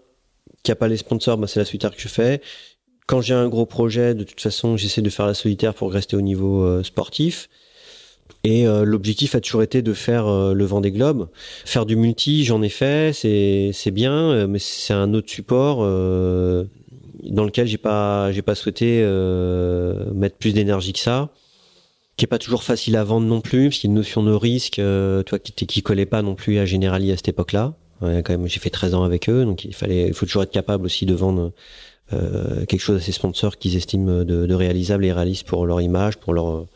qu'il 0.62 0.72
n'y 0.72 0.74
a 0.74 0.76
pas 0.76 0.88
les 0.88 0.96
sponsors, 0.96 1.36
bah 1.36 1.46
c'est 1.46 1.60
la 1.60 1.66
solitaire 1.66 1.94
que 1.94 2.00
je 2.00 2.08
fais. 2.08 2.40
Quand 3.06 3.20
j'ai 3.20 3.34
un 3.34 3.48
gros 3.48 3.66
projet, 3.66 4.14
de 4.14 4.24
toute 4.24 4.40
façon, 4.40 4.78
j'essaie 4.78 5.02
de 5.02 5.10
faire 5.10 5.26
la 5.26 5.34
solitaire 5.34 5.74
pour 5.74 5.92
rester 5.92 6.16
au 6.16 6.22
niveau 6.22 6.62
euh, 6.62 6.82
sportif. 6.82 7.50
Et 8.44 8.66
euh, 8.66 8.84
l'objectif 8.84 9.34
a 9.34 9.40
toujours 9.40 9.62
été 9.62 9.82
de 9.82 9.92
faire 9.92 10.26
euh, 10.26 10.54
le 10.54 10.64
vent 10.64 10.80
des 10.80 10.90
globes. 10.90 11.28
Faire 11.66 11.84
du 11.84 11.96
multi, 11.96 12.44
j'en 12.44 12.62
ai 12.62 12.70
fait, 12.70 13.12
c'est 13.12 13.72
c'est 13.74 13.90
bien, 13.90 14.46
mais 14.46 14.58
c'est 14.58 14.94
un 14.94 15.12
autre 15.12 15.30
support 15.30 15.82
dans 17.30 17.44
lequel 17.44 17.66
j'ai 17.66 17.78
pas 17.78 18.32
j'ai 18.32 18.42
pas 18.42 18.54
souhaité 18.54 19.02
mettre 20.14 20.36
plus 20.36 20.52
d'énergie 20.52 20.92
que 20.92 20.98
ça 20.98 21.30
qui 22.16 22.24
est 22.24 22.28
pas 22.28 22.38
toujours 22.38 22.62
facile 22.62 22.96
à 22.96 23.04
vendre 23.04 23.26
non 23.26 23.40
plus, 23.40 23.68
parce 23.68 23.78
qu'il 23.78 23.88
y 23.88 23.90
a 23.90 23.92
une 23.92 23.96
notion 23.96 24.22
de 24.22 24.32
risque, 24.32 24.78
euh, 24.78 25.22
toi 25.22 25.38
qui, 25.38 25.52
qui 25.52 25.82
collait 25.82 26.06
pas 26.06 26.22
non 26.22 26.34
plus 26.34 26.58
à 26.58 26.66
Generali 26.66 27.10
à 27.10 27.16
cette 27.16 27.28
époque-là. 27.28 27.74
Ouais, 28.00 28.22
quand 28.24 28.32
même, 28.32 28.46
j'ai 28.46 28.60
fait 28.60 28.70
13 28.70 28.94
ans 28.94 29.04
avec 29.04 29.28
eux, 29.28 29.44
donc 29.44 29.64
il 29.64 29.74
fallait, 29.74 30.08
il 30.08 30.14
faut 30.14 30.26
toujours 30.26 30.42
être 30.42 30.50
capable 30.50 30.84
aussi 30.84 31.06
de 31.06 31.14
vendre 31.14 31.52
euh, 32.12 32.64
quelque 32.66 32.80
chose 32.80 32.98
à 32.98 33.00
ses 33.00 33.12
sponsors 33.12 33.56
qu'ils 33.56 33.76
estiment 33.76 34.24
de, 34.24 34.46
de, 34.46 34.54
réalisable 34.54 35.04
et 35.04 35.12
réaliste 35.12 35.46
pour 35.46 35.66
leur 35.66 35.80
image, 35.80 36.18
pour 36.18 36.34
leur 36.34 36.66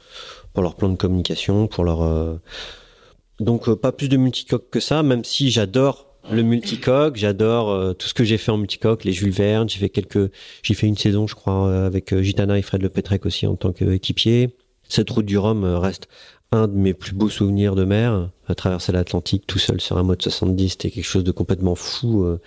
pour 0.55 0.62
leur 0.62 0.74
plan 0.74 0.88
de 0.88 0.96
communication, 0.96 1.66
pour 1.66 1.84
leur 1.84 2.40
donc 3.38 3.72
pas 3.74 3.92
plus 3.92 4.09
de 4.09 4.16
multicoque 4.16 4.70
que 4.70 4.80
ça, 4.80 5.03
même 5.03 5.22
si 5.22 5.51
j'adore 5.51 6.07
le 6.30 6.42
multicoque, 6.42 7.16
j'adore 7.16 7.96
tout 7.96 8.08
ce 8.08 8.14
que 8.14 8.24
j'ai 8.24 8.38
fait 8.38 8.50
en 8.50 8.58
multicoque, 8.58 9.04
les 9.04 9.12
Jules 9.12 9.30
Verne, 9.30 9.68
j'ai 9.68 9.78
fait 9.78 9.88
quelques, 9.88 10.30
j'ai 10.62 10.74
fait 10.74 10.86
une 10.86 10.96
saison, 10.96 11.26
je 11.26 11.34
crois, 11.34 11.84
avec 11.84 12.18
Gitana 12.20 12.58
et 12.58 12.62
Fred 12.62 12.82
Le 12.82 12.88
Petrec 12.88 13.26
aussi 13.26 13.46
en 13.46 13.56
tant 13.56 13.72
qu'équipier. 13.72 14.56
Cette 14.88 15.10
route 15.10 15.26
du 15.26 15.36
Rhum 15.36 15.64
reste 15.64 16.08
un 16.50 16.66
de 16.66 16.72
mes 16.72 16.94
plus 16.94 17.12
beaux 17.12 17.28
souvenirs 17.28 17.74
de 17.74 17.84
mer, 17.84 18.30
à 18.46 18.54
traverser 18.54 18.92
l'Atlantique 18.92 19.46
tout 19.46 19.58
seul 19.58 19.80
sur 19.80 19.98
un 19.98 20.02
mode 20.02 20.22
70, 20.22 20.70
c'était 20.70 20.90
quelque 20.90 21.04
chose 21.04 21.24
de 21.24 21.30
complètement 21.30 21.74
fou, 21.74 22.24
euh, 22.24 22.40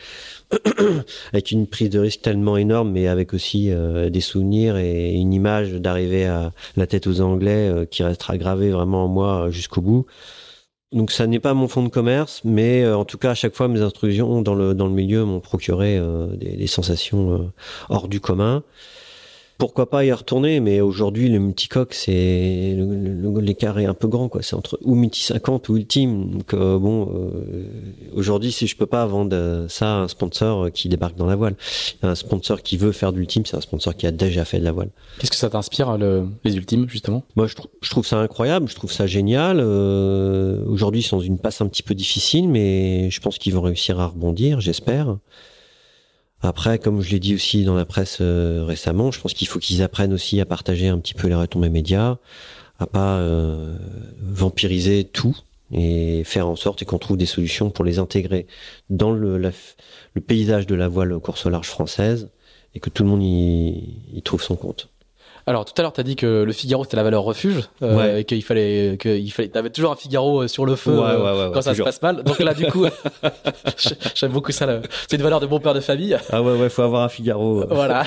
avec 1.33 1.51
une 1.51 1.67
prise 1.67 1.91
de 1.91 1.99
risque 1.99 2.21
tellement 2.21 2.57
énorme, 2.57 2.91
mais 2.91 3.07
avec 3.07 3.33
aussi 3.33 3.69
euh, 3.69 4.09
des 4.09 4.21
souvenirs 4.21 4.77
et 4.77 5.11
une 5.11 5.33
image 5.33 5.73
d'arriver 5.73 6.25
à 6.25 6.51
la 6.75 6.87
tête 6.87 7.05
aux 7.05 7.21
Anglais 7.21 7.69
euh, 7.69 7.85
qui 7.85 8.01
restera 8.01 8.37
gravée 8.37 8.71
vraiment 8.71 9.05
en 9.05 9.07
moi 9.07 9.51
jusqu'au 9.51 9.81
bout. 9.81 10.07
Donc 10.91 11.11
ça 11.11 11.25
n'est 11.25 11.39
pas 11.39 11.53
mon 11.53 11.67
fonds 11.67 11.83
de 11.83 11.89
commerce, 11.89 12.41
mais 12.43 12.85
en 12.87 13.05
tout 13.05 13.17
cas 13.17 13.31
à 13.31 13.35
chaque 13.35 13.55
fois 13.55 13.67
mes 13.67 13.81
instructions 13.81 14.41
dans 14.41 14.55
le 14.55 14.73
dans 14.73 14.87
le 14.87 14.93
milieu 14.93 15.23
m'ont 15.23 15.39
procuré 15.39 16.01
des, 16.33 16.57
des, 16.57 16.67
sensations 16.67 17.51
hors 17.89 18.09
du 18.09 18.19
commun 18.19 18.61
pourquoi 19.61 19.87
pas 19.87 20.03
y 20.03 20.11
retourner, 20.11 20.59
mais 20.59 20.81
aujourd'hui 20.81 21.29
le 21.29 21.37
multicoque 21.37 21.93
c'est 21.93 22.75
l'écart 23.41 23.77
est 23.77 23.85
un 23.85 23.93
peu 23.93 24.07
grand 24.07 24.27
quoi, 24.27 24.41
c'est 24.41 24.55
entre 24.55 24.79
ou 24.81 24.95
multi 24.95 25.21
50 25.21 25.69
ou 25.69 25.77
ultime. 25.77 26.31
Donc 26.31 26.55
euh, 26.55 26.79
bon, 26.79 27.07
euh, 27.13 27.65
aujourd'hui 28.15 28.51
si 28.51 28.65
je 28.65 28.75
peux 28.75 28.87
pas 28.87 29.05
vendre 29.05 29.67
ça 29.69 29.85
à 29.85 29.97
un 29.99 30.07
sponsor 30.07 30.71
qui 30.71 30.89
débarque 30.89 31.15
dans 31.15 31.27
la 31.27 31.35
voile, 31.35 31.53
un 32.01 32.15
sponsor 32.15 32.63
qui 32.63 32.75
veut 32.75 32.91
faire 32.91 33.13
d'ultime, 33.13 33.45
c'est 33.45 33.55
un 33.55 33.61
sponsor 33.61 33.95
qui 33.95 34.07
a 34.07 34.11
déjà 34.11 34.45
fait 34.45 34.57
de 34.57 34.63
la 34.63 34.71
voile. 34.71 34.89
Qu'est-ce 35.19 35.29
que 35.29 35.37
ça 35.37 35.51
t'inspire 35.51 35.95
les 36.43 36.55
ultimes 36.55 36.89
justement? 36.89 37.21
Moi 37.35 37.45
je, 37.45 37.53
je, 37.83 37.89
trouve 37.91 38.07
ça 38.07 38.17
incroyable, 38.17 38.67
je 38.67 38.73
trouve 38.73 38.91
ça 38.91 39.05
génial. 39.05 39.59
Euh, 39.59 40.65
aujourd'hui 40.65 41.01
ils 41.01 41.03
sont 41.03 41.17
dans 41.17 41.23
une 41.23 41.37
passe 41.37 41.61
un 41.61 41.67
petit 41.67 41.83
peu 41.83 41.93
difficile, 41.93 42.49
mais 42.49 43.11
je 43.11 43.21
pense 43.21 43.37
qu'ils 43.37 43.53
vont 43.53 43.61
réussir 43.61 43.99
à 43.99 44.07
rebondir, 44.07 44.59
j'espère. 44.59 45.17
Après, 46.41 46.79
comme 46.79 47.01
je 47.01 47.11
l'ai 47.11 47.19
dit 47.19 47.35
aussi 47.35 47.63
dans 47.63 47.75
la 47.75 47.85
presse 47.85 48.17
euh, 48.21 48.63
récemment, 48.65 49.11
je 49.11 49.21
pense 49.21 49.33
qu'il 49.33 49.47
faut 49.47 49.59
qu'ils 49.59 49.83
apprennent 49.83 50.13
aussi 50.13 50.39
à 50.41 50.45
partager 50.45 50.87
un 50.87 50.99
petit 50.99 51.13
peu 51.13 51.27
les 51.27 51.35
retombées 51.35 51.69
médias, 51.69 52.17
à 52.79 52.87
pas 52.87 53.17
euh, 53.17 53.77
vampiriser 54.19 55.03
tout 55.03 55.37
et 55.71 56.23
faire 56.25 56.47
en 56.47 56.55
sorte 56.55 56.83
qu'on 56.83 56.97
trouve 56.97 57.17
des 57.17 57.25
solutions 57.25 57.69
pour 57.69 57.85
les 57.85 57.99
intégrer 57.99 58.47
dans 58.89 59.11
le, 59.11 59.37
le 59.37 60.21
paysage 60.21 60.65
de 60.67 60.75
la 60.75 60.87
voile 60.87 61.17
course 61.19 61.45
au 61.45 61.49
large 61.49 61.67
française 61.67 62.29
et 62.73 62.79
que 62.79 62.89
tout 62.89 63.03
le 63.03 63.09
monde 63.09 63.23
y 63.23 64.21
trouve 64.23 64.41
son 64.41 64.55
compte. 64.55 64.90
Alors 65.51 65.65
tout 65.65 65.73
à 65.77 65.81
l'heure, 65.81 65.91
tu 65.91 65.99
as 65.99 66.03
dit 66.05 66.15
que 66.15 66.43
le 66.43 66.53
Figaro 66.53 66.85
c'était 66.85 66.95
la 66.95 67.03
valeur 67.03 67.23
refuge 67.23 67.67
euh, 67.81 68.19
et 68.19 68.23
qu'il 68.23 68.41
fallait 68.41 68.97
qu'il 68.97 69.29
fallait 69.33 69.49
t'avais 69.49 69.69
toujours 69.69 69.91
un 69.91 69.97
Figaro 69.97 70.43
euh, 70.43 70.47
sur 70.47 70.65
le 70.65 70.77
feu 70.77 70.97
euh, 70.97 71.51
quand 71.51 71.61
ça 71.61 71.75
se 71.75 71.81
passe 71.81 72.01
mal. 72.01 72.23
Donc 72.23 72.39
là 72.39 72.53
du 72.53 72.67
coup 72.67 72.85
j'aime 74.15 74.31
beaucoup 74.31 74.53
ça 74.53 74.79
c'est 75.09 75.17
une 75.17 75.21
valeur 75.21 75.41
de 75.41 75.47
bon 75.47 75.59
père 75.59 75.73
de 75.73 75.81
famille. 75.81 76.17
Ah 76.31 76.41
ouais 76.41 76.57
ouais, 76.57 76.69
faut 76.69 76.83
avoir 76.83 77.03
un 77.03 77.09
Figaro. 77.09 77.65
voilà. 77.69 78.05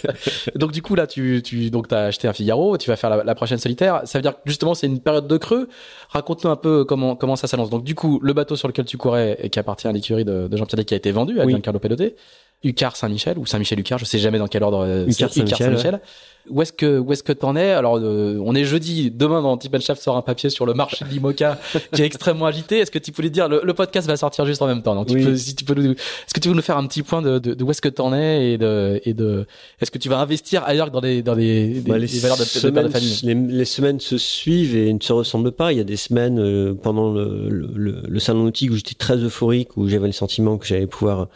donc 0.54 0.72
du 0.72 0.82
coup 0.82 0.94
là 0.94 1.06
tu 1.06 1.40
tu 1.42 1.70
donc 1.70 1.88
tu 1.88 1.94
as 1.94 2.04
acheté 2.04 2.28
un 2.28 2.34
Figaro, 2.34 2.76
tu 2.76 2.90
vas 2.90 2.96
faire 2.96 3.24
la, 3.24 3.34
prochaine 3.34 3.56
solitaire, 3.56 4.02
ça 4.04 4.18
veut 4.18 4.22
dire 4.22 4.34
que 4.34 4.40
justement 4.44 4.74
c'est 4.74 4.86
une 4.86 5.00
période 5.00 5.26
de 5.26 5.36
creux. 5.38 5.70
Raconte-nous 6.10 6.50
un 6.50 6.56
peu 6.56 6.84
comment 6.84 7.16
comment 7.16 7.36
ça 7.36 7.46
s'annonce. 7.46 7.70
Donc 7.70 7.84
du 7.84 7.94
coup, 7.94 8.20
le 8.22 8.34
bateau 8.34 8.54
sur 8.54 8.68
lequel 8.68 8.84
tu 8.84 8.98
courais 8.98 9.38
et 9.40 9.48
qui 9.48 9.58
appartient 9.58 9.88
à 9.88 9.92
l'écurie 9.92 10.26
de, 10.26 10.46
Jean-Pierre 10.54 10.84
qui 10.84 10.92
a 10.92 10.98
été 10.98 11.10
vendu 11.10 11.40
à 11.40 11.46
oui. 11.46 11.52
Giancarlo 11.52 11.80
Pedoté, 11.80 12.16
Ucar 12.62 12.96
Saint-Michel 12.96 13.38
ou 13.38 13.46
Saint-Michel 13.46 13.80
Ucar, 13.80 13.98
je 13.98 14.04
sais 14.04 14.18
jamais 14.18 14.38
dans 14.38 14.46
quel 14.46 14.62
ordre. 14.62 15.06
Ucar 15.08 15.32
Saint-Michel. 15.32 16.02
Où 16.48 16.60
est-ce 16.60 16.72
que 16.72 16.98
où 16.98 17.12
est-ce 17.12 17.22
que 17.22 17.32
t'en 17.32 17.54
es? 17.54 17.70
Alors 17.70 17.98
euh, 17.98 18.36
on 18.44 18.54
est 18.54 18.64
jeudi, 18.64 19.10
demain 19.10 19.42
dans 19.42 19.58
Shaft 19.80 20.02
sort 20.02 20.16
un 20.16 20.22
papier 20.22 20.50
sur 20.50 20.66
le 20.66 20.74
marché 20.74 21.04
de 21.04 21.10
l'IMOCA 21.10 21.58
qui 21.94 22.02
est 22.02 22.04
extrêmement 22.04 22.46
agité. 22.46 22.78
Est-ce 22.78 22.90
que 22.90 22.98
tu 22.98 23.12
lui 23.22 23.30
dire 23.30 23.48
le, 23.48 23.72
podcast 23.74 24.08
va 24.08 24.16
sortir 24.16 24.44
juste 24.44 24.60
en 24.60 24.66
même 24.66 24.82
temps 24.82 24.94
Donc 24.94 25.06
tu 25.06 25.18
peux, 25.18 25.36
si 25.36 25.54
tu 25.54 25.64
peux 25.64 25.74
est-ce 25.78 26.34
que 26.34 26.40
tu 26.40 26.48
veux 26.48 26.54
nous 26.54 26.62
faire 26.62 26.76
un 26.76 26.86
petit 26.86 27.02
point 27.02 27.22
de, 27.22 27.38
de, 27.38 27.62
où 27.62 27.70
est-ce 27.70 27.80
que 27.80 27.88
t'en 27.88 28.12
es 28.12 28.52
et 28.52 28.58
de 28.58 29.00
et 29.04 29.14
de 29.14 29.46
est-ce 29.80 29.90
que 29.90 29.98
tu 29.98 30.08
vas 30.08 30.18
investir 30.18 30.64
ailleurs 30.64 30.88
que 30.88 30.92
dans 30.92 31.00
des 31.00 31.22
dans 31.22 31.36
des, 31.36 31.82
bah, 31.86 31.96
les 31.96 32.06
valeurs 32.18 32.38
de, 32.38 32.44
semaines, 32.44 32.86
de 32.86 32.90
famille? 32.90 33.20
les, 33.22 33.34
les, 33.34 33.64
semaines 33.64 34.00
se 34.00 34.18
suivent 34.18 34.76
et 34.76 34.92
ne 34.92 35.00
se 35.00 35.12
ressemblent 35.12 35.52
pas. 35.52 35.72
Il 35.72 35.78
y 35.78 35.80
a 35.80 35.84
des 35.84 35.96
semaines 35.96 36.40
euh, 36.40 36.74
pendant 36.74 37.12
le, 37.12 37.48
le, 37.48 38.02
le 38.06 38.18
salon 38.18 38.44
nautique 38.44 38.72
où 38.72 38.76
j'étais 38.76 38.94
très 38.94 39.16
euphorique 39.16 39.76
où 39.76 39.88
j'avais 39.88 40.06
le 40.06 40.12
sentiment 40.12 40.58
que 40.58 40.66
j'allais 40.66 40.86
pouvoir 40.86 41.28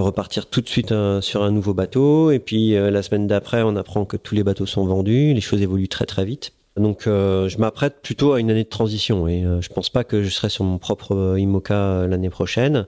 repartir 0.00 0.46
tout 0.46 0.60
de 0.60 0.68
suite 0.68 0.92
euh, 0.92 1.20
sur 1.20 1.42
un 1.42 1.50
nouveau 1.50 1.74
bateau. 1.74 2.30
Et 2.30 2.38
puis 2.38 2.74
euh, 2.74 2.90
la 2.90 3.02
semaine 3.02 3.26
d'après, 3.26 3.62
on 3.62 3.76
apprend 3.76 4.04
que 4.04 4.16
tous 4.16 4.34
les 4.34 4.42
bateaux 4.42 4.66
sont 4.66 4.86
vendus. 4.86 5.34
Les 5.34 5.40
choses 5.40 5.60
évoluent 5.62 5.88
très 5.88 6.06
très 6.06 6.24
vite. 6.24 6.52
Donc 6.76 7.06
euh, 7.06 7.48
je 7.48 7.58
m'apprête 7.58 8.00
plutôt 8.02 8.32
à 8.32 8.40
une 8.40 8.50
année 8.50 8.64
de 8.64 8.68
transition 8.68 9.28
et 9.28 9.44
je 9.60 9.68
pense 9.68 9.90
pas 9.90 10.04
que 10.04 10.22
je 10.22 10.30
serai 10.30 10.48
sur 10.48 10.64
mon 10.64 10.78
propre 10.78 11.36
IMOCA 11.36 12.06
l'année 12.06 12.30
prochaine. 12.30 12.86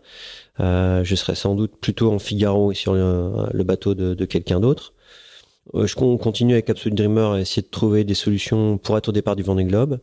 je 0.58 1.14
serai 1.14 1.34
sans 1.34 1.54
doute 1.54 1.72
plutôt 1.78 2.10
en 2.10 2.18
Figaro 2.18 2.72
et 2.72 2.74
sur 2.74 2.94
le, 2.94 3.62
bateau 3.64 3.94
de 3.94 4.24
quelqu'un 4.24 4.58
d'autre. 4.58 4.93
Euh, 5.72 5.86
je 5.86 5.94
continue 5.94 6.52
avec 6.52 6.68
Absolute 6.68 6.94
Dreamer 6.94 7.32
à 7.32 7.40
essayer 7.40 7.62
de 7.62 7.68
trouver 7.68 8.04
des 8.04 8.14
solutions 8.14 8.76
pour 8.76 8.98
être 8.98 9.08
au 9.08 9.12
départ 9.12 9.34
du 9.34 9.42
Vendée 9.42 9.64
Globe. 9.64 9.98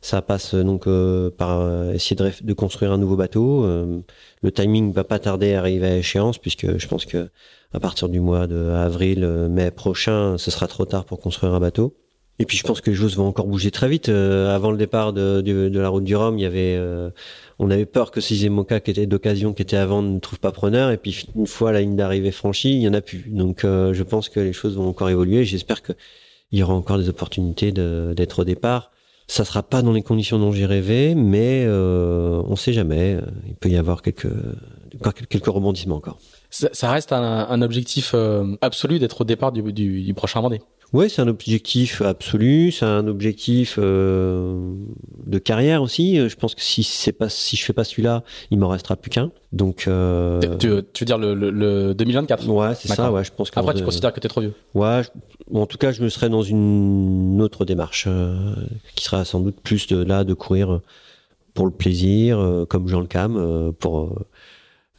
Ça 0.00 0.22
passe 0.22 0.54
euh, 0.54 0.62
donc 0.62 0.86
euh, 0.86 1.30
par 1.30 1.92
essayer 1.92 2.16
de, 2.16 2.52
construire 2.52 2.92
un 2.92 2.98
nouveau 2.98 3.16
bateau. 3.16 3.64
le 3.64 4.52
timing 4.52 4.92
va 4.92 5.04
pas 5.04 5.18
tarder 5.18 5.54
à 5.54 5.60
arriver 5.60 5.86
à 5.86 5.96
échéance 5.96 6.38
puisque 6.38 6.78
je 6.78 6.86
pense 6.86 7.06
que 7.06 7.30
à 7.72 7.80
partir 7.80 8.08
du 8.08 8.20
mois 8.20 8.46
de 8.46 8.70
avril, 8.70 9.24
mai 9.48 9.70
prochain, 9.70 10.36
ce 10.38 10.50
sera 10.50 10.66
trop 10.66 10.84
tard 10.84 11.04
pour 11.04 11.20
construire 11.20 11.54
un 11.54 11.60
bateau. 11.60 11.94
Et 12.38 12.44
puis 12.44 12.56
je 12.56 12.64
pense 12.64 12.80
que 12.80 12.90
les 12.90 12.96
choses 12.96 13.16
vont 13.16 13.26
encore 13.26 13.46
bouger 13.46 13.70
très 13.70 13.88
vite. 13.88 14.08
avant 14.08 14.70
le 14.70 14.76
départ 14.76 15.12
de, 15.12 15.40
de, 15.40 15.78
la 15.78 15.88
route 15.88 16.04
du 16.04 16.16
Rhum, 16.16 16.38
il 16.38 16.42
y 16.42 16.46
avait 16.46 16.78
on 17.62 17.70
avait 17.70 17.86
peur 17.86 18.10
que 18.10 18.22
ces 18.22 18.46
émocas 18.46 18.80
qui 18.80 18.90
étaient 18.90 19.06
d'occasion, 19.06 19.52
qui 19.52 19.60
étaient 19.60 19.76
à 19.76 19.84
vendre, 19.84 20.08
ne 20.08 20.18
trouvent 20.18 20.40
pas 20.40 20.50
preneur. 20.50 20.90
Et 20.90 20.96
puis 20.96 21.26
une 21.36 21.46
fois 21.46 21.72
la 21.72 21.82
ligne 21.82 21.94
d'arrivée 21.94 22.32
franchie, 22.32 22.72
il 22.72 22.80
y 22.80 22.88
en 22.88 22.94
a 22.94 23.02
plus. 23.02 23.26
Donc 23.28 23.64
euh, 23.64 23.92
je 23.92 24.02
pense 24.02 24.30
que 24.30 24.40
les 24.40 24.54
choses 24.54 24.76
vont 24.76 24.88
encore 24.88 25.10
évoluer. 25.10 25.44
J'espère 25.44 25.82
qu'il 25.82 25.94
y 26.52 26.62
aura 26.62 26.72
encore 26.72 26.96
des 26.96 27.10
opportunités 27.10 27.70
d'être 27.70 28.40
au 28.40 28.44
départ. 28.44 28.92
Ça 29.28 29.44
sera 29.44 29.62
pas 29.62 29.82
dans 29.82 29.92
les 29.92 30.02
conditions 30.02 30.38
dont 30.38 30.52
j'ai 30.52 30.64
rêvé, 30.64 31.14
mais 31.14 31.64
euh, 31.66 32.42
on 32.46 32.56
sait 32.56 32.72
jamais. 32.72 33.18
Il 33.46 33.54
peut 33.54 33.68
y 33.68 33.76
avoir 33.76 34.00
quelques 34.00 34.32
quelques 35.28 35.46
rebondissements 35.46 35.96
encore. 35.96 36.18
Ça, 36.48 36.90
reste 36.90 37.12
un, 37.12 37.62
objectif 37.62 38.12
euh, 38.14 38.56
absolu 38.62 38.98
d'être 38.98 39.20
au 39.20 39.24
départ 39.24 39.52
du, 39.52 39.62
du, 39.72 40.02
du 40.02 40.14
prochain 40.14 40.40
Vendée. 40.40 40.62
Oui, 40.92 41.08
c'est 41.08 41.22
un 41.22 41.28
objectif 41.28 42.02
absolu, 42.02 42.72
c'est 42.72 42.84
un 42.84 43.06
objectif 43.06 43.78
euh, 43.78 44.74
de 45.24 45.38
carrière 45.38 45.82
aussi. 45.82 46.16
Je 46.28 46.34
pense 46.34 46.54
que 46.54 46.62
si 46.62 46.82
c'est 46.82 47.12
pas 47.12 47.28
si 47.28 47.56
je 47.56 47.64
fais 47.64 47.72
pas 47.72 47.84
celui-là, 47.84 48.24
il 48.50 48.58
m'en 48.58 48.68
restera 48.68 48.96
plus 48.96 49.10
qu'un. 49.10 49.30
Donc 49.52 49.84
euh... 49.86 50.40
tu, 50.58 50.68
tu, 50.92 51.04
veux 51.04 51.06
dire 51.06 51.18
le, 51.18 51.34
le, 51.34 51.50
le 51.50 51.94
2024 51.94 52.48
Ouais, 52.48 52.74
c'est 52.74 52.88
ça. 52.88 53.12
Ouais, 53.12 53.22
je 53.22 53.30
pense. 53.30 53.50
Après, 53.54 53.74
tu 53.74 53.84
considères 53.84 54.12
que 54.12 54.20
t'es 54.20 54.28
trop 54.28 54.40
vieux 54.40 54.54
Ouais, 54.74 55.02
en 55.54 55.66
tout 55.66 55.78
cas, 55.78 55.92
je 55.92 56.02
me 56.02 56.08
serais 56.08 56.28
dans 56.28 56.42
une 56.42 57.40
autre 57.40 57.64
démarche 57.64 58.06
euh, 58.08 58.54
qui 58.96 59.04
sera 59.04 59.24
sans 59.24 59.40
doute 59.40 59.60
plus 59.62 59.86
de 59.86 60.02
là 60.02 60.24
de 60.24 60.34
courir 60.34 60.80
pour 61.54 61.66
le 61.66 61.72
plaisir, 61.72 62.38
euh, 62.38 62.64
comme 62.64 62.88
Jean 62.88 63.00
Le 63.00 63.06
Cam, 63.06 63.72
pour 63.78 64.18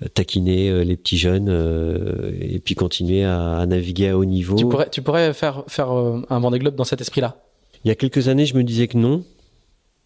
taquiner 0.10 0.70
euh, 0.70 0.84
les 0.84 0.98
petits 0.98 1.18
jeunes 1.18 1.50
euh, 1.50 2.32
et 2.40 2.60
puis 2.60 2.76
continuer 2.76 3.24
à, 3.24 3.66
naviguer 3.68 4.10
à 4.10 4.18
haut 4.18 4.26
niveau. 4.26 4.56
Tu 4.56 4.66
pourrais, 4.66 4.90
tu 4.90 5.02
pourrais 5.02 5.34
faire, 5.34 5.64
faire 5.68 5.92
euh, 5.92 6.22
un 6.30 6.40
Vendée 6.40 6.60
Globe 6.60 6.76
dans 6.76 6.84
cet 6.84 7.02
esprit-là? 7.02 7.38
Il 7.84 7.88
y 7.88 7.92
a 7.92 7.96
quelques 7.96 8.28
années, 8.28 8.46
je 8.46 8.56
me 8.56 8.64
disais 8.64 8.88
que 8.88 8.98
non. 8.98 9.24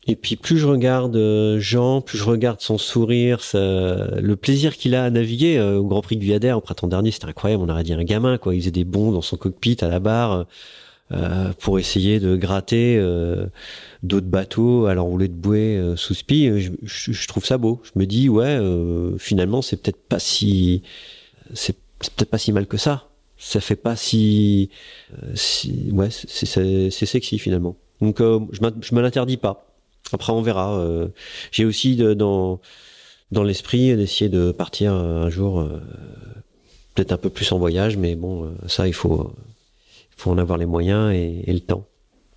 Et 0.07 0.15
puis 0.15 0.35
plus 0.35 0.59
je 0.59 0.67
regarde 0.67 1.17
Jean, 1.57 1.99
plus 1.99 2.19
je 2.19 2.25
regarde 2.25 2.61
son 2.61 2.77
sourire, 2.77 3.39
le 3.55 4.35
plaisir 4.35 4.77
qu'il 4.77 4.93
a 4.93 5.03
à 5.03 5.09
naviguer 5.09 5.59
au 5.59 5.83
Grand 5.83 6.01
Prix 6.01 6.15
de 6.15 6.23
Viader 6.23 6.51
au 6.51 6.61
printemps 6.61 6.87
dernier, 6.87 7.09
c'était 7.09 7.25
incroyable. 7.25 7.63
On 7.65 7.69
aurait 7.69 7.83
dit 7.83 7.91
un 7.91 8.03
gamin, 8.03 8.37
quoi. 8.37 8.53
Il 8.53 8.61
faisait 8.61 8.71
des 8.71 8.83
bons 8.83 9.11
dans 9.11 9.23
son 9.23 9.35
cockpit 9.35 9.77
à 9.81 9.87
la 9.87 9.99
barre. 9.99 10.45
Euh, 11.11 11.53
pour 11.59 11.77
essayer 11.77 12.19
de 12.19 12.35
gratter 12.35 12.97
euh, 12.97 13.45
d'autres 14.01 14.25
bateaux 14.25 14.87
à 14.87 14.95
l'enroulé 14.95 15.27
de 15.27 15.35
bouée 15.35 15.77
euh, 15.77 15.95
sous 15.95 16.15
spi. 16.15 16.47
Je, 16.59 16.71
je, 16.81 17.27
trouve 17.27 17.45
ça 17.45 17.59
beau. 17.59 17.79
Je 17.83 17.99
me 17.99 18.07
dis 18.07 18.27
ouais, 18.27 18.59
finalement 19.19 19.61
c'est 19.61 19.77
peut-être 19.77 20.01
pas 20.01 20.17
si 20.17 20.81
c'est 21.53 21.77
peut-être 21.99 22.29
pas 22.31 22.39
si 22.39 22.51
mal 22.51 22.65
que 22.65 22.77
ça. 22.77 23.07
Ça 23.37 23.61
fait 23.61 23.75
pas 23.75 23.95
si, 23.95 24.71
si 25.35 25.91
ouais 25.91 26.09
c'est 26.09 26.89
sexy 26.89 27.37
finalement. 27.37 27.75
Donc 28.01 28.17
je 28.19 28.95
me 28.95 29.01
l'interdis 29.01 29.37
pas. 29.37 29.67
Après 30.11 30.33
on 30.33 30.41
verra. 30.41 30.83
J'ai 31.51 31.65
aussi 31.65 31.95
de, 31.95 32.15
dans 32.15 32.59
dans 33.31 33.43
l'esprit 33.43 33.95
d'essayer 33.95 34.29
de 34.29 34.51
partir 34.51 34.93
un 34.93 35.29
jour 35.29 35.69
peut-être 36.95 37.11
un 37.11 37.17
peu 37.17 37.29
plus 37.29 37.51
en 37.51 37.59
voyage, 37.59 37.95
mais 37.95 38.15
bon 38.15 38.55
ça 38.67 38.87
il 38.87 38.93
faut 38.93 39.35
faut 40.15 40.31
en 40.31 40.37
avoir 40.37 40.57
les 40.57 40.65
moyens 40.65 41.13
et, 41.13 41.51
le 41.51 41.59
temps. 41.59 41.87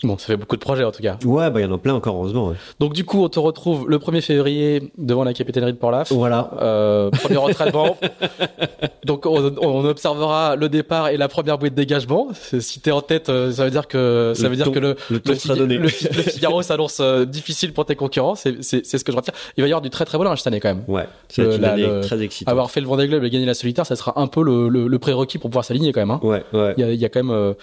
Bon, 0.05 0.17
ça 0.17 0.27
fait 0.27 0.37
beaucoup 0.37 0.55
de 0.55 0.61
projets 0.61 0.85
en 0.85 0.93
tout 0.93 1.03
cas. 1.03 1.19
Ouais, 1.25 1.51
bah 1.51 1.59
il 1.61 1.65
y 1.65 1.67
en 1.69 1.75
a 1.75 1.79
plein 1.79 1.93
encore, 1.95 2.15
heureusement. 2.15 2.49
Ouais. 2.51 2.55
Donc 2.79 2.93
du 2.93 3.05
coup, 3.05 3.25
on 3.25 3.29
te 3.29 3.41
retrouve 3.41 3.89
le 3.91 3.99
1er 3.99 4.21
février 4.21 4.93
devant 4.97 5.25
la 5.25 5.33
capitainerie 5.35 5.73
de 5.73 5.79
Port-Laf. 5.79 6.13
Voilà. 6.13 6.51
Euh, 6.61 7.11
premier 7.11 7.37
entraînement. 7.39 7.97
Donc 9.05 9.27
on, 9.27 9.53
on, 9.61 9.85
observera 9.85 10.55
le 10.55 10.69
départ 10.69 11.09
et 11.09 11.17
la 11.17 11.29
première 11.29 11.59
bouée 11.59 11.71
de 11.71 11.75
dégagement. 11.75 12.29
Si 12.61 12.81
t'es 12.81 12.91
en 12.93 13.01
tête, 13.01 13.29
euh, 13.29 13.51
ça 13.53 13.65
veut 13.65 13.71
dire 13.71 13.89
que 13.89 14.33
ça 14.37 14.45
Le 14.45 14.49
veut 14.51 14.57
dire 14.57 14.71
que 14.71 14.79
le 14.79 14.97
le 15.11 15.21
le, 15.25 15.35
sera 15.35 15.55
Figa- 15.55 15.59
donné. 15.59 15.79
le, 15.79 15.89
Figaro 15.89 16.63
s'annonce 16.63 16.99
euh, 17.01 17.25
difficile 17.25 17.73
pour 17.73 17.85
tes 17.85 17.97
concurrents. 17.97 18.35
C'est 18.35 18.63
c'est- 18.63 18.85
c'est 18.87 18.99
ce 18.99 19.05
que 19.05 19.11
je 19.13 19.17
retiens. 19.17 19.35
Il 19.57 19.63
va 19.63 19.69
y 19.69 19.73
avoir 19.73 19.81
du 19.83 19.91
très 19.91 20.05
très 20.05 20.17
beau 20.19 20.25
linge 20.25 20.39
cette 20.39 20.47
année 20.49 20.61
quand 20.61 20.69
même. 20.69 20.85
Ouais, 20.87 21.09
Le- 21.39 21.55
une 21.57 21.61
la- 21.63 21.73
année 21.73 22.01
très 22.03 22.21
excitante. 22.23 22.53
Avoir 22.53 22.71
fait 22.71 22.81
le 22.81 22.87
Vendée 22.87 23.09
Globe 23.09 23.25
et 23.25 23.31
gagner 23.31 23.47
la 23.47 23.55
solitaire, 23.55 23.87
ça 23.87 23.97
sera 23.97 24.21
un 24.21 24.27
peu 24.27 24.43
le, 24.43 24.69
le, 24.69 24.87
le 24.89 24.99
prérequis 24.99 25.39
pour 25.39 25.51
pouvoir 25.51 25.65
s'aligner 25.65 25.93
quand 25.93 26.01
même. 26.01 26.11
Hein. 26.13 26.21
Ouais, 26.23 26.45
ouais. 26.53 26.75
Il 26.77 26.89
y 26.91 26.97
y 26.99 27.05
a 27.05 27.09
quand 27.09 27.21
même 27.25 27.31
euh, 27.35 27.55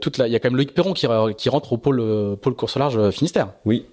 toute 0.00 0.18
la, 0.18 0.26
il 0.26 0.32
y 0.32 0.36
a 0.36 0.40
quand 0.40 0.48
même 0.50 0.56
Loïc 0.56 0.74
Perron 0.74 0.92
qui, 0.92 1.06
re- 1.06 1.34
qui 1.34 1.48
rentre 1.48 1.72
au 1.72 1.76
pôle 1.78 2.00
euh, 2.00 2.36
pôle 2.36 2.54
course 2.54 2.76
au 2.76 2.78
large 2.80 2.96
euh, 2.96 3.10
Finistère. 3.10 3.48
Oui. 3.64 3.84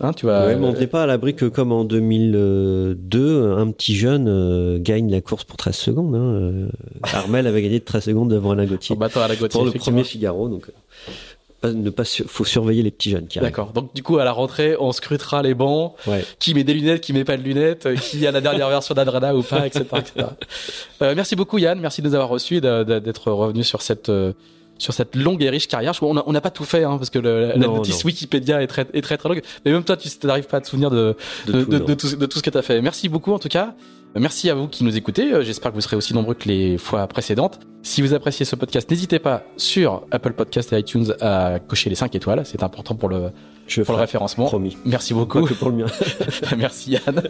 Hein, 0.00 0.12
tu 0.12 0.26
vas. 0.26 0.46
ouais, 0.46 0.54
mais 0.56 0.66
on 0.66 0.72
n'est 0.72 0.86
pas 0.86 1.02
à 1.02 1.06
l'abri 1.06 1.34
que 1.34 1.46
comme 1.46 1.72
en 1.72 1.84
2002, 1.84 3.52
un 3.56 3.70
petit 3.72 3.96
jeune 3.96 4.28
euh, 4.28 4.78
gagne 4.80 5.10
la 5.10 5.20
course 5.20 5.44
pour 5.44 5.56
13 5.56 5.74
secondes. 5.74 6.14
Hein. 6.14 6.18
Euh, 6.18 6.68
Armel 7.02 7.46
avait 7.46 7.62
gagné 7.62 7.80
de 7.80 7.84
13 7.84 8.04
secondes 8.04 8.30
devant 8.30 8.52
Alain 8.52 8.66
Gauthier 8.66 8.96
la 8.98 9.08
Gauthier, 9.08 9.48
pour 9.48 9.64
le 9.64 9.72
premier 9.72 10.04
Figaro. 10.04 10.48
Donc, 10.48 10.68
euh, 10.68 11.12
pas, 11.60 11.72
ne 11.72 11.90
pas 11.90 12.04
faut 12.04 12.44
surveiller 12.44 12.84
les 12.84 12.92
petits 12.92 13.10
jeunes 13.10 13.26
qui. 13.26 13.40
D'accord. 13.40 13.72
Donc 13.72 13.92
du 13.92 14.04
coup 14.04 14.18
à 14.18 14.24
la 14.24 14.30
rentrée, 14.30 14.76
on 14.78 14.92
scrutera 14.92 15.42
les 15.42 15.54
bancs, 15.54 15.94
Ouais. 16.06 16.24
qui 16.38 16.54
met 16.54 16.62
des 16.62 16.74
lunettes, 16.74 17.00
qui 17.00 17.12
met 17.12 17.24
pas 17.24 17.36
de 17.36 17.42
lunettes, 17.42 17.86
euh, 17.86 17.96
qui 17.96 18.24
a 18.24 18.30
la 18.30 18.40
dernière 18.40 18.68
version 18.68 18.94
d'Adrana 18.94 19.34
ou 19.34 19.42
pas, 19.42 19.66
etc. 19.66 19.84
etc. 19.96 20.26
Euh, 21.02 21.14
merci 21.16 21.34
beaucoup 21.36 21.58
Yann, 21.58 21.78
merci 21.80 22.02
de 22.02 22.08
nous 22.08 22.14
avoir 22.14 22.28
reçus 22.28 22.56
et 22.56 22.60
d'être 22.60 23.30
revenu 23.32 23.62
sur 23.64 23.82
cette 23.82 24.08
euh, 24.08 24.32
sur 24.78 24.94
cette 24.94 25.14
longue 25.16 25.42
et 25.42 25.50
riche 25.50 25.68
carrière. 25.68 25.92
Je- 25.92 26.00
On 26.04 26.32
n'a 26.32 26.40
pas 26.40 26.50
tout 26.50 26.64
fait 26.64 26.84
hein, 26.84 26.96
parce 26.96 27.10
que 27.10 27.18
le- 27.18 27.48
la 27.48 27.56
notice 27.56 28.04
non. 28.04 28.06
Wikipédia 28.06 28.62
est 28.62 28.66
très, 28.66 28.86
est 28.94 29.02
très 29.02 29.16
très 29.18 29.28
longue. 29.28 29.42
Mais 29.64 29.72
même 29.72 29.84
toi, 29.84 29.96
tu 29.96 30.08
n'arrives 30.24 30.46
pas 30.46 30.58
à 30.58 30.60
te 30.60 30.68
souvenir 30.68 30.90
de, 30.90 31.16
de, 31.46 31.62
tout, 31.64 31.70
de, 31.70 31.78
non. 31.78 31.84
de 31.84 31.94
tout, 31.94 32.16
de 32.16 32.26
tout 32.26 32.38
ce 32.38 32.42
que 32.42 32.50
tu 32.50 32.58
as 32.58 32.62
fait. 32.62 32.80
Merci 32.80 33.08
beaucoup 33.08 33.32
en 33.32 33.38
tout 33.38 33.48
cas. 33.48 33.74
Merci 34.14 34.48
à 34.48 34.54
vous 34.54 34.68
qui 34.68 34.84
nous 34.84 34.96
écoutez. 34.96 35.32
Euh, 35.34 35.42
J'espère 35.42 35.70
que 35.70 35.74
vous 35.76 35.82
serez 35.82 35.96
aussi 35.96 36.14
nombreux 36.14 36.34
que 36.34 36.48
les 36.48 36.78
fois 36.78 37.06
précédentes. 37.06 37.60
Si 37.82 38.00
vous 38.00 38.14
appréciez 38.14 38.46
ce 38.46 38.56
podcast, 38.56 38.90
n'hésitez 38.90 39.18
pas 39.18 39.42
sur 39.58 40.06
Apple 40.10 40.32
Podcast 40.32 40.72
et 40.72 40.78
iTunes 40.78 41.12
à 41.20 41.58
cocher 41.58 41.90
les 41.90 41.96
5 41.96 42.14
étoiles. 42.14 42.42
C'est 42.44 42.62
important 42.62 42.94
pour 42.94 43.08
le, 43.10 43.30
Je 43.68 43.82
pour 43.82 43.94
le 43.94 44.00
référencement. 44.00 44.46
promis. 44.46 44.76
Merci 44.84 45.12
Pas 45.12 45.20
beaucoup. 45.20 45.42
que 45.42 45.54
pour 45.54 45.68
le 45.70 45.76
mien. 45.76 45.86
Merci 46.58 46.92
Yann. 46.92 47.22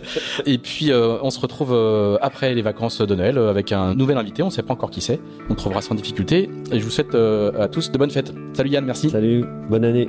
Et 0.47 0.59
puis 0.59 0.91
euh, 0.93 1.19
on 1.23 1.31
se 1.31 1.41
retrouve 1.41 1.73
euh, 1.73 2.17
après 2.23 2.55
les 2.55 2.63
vacances 2.63 3.01
de 3.01 3.15
Noël 3.15 3.37
euh, 3.39 3.51
avec 3.51 3.73
un 3.73 3.95
nouvel 3.95 4.17
invité. 4.17 4.43
On 4.43 4.47
ne 4.47 4.51
sait 4.51 4.63
pas 4.63 4.73
encore 4.75 4.91
qui 4.91 5.01
c'est. 5.01 5.21
On 5.51 5.55
trouvera 5.55 5.83
sans 5.83 5.95
difficulté. 5.95 6.49
Et 6.73 6.79
je 6.79 6.85
vous 6.85 6.91
souhaite 6.91 7.15
euh, 7.15 7.51
à 7.61 7.69
tous 7.69 7.91
de 7.91 7.99
bonnes 7.99 8.11
fêtes. 8.11 8.33
Salut 8.55 8.71
Yann, 8.71 8.85
merci. 8.85 9.11
Salut, 9.11 9.45
bonne 9.69 9.85
année. 9.85 10.09